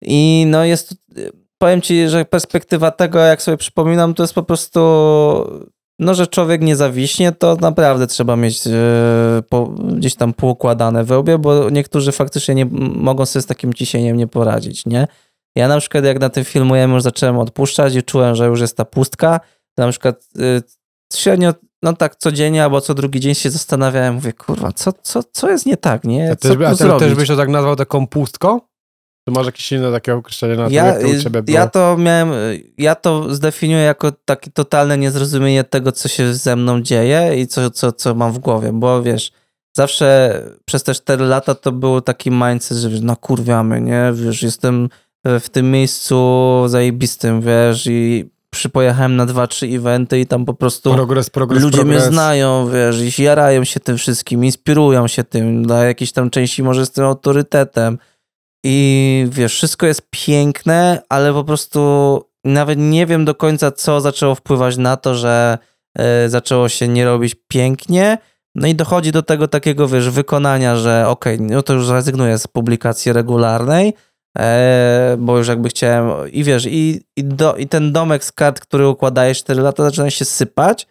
i 0.02 0.46
no 0.48 0.66
jest, 0.66 0.96
powiem 1.58 1.82
ci, 1.82 2.10
że 2.10 2.26
perspektywa 2.26 2.92
tego, 2.92 3.20
jak 3.20 3.42
sobie 3.42 3.58
przypominam, 3.58 4.14
to 4.14 4.24
jest 4.24 4.34
po 4.34 4.44
prostu 4.44 4.80
no, 6.00 6.14
że 6.14 6.28
człowiek 6.28 6.62
nie 6.62 6.76
zawiśnie, 6.76 7.32
to 7.32 7.56
naprawdę 7.56 8.08
trzeba 8.08 8.36
mieć 8.36 8.68
e, 8.68 8.72
po, 9.50 9.68
gdzieś 9.68 10.16
tam 10.16 10.34
poukładane 10.34 11.04
we 11.04 11.20
łbie, 11.20 11.38
bo 11.38 11.70
niektórzy 11.70 12.12
faktycznie 12.12 12.56
nie 12.56 12.66
mogą 12.96 13.26
sobie 13.26 13.44
z 13.44 13.46
takim 13.46 13.74
ciśnieniem 13.74 14.18
nie 14.18 14.28
poradzić, 14.28 14.86
nie? 14.86 15.08
Ja 15.56 15.68
na 15.68 15.80
przykład 15.80 16.06
jak 16.06 16.20
na 16.20 16.30
tym 16.30 16.44
filmujemy 16.44 16.94
już 16.94 17.04
zacząłem 17.04 17.38
odpuszczać 17.38 17.96
i 17.96 18.04
czułem, 18.04 18.36
że 18.36 18.48
już 18.48 18.62
jest 18.62 18.78
ta 18.78 18.86
pustka, 18.86 19.40
na 19.78 19.90
przykład 19.92 20.28
y, 20.40 20.64
średnio, 21.14 21.54
no 21.84 21.94
tak 21.94 22.16
codziennie 22.16 22.64
albo 22.64 22.82
co 22.82 22.94
drugi 22.94 23.20
dzień 23.20 23.36
się 23.36 23.50
zastanawiałem, 23.50 24.16
mówię, 24.16 24.34
kurwa, 24.34 24.72
co, 24.72 24.94
co, 25.02 25.24
co 25.32 25.50
jest 25.50 25.66
nie 25.66 25.78
tak, 25.78 26.04
nie? 26.04 26.32
A 26.32 26.36
Co 26.36 26.50
a 26.50 26.56
też, 26.70 26.78
zrobić? 26.78 27.00
też 27.00 27.16
byś 27.16 27.28
to 27.28 27.36
tak 27.36 27.50
nazwał 27.50 27.76
taką 27.76 28.08
pustką? 28.08 28.60
Czy 29.28 29.34
masz 29.34 29.46
jakieś 29.46 29.72
inne 29.72 29.92
takie 29.92 30.16
określenie 30.16 30.56
na 30.56 30.66
to, 30.66 30.70
Ja, 30.72 30.86
jak 30.86 31.02
to 31.02 31.08
u 31.08 31.20
ciebie 31.20 31.44
było? 31.44 31.58
ja 31.58 31.68
to 31.68 31.98
miałem, 31.98 32.32
ja 32.78 32.96
to 32.96 33.36
zdefiniuję 33.36 33.84
jako 33.84 34.12
takie 34.26 34.52
totalne 34.52 34.98
niezrozumienie 34.98 35.64
tego, 35.64 35.92
co 35.92 36.08
się 36.08 36.34
ze 36.34 36.56
mną 36.56 36.82
dzieje 36.82 37.42
i 37.42 37.48
co, 37.48 37.72
co, 37.72 37.92
co 37.92 38.16
mam 38.16 38.32
w 38.32 38.40
głowie, 38.40 38.74
bo 38.74 39.04
wiesz, 39.04 39.32
zawsze 39.78 40.42
przez 40.66 40.84
te 40.84 40.94
4 40.94 41.26
lata 41.26 41.56
to 41.56 41.72
był 41.72 42.02
taki 42.02 42.32
mindset, 42.32 42.78
że 42.78 42.90
wiesz, 42.90 43.02
no 43.02 43.16
kurwiamy, 43.16 43.82
nie, 43.82 44.12
wiesz, 44.14 44.44
jestem 44.44 44.90
w 45.40 45.50
tym 45.50 45.72
miejscu 45.72 46.64
zajebistym, 46.68 47.42
wiesz, 47.42 47.88
i 47.88 48.30
przypojechałem 48.58 49.16
na 49.16 49.26
dwa, 49.26 49.48
trzy 49.48 49.66
eventy 49.66 50.20
i 50.20 50.26
tam 50.26 50.46
po 50.46 50.54
prostu 50.54 50.90
ludzie 51.64 51.86
mnie 51.86 52.02
znają, 52.02 52.70
wiesz, 52.70 53.20
i 53.20 53.24
jarają 53.24 53.64
się 53.64 53.80
tym 53.80 53.98
wszystkim, 53.98 54.46
inspirują 54.46 55.08
się 55.08 55.24
tym, 55.24 55.64
dla 55.64 55.84
jakiejś 55.84 56.12
tam 56.12 56.30
części 56.30 56.64
może 56.64 56.80
jestem 56.80 57.06
autorytetem. 57.06 57.98
I 58.64 59.28
wiesz, 59.30 59.54
wszystko 59.54 59.86
jest 59.86 60.08
piękne, 60.10 61.02
ale 61.10 61.34
po 61.34 61.44
prostu 61.44 62.22
nawet 62.44 62.80
nie 62.80 63.06
wiem 63.06 63.26
do 63.26 63.36
końca, 63.36 63.72
co 63.72 64.02
zaczęło 64.02 64.36
wpływać 64.36 64.78
na 64.78 64.98
to, 64.98 65.16
że 65.16 65.58
e, 65.98 66.30
zaczęło 66.30 66.70
się 66.70 66.88
nie 66.88 67.06
robić 67.06 67.36
pięknie, 67.48 68.18
no 68.56 68.68
i 68.68 68.76
dochodzi 68.76 69.12
do 69.12 69.24
tego 69.24 69.48
takiego, 69.48 69.88
wiesz, 69.88 70.10
wykonania, 70.10 70.76
że 70.76 71.08
okej, 71.08 71.42
no 71.42 71.62
to 71.62 71.74
już 71.74 71.90
rezygnuję 71.90 72.38
z 72.38 72.48
publikacji 72.48 73.14
regularnej, 73.14 73.94
bo 75.18 75.38
już 75.38 75.48
jakby 75.48 75.70
chciałem 75.70 76.32
i 76.32 76.44
wiesz, 76.44 76.66
i, 76.66 77.02
i, 77.16 77.24
do, 77.24 77.56
i 77.56 77.68
ten 77.68 77.92
domek 77.92 78.24
z 78.24 78.32
kart, 78.32 78.60
który 78.60 78.88
układajesz 78.88 79.40
4 79.40 79.62
lata, 79.62 79.84
zaczyna 79.84 80.10
się 80.10 80.26
sypać, 80.26 80.88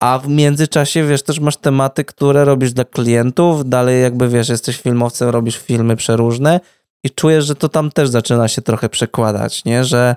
a 0.00 0.18
w 0.18 0.28
międzyczasie, 0.28 1.06
wiesz, 1.06 1.22
też 1.22 1.40
masz 1.40 1.56
tematy, 1.56 2.04
które 2.04 2.44
robisz 2.44 2.72
dla 2.72 2.84
klientów, 2.84 3.68
dalej 3.68 4.02
jakby, 4.02 4.28
wiesz, 4.28 4.48
jesteś 4.48 4.80
filmowcem, 4.80 5.28
robisz 5.28 5.56
filmy 5.56 5.96
przeróżne 5.96 6.60
i 7.04 7.10
czujesz, 7.10 7.44
że 7.44 7.54
to 7.54 7.68
tam 7.68 7.90
też 7.90 8.08
zaczyna 8.08 8.48
się 8.48 8.62
trochę 8.62 8.88
przekładać, 8.88 9.64
nie, 9.64 9.84
że 9.84 10.16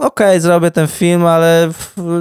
okej, 0.00 0.40
zrobię 0.40 0.70
ten 0.70 0.86
film, 0.86 1.26
ale 1.26 1.70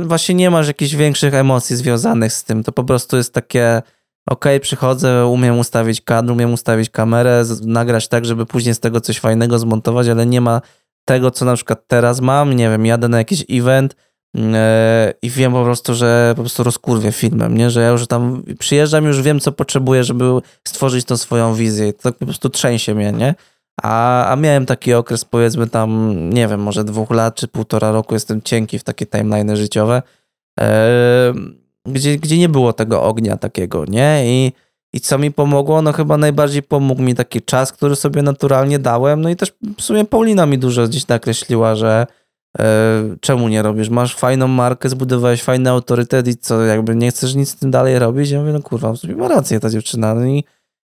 właśnie 0.02 0.36
nie 0.36 0.50
masz 0.50 0.68
jakichś 0.68 0.94
większych 0.94 1.34
emocji 1.34 1.76
związanych 1.76 2.34
z 2.34 2.44
tym, 2.44 2.64
to 2.64 2.72
po 2.72 2.84
prostu 2.84 3.18
jest 3.18 3.34
takie 3.34 3.82
okej, 4.30 4.60
przychodzę, 4.60 5.28
umiem 5.28 5.60
ustawić 5.60 6.02
kadr, 6.02 6.32
umiem 6.32 6.54
ustawić 6.54 6.90
kamerę, 6.90 7.44
nagrać 7.62 8.08
tak, 8.08 8.26
żeby 8.26 8.46
później 8.46 8.76
z 8.76 8.80
tego 8.80 9.02
coś 9.02 9.20
fajnego 9.20 9.60
zmontować, 9.60 10.08
ale 10.08 10.26
nie 10.26 10.42
ma 10.42 10.62
tego, 11.06 11.32
co 11.32 11.46
na 11.46 11.56
przykład 11.56 11.88
teraz 11.88 12.22
mam, 12.22 12.54
nie 12.54 12.70
wiem, 12.70 12.86
jadę 12.86 13.08
na 13.08 13.18
jakiś 13.18 13.46
event, 13.50 13.96
e, 14.38 15.14
i 15.22 15.30
wiem 15.30 15.52
po 15.52 15.64
prostu, 15.64 15.94
że 15.94 16.34
po 16.36 16.42
prostu 16.42 16.64
rozkurwię 16.64 17.12
filmem, 17.12 17.58
nie? 17.58 17.70
Że 17.70 17.82
ja 17.82 17.90
już 17.90 18.08
tam 18.08 18.44
przyjeżdżam, 18.60 19.06
już 19.06 19.22
wiem, 19.22 19.40
co 19.40 19.52
potrzebuję, 19.52 20.04
żeby 20.04 20.26
stworzyć 20.68 21.06
tą 21.06 21.18
swoją 21.18 21.54
wizję. 21.54 21.94
To 21.94 22.02
tak 22.02 22.16
po 22.16 22.26
prostu 22.26 22.50
trzęsie 22.50 22.96
mnie, 22.96 23.12
nie? 23.12 23.36
A, 23.82 24.26
a 24.32 24.36
miałem 24.36 24.66
taki 24.66 24.94
okres, 24.94 25.26
powiedzmy 25.26 25.68
tam, 25.68 26.16
nie 26.30 26.48
wiem, 26.48 26.62
może 26.62 26.84
dwóch 26.84 27.12
lat 27.12 27.36
czy 27.36 27.48
półtora 27.48 27.92
roku, 27.92 28.14
jestem 28.14 28.42
cienki 28.42 28.80
w 28.80 28.84
takie 28.84 29.06
timeline 29.06 29.58
życiowe, 29.58 30.02
e, 30.60 31.34
gdzie, 31.88 32.18
gdzie 32.18 32.38
nie 32.38 32.50
było 32.50 32.74
tego 32.74 33.04
ognia 33.04 33.38
takiego, 33.38 33.86
nie? 33.86 34.24
I, 34.26 34.52
I 34.94 35.00
co 35.00 35.18
mi 35.18 35.32
pomogło? 35.32 35.82
No 35.82 35.94
chyba 35.94 36.18
najbardziej 36.18 36.64
pomógł 36.64 37.02
mi 37.02 37.16
taki 37.16 37.42
czas, 37.42 37.72
który 37.72 37.96
sobie 37.96 38.22
naturalnie 38.22 38.80
dałem, 38.80 39.22
no 39.22 39.30
i 39.30 39.36
też 39.36 39.54
w 39.78 39.82
sumie 39.82 40.06
Paulina 40.06 40.46
mi 40.46 40.58
dużo 40.58 40.88
gdzieś 40.88 41.08
nakreśliła, 41.08 41.76
że 41.76 42.08
e, 42.60 42.64
czemu 43.22 43.48
nie 43.48 43.62
robisz? 43.62 43.90
Masz 43.90 44.16
fajną 44.16 44.48
markę, 44.48 44.90
zbudowałeś 44.90 45.44
fajny 45.44 45.70
autorytet 45.70 46.28
i 46.28 46.38
co, 46.38 46.62
jakby 46.62 46.96
nie 46.96 47.12
chcesz 47.12 47.36
nic 47.36 47.50
z 47.50 47.56
tym 47.56 47.72
dalej 47.72 48.00
robić? 48.00 48.30
Ja 48.30 48.40
mówię, 48.40 48.54
no 48.54 48.62
kurwa, 48.62 48.94
w 48.94 48.98
sumie 48.98 49.16
ma 49.16 49.28
rację 49.28 49.60
ta 49.60 49.70
dziewczyna. 49.70 50.16
No 50.16 50.26
i, 50.26 50.44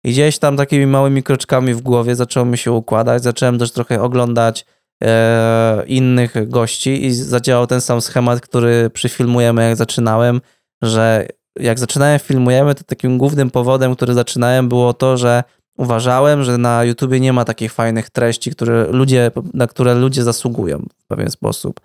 i 0.04 0.10
gdzieś 0.10 0.38
tam 0.38 0.56
takimi 0.56 0.86
małymi 0.86 1.22
kroczkami 1.22 1.74
w 1.74 1.80
głowie 1.80 2.16
zaczęło 2.16 2.46
mi 2.46 2.58
się 2.58 2.72
układać, 2.72 3.22
zacząłem 3.22 3.58
też 3.58 3.72
trochę 3.72 4.02
oglądać 4.02 4.66
e, 5.02 5.84
innych 5.86 6.48
gości 6.48 7.06
i 7.06 7.14
zadziałał 7.14 7.66
ten 7.66 7.80
sam 7.80 8.00
schemat, 8.00 8.40
który 8.40 8.90
przy 8.90 9.08
filmujemy 9.08 9.68
jak 9.68 9.76
zaczynałem, 9.76 10.40
że 10.82 11.26
jak 11.58 11.78
zaczynałem 11.78 12.18
filmujemy, 12.18 12.74
to 12.74 12.84
takim 12.84 13.18
głównym 13.18 13.50
powodem, 13.50 13.96
który 13.96 14.14
zaczynałem 14.14 14.68
było 14.68 14.94
to, 14.94 15.16
że 15.16 15.44
uważałem, 15.78 16.44
że 16.44 16.58
na 16.58 16.84
YouTubie 16.84 17.20
nie 17.20 17.32
ma 17.32 17.44
takich 17.44 17.72
fajnych 17.72 18.10
treści, 18.10 18.50
które 18.50 18.86
ludzie, 18.90 19.30
na 19.54 19.66
które 19.66 19.94
ludzie 19.94 20.24
zasługują 20.24 20.86
w 20.98 21.06
pewien 21.06 21.30
sposób. 21.30 21.80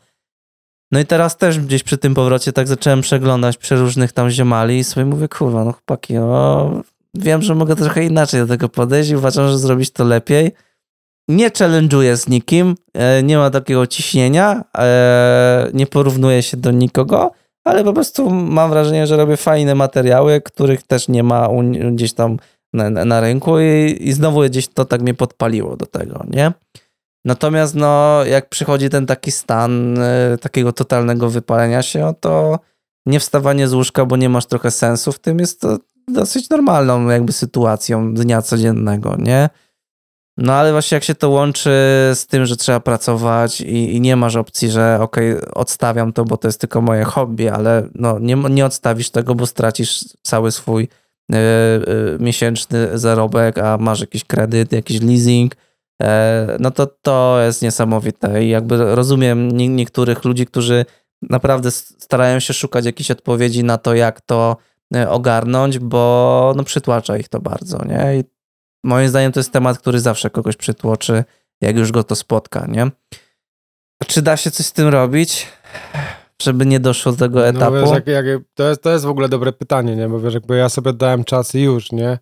No 0.91 0.99
i 0.99 1.05
teraz 1.05 1.37
też 1.37 1.59
gdzieś 1.59 1.83
przy 1.83 1.97
tym 1.97 2.13
powrocie 2.13 2.53
tak 2.53 2.67
zacząłem 2.67 3.01
przeglądać 3.01 3.57
przeróżnych 3.57 4.11
tam 4.11 4.29
ziomali 4.29 4.77
i 4.77 4.83
sobie 4.83 5.05
mówię, 5.05 5.27
kurwa, 5.27 5.65
no 5.65 5.71
chłopaki, 5.71 6.13
no, 6.13 6.71
wiem, 7.13 7.41
że 7.41 7.55
mogę 7.55 7.75
trochę 7.75 8.05
inaczej 8.05 8.41
do 8.41 8.47
tego 8.47 8.69
podejść 8.69 9.09
i 9.09 9.15
uważam, 9.15 9.47
że 9.47 9.57
zrobić 9.57 9.91
to 9.91 10.03
lepiej. 10.03 10.51
Nie 11.27 11.49
challenge'uję 11.49 12.15
z 12.15 12.27
nikim, 12.27 12.75
e, 12.93 13.23
nie 13.23 13.37
ma 13.37 13.49
takiego 13.49 13.87
ciśnienia, 13.87 14.63
e, 14.77 15.69
nie 15.73 15.87
porównuję 15.87 16.43
się 16.43 16.57
do 16.57 16.71
nikogo, 16.71 17.31
ale 17.65 17.83
po 17.83 17.93
prostu 17.93 18.29
mam 18.29 18.69
wrażenie, 18.69 19.07
że 19.07 19.17
robię 19.17 19.37
fajne 19.37 19.75
materiały, 19.75 20.41
których 20.41 20.83
też 20.83 21.07
nie 21.07 21.23
ma 21.23 21.49
gdzieś 21.91 22.13
tam 22.13 22.37
na, 22.73 22.89
na 22.89 23.21
rynku 23.21 23.59
i, 23.59 23.97
i 23.99 24.13
znowu 24.13 24.41
gdzieś 24.41 24.67
to 24.67 24.85
tak 24.85 25.01
mnie 25.01 25.13
podpaliło 25.13 25.77
do 25.77 25.85
tego, 25.85 26.25
nie? 26.29 26.51
Natomiast 27.25 27.75
no, 27.75 28.25
jak 28.25 28.49
przychodzi 28.49 28.89
ten 28.89 29.05
taki 29.05 29.31
stan 29.31 29.99
e, 29.99 30.37
takiego 30.41 30.73
totalnego 30.73 31.29
wypalenia 31.29 31.81
się, 31.81 32.13
to 32.19 32.59
nie 33.05 33.19
wstawanie 33.19 33.67
z 33.67 33.73
łóżka, 33.73 34.05
bo 34.05 34.17
nie 34.17 34.29
masz 34.29 34.45
trochę 34.45 34.71
sensu 34.71 35.11
w 35.11 35.19
tym, 35.19 35.39
jest 35.39 35.61
to 35.61 35.77
dosyć 36.07 36.49
normalną 36.49 37.09
jakby 37.09 37.33
sytuacją 37.33 38.13
dnia 38.13 38.41
codziennego, 38.41 39.15
nie? 39.19 39.49
No 40.37 40.53
ale 40.53 40.71
właśnie 40.71 40.95
jak 40.95 41.03
się 41.03 41.15
to 41.15 41.29
łączy 41.29 41.69
z 42.13 42.27
tym, 42.27 42.45
że 42.45 42.57
trzeba 42.57 42.79
pracować 42.79 43.61
i, 43.61 43.95
i 43.95 44.01
nie 44.01 44.15
masz 44.15 44.35
opcji, 44.35 44.69
że 44.69 44.97
okej, 45.01 45.41
odstawiam 45.53 46.13
to, 46.13 46.25
bo 46.25 46.37
to 46.37 46.47
jest 46.47 46.59
tylko 46.59 46.81
moje 46.81 47.03
hobby, 47.03 47.49
ale 47.49 47.87
no 47.95 48.19
nie, 48.19 48.35
nie 48.35 48.65
odstawisz 48.65 49.09
tego, 49.09 49.35
bo 49.35 49.45
stracisz 49.45 50.05
cały 50.21 50.51
swój 50.51 50.87
e, 51.31 51.35
e, 51.35 51.41
miesięczny 52.19 52.99
zarobek, 52.99 53.57
a 53.57 53.77
masz 53.77 54.01
jakiś 54.01 54.23
kredyt, 54.23 54.71
jakiś 54.71 55.01
leasing, 55.01 55.55
e, 56.01 56.57
no 56.59 56.71
to 56.71 56.87
to 56.87 57.37
jest 57.45 57.61
niesamowite 57.61 58.43
i 58.43 58.49
jakby 58.49 58.95
rozumiem 58.95 59.51
nie, 59.51 59.67
niektórych 59.67 60.23
ludzi, 60.23 60.45
którzy 60.45 60.85
naprawdę 61.21 61.71
starają 61.71 62.39
się 62.39 62.53
szukać 62.53 62.85
jakichś 62.85 63.11
odpowiedzi 63.11 63.63
na 63.63 63.77
to, 63.77 63.93
jak 63.93 64.21
to 64.21 64.57
e, 64.95 65.09
ogarnąć, 65.09 65.79
bo 65.79 66.53
no 66.57 66.63
przytłacza 66.63 67.17
ich 67.17 67.29
to 67.29 67.39
bardzo, 67.39 67.85
nie? 67.85 68.17
I 68.19 68.34
moim 68.85 69.09
zdaniem 69.09 69.31
to 69.31 69.39
jest 69.39 69.51
temat, 69.51 69.77
który 69.77 69.99
zawsze 69.99 70.29
kogoś 70.29 70.55
przytłoczy, 70.55 71.23
jak 71.61 71.77
już 71.77 71.91
go 71.91 72.03
to 72.03 72.15
spotka, 72.15 72.65
nie? 72.67 72.91
Czy 74.07 74.21
da 74.21 74.37
się 74.37 74.51
coś 74.51 74.65
z 74.65 74.73
tym 74.73 74.87
robić, 74.87 75.47
żeby 76.41 76.65
nie 76.65 76.79
doszło 76.79 77.11
do 77.11 77.17
tego 77.17 77.47
etapu? 77.47 77.75
No, 77.75 77.81
wiesz, 77.81 77.91
jak, 77.91 78.07
jak, 78.07 78.25
to, 78.53 78.69
jest, 78.69 78.83
to 78.83 78.91
jest 78.91 79.05
w 79.05 79.09
ogóle 79.09 79.29
dobre 79.29 79.53
pytanie, 79.53 79.95
nie? 79.95 80.09
Bo 80.09 80.19
wiesz, 80.19 80.33
jakby 80.33 80.57
ja 80.57 80.69
sobie 80.69 80.93
dałem 80.93 81.23
czas 81.23 81.55
i 81.55 81.61
już, 81.61 81.91
nie? 81.91 82.19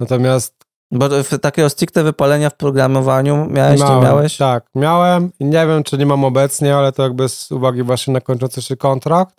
Natomiast 0.00 0.64
Bo 0.92 1.08
takiego 1.42 1.70
stricte 1.70 2.02
wypalenia 2.02 2.50
w 2.50 2.56
programowaniu 2.56 3.46
miałeś, 3.50 3.80
miałem, 3.80 3.96
nie 3.96 4.02
miałeś? 4.02 4.36
Tak, 4.36 4.66
miałem 4.74 5.30
nie 5.40 5.66
wiem, 5.66 5.82
czy 5.82 5.98
nie 5.98 6.06
mam 6.06 6.24
obecnie, 6.24 6.76
ale 6.76 6.92
to 6.92 7.02
jakby 7.02 7.28
z 7.28 7.52
uwagi 7.52 7.82
właśnie 7.82 8.14
na 8.14 8.20
kończący 8.20 8.62
się 8.62 8.76
kontrakt. 8.76 9.36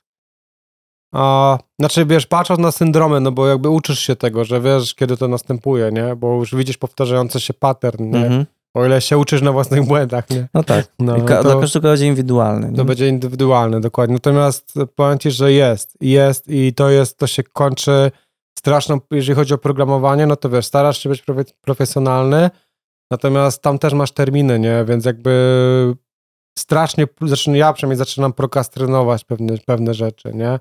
A, 1.12 1.58
znaczy, 1.80 2.06
wiesz, 2.06 2.26
patrząc 2.28 2.60
na 2.60 2.72
syndromy, 2.72 3.20
no 3.20 3.32
bo 3.32 3.48
jakby 3.48 3.70
uczysz 3.70 4.00
się 4.00 4.16
tego, 4.16 4.46
że 4.46 4.62
wiesz, 4.62 4.96
kiedy 4.96 5.18
to 5.18 5.28
następuje, 5.28 5.90
nie? 5.92 6.16
Bo 6.16 6.36
już 6.36 6.56
widzisz 6.56 6.78
powtarzający 6.78 7.40
się 7.40 7.54
pattern, 7.54 8.04
nie? 8.10 8.20
Mhm. 8.26 8.46
O 8.74 8.86
ile 8.86 9.02
się 9.02 9.18
uczysz 9.18 9.42
na 9.42 9.52
własnych 9.52 9.88
błędach, 9.88 10.30
nie? 10.30 10.48
No 10.54 10.64
tak. 10.64 10.88
No, 11.00 11.18
I 11.18 11.22
ka- 11.22 11.44
to- 11.44 11.52
Dla 11.52 11.62
każdego 11.62 11.90
będzie 11.90 12.08
indywidualny. 12.08 12.72
To 12.72 12.78
nie? 12.78 12.86
będzie 12.86 13.08
indywidualne, 13.08 13.82
dokładnie. 13.82 14.14
Natomiast 14.14 14.74
powiem 14.96 15.20
ci, 15.20 15.32
że 15.32 15.54
jest, 15.54 15.98
jest 16.02 16.48
i 16.48 16.74
to 16.74 16.90
jest, 16.90 17.18
to 17.18 17.28
się 17.28 17.44
kończy 17.44 18.12
straszną, 18.60 19.00
jeżeli 19.12 19.36
chodzi 19.36 19.54
o 19.54 19.58
programowanie, 19.58 20.26
no 20.28 20.36
to 20.36 20.50
wiesz, 20.50 20.66
starasz 20.66 20.98
się 20.98 21.10
być 21.10 21.24
profe- 21.24 21.54
profesjonalny, 21.62 22.50
natomiast 23.12 23.62
tam 23.62 23.80
też 23.80 23.94
masz 23.94 24.12
terminy, 24.12 24.60
nie? 24.60 24.86
Więc 24.88 25.06
jakby 25.06 25.96
strasznie, 26.60 27.08
zresztą 27.22 27.54
ja 27.54 27.74
przynajmniej 27.74 27.98
zaczynam 27.98 28.34
prokrastynować 28.34 29.24
pewne, 29.24 29.58
pewne 29.66 29.94
rzeczy, 29.94 30.32
nie? 30.34 30.60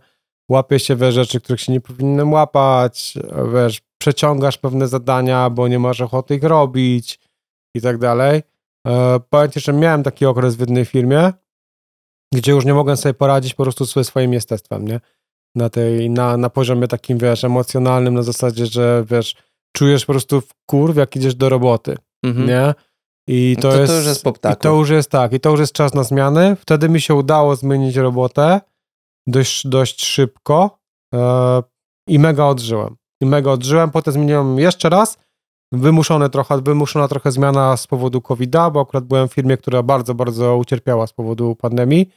Łapię 0.51 0.79
się 0.79 0.97
we 0.97 1.13
rzeczy, 1.13 1.41
których 1.41 1.61
się 1.61 1.73
nie 1.73 1.81
powinienem 1.81 2.33
łapać, 2.33 3.15
wiesz, 3.55 3.81
przeciągasz 4.01 4.59
pewne 4.59 4.89
zadania, 4.89 5.51
bo 5.51 5.69
nie 5.69 5.79
masz 5.79 6.01
ochoty 6.01 6.35
ich 6.35 6.43
robić 6.45 7.19
i 7.77 7.81
tak 7.81 7.99
dalej. 7.99 8.43
E, 8.87 9.21
powiem 9.31 9.51
ci, 9.51 9.61
że 9.61 9.73
miałem 9.73 10.03
taki 10.03 10.27
okres 10.27 10.57
w 10.57 10.61
jednej 10.61 10.85
firmie, 10.85 11.33
gdzie 12.35 12.53
już 12.53 12.65
nie 12.65 12.75
mogłem 12.75 12.97
sobie 12.97 13.15
poradzić 13.15 13.55
po 13.55 13.63
prostu 13.63 13.85
ze 13.85 14.05
swoim 14.05 14.33
jestestwem, 14.33 14.89
nie? 14.89 15.01
Na 15.57 15.71
tej, 15.71 16.11
na, 16.11 16.37
na 16.37 16.51
poziomie 16.51 16.89
takim, 16.89 17.19
wiesz, 17.19 17.45
emocjonalnym, 17.45 18.15
na 18.15 18.23
zasadzie, 18.23 18.67
że, 18.67 19.05
wiesz, 19.11 19.35
czujesz 19.77 20.07
po 20.07 20.13
prostu 20.13 20.41
w 20.41 20.49
kurw, 20.67 20.97
jak 20.97 21.17
idziesz 21.17 21.35
do 21.35 21.49
roboty, 21.49 21.97
Mhm. 22.25 22.47
nie? 22.49 22.75
I 23.29 23.57
to, 23.57 23.63
To- 23.63 23.75
to 23.75 23.81
jest, 23.81 23.93
już 23.95 24.07
jest 24.07 24.27
I 24.27 24.57
to 24.57 24.75
już 24.75 24.91
jest 24.91 25.11
tak, 25.11 25.33
i 25.33 25.41
to 25.41 25.51
już 25.51 25.61
jest 25.61 25.73
czas 25.73 25.95
na 25.95 26.05
zmiany. 26.05 26.57
Wtedy 26.57 26.89
mi 26.89 27.01
się 27.01 27.15
udało 27.15 27.57
zmienić 27.57 27.97
robotę 27.97 28.61
dość, 29.27 29.67
dość 29.67 30.05
szybko 30.05 30.79
e, 31.15 31.63
i 32.09 32.19
mega 32.19 32.45
odżyłem. 32.45 32.97
I 33.21 33.27
mega 33.27 33.51
odżyłem, 33.51 33.91
potem 33.91 34.15
zmieniłem 34.15 34.59
jeszcze 34.59 34.89
raz, 34.89 35.19
wymuszone 35.73 36.31
trochę, 36.31 36.63
wymuszona 36.63 37.09
trochę 37.09 37.33
zmiana 37.33 37.77
z 37.77 37.87
powodu 37.87 38.21
COVID-a, 38.21 38.71
bo 38.71 38.81
akurat 38.81 39.05
byłem 39.05 39.29
w 39.29 39.33
firmie, 39.33 39.57
która 39.57 39.83
bardzo, 39.83 40.15
bardzo 40.15 40.57
ucierpiała 40.57 41.07
z 41.07 41.13
powodu 41.13 41.57
pandemii 41.57 42.11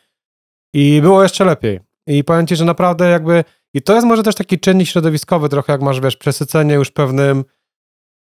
i 0.74 1.00
było 1.02 1.24
jeszcze 1.24 1.46
lepiej. 1.46 1.80
I 2.08 2.24
powiem 2.24 2.48
ci, 2.48 2.56
że 2.56 2.66
naprawdę 2.66 3.10
jakby, 3.10 3.44
i 3.74 3.82
to 3.82 3.96
jest 3.96 4.08
może 4.08 4.24
też 4.24 4.36
taki 4.36 4.60
czynnik 4.60 4.88
środowiskowy 4.88 5.50
trochę, 5.50 5.74
jak 5.74 5.82
masz, 5.82 6.00
wiesz, 6.00 6.18
przesycenie 6.18 6.74
już 6.74 6.92
pewnym, 6.92 7.46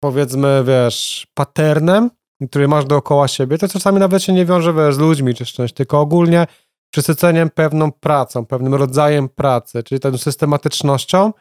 powiedzmy, 0.03 0.65
wiesz, 0.67 1.27
patternem, 1.35 2.11
który 2.49 2.69
masz 2.69 2.85
dookoła 2.85 3.29
siebie, 3.29 3.59
to 3.59 3.69
czasami 3.69 3.99
nawet 3.99 4.23
się 4.23 4.33
nie 4.33 4.47
wiąże, 4.47 4.75
wiesz, 4.75 4.95
z 4.95 4.99
ludźmi 4.99 5.35
czy 5.35 5.45
z 5.45 5.49
czymś, 5.49 5.73
tylko 5.73 6.01
ogólnie 6.01 6.47
przesyceniem 6.95 7.51
pewną 7.51 7.93
pracą, 7.93 8.47
pewnym 8.47 8.75
rodzajem 8.75 9.29
pracy, 9.29 9.83
czyli 9.83 10.01
tą 10.01 10.19
systematycznością, 10.19 11.33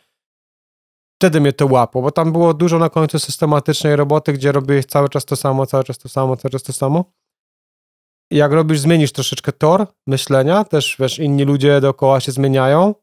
wtedy 1.15 1.41
mnie 1.41 1.53
to 1.53 1.67
łapło, 1.67 2.01
bo 2.01 2.11
tam 2.11 2.31
było 2.31 2.53
dużo 2.53 2.79
na 2.79 2.89
końcu 2.89 3.19
systematycznej 3.19 3.95
roboty, 3.95 4.33
gdzie 4.33 4.51
robiłeś 4.51 4.85
cały 4.85 5.09
czas 5.09 5.25
to 5.25 5.35
samo, 5.35 5.65
cały 5.65 5.83
czas 5.83 5.97
to 5.97 6.09
samo, 6.09 6.37
cały 6.37 6.51
czas 6.51 6.63
to 6.63 6.73
samo. 6.73 7.05
I 8.31 8.37
jak 8.37 8.51
robisz, 8.51 8.79
zmienisz 8.79 9.11
troszeczkę 9.11 9.51
tor 9.51 9.87
myślenia, 10.07 10.63
też 10.63 10.95
wiesz, 10.99 11.19
inni 11.19 11.43
ludzie 11.43 11.81
dookoła 11.81 12.19
się 12.19 12.31
zmieniają, 12.31 12.95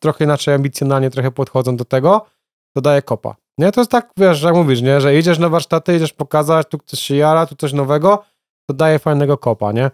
trochę 0.00 0.24
inaczej 0.24 0.54
ambicjonalnie 0.54 1.10
trochę 1.10 1.30
podchodzą 1.30 1.76
do 1.76 1.84
tego, 1.84 2.26
to 2.74 2.80
daje 2.80 3.02
kopa. 3.02 3.36
Nie, 3.58 3.72
to 3.72 3.80
jest 3.80 3.90
tak, 3.90 4.10
wiesz, 4.16 4.42
jak 4.42 4.54
mówisz, 4.54 4.82
nie, 4.82 5.00
że 5.00 5.18
idziesz 5.18 5.38
na 5.38 5.48
warsztaty, 5.48 5.96
idziesz 5.96 6.12
pokazać, 6.12 6.66
tu 6.70 6.78
ktoś 6.78 7.00
się 7.00 7.16
jara, 7.16 7.46
tu 7.46 7.56
coś 7.56 7.72
nowego, 7.72 8.24
to 8.68 8.74
daje 8.74 8.98
fajnego 8.98 9.38
kopa, 9.38 9.72
nie? 9.72 9.90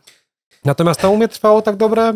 Natomiast 0.65 1.01
to 1.01 1.11
u 1.11 1.17
mnie 1.17 1.29
trwało 1.29 1.63
tak 1.63 1.77
dobre 1.77 2.13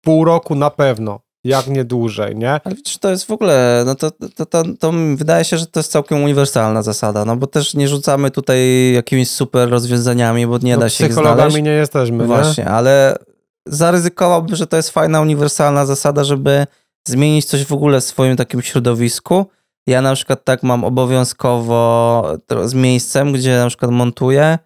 pół 0.00 0.24
roku 0.24 0.54
na 0.54 0.70
pewno, 0.70 1.20
jak 1.44 1.66
nie 1.66 1.84
dłużej, 1.84 2.36
nie? 2.36 2.50
Ale 2.64 2.74
widzisz, 2.74 2.98
to 2.98 3.10
jest 3.10 3.26
w 3.26 3.30
ogóle, 3.30 3.82
no 3.86 3.94
to, 3.94 4.10
to, 4.10 4.46
to, 4.46 4.62
to 4.78 4.92
wydaje 5.16 5.44
się, 5.44 5.58
że 5.58 5.66
to 5.66 5.80
jest 5.80 5.92
całkiem 5.92 6.22
uniwersalna 6.22 6.82
zasada, 6.82 7.24
no 7.24 7.36
bo 7.36 7.46
też 7.46 7.74
nie 7.74 7.88
rzucamy 7.88 8.30
tutaj 8.30 8.92
jakimiś 8.92 9.30
super 9.30 9.70
rozwiązaniami, 9.70 10.46
bo 10.46 10.58
nie 10.58 10.74
no, 10.74 10.80
da 10.80 10.88
się 10.88 11.04
ich 11.04 11.10
psychologami 11.10 11.50
znaleźć. 11.50 11.64
nie 11.64 11.70
jesteśmy, 11.70 12.18
nie? 12.18 12.24
Właśnie, 12.24 12.68
ale 12.68 13.16
zaryzykowałbym, 13.66 14.56
że 14.56 14.66
to 14.66 14.76
jest 14.76 14.90
fajna, 14.90 15.20
uniwersalna 15.20 15.86
zasada, 15.86 16.24
żeby 16.24 16.66
zmienić 17.08 17.44
coś 17.44 17.64
w 17.64 17.72
ogóle 17.72 18.00
w 18.00 18.04
swoim 18.04 18.36
takim 18.36 18.62
środowisku. 18.62 19.46
Ja 19.86 20.02
na 20.02 20.14
przykład 20.14 20.44
tak 20.44 20.62
mam 20.62 20.84
obowiązkowo 20.84 22.22
z 22.64 22.74
miejscem, 22.74 23.32
gdzie 23.32 23.58
na 23.58 23.68
przykład 23.68 23.90
montuję. 23.90 24.58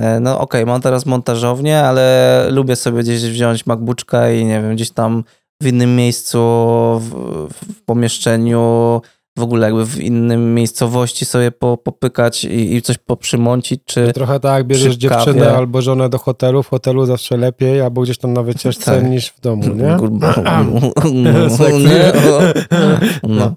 E, 0.00 0.20
No 0.20 0.40
okej, 0.40 0.66
mam 0.66 0.80
teraz 0.80 1.06
montażownię, 1.06 1.80
ale 1.82 2.46
lubię 2.50 2.76
sobie 2.76 3.02
gdzieś 3.02 3.22
wziąć 3.22 3.66
MacBooka 3.66 4.30
i 4.30 4.44
nie 4.44 4.62
wiem, 4.62 4.74
gdzieś 4.74 4.90
tam 4.90 5.24
w 5.62 5.66
innym 5.66 5.96
miejscu, 5.96 6.38
w, 7.00 7.10
w 7.74 7.82
pomieszczeniu, 7.84 9.00
w 9.38 9.42
ogóle 9.42 9.66
jakby 9.66 9.86
w 9.86 10.00
innym 10.00 10.54
miejscowości 10.54 11.24
sobie 11.24 11.50
po, 11.50 11.76
popykać 11.76 12.44
i, 12.44 12.74
i 12.76 12.82
coś 12.82 12.98
poprzymącić, 12.98 13.80
czy... 13.84 14.12
Trochę 14.12 14.40
tak, 14.40 14.66
bierzesz 14.66 14.96
przy 14.98 15.08
kawie. 15.08 15.24
dziewczynę 15.24 15.56
albo 15.56 15.82
żonę 15.82 16.08
do 16.08 16.18
hotelu, 16.18 16.62
w 16.62 16.68
hotelu 16.68 17.06
zawsze 17.06 17.36
lepiej, 17.36 17.80
albo 17.80 18.02
gdzieś 18.02 18.18
tam 18.18 18.32
na 18.32 18.42
wycieczce 18.42 18.94
Tak. 18.94 19.10
niż 19.10 19.28
w 19.28 19.40
domu, 19.40 19.64
nie? 19.74 19.96
Sexy. 21.50 21.78
Nie, 21.78 22.12
o, 22.32 23.28
no. 23.28 23.54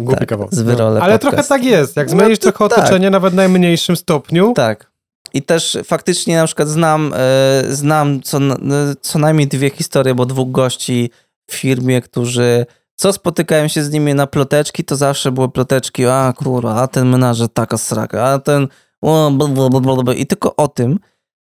Głupi 0.00 0.18
Tak, 0.18 0.28
kawał. 0.28 0.48
z 0.50 0.60
wyrole 0.62 0.98
No. 0.98 1.04
Ale 1.04 1.18
trochę 1.18 1.44
tak 1.44 1.64
jest, 1.64 1.96
jak 1.96 2.10
No 2.12 2.18
zmienisz 2.18 2.38
to 2.38 2.52
trochę 2.52 2.68
tak. 2.74 2.78
otoczenie, 2.78 3.10
nawet 3.10 3.32
w 3.32 3.36
najmniejszym 3.36 3.96
stopniu, 3.96 4.52
Tak. 4.56 4.87
I 5.34 5.42
też 5.42 5.78
faktycznie 5.84 6.36
na 6.36 6.46
przykład 6.46 6.68
znam, 6.68 7.12
e, 7.16 7.64
znam 7.68 8.22
co, 8.22 8.38
e, 8.38 8.54
co 9.00 9.18
najmniej 9.18 9.48
dwie 9.48 9.70
historie, 9.70 10.14
bo 10.14 10.26
dwóch 10.26 10.50
gości 10.50 11.10
w 11.50 11.54
firmie, 11.54 12.02
którzy 12.02 12.66
co 12.94 13.12
spotykałem 13.12 13.68
się 13.68 13.82
z 13.82 13.90
nimi 13.90 14.14
na 14.14 14.26
ploteczki, 14.26 14.84
to 14.84 14.96
zawsze 14.96 15.32
były 15.32 15.48
ploteczki, 15.48 16.06
a 16.06 16.32
kurwa, 16.36 16.74
a 16.74 16.88
ten 16.88 17.08
menażer 17.08 17.48
taka 17.48 17.78
sraka, 17.78 18.24
a 18.24 18.38
ten 18.38 18.68
i 20.16 20.26
tylko 20.26 20.56
o 20.56 20.68
tym. 20.68 20.98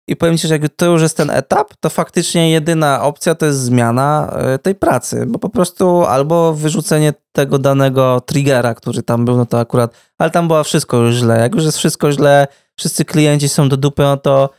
I 0.08 0.16
powiem 0.16 0.38
ci, 0.38 0.48
że 0.48 0.54
jak 0.54 0.70
to 0.76 0.86
już 0.86 1.02
jest 1.02 1.18
ten 1.18 1.30
etap, 1.30 1.74
to 1.80 1.90
faktycznie 1.90 2.52
jedyna 2.52 3.04
opcja 3.04 3.36
to 3.36 3.46
jest 3.46 3.60
zmiana 3.60 4.34
e, 4.38 4.60
tej 4.60 4.76
pracy, 4.76 5.26
bo 5.28 5.40
po 5.40 5.50
prostu 5.50 6.04
albo 6.04 6.54
wyrzucenie 6.54 7.14
tego 7.32 7.60
danego 7.60 8.22
triggera, 8.22 8.74
który 8.74 9.04
tam 9.04 9.26
był, 9.26 9.38
no 9.38 9.46
to 9.46 9.60
akurat, 9.60 9.94
ale 10.18 10.32
tam 10.32 10.48
było 10.48 10.64
wszystko 10.64 10.98
już 10.98 11.16
źle. 11.16 11.40
Jak 11.40 11.56
już 11.56 11.64
jest 11.64 11.78
wszystko 11.78 12.12
źle, 12.12 12.48
wszyscy 12.78 13.06
klienci 13.06 13.50
są 13.50 13.70
do 13.70 13.78
dupy, 13.78 14.02
no 14.02 14.18
to 14.18 14.50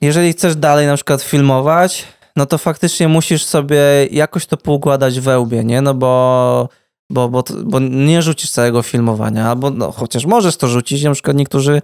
jeżeli 0.00 0.32
chcesz 0.32 0.56
dalej 0.56 0.86
na 0.86 0.94
przykład 0.94 1.22
filmować, 1.22 2.04
no 2.36 2.46
to 2.46 2.58
faktycznie 2.58 3.08
musisz 3.08 3.44
sobie 3.44 4.06
jakoś 4.10 4.46
to 4.46 4.56
poukładać 4.56 5.20
we 5.20 5.38
łbie, 5.40 5.64
nie? 5.64 5.80
No 5.80 5.94
bo, 5.94 6.68
bo, 7.10 7.28
bo, 7.28 7.44
bo 7.64 7.78
nie 7.80 8.22
rzucisz 8.22 8.50
całego 8.50 8.82
filmowania, 8.82 9.50
albo 9.50 9.70
no, 9.70 9.92
chociaż 9.92 10.26
możesz 10.26 10.56
to 10.56 10.68
rzucić, 10.68 11.02
na 11.02 11.12
przykład 11.12 11.36
niektórzy 11.36 11.82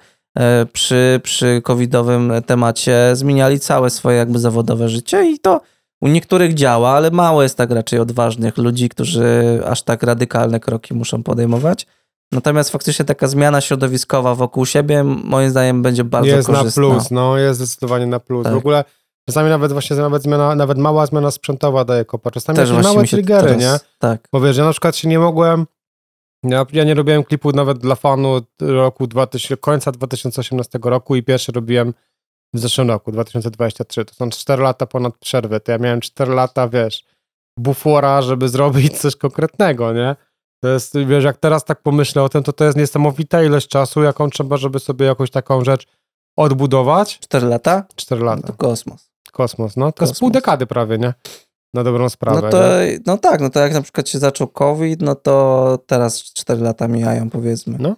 przy, 0.72 1.20
przy 1.22 1.62
covidowym 1.62 2.32
temacie 2.46 3.10
zmieniali 3.12 3.60
całe 3.60 3.90
swoje 3.90 4.16
jakby 4.16 4.38
zawodowe 4.38 4.88
życie 4.88 5.30
i 5.30 5.38
to 5.38 5.60
u 6.00 6.08
niektórych 6.08 6.54
działa, 6.54 6.90
ale 6.90 7.10
mało 7.10 7.42
jest 7.42 7.56
tak 7.56 7.70
raczej 7.70 7.98
odważnych 7.98 8.58
ludzi, 8.58 8.88
którzy 8.88 9.60
aż 9.66 9.82
tak 9.82 10.02
radykalne 10.02 10.60
kroki 10.60 10.94
muszą 10.94 11.22
podejmować. 11.22 11.86
Natomiast 12.32 12.70
faktycznie 12.70 13.04
taka 13.04 13.26
zmiana 13.26 13.60
środowiskowa 13.60 14.34
wokół 14.34 14.66
siebie, 14.66 15.04
moim 15.04 15.50
zdaniem, 15.50 15.82
będzie 15.82 16.04
bardzo 16.04 16.30
jest 16.30 16.48
na 16.48 16.54
korzystna. 16.54 16.82
plus, 16.82 17.10
no 17.10 17.38
jest 17.38 17.60
zdecydowanie 17.60 18.06
na 18.06 18.20
plus. 18.20 18.44
Tak. 18.44 18.52
W 18.52 18.56
ogóle 18.56 18.84
czasami 19.28 19.50
nawet 19.50 19.72
właśnie 19.72 19.96
nawet 19.96 20.22
zmiana, 20.22 20.54
nawet 20.54 20.78
mała 20.78 21.06
zmiana 21.06 21.30
sprzętowa 21.30 21.84
daje 21.84 22.04
kopa. 22.04 22.30
Czasami 22.30 22.56
Też 22.56 22.70
małe 22.70 23.04
triggery, 23.04 23.48
teraz, 23.48 23.62
nie? 23.62 23.78
Tak. 23.98 24.28
Bo 24.32 24.40
wiesz, 24.40 24.56
ja 24.56 24.64
na 24.64 24.70
przykład 24.70 24.96
się 24.96 25.08
nie 25.08 25.18
mogłem, 25.18 25.66
ja, 26.44 26.66
ja 26.72 26.84
nie 26.84 26.94
robiłem 26.94 27.24
klipu 27.24 27.52
nawet 27.52 27.78
dla 27.78 27.94
fanu 27.94 28.40
roku 28.60 29.06
2000, 29.06 29.56
końca 29.56 29.92
2018 29.92 30.78
roku 30.84 31.16
i 31.16 31.22
pierwszy 31.22 31.52
robiłem 31.52 31.94
w 32.54 32.58
zeszłym 32.58 32.88
roku, 32.90 33.12
2023. 33.12 34.04
To 34.04 34.14
są 34.14 34.30
4 34.30 34.62
lata 34.62 34.86
ponad 34.86 35.18
przerwy. 35.18 35.60
To 35.60 35.72
ja 35.72 35.78
miałem 35.78 36.00
4 36.00 36.34
lata, 36.34 36.68
wiesz, 36.68 37.04
bufora, 37.58 38.22
żeby 38.22 38.48
zrobić 38.54 38.98
coś 38.98 39.16
konkretnego, 39.16 39.92
nie? 39.92 40.16
To 40.62 40.68
jest, 40.68 40.98
wiesz, 40.98 41.24
jak 41.24 41.36
teraz 41.36 41.64
tak 41.64 41.82
pomyślę 41.82 42.22
o 42.22 42.28
tym, 42.28 42.42
to 42.42 42.52
to 42.52 42.64
jest 42.64 42.76
niesamowita 42.78 43.42
ilość 43.42 43.68
czasu, 43.68 44.02
jaką 44.02 44.30
trzeba, 44.30 44.56
żeby 44.56 44.78
sobie 44.80 45.06
jakąś 45.06 45.30
taką 45.30 45.64
rzecz 45.64 45.86
odbudować. 46.38 47.18
Cztery 47.18 47.46
lata? 47.46 47.84
4 47.96 48.20
No 48.20 48.26
lata. 48.26 48.46
to 48.46 48.52
kosmos. 48.52 49.10
Kosmos, 49.32 49.76
no. 49.76 49.84
To 49.92 50.04
jest 50.04 50.12
Kosmos. 50.12 50.18
pół 50.18 50.30
dekady 50.30 50.66
prawie, 50.66 50.98
nie? 50.98 51.14
Na 51.74 51.84
dobrą 51.84 52.08
sprawę. 52.08 52.40
No 52.42 52.50
to, 52.50 52.58
nie? 52.84 52.98
no 53.06 53.18
tak, 53.18 53.40
no 53.40 53.50
to 53.50 53.60
jak 53.60 53.72
na 53.72 53.82
przykład 53.82 54.08
się 54.08 54.18
zaczął 54.18 54.48
COVID, 54.48 55.02
no 55.02 55.14
to 55.14 55.78
teraz 55.86 56.22
cztery 56.22 56.60
lata 56.60 56.88
mijają, 56.88 57.30
powiedzmy. 57.30 57.76
No. 57.80 57.96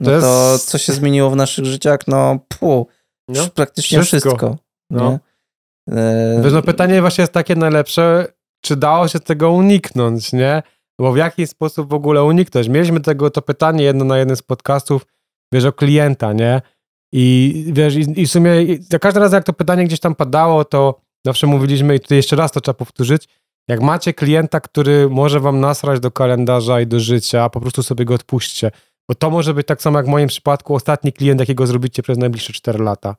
No 0.00 0.10
To 0.10 0.20
to, 0.20 0.52
jest- 0.52 0.68
co 0.70 0.78
się 0.78 0.92
zmieniło 0.92 1.30
w 1.30 1.36
naszych 1.36 1.64
życiach, 1.64 1.98
no 2.08 2.38
pu, 2.48 2.86
No. 3.28 3.46
praktycznie 3.54 4.02
Wszystko. 4.02 4.30
wszystko. 4.30 4.56
No. 4.90 5.18
E, 5.90 6.40
Wiesz, 6.44 6.52
no 6.52 6.62
pytanie 6.62 7.00
właśnie 7.00 7.22
jest 7.22 7.32
takie 7.32 7.56
najlepsze, 7.56 8.26
czy 8.64 8.76
dało 8.76 9.08
się 9.08 9.20
tego 9.20 9.52
uniknąć, 9.52 10.32
nie? 10.32 10.62
Bo 11.00 11.12
w 11.12 11.16
jaki 11.16 11.46
sposób 11.46 11.90
w 11.90 11.94
ogóle 11.94 12.24
uniknąć? 12.24 12.68
Mieliśmy 12.68 13.00
tego 13.00 13.30
to 13.30 13.42
pytanie 13.42 13.84
jedno 13.84 14.04
na 14.04 14.18
jednym 14.18 14.36
z 14.36 14.42
podcastów, 14.42 15.06
wiesz, 15.52 15.64
o 15.64 15.72
klienta, 15.72 16.32
nie? 16.32 16.62
I 17.14 17.64
wiesz, 17.72 17.94
i, 17.96 18.20
i 18.20 18.26
w 18.26 18.30
sumie 18.30 18.62
i 18.62 18.82
za 18.82 18.98
każdym 18.98 19.22
razem 19.22 19.36
jak 19.38 19.44
to 19.44 19.52
pytanie 19.52 19.84
gdzieś 19.84 20.00
tam 20.00 20.14
padało, 20.14 20.64
to 20.64 21.00
zawsze 21.26 21.46
mówiliśmy, 21.46 21.94
i 21.96 22.00
tutaj 22.00 22.16
jeszcze 22.16 22.36
raz 22.36 22.52
to 22.52 22.60
trzeba 22.60 22.74
powtórzyć, 22.74 23.28
Jak 23.68 23.80
macie 23.80 24.14
klienta, 24.14 24.60
który 24.60 25.08
może 25.10 25.40
wam 25.40 25.60
nasrać 25.60 26.00
do 26.00 26.10
kalendarza 26.10 26.80
i 26.80 26.86
do 26.86 27.00
życia, 27.00 27.48
po 27.50 27.60
prostu 27.60 27.82
sobie 27.82 28.04
go 28.04 28.14
odpuśćcie. 28.14 28.70
Bo 29.08 29.14
to 29.14 29.30
może 29.30 29.54
być 29.54 29.66
tak 29.66 29.82
samo 29.82 29.98
jak 29.98 30.06
w 30.06 30.08
moim 30.08 30.28
przypadku 30.28 30.74
ostatni 30.74 31.12
klient, 31.12 31.40
jakiego 31.40 31.66
zrobicie 31.66 32.02
przez 32.02 32.18
najbliższe 32.18 32.52
4 32.52 32.78
lata 32.78 33.16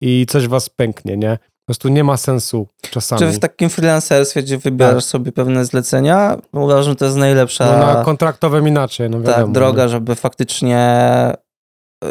i 0.00 0.26
coś 0.28 0.48
was 0.48 0.68
pęknie, 0.68 1.16
nie? 1.16 1.38
Po 1.38 1.66
prostu 1.66 1.88
nie 1.88 2.04
ma 2.04 2.16
sensu 2.16 2.68
czasami. 2.90 3.20
Czy 3.20 3.28
w 3.32 3.38
takim 3.38 3.70
freelancerstwie, 3.70 4.42
gdzie 4.42 4.58
wybierasz 4.58 4.94
Tak. 5.04 5.10
sobie 5.10 5.32
pewne 5.32 5.64
zlecenia, 5.64 6.36
uważam, 6.52 6.92
że 6.92 6.96
to 6.96 7.04
jest 7.04 7.16
najlepsza 7.16 7.78
No 7.78 7.94
na 7.94 8.04
kontraktowym 8.04 8.68
inaczej, 8.68 9.10
no 9.10 9.20
wiadomo. 9.20 9.36
tak, 9.44 9.52
droga, 9.52 9.82
nie? 9.82 9.88
żeby 9.88 10.14
faktycznie 10.14 11.32
y, 12.04 12.08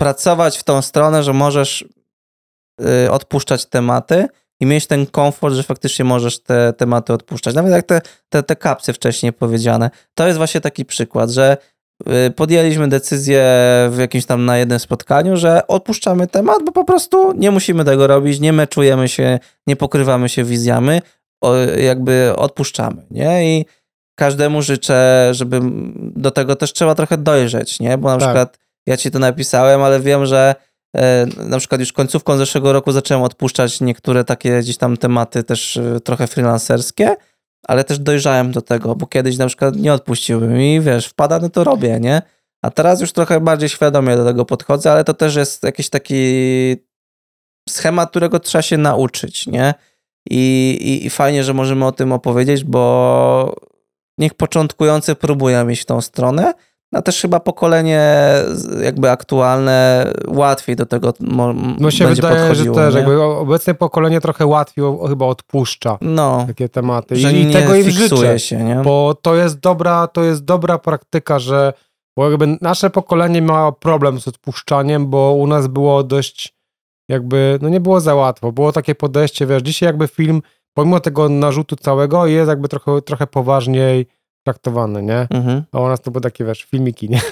pracować 0.00 0.58
w 0.58 0.64
tą 0.64 0.82
stronę, 0.82 1.22
że 1.22 1.32
możesz 1.32 1.84
odpuszczać 3.10 3.66
tematy 3.66 4.28
i 4.60 4.66
mieć 4.66 4.86
ten 4.86 5.06
komfort, 5.06 5.54
że 5.54 5.62
faktycznie 5.62 6.04
możesz 6.04 6.42
te 6.42 6.72
tematy 6.72 7.12
odpuszczać. 7.12 7.54
Nawet 7.54 7.72
jak 7.72 7.86
te, 7.86 8.00
te, 8.28 8.42
te 8.42 8.56
kapsy 8.56 8.92
wcześniej 8.92 9.32
powiedziane. 9.32 9.90
To 10.14 10.26
jest 10.26 10.38
właśnie 10.38 10.60
taki 10.60 10.84
przykład, 10.84 11.30
że 11.30 11.56
y, 12.26 12.30
podjęliśmy 12.30 12.88
decyzję 12.88 13.44
w 13.90 13.96
jakimś 13.98 14.26
tam 14.26 14.44
na 14.44 14.58
jednym 14.58 14.78
spotkaniu, 14.78 15.36
że 15.36 15.66
odpuszczamy 15.66 16.26
temat, 16.26 16.58
bo 16.66 16.72
po 16.72 16.84
prostu 16.84 17.32
nie 17.32 17.50
musimy 17.50 17.84
tego 17.84 18.06
robić, 18.06 18.40
nie 18.40 18.52
meczujemy 18.52 19.08
się, 19.08 19.38
nie 19.66 19.76
pokrywamy 19.76 20.28
się 20.28 20.44
wizjami, 20.44 21.00
jakby 21.76 22.32
odpuszczamy, 22.36 23.02
nie? 23.10 23.58
I 23.58 23.64
każdemu 24.14 24.62
życzę, 24.62 25.28
żeby 25.32 25.60
do 25.96 26.30
tego 26.30 26.56
też 26.56 26.72
trzeba 26.72 26.94
trochę 26.94 27.18
dojrzeć, 27.18 27.80
nie? 27.80 27.98
Bo 27.98 28.08
na 28.08 28.16
Tak. 28.16 28.28
przykład 28.28 28.58
ja 28.86 28.96
ci 28.96 29.10
to 29.10 29.18
napisałem, 29.18 29.82
ale 29.82 30.00
wiem, 30.00 30.26
że 30.26 30.54
na 31.36 31.58
przykład 31.58 31.80
już 31.80 31.92
końcówką 31.92 32.36
zeszłego 32.36 32.72
roku 32.72 32.92
zacząłem 32.92 33.22
odpuszczać 33.22 33.80
niektóre 33.80 34.24
takie 34.24 34.60
gdzieś 34.60 34.76
tam 34.76 34.96
tematy 34.96 35.44
też 35.44 35.76
e, 35.76 36.00
trochę 36.00 36.26
freelancerskie, 36.26 37.16
ale 37.66 37.84
też 37.84 37.98
dojrzałem 37.98 38.52
do 38.52 38.62
tego, 38.62 38.94
bo 38.94 39.06
kiedyś 39.06 39.38
na 39.38 39.46
przykład 39.46 39.76
nie 39.76 39.92
odpuściłbym 39.92 40.60
i 40.60 40.80
wiesz, 40.80 41.06
wpada, 41.06 41.38
no 41.38 41.48
to 41.48 41.64
robię, 41.64 42.00
nie? 42.00 42.22
A 42.62 42.70
teraz 42.70 43.00
już 43.00 43.12
trochę 43.12 43.40
bardziej 43.40 43.68
świadomie 43.68 44.16
do 44.16 44.24
tego 44.24 44.44
podchodzę, 44.44 44.92
ale 44.92 45.04
to 45.04 45.14
też 45.14 45.36
jest 45.36 45.62
jakiś 45.62 45.90
taki 45.90 46.16
schemat, 47.68 48.10
którego 48.10 48.40
trzeba 48.40 48.62
się 48.62 48.78
nauczyć, 48.78 49.46
nie? 49.46 49.74
I, 50.30 50.78
i, 50.80 51.06
I 51.06 51.10
fajnie, 51.10 51.44
że 51.44 51.54
możemy 51.54 51.86
o 51.86 51.92
tym 51.92 52.12
opowiedzieć, 52.12 52.64
bo 52.64 53.54
niech 54.18 54.34
początkujący 54.34 55.14
próbują 55.14 55.74
w 55.74 55.84
tą 55.84 56.00
stronę, 56.00 56.54
a 56.94 57.02
też 57.02 57.20
chyba 57.20 57.40
pokolenie 57.40 58.02
jakby 58.82 59.10
aktualne 59.10 60.06
łatwiej 60.28 60.76
do 60.76 60.86
tego 60.86 61.12
mo- 61.20 61.52
No 61.80 61.90
się 61.90 62.04
będzie 62.04 62.22
wydaje, 62.22 62.40
że 62.40 62.48
podchodziło. 62.48 62.76
też 62.76 62.94
nie? 62.94 63.00
jakby 63.00 63.22
obecne 63.22 63.74
pokolenie 63.74 64.20
trochę 64.20 64.46
łatwiej 64.46 64.84
chyba 65.08 65.26
odpuszcza 65.26 65.98
No, 66.00 66.44
takie 66.46 66.68
tematy. 66.68 67.16
że 67.16 67.32
I, 67.32 67.50
i 67.50 67.52
tego 67.52 67.74
im 67.74 67.90
życzę. 67.90 68.38
się, 68.38 68.56
nie? 68.64 68.74
Bo 68.84 69.14
to 69.22 69.34
jest 69.34 69.58
dobra, 69.60 70.06
to 70.06 70.22
jest 70.24 70.44
dobra 70.44 70.78
praktyka, 70.78 71.38
że 71.38 71.72
bo 72.16 72.30
jakby 72.30 72.56
nasze 72.60 72.90
pokolenie 72.90 73.42
miało 73.42 73.72
problem 73.72 74.20
z 74.20 74.28
odpuszczaniem, 74.28 75.06
bo 75.06 75.32
u 75.32 75.46
nas 75.46 75.66
było 75.66 76.02
dość 76.04 76.54
jakby, 77.08 77.58
no 77.62 77.68
nie 77.68 77.80
było 77.80 78.00
za 78.00 78.14
łatwo. 78.14 78.52
Było 78.52 78.72
takie 78.72 78.94
podejście, 78.94 79.46
wiesz, 79.46 79.62
dzisiaj 79.62 79.86
jakby 79.86 80.08
film, 80.08 80.42
pomimo 80.74 81.00
tego 81.00 81.28
narzutu 81.28 81.76
całego, 81.76 82.26
jest 82.26 82.48
jakby 82.48 82.68
trochę, 82.68 83.02
trochę 83.02 83.26
poważniej 83.26 84.06
traktowany, 84.52 85.02
nie? 85.02 85.26
Mhm. 85.30 85.62
A 85.72 85.80
u 85.80 85.88
nas 85.88 86.00
to 86.00 86.10
były 86.10 86.22
takie, 86.22 86.44
wiesz, 86.44 86.64
filmiki, 86.64 87.08
nie? 87.10 87.20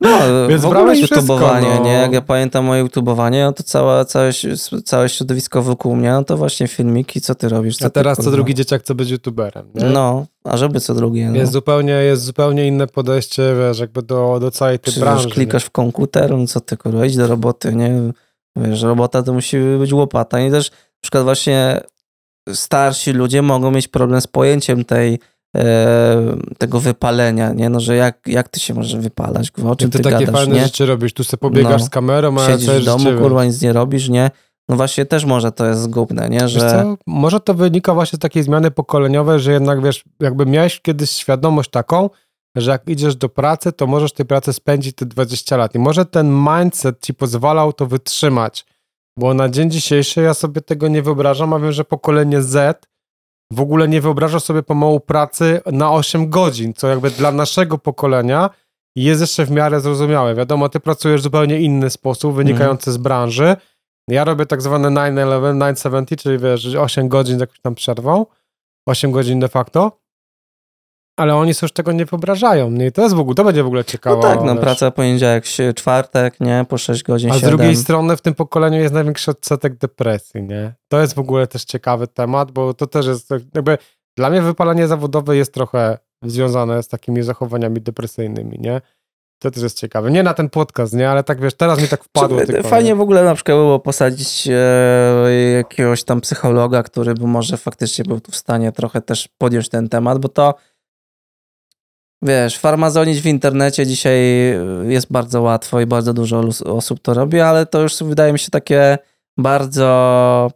No, 0.00 0.18
Więc 0.48 0.62
w 0.62 0.66
ogóle 0.66 0.80
brałeś 0.80 1.02
wszystko, 1.02 1.38
no. 1.38 1.84
nie? 1.84 1.92
Jak 1.92 2.12
ja 2.12 2.20
pamiętam 2.20 2.64
moje 2.64 2.80
YouTubeowanie, 2.82 3.44
no 3.44 3.52
to 3.52 3.62
całe, 3.62 4.04
całe, 4.04 4.30
całe 4.84 5.08
środowisko 5.08 5.62
wokół 5.62 5.96
mnie, 5.96 6.10
no 6.10 6.24
to 6.24 6.36
właśnie 6.36 6.68
filmiki, 6.68 7.20
co 7.20 7.34
ty 7.34 7.48
robisz? 7.48 7.76
Co 7.76 7.86
A 7.86 7.88
ty, 7.90 7.94
teraz 7.94 8.16
co 8.16 8.22
kurwa? 8.22 8.36
drugi 8.36 8.54
dzieciak 8.54 8.82
chce 8.82 8.94
być 8.94 9.10
youtuberem, 9.10 9.66
nie? 9.74 9.84
No, 9.84 10.26
a 10.44 10.56
żeby 10.56 10.80
co 10.80 10.94
drugie, 10.94 11.30
no. 11.30 11.36
Jest 11.36 11.52
zupełnie, 11.52 11.92
jest 11.92 12.22
zupełnie 12.22 12.66
inne 12.66 12.86
podejście, 12.86 13.42
wiesz, 13.58 13.78
jakby 13.78 14.02
do, 14.02 14.38
do 14.40 14.50
całej 14.50 14.78
tej 14.78 14.94
Czy 14.94 15.00
branży. 15.00 15.24
wiesz, 15.24 15.34
klikasz 15.34 15.64
w 15.64 15.70
komputer, 15.70 16.30
no 16.38 16.46
co 16.46 16.60
ty 16.60 16.76
kurwa, 16.76 17.06
idź 17.06 17.16
do 17.16 17.26
roboty, 17.26 17.74
nie? 17.74 17.92
Wiesz, 18.56 18.82
robota 18.82 19.22
to 19.22 19.32
musi 19.32 19.56
być 19.78 19.92
łopata. 19.92 20.40
I 20.40 20.50
też 20.50 20.70
na 20.70 20.76
przykład 21.02 21.24
właśnie 21.24 21.80
starsi 22.54 23.12
ludzie 23.12 23.42
mogą 23.42 23.70
mieć 23.70 23.88
problem 23.88 24.20
z 24.20 24.26
pojęciem 24.26 24.84
tej 24.84 25.18
tego 26.58 26.80
wypalenia, 26.80 27.52
nie? 27.52 27.68
No, 27.70 27.80
że 27.80 27.96
jak, 27.96 28.18
jak 28.26 28.48
ty 28.48 28.60
się 28.60 28.74
możesz 28.74 28.96
wypalać, 28.96 29.50
kurwa, 29.50 29.70
o 29.70 29.72
Nie? 29.72 29.76
czym 29.76 29.90
Ty 29.90 29.98
ty, 29.98 30.04
takie 30.04 30.24
gadasz, 30.26 30.40
fajne 30.40 30.54
nie? 30.54 30.64
rzeczy 30.64 30.86
robisz, 30.86 31.12
tu 31.12 31.24
sobie 31.24 31.38
pobiegasz 31.40 31.80
No. 31.80 31.86
z 31.86 31.90
kamerą, 31.90 32.38
a 32.40 32.46
Siedzisz 32.46 32.82
w 32.82 32.84
domu, 32.84 32.98
życie, 32.98 33.18
kurwa, 33.18 33.44
nic 33.44 33.62
nie 33.62 33.72
robisz, 33.72 34.08
nie? 34.08 34.30
No 34.68 34.76
właśnie 34.76 35.06
też 35.06 35.24
może 35.24 35.52
to 35.52 35.66
jest 35.66 35.80
zgubne, 35.80 36.28
nie? 36.28 36.48
Że 36.48 36.94
może 37.06 37.40
to 37.40 37.54
wynika 37.54 37.94
właśnie 37.94 38.16
z 38.16 38.20
takiej 38.20 38.42
zmiany 38.42 38.70
pokoleniowej, 38.70 39.40
że 39.40 39.52
jednak 39.52 39.82
wiesz, 39.82 40.04
jakby 40.20 40.46
miałeś 40.46 40.80
kiedyś 40.80 41.10
świadomość 41.10 41.70
taką, 41.70 42.10
że 42.56 42.70
jak 42.70 42.88
idziesz 42.88 43.16
do 43.16 43.28
pracy, 43.28 43.72
to 43.72 43.86
możesz 43.86 44.12
tej 44.12 44.26
pracy 44.26 44.52
spędzić 44.52 44.96
te 44.96 45.06
20 45.06 45.56
lat. 45.56 45.74
I 45.74 45.78
może 45.78 46.04
ten 46.06 46.32
mindset 46.58 47.00
ci 47.04 47.14
pozwalał 47.14 47.72
to 47.72 47.86
wytrzymać. 47.86 48.66
Bo 49.18 49.34
na 49.34 49.48
dzień 49.48 49.70
dzisiejszy 49.70 50.22
ja 50.22 50.34
sobie 50.34 50.60
tego 50.60 50.88
nie 50.88 51.02
wyobrażam, 51.02 51.52
a 51.52 51.58
wiem, 51.60 51.72
że 51.72 51.84
pokolenie 51.84 52.42
Z 52.42 52.86
w 53.52 53.60
ogóle 53.60 53.88
nie 53.88 54.00
wyobraża 54.00 54.40
sobie 54.40 54.62
pomału 54.62 55.00
pracy 55.00 55.60
na 55.72 55.92
8 55.92 56.30
godzin, 56.30 56.74
co 56.74 56.88
jakby 56.88 57.10
dla 57.10 57.32
naszego 57.32 57.78
pokolenia 57.78 58.50
jest 58.96 59.20
jeszcze 59.20 59.46
w 59.46 59.50
miarę 59.50 59.80
zrozumiałe. 59.80 60.34
Wiadomo, 60.34 60.68
ty 60.68 60.80
pracujesz 60.80 61.20
w 61.20 61.24
zupełnie 61.24 61.60
inny 61.60 61.90
sposób, 61.90 62.34
wynikający 62.34 62.92
z 62.92 62.96
branży. 62.96 63.56
Ja 64.08 64.24
robię 64.24 64.46
tak 64.46 64.62
zwane 64.62 64.88
9-11, 64.88 65.74
970, 65.74 66.22
czyli 66.22 66.38
wiesz, 66.38 66.74
8 66.74 67.08
godzin 67.08 67.36
z 67.36 67.40
jakąś 67.40 67.60
tam 67.60 67.74
przerwą, 67.74 68.26
8 68.88 69.12
godzin 69.12 69.40
de 69.40 69.48
facto, 69.48 69.98
ale 71.16 71.34
oni 71.34 71.54
sobie 71.54 71.66
już 71.66 71.72
tego 71.72 71.92
nie 71.92 72.04
wyobrażają. 72.04 72.70
Nie? 72.70 72.86
I 72.86 72.92
to 72.92 73.02
jest 73.02 73.14
w 73.14 73.18
ogóle, 73.20 73.34
to 73.34 73.44
będzie 73.44 73.62
w 73.62 73.66
ogóle 73.66 73.84
ciekawe. 73.84 74.16
no 74.16 74.22
tak, 74.22 74.42
no 74.44 74.56
praca 74.56 74.90
poniedziałek, 74.90 75.44
czwartek, 75.76 76.40
nie? 76.40 76.66
Po 76.68 76.78
6 76.78 77.02
godzin, 77.02 77.30
A 77.30 77.34
z 77.34 77.36
7. 77.36 77.50
drugiej 77.50 77.76
strony 77.76 78.16
w 78.16 78.20
tym 78.22 78.34
pokoleniu 78.34 78.78
jest 78.78 78.94
największy 78.94 79.30
odsetek 79.30 79.76
depresji, 79.76 80.42
nie? 80.42 80.74
To 80.88 81.00
jest 81.00 81.14
w 81.14 81.18
ogóle 81.18 81.46
też 81.46 81.64
ciekawy 81.64 82.06
temat, 82.06 82.50
bo 82.50 82.74
to 82.74 82.86
też 82.86 83.06
jest 83.06 83.28
tak, 83.28 83.42
jakby 83.54 83.78
dla 84.16 84.30
mnie 84.30 84.42
wypalenie 84.42 84.86
zawodowe 84.86 85.36
jest 85.36 85.54
trochę 85.54 85.98
związane 86.22 86.82
z 86.82 86.88
takimi 86.88 87.22
zachowaniami 87.22 87.80
depresyjnymi, 87.80 88.58
nie? 88.60 88.80
To 89.38 89.50
też 89.50 89.62
jest 89.62 89.78
ciekawe. 89.78 90.10
Nie 90.10 90.22
na 90.22 90.34
ten 90.34 90.50
podcast, 90.50 90.92
nie? 90.94 91.10
Ale 91.10 91.24
tak 91.24 91.40
wiesz, 91.40 91.54
teraz 91.54 91.80
mi 91.80 91.88
tak 91.88 92.04
wpadło 92.04 92.40
Czy- 92.40 92.46
tylko. 92.46 92.68
Fajnie 92.68 92.90
nie? 92.90 92.96
w 92.96 93.00
ogóle 93.00 93.24
na 93.24 93.34
przykład 93.34 93.56
było 93.58 93.78
posadzić 93.80 94.48
e, 94.50 95.52
jakiegoś 95.56 96.04
tam 96.04 96.20
psychologa, 96.20 96.82
który 96.82 97.14
by 97.14 97.26
może 97.26 97.56
faktycznie 97.56 98.04
był 98.04 98.20
tu 98.20 98.32
w 98.32 98.36
stanie 98.36 98.72
trochę 98.72 99.02
też 99.02 99.28
podjąć 99.38 99.68
ten 99.68 99.88
temat, 99.88 100.18
bo 100.18 100.28
to 100.28 100.54
wiesz, 102.22 102.58
farmazonić 102.58 103.20
w 103.20 103.26
internecie 103.26 103.86
dzisiaj 103.86 104.20
jest 104.88 105.12
bardzo 105.12 105.42
łatwo 105.42 105.80
i 105.80 105.86
bardzo 105.86 106.14
dużo 106.14 106.40
osób 106.64 107.00
to 107.02 107.14
robi, 107.14 107.40
ale 107.40 107.66
to 107.66 107.80
już 107.80 108.02
wydaje 108.02 108.32
mi 108.32 108.38
się 108.38 108.50
takie 108.50 108.98
bardzo 109.38 110.50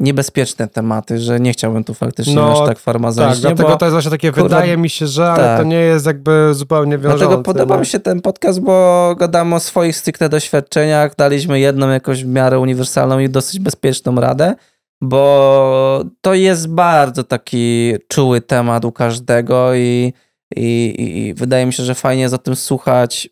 niebezpieczne 0.00 0.68
tematy, 0.68 1.18
że 1.18 1.40
nie 1.40 1.52
chciałbym 1.52 1.84
tu 1.84 1.94
faktycznie 1.94 2.34
No, 2.34 2.52
aż 2.52 2.58
tak 2.58 2.68
Tak, 2.68 2.78
farmazonić, 2.78 3.36
nie? 3.36 3.40
dlatego 3.40 3.68
bo 3.68 3.76
to 3.76 3.84
jest 3.84 3.92
właśnie 3.92 4.10
takie, 4.10 4.32
kurwa, 4.32 4.42
wydaje 4.42 4.76
mi 4.76 4.90
się, 4.90 5.06
że, 5.06 5.32
ale 5.32 5.44
tak. 5.44 5.58
to 5.58 5.64
nie 5.64 5.76
jest 5.76 6.06
jakby 6.06 6.54
zupełnie 6.54 6.98
wiążące. 6.98 7.18
Dlatego 7.18 7.42
podoba 7.42 7.74
nie? 7.74 7.80
mi 7.80 7.86
się 7.86 8.00
ten 8.00 8.20
podcast, 8.20 8.60
bo 8.60 9.14
gadamy 9.18 9.54
o 9.54 9.60
swoich 9.60 9.96
stricte 9.96 10.28
doświadczeniach, 10.28 11.16
daliśmy 11.16 11.60
jedną 11.60 11.88
jakąś 11.88 12.24
w 12.24 12.28
miarę 12.28 12.58
uniwersalną 12.58 13.18
i 13.18 13.28
dosyć 13.28 13.60
bezpieczną 13.60 14.14
radę, 14.14 14.54
bo 15.00 16.04
to 16.20 16.34
jest 16.34 16.68
bardzo 16.68 17.24
taki 17.24 17.94
czuły 18.08 18.40
temat 18.40 18.84
u 18.84 18.92
każdego 18.92 19.74
i, 19.74 20.12
i, 20.56 20.94
i- 20.98 21.18
i 21.26 21.34
wydaje 21.34 21.66
mi 21.66 21.72
się, 21.72 21.82
że 21.82 21.94
fajnie 21.94 22.26
o 22.26 22.38
tym 22.38 22.56
słuchać 22.56 23.28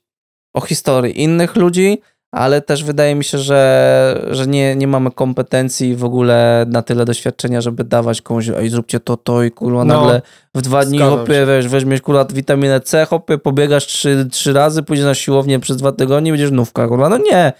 o 0.54 0.60
historii 0.60 1.22
innych 1.22 1.56
ludzi, 1.56 2.00
ale 2.34 2.60
też 2.60 2.84
wydaje 2.84 3.14
mi 3.14 3.24
się, 3.24 3.38
że, 3.38 4.26
że 4.30 4.46
nie, 4.46 4.76
nie 4.76 4.86
mamy 4.86 5.10
kompetencji 5.10 5.94
w 5.96 6.04
ogóle 6.04 6.66
na 6.68 6.82
tyle 6.82 7.04
doświadczenia, 7.04 7.60
żeby 7.60 7.84
dawać 7.84 8.22
komuś, 8.22 8.48
ej 8.48 8.68
zróbcie 8.68 9.00
to, 9.00 9.16
to 9.16 9.42
i 9.42 9.50
kurwa 9.50 9.84
No, 9.84 10.00
nagle 10.00 10.22
w 10.54 10.62
dwa 10.62 10.84
dni 10.84 10.98
hopie, 10.98 11.46
wiesz, 11.46 11.68
weźmiesz 11.68 12.00
kurwa 12.00 12.24
witaminę 12.24 12.80
C, 12.80 13.04
hopie, 13.06 13.38
pobiegasz 13.38 13.86
trzy, 13.86 14.28
trzy 14.32 14.52
razy, 14.52 14.82
pójdziesz 14.82 15.06
na 15.06 15.14
siłownię 15.14 15.60
przez 15.60 15.76
dwa 15.76 15.92
tygodnie 15.92 16.28
i 16.28 16.32
będziesz 16.32 16.50
nówka, 16.50 16.88
kurwa. 16.88 17.08
No 17.08 17.18
nie, 17.18 17.52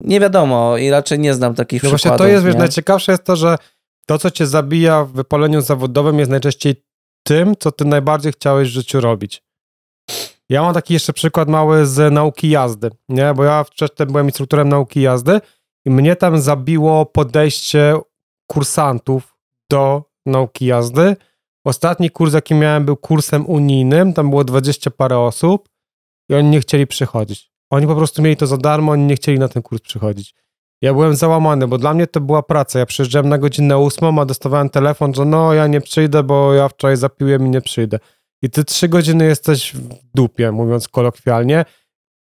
nie 0.00 0.20
wiadomo 0.20 0.76
i 0.76 0.90
raczej 0.90 1.18
nie 1.18 1.34
znam 1.34 1.54
takich 1.54 1.82
No 1.82 1.88
właśnie 1.88 1.98
przykładów. 2.10 2.26
to 2.26 2.32
jest, 2.32 2.44
wiesz, 2.44 2.54
nie? 2.54 2.60
najciekawsze 2.60 3.12
jest 3.12 3.24
to, 3.24 3.36
że 3.36 3.56
to, 4.06 4.18
co 4.18 4.30
cię 4.30 4.46
zabija 4.46 5.04
w 5.04 5.12
wypaleniu 5.12 5.60
zawodowym 5.60 6.18
jest 6.18 6.30
najczęściej 6.30 6.83
tym, 7.26 7.56
co 7.58 7.72
ty 7.72 7.84
najbardziej 7.84 8.32
chciałeś 8.32 8.68
w 8.68 8.72
życiu 8.72 9.00
robić. 9.00 9.42
Ja 10.48 10.62
mam 10.62 10.74
taki 10.74 10.94
jeszcze 10.94 11.12
przykład 11.12 11.48
mały 11.48 11.86
z 11.86 12.12
nauki 12.12 12.50
jazdy, 12.50 12.90
nie? 13.08 13.34
Bo 13.34 13.44
ja 13.44 13.64
wcześniej 13.64 14.06
byłem 14.06 14.26
instruktorem 14.26 14.68
nauki 14.68 15.00
jazdy 15.00 15.40
i 15.84 15.90
mnie 15.90 16.16
tam 16.16 16.40
zabiło 16.40 17.06
podejście 17.06 17.98
kursantów 18.50 19.36
do 19.70 20.02
nauki 20.26 20.66
jazdy. 20.66 21.16
Ostatni 21.66 22.10
kurs, 22.10 22.34
jaki 22.34 22.54
miałem, 22.54 22.84
był 22.84 22.96
kursem 22.96 23.46
unijnym, 23.46 24.12
tam 24.12 24.30
było 24.30 24.44
20 24.44 24.90
parę 24.90 25.18
osób 25.18 25.68
i 26.28 26.34
oni 26.34 26.48
nie 26.48 26.60
chcieli 26.60 26.86
przychodzić. 26.86 27.52
Oni 27.70 27.86
po 27.86 27.96
prostu 27.96 28.22
mieli 28.22 28.36
to 28.36 28.46
za 28.46 28.56
darmo, 28.56 28.92
oni 28.92 29.04
nie 29.04 29.16
chcieli 29.16 29.38
na 29.38 29.48
ten 29.48 29.62
kurs 29.62 29.80
przychodzić. 29.82 30.34
Ja 30.84 30.92
byłem 30.92 31.16
załamany, 31.16 31.68
bo 31.68 31.78
dla 31.78 31.94
mnie 31.94 32.06
to 32.06 32.20
była 32.20 32.42
praca. 32.42 32.78
Ja 32.78 32.86
przyjeżdżałem 32.86 33.28
na 33.28 33.38
godzinę 33.38 33.78
ósmą, 33.78 34.20
a 34.20 34.24
dostawałem 34.24 34.70
telefon, 34.70 35.14
że 35.14 35.24
no 35.24 35.54
ja 35.54 35.66
nie 35.66 35.80
przyjdę, 35.80 36.22
bo 36.22 36.54
ja 36.54 36.68
wczoraj 36.68 36.96
zapiłem 36.96 37.46
i 37.46 37.50
nie 37.50 37.60
przyjdę. 37.60 37.98
I 38.42 38.50
ty 38.50 38.64
trzy 38.64 38.88
godziny 38.88 39.24
jesteś 39.24 39.74
w 39.74 39.88
dupie, 40.14 40.52
mówiąc 40.52 40.88
kolokwialnie. 40.88 41.64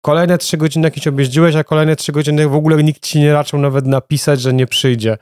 Kolejne 0.02 0.38
trzy 0.38 0.57
godziny 0.57 0.88
jakieś 0.88 1.07
objeździłeś, 1.07 1.56
a 1.56 1.64
kolejne 1.64 1.95
trzy 1.95 2.11
godziny 2.11 2.48
w 2.48 2.56
ogóle 2.56 2.84
nikt 2.84 3.06
ci 3.06 3.19
nie 3.19 3.34
raczył 3.34 3.60
nawet 3.60 3.85
napisać, 3.85 4.41
że 4.41 4.53
nie 4.53 4.68
przyjdzie. 4.68 5.18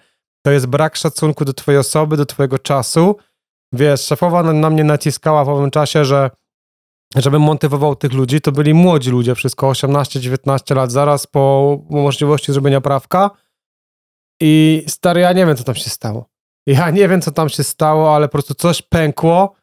To 0.45 0.51
jest 0.51 0.65
brak 0.65 0.95
szacunku 0.95 1.45
do 1.45 1.53
twojej 1.53 1.79
osoby, 1.79 2.17
do 2.17 2.25
twojego 2.25 2.59
czasu. 2.59 3.15
Wiesz, 3.73 4.01
szefowa 4.01 4.43
na, 4.43 4.69
mnie 4.69 4.83
naciskała 4.83 5.45
w 5.45 5.49
owym 5.49 5.71
czasie, 5.71 6.05
że 6.05 6.29
żebym 7.15 7.41
motywował 7.41 7.95
tych 7.95 8.13
ludzi, 8.13 8.41
to 8.41 8.51
byli 8.51 8.73
młodzi 8.73 9.11
ludzie, 9.11 9.35
wszystko 9.35 9.71
18-19 9.71 10.75
lat, 10.75 10.91
zaraz 10.91 11.27
po 11.27 11.77
możliwości 11.89 12.53
zrobienia 12.53 12.81
prawka. 12.81 13.31
I 14.41 14.83
stary, 14.87 15.21
ja 15.21 15.33
nie 15.33 15.45
wiem, 15.45 15.57
co 15.57 15.63
tam 15.63 15.75
się 15.75 15.89
stało. 15.89 16.25
Ja 16.65 16.89
nie 16.89 17.07
wiem, 17.07 17.21
co 17.21 17.31
tam 17.31 17.49
się 17.49 17.63
stało, 17.63 18.15
ale 18.15 18.27
po 18.27 18.31
prostu 18.31 18.53
coś 18.53 18.81
pękło 18.81 19.55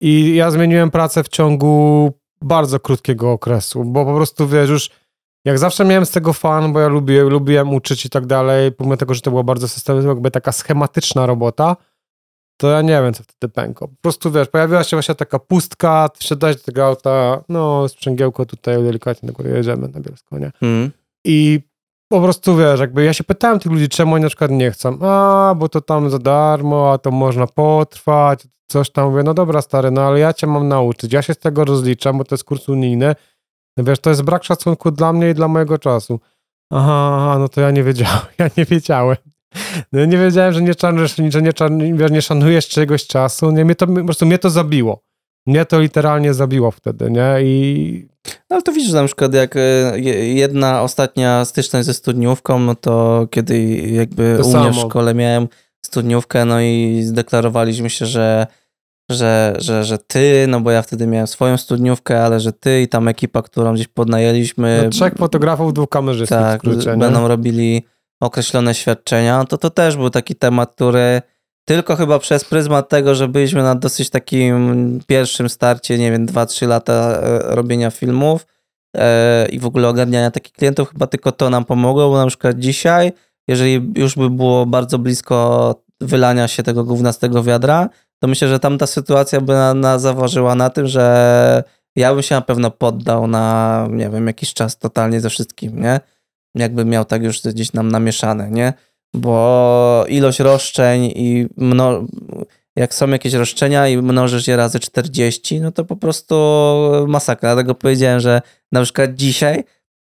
i 0.00 0.34
ja 0.34 0.50
zmieniłem 0.50 0.90
pracę 0.90 1.24
w 1.24 1.28
ciągu 1.28 2.12
bardzo 2.42 2.80
krótkiego 2.80 3.32
okresu, 3.32 3.84
bo 3.84 4.04
po 4.04 4.14
prostu, 4.14 4.48
wiesz, 4.48 4.70
już 4.70 4.90
jak 5.44 5.58
zawsze 5.58 5.84
miałem 5.84 6.06
z 6.06 6.10
tego 6.10 6.32
fan, 6.32 6.72
bo 6.72 6.80
ja 6.80 6.88
lubię, 6.88 7.22
lubiłem 7.22 7.74
uczyć 7.74 8.06
i 8.06 8.10
tak 8.10 8.26
dalej, 8.26 8.72
pomimo 8.72 8.96
tego, 8.96 9.14
że 9.14 9.20
to 9.20 9.30
była 9.30 9.42
bardzo 9.42 9.68
systematyczna, 9.68 10.10
jakby 10.10 10.30
taka 10.30 10.52
schematyczna 10.52 11.26
robota, 11.26 11.76
to 12.60 12.70
ja 12.70 12.82
nie 12.82 13.02
wiem, 13.02 13.14
co 13.14 13.22
wtedy 13.22 13.52
pękło. 13.52 13.88
Po 13.88 13.94
prostu, 14.02 14.30
wiesz, 14.30 14.48
pojawiła 14.48 14.84
się 14.84 14.96
właśnie 14.96 15.14
taka 15.14 15.38
pustka, 15.38 16.08
wsiadałeś 16.18 16.56
do 16.56 16.62
tego 16.62 16.86
auta, 16.86 17.40
no, 17.48 17.88
sprzęgiełko 17.88 18.46
tutaj 18.46 18.82
delikatnie 18.82 19.26
do 19.26 19.32
góry 19.32 19.50
jedziemy 19.50 19.88
na 19.88 20.00
Bielsko, 20.00 20.38
nie? 20.38 20.50
Mm. 20.62 20.90
I 21.24 21.60
po 22.08 22.20
prostu, 22.20 22.56
wiesz, 22.56 22.80
jakby 22.80 23.04
ja 23.04 23.12
się 23.12 23.24
pytałem 23.24 23.58
tych 23.58 23.72
ludzi, 23.72 23.88
czemu 23.88 24.14
oni 24.14 24.22
na 24.22 24.28
przykład 24.28 24.50
nie 24.50 24.70
chcą. 24.70 24.98
A, 25.02 25.54
bo 25.56 25.68
to 25.68 25.80
tam 25.80 26.10
za 26.10 26.18
darmo, 26.18 26.92
a 26.92 26.98
to 26.98 27.10
można 27.10 27.46
potrwać, 27.46 28.48
coś 28.66 28.90
tam. 28.90 29.10
Mówię, 29.10 29.22
no 29.22 29.34
dobra, 29.34 29.62
stary, 29.62 29.90
no 29.90 30.02
ale 30.02 30.20
ja 30.20 30.32
cię 30.32 30.46
mam 30.46 30.68
nauczyć. 30.68 31.12
Ja 31.12 31.22
się 31.22 31.34
z 31.34 31.38
tego 31.38 31.64
rozliczam, 31.64 32.18
bo 32.18 32.24
to 32.24 32.34
jest 32.34 32.44
kurs 32.44 32.68
unijny. 32.68 33.14
Wiesz, 33.76 33.98
to 33.98 34.10
jest 34.10 34.22
brak 34.22 34.44
szacunku 34.44 34.90
dla 34.90 35.12
mnie 35.12 35.30
i 35.30 35.34
dla 35.34 35.48
mojego 35.48 35.78
czasu. 35.78 36.20
Aha 36.72 37.36
no 37.38 37.48
to 37.48 37.60
ja 37.60 37.70
nie 37.70 37.82
wiedziałem, 37.82 38.26
ja 38.38 38.48
nie 38.56 38.64
wiedziałem. 38.64 39.16
No, 39.92 40.04
nie 40.04 40.18
wiedziałem, 40.18 40.52
że 40.52 40.62
nie, 40.62 40.72
szanujesz, 40.80 41.16
że 41.28 41.42
nie, 41.42 41.52
wiesz, 41.94 42.10
nie 42.10 42.22
szanujesz 42.22 42.68
czegoś 42.68 43.06
czasu. 43.06 43.50
Nie, 43.50 43.64
mnie 43.64 43.74
to, 43.74 43.86
po 43.86 44.04
prostu 44.04 44.26
mnie 44.26 44.38
to 44.38 44.50
zabiło. 44.50 45.02
Mnie 45.46 45.64
to 45.64 45.80
literalnie 45.80 46.34
zabiło 46.34 46.70
wtedy, 46.70 47.10
nie? 47.10 47.34
I 47.42 48.08
no 48.50 48.56
ale 48.56 48.62
to 48.62 48.72
widzisz, 48.72 48.92
na 48.92 49.04
przykład 49.04 49.34
jak 49.34 49.56
e, 49.56 49.98
jedna 50.34 50.82
ostatnia 50.82 51.44
styczność 51.44 51.86
ze 51.86 51.94
studniówką, 51.94 52.58
no 52.58 52.74
to 52.74 53.26
kiedy 53.30 53.66
jakby 53.76 54.38
to 54.42 54.48
u 54.48 54.58
mnie 54.58 54.72
w 54.72 54.76
szkole 54.76 55.14
miałem 55.14 55.48
studniówkę, 55.86 56.44
no 56.44 56.60
i 56.60 57.02
zdeklarowaliśmy 57.04 57.90
się, 57.90 58.06
że, 58.06 58.46
że, 59.10 59.54
że, 59.58 59.84
że 59.84 59.98
ty, 59.98 60.46
no 60.48 60.60
bo 60.60 60.70
ja 60.70 60.82
wtedy 60.82 61.06
miałem 61.06 61.26
swoją 61.26 61.56
studniówkę, 61.56 62.24
ale 62.24 62.40
że 62.40 62.52
ty 62.52 62.82
i 62.82 62.88
tam 62.88 63.08
ekipa, 63.08 63.42
którą 63.42 63.74
gdzieś 63.74 63.88
podnajęliśmy. 63.88 64.80
No, 64.84 64.90
trzech 64.90 65.14
fotografów, 65.14 65.74
dwóch 65.74 65.88
kamerzystów. 65.88 66.38
Tak, 66.38 66.60
skrócie, 66.60 66.96
będą 66.96 67.28
robili 67.28 67.82
określone 68.20 68.74
świadczenia, 68.74 69.44
to 69.44 69.58
to 69.58 69.70
też 69.70 69.96
był 69.96 70.10
taki 70.10 70.34
temat, 70.34 70.74
który 70.74 71.22
tylko 71.64 71.96
chyba 71.96 72.18
przez 72.18 72.44
pryzmat 72.44 72.88
tego, 72.88 73.14
że 73.14 73.28
byliśmy 73.28 73.62
na 73.62 73.74
dosyć 73.74 74.10
takim 74.10 75.00
pierwszym 75.06 75.48
starcie, 75.48 75.98
nie 75.98 76.12
wiem, 76.12 76.26
2-3 76.26 76.68
lata 76.68 76.92
e, 76.92 77.38
robienia 77.54 77.90
filmów 77.90 78.46
e, 78.96 79.48
i 79.48 79.58
w 79.58 79.66
ogóle 79.66 79.88
ogarniania 79.88 80.30
takich 80.30 80.52
klientów, 80.52 80.90
chyba 80.90 81.06
tylko 81.06 81.32
to 81.32 81.50
nam 81.50 81.64
pomogło, 81.64 82.08
bo 82.08 82.16
na 82.16 82.26
przykład 82.26 82.58
dzisiaj, 82.58 83.12
jeżeli 83.48 83.92
już 83.96 84.14
by 84.14 84.30
było 84.30 84.66
bardzo 84.66 84.98
blisko 84.98 85.74
wylania 86.00 86.48
się 86.48 86.62
tego 86.62 86.84
gówna 86.84 87.12
wiadra, 87.44 87.88
to 88.18 88.28
myślę, 88.28 88.48
że 88.48 88.58
tamta 88.58 88.86
sytuacja 88.86 89.40
by 89.40 89.52
na, 89.52 89.74
na 89.74 89.98
zaważyła 89.98 90.54
na 90.54 90.70
tym, 90.70 90.86
że 90.86 91.62
ja 91.96 92.14
bym 92.14 92.22
się 92.22 92.34
na 92.34 92.40
pewno 92.40 92.70
poddał 92.70 93.26
na, 93.26 93.86
nie 93.90 94.10
wiem, 94.10 94.26
jakiś 94.26 94.54
czas 94.54 94.78
totalnie 94.78 95.20
ze 95.20 95.30
wszystkim, 95.30 95.82
nie? 95.82 96.00
Jakby 96.54 96.84
miał 96.84 97.04
tak 97.04 97.22
już 97.22 97.42
gdzieś 97.42 97.72
nam 97.72 97.88
namieszane, 97.88 98.50
nie? 98.50 98.72
bo 99.14 100.04
ilość 100.08 100.40
roszczeń 100.40 101.04
i 101.04 101.46
mno... 101.56 102.04
jak 102.76 102.94
są 102.94 103.08
jakieś 103.08 103.32
roszczenia 103.32 103.88
i 103.88 103.96
mnożysz 103.96 104.48
je 104.48 104.56
razy 104.56 104.80
40, 104.80 105.60
no 105.60 105.72
to 105.72 105.84
po 105.84 105.96
prostu 105.96 106.34
masakra. 107.06 107.54
Dlatego 107.54 107.74
powiedziałem, 107.74 108.20
że 108.20 108.42
na 108.72 108.82
przykład 108.82 109.14
dzisiaj 109.14 109.64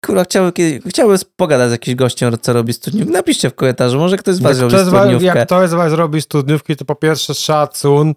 Kurwa, 0.06 0.24
chciałbym, 0.24 0.52
chciałbym 0.88 1.18
pogadać 1.36 1.70
z 1.70 1.72
jakimś 1.72 1.96
gościem, 1.96 2.38
co 2.42 2.54
robi 2.54 2.74
studniówkę. 2.74 3.14
Napiszcie 3.14 3.50
w 3.50 3.56
komentarzu, 3.56 4.00
może 4.00 4.18
ktoś 4.18 4.36
z 4.36 4.40
was 4.40 4.58
jak 4.58 4.72
robi 4.72 4.88
studniówkę. 4.88 5.26
Jak 5.26 5.48
ktoś 5.48 5.70
z 5.70 5.74
was 5.74 5.94
robi 5.94 6.22
studniówki, 6.22 6.76
to 6.76 6.86
po 6.86 6.96
pierwsze 6.96 7.34
szacun 7.34 8.14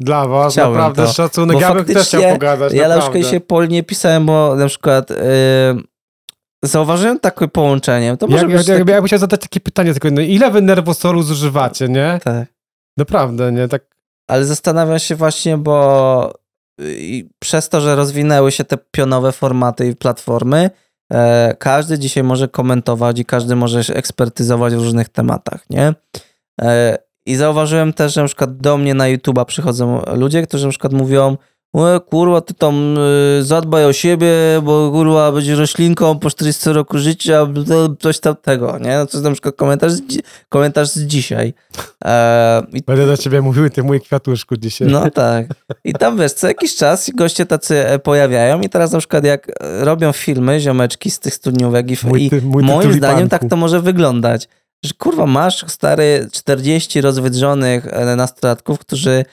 dla 0.00 0.26
was, 0.26 0.52
Chciałbym 0.52 0.78
naprawdę 0.78 1.06
to. 1.06 1.12
szacunek. 1.12 1.60
Ja 1.60 1.74
bym 1.74 1.84
też 1.84 2.06
chciał 2.06 2.22
pogadać, 2.32 2.72
Ja 2.72 2.82
naprawdę. 2.82 3.06
na 3.06 3.12
przykład 3.12 3.32
się 3.32 3.40
polnie 3.40 3.82
pisałem, 3.82 4.26
bo 4.26 4.56
na 4.56 4.66
przykład... 4.66 5.10
Yy, 5.10 5.16
Zauważyłem 6.66 7.20
takie 7.20 7.48
połączenie. 7.48 8.16
To 8.16 8.26
może 8.26 8.42
jak, 8.42 8.46
być 8.46 8.68
jak, 8.68 8.78
taki... 8.78 8.90
ja 8.90 8.96
bym 8.96 9.06
chciał 9.06 9.18
zadać 9.18 9.40
takie 9.40 9.60
pytanie, 9.60 9.92
tylko, 9.92 10.10
no 10.10 10.20
ile 10.20 10.50
wy 10.50 10.62
nerwosolu 10.62 11.22
zużywacie, 11.22 11.88
nie? 11.88 12.20
Tak. 12.24 12.48
Naprawdę, 12.96 13.52
nie? 13.52 13.68
Tak. 13.68 13.82
Ale 14.28 14.44
zastanawiam 14.44 14.98
się 14.98 15.16
właśnie, 15.16 15.58
bo 15.58 16.32
przez 17.38 17.68
to, 17.68 17.80
że 17.80 17.96
rozwinęły 17.96 18.52
się 18.52 18.64
te 18.64 18.78
pionowe 18.90 19.32
formaty 19.32 19.88
i 19.88 19.96
platformy, 19.96 20.70
e, 21.12 21.54
każdy 21.58 21.98
dzisiaj 21.98 22.24
może 22.24 22.48
komentować 22.48 23.18
i 23.18 23.24
każdy 23.24 23.56
może 23.56 23.94
ekspertyzować 23.94 24.74
w 24.74 24.78
różnych 24.78 25.08
tematach, 25.08 25.70
nie? 25.70 25.94
E, 26.60 26.98
I 27.26 27.36
zauważyłem 27.36 27.92
też, 27.92 28.14
że 28.14 28.20
na 28.20 28.26
przykład 28.26 28.56
do 28.56 28.76
mnie 28.76 28.94
na 28.94 29.04
YouTube'a 29.04 29.44
przychodzą 29.44 30.02
ludzie, 30.14 30.42
którzy 30.42 30.64
na 30.66 30.70
przykład 30.70 30.92
mówią, 30.92 31.36
e, 31.76 32.00
kurwa, 32.00 32.40
ty 32.40 32.54
tam 32.54 32.98
y, 32.98 33.44
zadbaj 33.44 33.84
o 33.84 33.92
siebie, 33.92 34.32
bo 34.62 34.90
kurwa 34.90 35.32
będzie 35.32 35.54
roślinką 35.54 36.18
po 36.18 36.30
40 36.30 36.70
roku 36.70 36.98
życia, 36.98 37.46
coś 37.98 38.20
tam 38.20 38.36
tego, 38.42 38.78
nie? 38.78 38.96
No 38.96 39.06
to 39.06 39.12
jest 39.12 39.24
na 39.24 39.32
przykład 39.32 39.56
komentarz 39.56 39.92
z, 39.92 40.02
komentarz 40.48 40.88
z 40.88 41.00
dzisiaj. 41.00 41.54
E, 42.04 42.62
i... 42.72 42.82
Będę 42.82 43.06
do 43.06 43.16
ciebie 43.16 43.42
mówił, 43.42 43.70
ty 43.70 43.82
mój 43.82 44.00
kwiatuszku 44.00 44.56
dzisiaj. 44.56 44.88
No 44.88 45.10
tak. 45.10 45.46
I 45.84 45.92
tam 45.92 46.18
wiesz, 46.18 46.32
co 46.32 46.48
jakiś 46.48 46.76
czas 46.76 47.10
goście 47.14 47.46
tacy 47.46 47.88
e, 47.88 47.98
pojawiają 47.98 48.60
i 48.60 48.68
teraz 48.68 48.92
na 48.92 48.98
przykład 48.98 49.24
jak 49.24 49.52
robią 49.80 50.12
filmy, 50.12 50.60
ziomeczki 50.60 51.10
z 51.10 51.18
tych 51.18 51.34
studniówek 51.34 51.90
i, 51.90 52.06
mój 52.06 52.30
ty, 52.30 52.42
mój 52.42 52.62
i 52.62 52.66
moim 52.66 52.92
zdaniem 52.92 53.28
tak 53.28 53.42
to 53.50 53.56
może 53.56 53.80
wyglądać, 53.80 54.48
że 54.84 54.92
kurwa 54.98 55.26
masz 55.26 55.64
stary 55.68 56.28
40 56.32 57.00
rozwydrzonych 57.00 57.86
e, 57.86 58.16
nastolatków, 58.16 58.78
którzy 58.78 59.24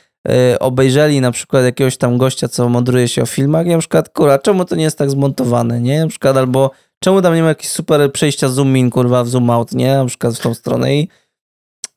obejrzeli 0.60 1.22
na 1.22 1.32
przykład 1.32 1.64
jakiegoś 1.64 1.98
tam 1.98 2.18
gościa, 2.18 2.48
co 2.48 2.70
modruje 2.70 3.08
się 3.08 3.22
o 3.22 3.26
filmach 3.26 3.66
i 3.66 3.70
na 3.70 3.78
przykład, 3.78 4.10
kurwa, 4.10 4.40
czemu 4.40 4.66
to 4.66 4.76
nie 4.76 4.84
jest 4.84 4.98
tak 4.98 5.10
zmontowane, 5.10 5.82
nie? 5.82 6.00
Na 6.00 6.08
przykład, 6.08 6.38
albo 6.38 6.72
czemu 7.00 7.22
tam 7.22 7.36
nie 7.36 7.42
ma 7.42 7.48
jakiegoś 7.48 7.72
super 7.72 8.12
przejścia 8.12 8.50
zoom 8.50 8.78
in, 8.78 8.90
kurwa, 8.90 9.24
w 9.24 9.30
zoom 9.30 9.50
out, 9.50 9.72
nie? 9.72 9.98
Na 9.98 10.06
przykład 10.06 10.36
w 10.36 10.40
tą 10.40 10.54
stronę 10.54 10.96
i 10.96 11.08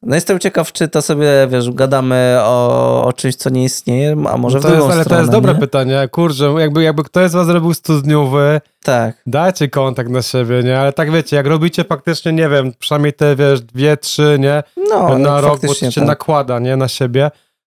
no 0.02 0.14
jestem 0.14 0.38
ciekaw, 0.38 0.72
czy 0.72 0.88
to 0.88 1.02
sobie, 1.02 1.48
wiesz, 1.50 1.70
gadamy 1.70 2.36
o, 2.40 3.04
o 3.04 3.12
czymś, 3.12 3.36
co 3.36 3.50
nie 3.50 3.64
istnieje, 3.64 4.16
a 4.28 4.36
może 4.36 4.58
no 4.58 4.62
to 4.62 4.68
w 4.68 4.70
drugą 4.70 4.84
jest, 4.84 4.94
Ale 4.94 5.04
stronę, 5.04 5.18
to 5.18 5.22
jest 5.22 5.32
dobre 5.32 5.54
nie? 5.54 5.60
pytanie, 5.60 6.08
kurczę, 6.10 6.54
jakby, 6.58 6.82
jakby 6.82 7.04
ktoś 7.04 7.30
z 7.30 7.34
was 7.34 7.48
robił 7.48 7.74
studniowy, 7.74 8.60
tak. 8.84 9.22
dajcie 9.26 9.68
kontakt 9.68 10.10
na 10.10 10.22
siebie, 10.22 10.62
nie? 10.62 10.78
Ale 10.78 10.92
tak 10.92 11.12
wiecie, 11.12 11.36
jak 11.36 11.46
robicie 11.46 11.84
faktycznie, 11.84 12.32
nie 12.32 12.48
wiem, 12.48 12.72
przynajmniej 12.78 13.12
te, 13.12 13.36
wiesz, 13.36 13.60
dwie, 13.60 13.96
trzy, 13.96 14.36
nie? 14.40 14.62
No, 14.90 15.18
na 15.18 15.40
rok, 15.40 15.60
bo 15.66 15.74
się 15.74 15.92
tak. 15.92 16.04
nakłada, 16.04 16.58
nie? 16.58 16.76
Na 16.76 16.88
siebie 16.88 17.30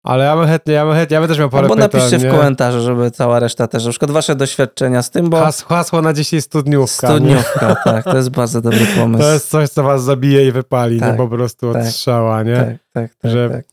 ale 0.03 0.25
ja 0.25 0.35
bym 0.35 0.47
chętnie, 0.47 0.73
ja 0.73 0.85
bym 0.85 0.93
chętnie, 0.93 1.15
ja 1.15 1.21
bym 1.21 1.29
też 1.29 1.39
miał 1.39 1.49
parę 1.49 1.63
Albo 1.63 1.75
napiszcie 1.75 2.17
w 2.17 2.31
komentarzu, 2.31 2.81
żeby 2.81 3.11
cała 3.11 3.39
reszta 3.39 3.67
też, 3.67 3.85
na 3.85 3.89
przykład 3.89 4.11
wasze 4.11 4.35
doświadczenia 4.35 5.01
z 5.01 5.09
tym, 5.09 5.29
bo... 5.29 5.39
Has, 5.39 5.63
hasło 5.63 6.01
na 6.01 6.13
dzisiaj 6.13 6.41
studniówka. 6.41 7.07
Studniówka, 7.07 7.75
tak, 7.75 8.03
to 8.03 8.17
jest 8.17 8.29
bardzo 8.29 8.61
dobry 8.61 8.85
pomysł. 8.97 9.23
To 9.29 9.33
jest 9.33 9.49
coś, 9.49 9.69
co 9.69 9.83
was 9.83 10.03
zabije 10.03 10.47
i 10.47 10.51
wypali, 10.51 10.99
tak, 10.99 11.11
nie 11.11 11.17
po 11.17 11.27
prostu 11.27 11.73
tak, 11.73 11.81
od 11.81 11.87
strzała, 11.87 12.43
nie? 12.43 12.55
Tak, 12.55 12.75
tak, 12.93 13.15
tak. 13.15 13.31
Że... 13.31 13.49
tak. 13.49 13.65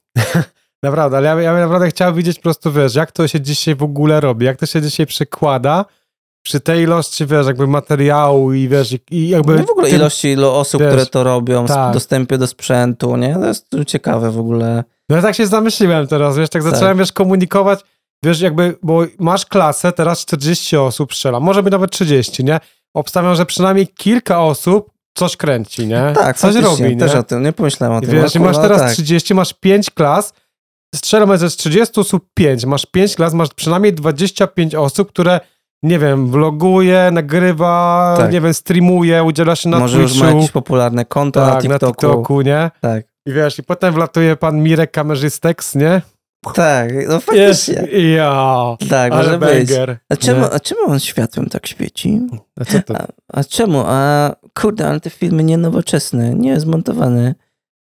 naprawdę, 0.82 1.16
ale 1.16 1.26
ja, 1.26 1.42
ja 1.42 1.52
naprawdę 1.52 1.88
chciałem 1.88 2.14
widzieć 2.14 2.36
po 2.36 2.42
prostu, 2.42 2.72
wiesz, 2.72 2.94
jak 2.94 3.12
to 3.12 3.28
się 3.28 3.40
dzisiaj 3.40 3.74
w 3.74 3.82
ogóle 3.82 4.20
robi, 4.20 4.46
jak 4.46 4.56
to 4.56 4.66
się 4.66 4.82
dzisiaj 4.82 5.06
przekłada 5.06 5.84
przy 6.42 6.60
tej 6.60 6.82
ilości, 6.82 7.26
wiesz, 7.26 7.46
jakby 7.46 7.66
materiału 7.66 8.52
i 8.52 8.68
wiesz, 8.68 8.96
i 9.10 9.28
jakby... 9.28 9.56
No 9.56 9.64
w 9.64 9.70
ogóle 9.70 9.90
ilości 9.90 10.28
ilo 10.28 10.58
osób, 10.58 10.80
wiesz, 10.80 10.90
które 10.90 11.06
to 11.06 11.24
robią, 11.24 11.66
tak. 11.66 11.94
dostępie 11.94 12.38
do 12.38 12.46
sprzętu, 12.46 13.16
nie? 13.16 13.34
To 13.34 13.46
jest 13.46 13.66
ciekawe 13.86 14.30
w 14.30 14.38
ogóle. 14.38 14.84
No 15.08 15.16
ja 15.16 15.22
tak 15.22 15.34
się 15.34 15.46
zamyśliłem 15.46 16.06
teraz, 16.06 16.38
wiesz, 16.38 16.50
tak, 16.50 16.62
tak. 16.62 16.72
zacząłem, 16.72 16.98
wiesz, 16.98 17.12
komunikować, 17.12 17.80
wiesz, 18.24 18.40
jakby, 18.40 18.78
bo 18.82 19.02
masz 19.18 19.46
klasę, 19.46 19.92
teraz 19.92 20.20
40 20.20 20.76
osób 20.76 21.14
strzela, 21.14 21.40
może 21.40 21.62
być 21.62 21.72
nawet 21.72 21.90
30, 21.90 22.44
nie? 22.44 22.60
Obstawiam, 22.94 23.34
że 23.34 23.46
przynajmniej 23.46 23.88
kilka 23.88 24.42
osób 24.42 24.90
coś 25.14 25.36
kręci, 25.36 25.86
nie? 25.86 26.12
Tak, 26.14 26.38
coś 26.38 26.54
robi, 26.54 26.82
nie? 26.82 26.96
też 26.96 27.14
o 27.14 27.22
tym, 27.22 27.42
nie 27.42 27.52
pomyślałem 27.52 27.96
o 27.96 28.00
tym. 28.00 28.10
Wiesz, 28.10 28.34
masz 28.34 28.56
teraz 28.56 28.80
tak. 28.80 28.92
30, 28.92 29.34
masz 29.34 29.54
5 29.54 29.90
klas, 29.90 30.32
strzelam 30.94 31.38
ze 31.38 31.50
30 31.50 32.00
osób 32.00 32.26
5, 32.34 32.66
masz 32.66 32.86
5 32.86 33.16
klas, 33.16 33.34
masz 33.34 33.48
przynajmniej 33.48 33.92
25 33.92 34.74
osób, 34.74 35.08
które 35.08 35.40
nie 35.82 35.98
wiem, 35.98 36.30
vloguje, 36.30 37.10
nagrywa, 37.12 38.14
Tak. 38.18 38.32
nie 38.32 38.40
wiem, 38.40 38.54
streamuje, 38.54 39.24
udziela 39.24 39.56
się 39.56 39.68
na 39.68 39.78
Może 39.78 40.00
już 40.00 40.12
Twitchu. 40.12 40.26
ma 40.28 40.32
jakieś 40.34 40.50
popularne 40.50 41.04
konto 41.04 41.40
tak, 41.40 41.54
na 41.54 41.60
TikToku. 41.60 41.86
na 41.86 41.92
TikToku, 41.92 42.40
nie? 42.40 42.70
Tak. 42.80 43.15
I 43.26 43.32
wiesz, 43.32 43.58
i 43.58 43.62
potem 43.62 43.94
wlatuje 43.94 44.36
pan 44.36 44.62
Mirek 44.62 44.90
Kamerzystex, 44.90 45.74
nie? 45.74 46.02
Tak, 46.54 46.92
no 47.08 47.12
Jest, 47.32 47.66
faktycznie. 47.66 47.88
ja, 48.14 48.76
Tak, 48.90 49.12
ale 49.12 49.22
może 49.22 49.38
być. 49.38 49.68
banger. 49.68 49.98
A 50.08 50.16
czemu, 50.16 50.40
Nie? 50.40 50.50
a 50.50 50.60
czemu 50.60 50.80
on 50.86 51.00
światłem 51.00 51.46
tak 51.48 51.66
świeci? 51.66 52.20
A 52.60 52.64
co 52.64 52.82
to? 52.82 52.94
A, 52.98 53.06
a 53.32 53.44
czemu? 53.44 53.82
A 53.86 54.30
kurde, 54.54 54.88
ale 54.88 55.00
te 55.00 55.10
filmy 55.10 55.44
nie 55.44 55.58
nowoczesne, 55.58 56.34
nie 56.34 56.60
zmontowane. 56.60 57.34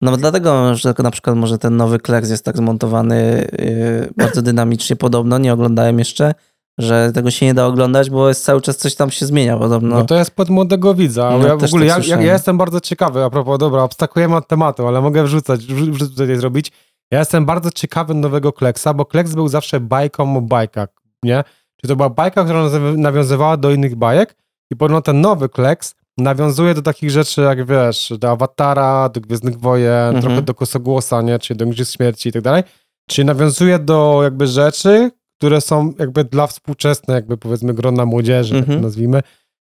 No 0.01 0.17
dlatego, 0.17 0.75
że 0.75 0.95
na 1.03 1.11
przykład 1.11 1.37
może 1.37 1.59
ten 1.59 1.77
nowy 1.77 1.99
Kleks 1.99 2.31
jest 2.31 2.45
tak 2.45 2.57
zmontowany 2.57 3.49
yy, 3.59 4.09
bardzo 4.17 4.43
dynamicznie 4.43 4.97
podobno, 4.97 5.39
nie 5.39 5.53
oglądałem 5.53 5.99
jeszcze, 5.99 6.35
że 6.79 7.13
tego 7.15 7.31
się 7.31 7.47
nie 7.47 7.55
da 7.55 7.67
oglądać, 7.67 8.11
bo 8.11 8.29
jest 8.29 8.45
cały 8.45 8.61
czas 8.61 8.77
coś 8.77 8.95
tam 8.95 9.11
się 9.11 9.27
zmienia 9.27 9.57
podobno. 9.57 9.97
No 9.97 10.05
to 10.05 10.15
jest 10.15 10.31
pod 10.31 10.51
młodego 10.51 10.95
widza. 10.95 11.31
No, 11.39 11.47
ja 11.47 11.57
w 11.57 11.61
też 11.61 11.71
ogóle, 11.71 11.87
tak 11.87 12.07
ja, 12.09 12.21
ja, 12.23 12.33
jestem 12.33 12.59
bardzo 12.59 12.81
ciekawy, 12.81 13.25
a 13.25 13.31
propos, 13.31 13.59
dobra, 13.59 13.83
abstrakujemy 13.83 14.37
od 14.37 14.49
tematu, 14.49 14.87
ale 14.87 15.01
mogę 15.01 15.25
wrzucać, 15.25 15.61
wrzu- 15.61 15.93
wrzucać 15.93 16.39
zrobić. 16.39 16.73
Ja 17.13 17.19
jestem 17.19 17.47
bardzo 17.47 17.71
ciekawy 17.71 18.15
nowego 18.15 18.53
Kleksa, 18.53 18.95
bo 18.95 19.05
Kleks 19.05 19.35
był 19.35 19.49
zawsze 19.49 19.81
bajką 19.81 20.37
o 20.37 20.41
bajkach, 20.41 20.89
nie? 21.23 21.45
Czyli 21.77 21.89
to 21.89 21.97
była 21.97 22.11
bajka, 22.11 22.45
która 22.45 22.63
nawiązywała 22.97 23.57
do 23.57 23.71
innych 23.71 23.97
bajek 23.97 24.35
i 24.73 24.77
podobno 24.77 25.03
ten 25.03 25.21
nowy 25.21 25.49
Kleks 25.49 25.95
nawiązuje 26.19 26.75
do 26.75 26.83
takich 26.83 27.11
rzeczy, 27.11 27.41
jak 27.41 27.67
wiesz, 27.67 28.13
do 28.19 28.31
Awatara, 28.31 29.09
do 29.09 29.21
Gwiezdnych 29.21 29.61
Wojen, 29.61 30.07
Mhm. 30.07 30.23
trochę 30.23 30.43
do 30.43 30.55
Kosogłosa, 30.55 31.23
nie? 31.23 31.39
Czyli 31.39 31.59
do 31.59 31.65
Igrzysk 31.65 31.93
Śmierci 31.97 32.29
i 32.29 32.33
tak 32.33 32.43
dalej. 32.43 32.63
Czyli 33.09 33.25
nawiązuje 33.27 33.79
do 33.79 34.21
jakby 34.23 34.47
rzeczy, 34.47 35.11
które 35.43 35.61
są 35.61 35.93
jakby 35.99 36.25
dla 36.25 36.47
współczesnej, 36.47 37.15
jakby 37.15 37.37
powiedzmy 37.37 37.75
grona 37.75 38.07
młodzieży, 38.07 38.55
tak 38.55 38.61
Mhm. 38.63 38.79
to 38.79 38.83
nazwijmy, 38.83 39.23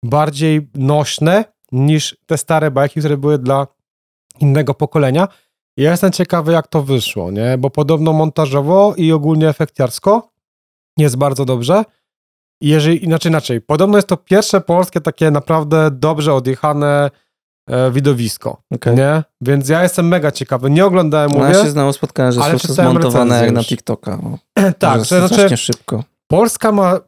bardziej 0.05 0.69
nośne 0.75 1.45
niż 1.73 2.17
te 2.27 2.39
stare 2.39 2.71
bajki, 2.71 3.01
które 3.01 3.17
były 3.17 3.39
dla 3.39 3.67
innego 4.41 4.75
pokolenia. 4.75 5.29
I 5.77 5.83
ja 5.83 5.91
jestem 5.91 6.13
ciekawy, 6.13 6.53
jak 6.53 6.69
to 6.69 6.83
wyszło, 6.83 7.31
nie? 7.31 7.59
Bo 7.59 7.71
podobno 7.71 8.13
montażowo 8.13 8.95
i 8.97 9.13
ogólnie 9.13 9.49
efekciarsko 9.49 10.29
jest 10.99 11.17
bardzo 11.17 11.45
dobrze. 11.45 11.85
I 12.61 12.69
Jeżeli, 12.69 13.05
inaczej, 13.05 13.31
inaczej, 13.33 13.61
podobno 13.61 13.99
jest 13.99 14.09
to 14.09 14.17
pierwsze 14.17 14.61
polskie 14.61 15.01
takie 15.01 15.31
naprawdę 15.31 15.91
dobrze 15.91 16.35
odjechane 16.35 17.11
e, 17.67 17.91
widowisko, 17.91 18.63
Okej. 18.75 18.97
nie? 18.97 19.23
Więc 19.41 19.69
ja 19.69 19.83
jestem 19.83 20.09
mega 20.09 20.31
ciekawy. 20.31 20.71
Nie 20.71 20.87
oglądałem, 20.87 21.31
No, 21.31 21.39
mówię. 21.39 21.53
ja 21.53 21.65
się 21.65 21.71
znowu 21.71 21.93
spotkałem, 21.93 22.33
że 22.33 22.59
są 22.59 22.75
zmontowane 22.75 23.45
jak 23.45 23.53
na. 23.53 23.65
TikToka. 23.65 24.19
No. 24.23 24.39
tak, 24.79 24.99
to 24.99 25.29
znaczy, 25.29 25.57
szybko. 25.57 26.05
Polska 26.27 26.73
ma. 26.73 27.01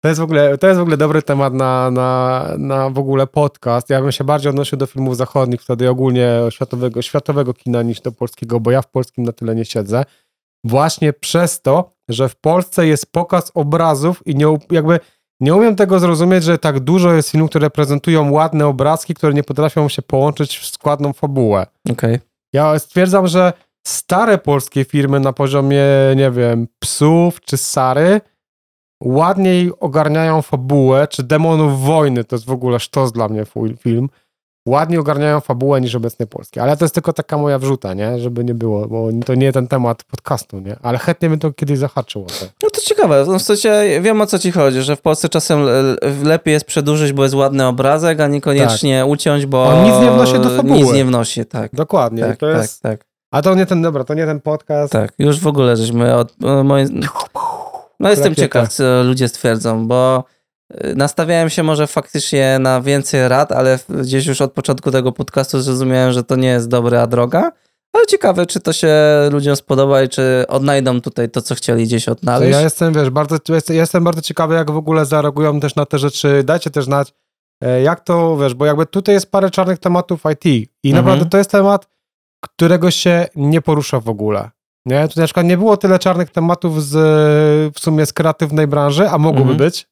To 0.00 0.08
jest, 0.08 0.20
w 0.20 0.22
ogóle, 0.22 0.58
to 0.58 0.66
jest 0.66 0.78
w 0.78 0.82
ogóle 0.82 0.96
dobry 0.96 1.22
temat 1.22 1.54
na, 1.54 1.90
na, 1.90 2.46
na 2.58 2.90
w 2.90 2.98
ogóle 2.98 3.26
podcast. 3.26 3.90
Ja 3.90 4.00
bym 4.02 4.12
się 4.12 4.24
bardziej 4.24 4.50
odnosił 4.50 4.78
do 4.78 4.86
filmów 4.86 5.16
zachodnich, 5.16 5.62
wtedy 5.62 5.90
ogólnie 5.90 6.30
światowego, 6.50 7.02
światowego 7.02 7.54
kina 7.54 7.82
niż 7.82 8.00
do 8.00 8.12
polskiego, 8.12 8.60
bo 8.60 8.70
ja 8.70 8.82
w 8.82 8.90
polskim 8.90 9.24
na 9.24 9.32
tyle 9.32 9.54
nie 9.54 9.64
siedzę. 9.64 10.04
Właśnie 10.64 11.12
przez 11.12 11.60
to, 11.60 11.92
że 12.08 12.28
w 12.28 12.36
Polsce 12.36 12.86
jest 12.86 13.12
pokaz 13.12 13.50
obrazów 13.54 14.26
i 14.26 14.34
nie, 14.34 14.46
jakby 14.70 15.00
nie 15.42 15.54
umiem 15.54 15.76
tego 15.76 16.00
zrozumieć, 16.00 16.44
że 16.44 16.58
tak 16.58 16.80
dużo 16.80 17.12
jest 17.12 17.30
filmów, 17.30 17.50
które 17.50 17.70
prezentują 17.70 18.30
ładne 18.30 18.66
obrazki, 18.66 19.14
które 19.14 19.34
nie 19.34 19.42
potrafią 19.42 19.88
się 19.88 20.02
połączyć 20.02 20.58
w 20.58 20.66
składną 20.66 21.12
fabułę. 21.12 21.66
Okej. 21.90 22.18
Ja 22.52 22.78
stwierdzam, 22.78 23.26
że 23.26 23.52
stare 23.86 24.38
polskie 24.38 24.84
firmy 24.84 25.20
na 25.20 25.32
poziomie, 25.32 25.84
nie 26.16 26.30
wiem, 26.30 26.68
psów 26.78 27.40
czy 27.40 27.56
Sary 27.56 28.20
ładniej 29.04 29.72
ogarniają 29.80 30.42
fabułę, 30.42 31.08
czy 31.08 31.22
demonów 31.22 31.80
wojny, 31.80 32.24
to 32.24 32.36
jest 32.36 32.46
w 32.46 32.50
ogóle 32.50 32.80
sztos 32.80 33.12
dla 33.12 33.28
mnie 33.28 33.44
film, 33.78 34.08
ładniej 34.66 34.98
ogarniają 34.98 35.40
fabułę 35.40 35.80
niż 35.80 35.94
obecnie 35.94 36.26
polskie. 36.26 36.62
Ale 36.62 36.76
to 36.76 36.84
jest 36.84 36.94
tylko 36.94 37.12
taka 37.12 37.38
moja 37.38 37.58
wrzuta, 37.58 37.94
nie? 37.94 38.18
Żeby 38.18 38.44
nie 38.44 38.54
było, 38.54 38.88
bo 38.88 39.08
to 39.26 39.34
nie 39.34 39.52
ten 39.52 39.66
temat 39.68 40.04
podcastu, 40.04 40.60
nie? 40.60 40.76
Ale 40.82 40.98
chętnie 40.98 41.28
bym 41.28 41.38
to 41.38 41.52
kiedyś 41.52 41.78
zahaczył. 41.78 42.26
No 42.62 42.70
to 42.70 42.80
ciekawe, 42.80 43.24
no 43.28 43.38
w 43.38 43.42
sensie 43.42 43.82
wiem 44.00 44.20
o 44.20 44.26
co 44.26 44.38
ci 44.38 44.52
chodzi, 44.52 44.82
że 44.82 44.96
w 44.96 45.00
Polsce 45.00 45.28
czasem 45.28 45.62
le- 45.64 45.96
lepiej 46.24 46.52
jest 46.52 46.64
przedłużyć, 46.66 47.12
bo 47.12 47.22
jest 47.22 47.34
ładny 47.34 47.66
obrazek, 47.66 48.20
a 48.20 48.26
niekoniecznie 48.26 49.06
uciąć, 49.06 49.46
bo 49.46 49.64
On 49.64 49.84
nic 49.84 49.94
nie 50.00 50.10
wnosi 50.10 50.38
do 50.38 50.50
fabuły. 50.50 50.78
Nic 50.78 50.92
nie 50.92 51.04
wnosi, 51.04 51.46
tak. 51.46 51.74
Dokładnie. 51.74 52.22
Tak, 52.22 52.36
to 52.36 52.46
tak, 52.46 52.56
jest... 52.62 52.82
tak, 52.82 53.04
A 53.30 53.42
to 53.42 53.54
nie 53.54 53.66
ten, 53.66 53.82
dobra, 53.82 54.04
to 54.04 54.14
nie 54.14 54.26
ten 54.26 54.40
podcast. 54.40 54.92
tak. 54.92 55.12
Już 55.18 55.40
w 55.40 55.46
ogóle 55.46 55.76
żeśmy 55.76 56.16
od... 56.16 56.34
Moje... 56.64 56.86
No 58.00 58.10
jestem 58.10 58.34
ciekaw, 58.34 58.68
co 58.68 59.02
ludzie 59.02 59.28
stwierdzą, 59.28 59.86
bo 59.88 60.24
nastawiałem 60.96 61.50
się 61.50 61.62
może 61.62 61.86
faktycznie 61.86 62.58
na 62.60 62.80
więcej 62.80 63.28
rad, 63.28 63.52
ale 63.52 63.78
gdzieś 63.88 64.26
już 64.26 64.40
od 64.40 64.52
początku 64.52 64.90
tego 64.90 65.12
podcastu 65.12 65.60
zrozumiałem, 65.60 66.12
że 66.12 66.24
to 66.24 66.36
nie 66.36 66.48
jest 66.48 66.68
dobra 66.68 67.06
droga. 67.06 67.52
Ale 67.92 68.06
ciekawe, 68.06 68.46
czy 68.46 68.60
to 68.60 68.72
się 68.72 68.94
ludziom 69.30 69.56
spodoba 69.56 70.02
i 70.02 70.08
czy 70.08 70.44
odnajdą 70.48 71.00
tutaj 71.00 71.30
to, 71.30 71.42
co 71.42 71.54
chcieli 71.54 71.84
gdzieś 71.84 72.08
odnaleźć. 72.08 72.52
ja 72.52 72.60
jestem, 72.60 72.92
wiesz, 72.94 73.10
bardzo, 73.10 73.36
jestem, 73.70 74.04
bardzo 74.04 74.22
ciekawy, 74.22 74.54
jak 74.54 74.70
w 74.70 74.76
ogóle 74.76 75.06
zareagują 75.06 75.60
też 75.60 75.74
na 75.74 75.86
te 75.86 75.98
rzeczy. 75.98 76.42
Dajcie 76.44 76.70
też 76.70 76.84
znać, 76.84 77.12
e, 77.62 77.82
jak 77.82 78.00
to, 78.00 78.36
wiesz, 78.36 78.54
bo 78.54 78.66
jakby 78.66 78.86
tutaj 78.86 79.14
jest 79.14 79.30
parę 79.30 79.50
czarnych 79.50 79.78
tematów 79.78 80.20
IT 80.32 80.44
i 80.46 80.88
Mhm. 80.90 81.04
naprawdę 81.04 81.30
to 81.30 81.38
jest 81.38 81.50
temat, 81.50 81.88
którego 82.44 82.90
się 82.90 83.26
nie 83.36 83.60
porusza 83.62 84.00
w 84.00 84.08
ogóle. 84.08 84.50
Nie? 84.86 85.08
Tutaj 85.08 85.22
na 85.22 85.26
przykład 85.26 85.46
nie 85.46 85.56
było 85.58 85.76
tyle 85.76 85.98
czarnych 85.98 86.30
tematów 86.30 86.84
z, 86.84 86.92
w 87.74 87.80
sumie 87.80 88.06
z 88.06 88.12
kreatywnej 88.12 88.66
branży, 88.66 89.08
a 89.08 89.18
mogłoby 89.18 89.50
Mhm. 89.52 89.58
być. 89.58 89.88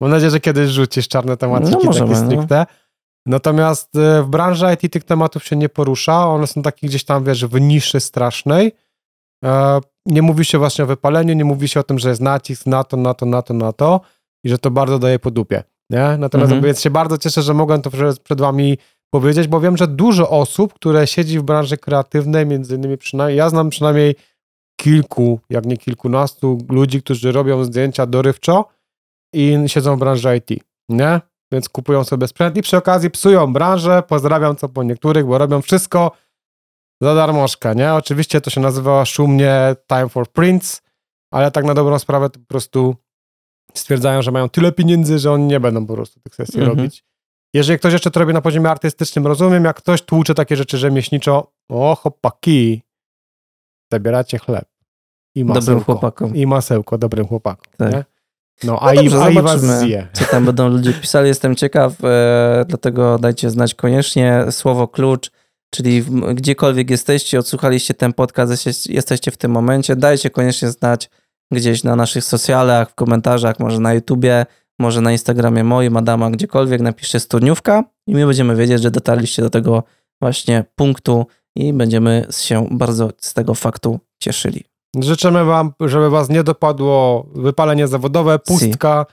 Mam 0.00 0.10
nadzieję, 0.10 0.30
że 0.30 0.40
kiedyś 0.40 0.70
rzucisz 0.70 1.08
czarne 1.08 1.36
tematy, 1.36 1.64
No, 1.64 1.70
takie 1.70 1.86
możemy, 1.86 2.14
no. 2.20 2.26
stricte. 2.26 2.66
Natomiast 3.26 3.96
e, 3.96 4.22
w 4.22 4.26
branży 4.28 4.66
IT 4.74 4.92
tych 4.92 5.04
tematów 5.04 5.44
się 5.44 5.56
nie 5.56 5.68
porusza. 5.68 6.26
One 6.26 6.46
są 6.46 6.62
takie 6.62 6.86
gdzieś 6.86 7.04
tam, 7.04 7.24
wiesz, 7.24 7.46
w 7.46 7.60
niszy 7.60 8.00
strasznej. 8.00 8.72
E, 9.44 9.80
Nie 10.06 10.22
mówi 10.22 10.44
się 10.44 10.58
właśnie 10.58 10.84
o 10.84 10.86
wypaleniu, 10.86 11.34
nie 11.34 11.44
mówi 11.44 11.68
się 11.68 11.80
o 11.80 11.82
tym, 11.82 11.98
że 11.98 12.08
jest 12.08 12.20
nacisk 12.20 12.66
na 12.66 12.84
to, 12.84 12.96
na 12.96 13.14
to, 13.14 13.26
na 13.26 13.42
to, 13.42 13.54
na 13.54 13.72
to 13.72 14.00
i 14.44 14.48
że 14.48 14.58
to 14.58 14.70
bardzo 14.70 14.98
daje 14.98 15.18
po 15.18 15.30
dupie. 15.30 15.62
Nie? 15.90 16.16
Natomiast 16.18 16.52
Mhm. 16.52 16.62
więc 16.66 16.80
się 16.80 16.90
bardzo 16.90 17.18
cieszę, 17.18 17.42
że 17.42 17.54
mogłem 17.54 17.82
to 17.82 17.90
przed, 17.90 18.18
przed 18.20 18.40
wami 18.40 18.78
powiedzieć, 19.10 19.48
bo 19.48 19.60
wiem, 19.60 19.76
że 19.76 19.86
dużo 19.86 20.30
osób, 20.30 20.74
które 20.74 21.06
siedzi 21.06 21.38
w 21.38 21.42
branży 21.42 21.76
kreatywnej, 21.76 22.46
między 22.46 22.74
innymi 22.76 22.98
przynajmniej, 22.98 23.38
ja 23.38 23.50
znam 23.50 23.70
przynajmniej 23.70 24.14
kilku, 24.80 25.40
jak 25.50 25.66
nie 25.66 25.76
kilkunastu 25.76 26.58
ludzi, 26.68 27.02
którzy 27.02 27.32
robią 27.32 27.64
zdjęcia 27.64 28.06
dorywczo 28.06 28.64
i 29.32 29.56
siedzą 29.66 29.96
w 29.96 29.98
branży 29.98 30.36
IT, 30.36 30.62
nie? 30.88 31.20
Więc 31.52 31.68
kupują 31.68 32.04
sobie 32.04 32.28
sprzęt 32.28 32.56
i 32.56 32.62
przy 32.62 32.76
okazji 32.76 33.10
psują 33.10 33.52
branżę, 33.52 34.02
pozdrawiam 34.08 34.56
co 34.56 34.68
po 34.68 34.82
niektórych, 34.82 35.26
bo 35.26 35.38
robią 35.38 35.62
wszystko 35.62 36.10
za 37.02 37.14
darmożkę, 37.14 37.74
nie? 37.74 37.94
Oczywiście 37.94 38.40
to 38.40 38.50
się 38.50 38.60
nazywa 38.60 39.04
szumnie 39.04 39.76
Time 39.88 40.08
for 40.08 40.28
Prints, 40.28 40.82
ale 41.32 41.50
tak 41.50 41.64
na 41.64 41.74
dobrą 41.74 41.98
sprawę 41.98 42.30
to 42.30 42.40
po 42.40 42.46
prostu 42.46 42.96
stwierdzają, 43.74 44.22
że 44.22 44.30
mają 44.30 44.48
tyle 44.48 44.72
pieniędzy, 44.72 45.18
że 45.18 45.32
oni 45.32 45.44
nie 45.44 45.60
będą 45.60 45.86
po 45.86 45.94
prostu 45.94 46.20
tych 46.20 46.34
sesji 46.34 46.60
Mhm. 46.60 46.76
robić. 46.78 47.04
Jeżeli 47.54 47.78
ktoś 47.78 47.92
jeszcze 47.92 48.10
to 48.10 48.20
robi 48.20 48.32
na 48.32 48.40
poziomie 48.40 48.70
artystycznym, 48.70 49.26
rozumiem, 49.26 49.64
jak 49.64 49.76
ktoś 49.76 50.02
tłucze 50.02 50.34
takie 50.34 50.56
rzeczy 50.56 50.78
rzemieślniczo, 50.78 51.52
o 51.70 51.94
chłopaki, 51.96 52.82
zabieracie 53.92 54.38
chleb 54.38 54.68
i 55.34 55.40
Dobrym 55.40 55.56
masełko. 55.56 55.84
chłopakom. 55.84 56.36
I 56.36 56.46
masełko 56.46 56.98
dobrym 56.98 57.26
chłopakom, 57.26 57.72
Tak. 57.76 58.06
No, 58.64 58.72
No 58.72 58.82
a, 58.82 58.94
i, 58.94 58.96
dobrze, 58.96 59.32
i 59.32 59.42
was 59.42 59.60
zje. 59.60 60.08
co 60.12 60.24
tam 60.24 60.44
będą 60.44 60.68
ludzie 60.68 60.92
pisali. 60.92 61.28
Jestem 61.28 61.56
ciekaw, 61.56 61.92
e, 62.04 62.64
dlatego 62.68 63.18
dajcie 63.18 63.50
znać 63.50 63.74
koniecznie 63.74 64.44
słowo 64.50 64.88
klucz, 64.88 65.30
czyli 65.70 66.02
w, 66.02 66.34
gdziekolwiek 66.34 66.90
jesteście, 66.90 67.38
odsłuchaliście 67.38 67.94
ten 67.94 68.12
podcast, 68.12 68.50
jesteście, 68.50 68.92
jesteście 68.92 69.30
w 69.30 69.36
tym 69.36 69.50
momencie, 69.50 69.96
dajcie 69.96 70.30
koniecznie 70.30 70.70
znać 70.70 71.10
gdzieś 71.52 71.84
na 71.84 71.96
naszych 71.96 72.24
socjalach, 72.24 72.90
w 72.90 72.94
komentarzach, 72.94 73.58
może 73.58 73.80
na 73.80 73.94
YouTubie, 73.94 74.46
może 74.78 75.00
na 75.00 75.12
Instagramie 75.12 75.64
moim, 75.64 75.96
Adama, 75.96 76.30
gdziekolwiek, 76.30 76.80
napiszcie 76.80 77.20
studniówka 77.20 77.84
i 78.06 78.14
my 78.14 78.26
będziemy 78.26 78.56
wiedzieć, 78.56 78.82
że 78.82 78.90
dotarliście 78.90 79.42
do 79.42 79.50
tego 79.50 79.82
właśnie 80.20 80.64
punktu 80.74 81.26
i 81.56 81.72
będziemy 81.72 82.26
się 82.30 82.68
bardzo 82.70 83.10
z 83.18 83.34
tego 83.34 83.54
faktu 83.54 84.00
cieszyli. 84.22 84.64
Życzymy 84.96 85.44
wam, 85.44 85.72
żeby 85.80 86.10
was 86.10 86.28
nie 86.28 86.44
dopadło 86.44 87.26
wypalenie 87.34 87.88
zawodowe, 87.88 88.38
pustka. 88.38 89.06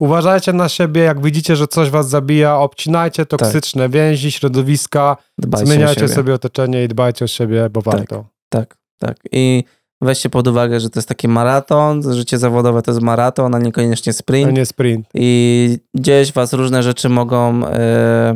Uważajcie 0.00 0.52
na 0.52 0.68
siebie, 0.68 1.00
jak 1.02 1.22
widzicie, 1.22 1.56
że 1.56 1.68
coś 1.68 1.90
was 1.90 2.08
zabija, 2.08 2.56
obcinajcie 2.58 3.26
toksyczne 3.26 3.88
więzi, 3.88 4.32
środowiska, 4.32 5.16
Dbajcie 5.38 5.66
zmieniajcie 5.66 6.08
sobie 6.08 6.34
otoczenie 6.34 6.84
i 6.84 6.88
dbajcie 6.88 7.24
o 7.24 7.28
siebie, 7.28 7.70
bo 7.70 7.82
Tak. 7.82 7.94
warto. 7.94 8.24
Tak, 8.48 8.76
tak. 8.98 9.16
I 9.32 9.64
weźcie 10.00 10.30
pod 10.30 10.48
uwagę, 10.48 10.80
że 10.80 10.90
to 10.90 10.98
jest 11.00 11.08
taki 11.08 11.28
maraton, 11.28 12.14
życie 12.14 12.38
zawodowe 12.38 12.82
to 12.82 12.90
jest 12.90 13.02
maraton, 13.02 13.54
a 13.54 13.58
niekoniecznie 13.58 14.10
A 14.10 14.12
sprint. 14.12 14.52
nie 14.52 14.66
sprint. 14.66 15.06
I 15.14 15.78
gdzieś 15.94 16.32
was 16.32 16.52
różne 16.52 16.82
rzeczy 16.82 17.08
mogą 17.08 17.66
e, 17.66 18.34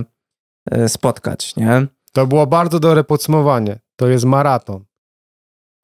e, 0.71 0.89
spotkać, 0.89 1.57
nie? 1.57 1.87
To 2.13 2.27
było 2.27 2.47
bardzo 2.47 2.81
dobre 2.81 3.05
podsumowanie. 3.05 3.79
To 3.97 4.09
jest 4.09 4.25
maraton. 4.25 4.85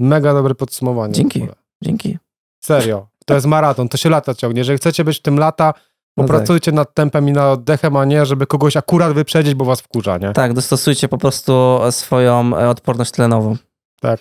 Mega 0.01 0.35
dobre 0.35 0.55
podsumowanie. 0.55 1.15
Dzięki. 1.15 1.47
Dzięki. 1.83 2.19
Serio. 2.65 3.07
To 3.27 3.35
jest 3.35 3.47
maraton, 3.47 3.89
to 3.89 3.97
się 3.97 4.11
lata 4.11 4.35
ciągnie. 4.35 4.61
Jeżeli 4.61 4.79
chcecie 4.79 5.05
być 5.05 5.19
w 5.19 5.23
tym 5.23 5.39
lata, 5.39 5.75
No 6.17 6.25
Popracujcie 6.25 6.73
nad 6.73 6.95
tempem 6.95 7.29
i 7.29 7.33
nad 7.33 7.59
oddechem, 7.59 7.97
a 7.97 8.05
nie, 8.05 8.27
żeby 8.27 8.47
kogoś 8.47 8.77
akurat 8.77 9.13
wyprzedzić, 9.13 9.55
bo 9.55 9.65
was 9.65 9.81
wkurza, 9.81 10.19
nie? 10.19 10.33
Tak, 10.33 10.53
dostosujcie 10.53 11.09
po 11.09 11.19
prostu 11.19 11.81
swoją 11.91 12.59
e, 12.59 12.69
odporność 12.69 13.11
tlenową. 13.11 13.57
Tak. 14.01 14.21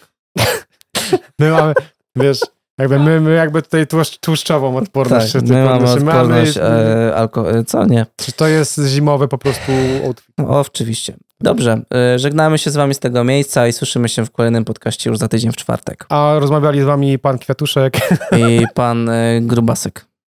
My 1.39 1.51
mamy, 1.51 1.73
wiesz, 2.15 2.39
jakby 2.79 2.99
my, 2.99 3.21
my 3.21 3.33
jakby 3.33 3.61
tutaj 3.61 3.87
tłuszcz, 3.87 4.17
tłuszczową 4.19 4.77
odporność. 4.77 5.33
Tak, 5.33 5.41
my 5.41 5.65
mamy 5.65 5.89
odporność. 5.89 6.57
e, 6.57 7.15
alko... 7.15 7.51
e, 7.51 7.63
Co? 7.63 7.85
Nie. 7.85 8.05
Czy 8.15 8.31
to 8.31 8.47
jest 8.47 8.81
zimowy 8.87 9.27
po 9.27 9.37
prostu 9.37 9.71
outfit? 10.05 10.35
No, 10.37 10.59
oczywiście. 10.59 11.13
Dobrze, 11.41 11.81
e, 11.93 12.19
żegnamy 12.19 12.57
się 12.57 12.71
z 12.71 12.75
wami 12.75 12.93
z 12.93 12.99
tego 12.99 13.23
miejsca 13.23 13.67
i 13.67 13.73
słyszymy 13.73 14.09
się 14.09 14.25
w 14.25 14.31
kolejnym 14.31 14.65
podcaście 14.65 15.09
już 15.09 15.19
za 15.19 15.27
tydzień 15.27 15.51
w 15.51 15.55
czwartek. 15.55 16.05
A 16.09 16.35
rozmawiali 16.39 16.81
z 16.81 16.85
wami 16.85 17.19
pan 17.19 17.37
Kwiatuszek 17.37 17.97
I 18.37 18.63
pan 18.73 19.09
Grubasek. 19.41 20.08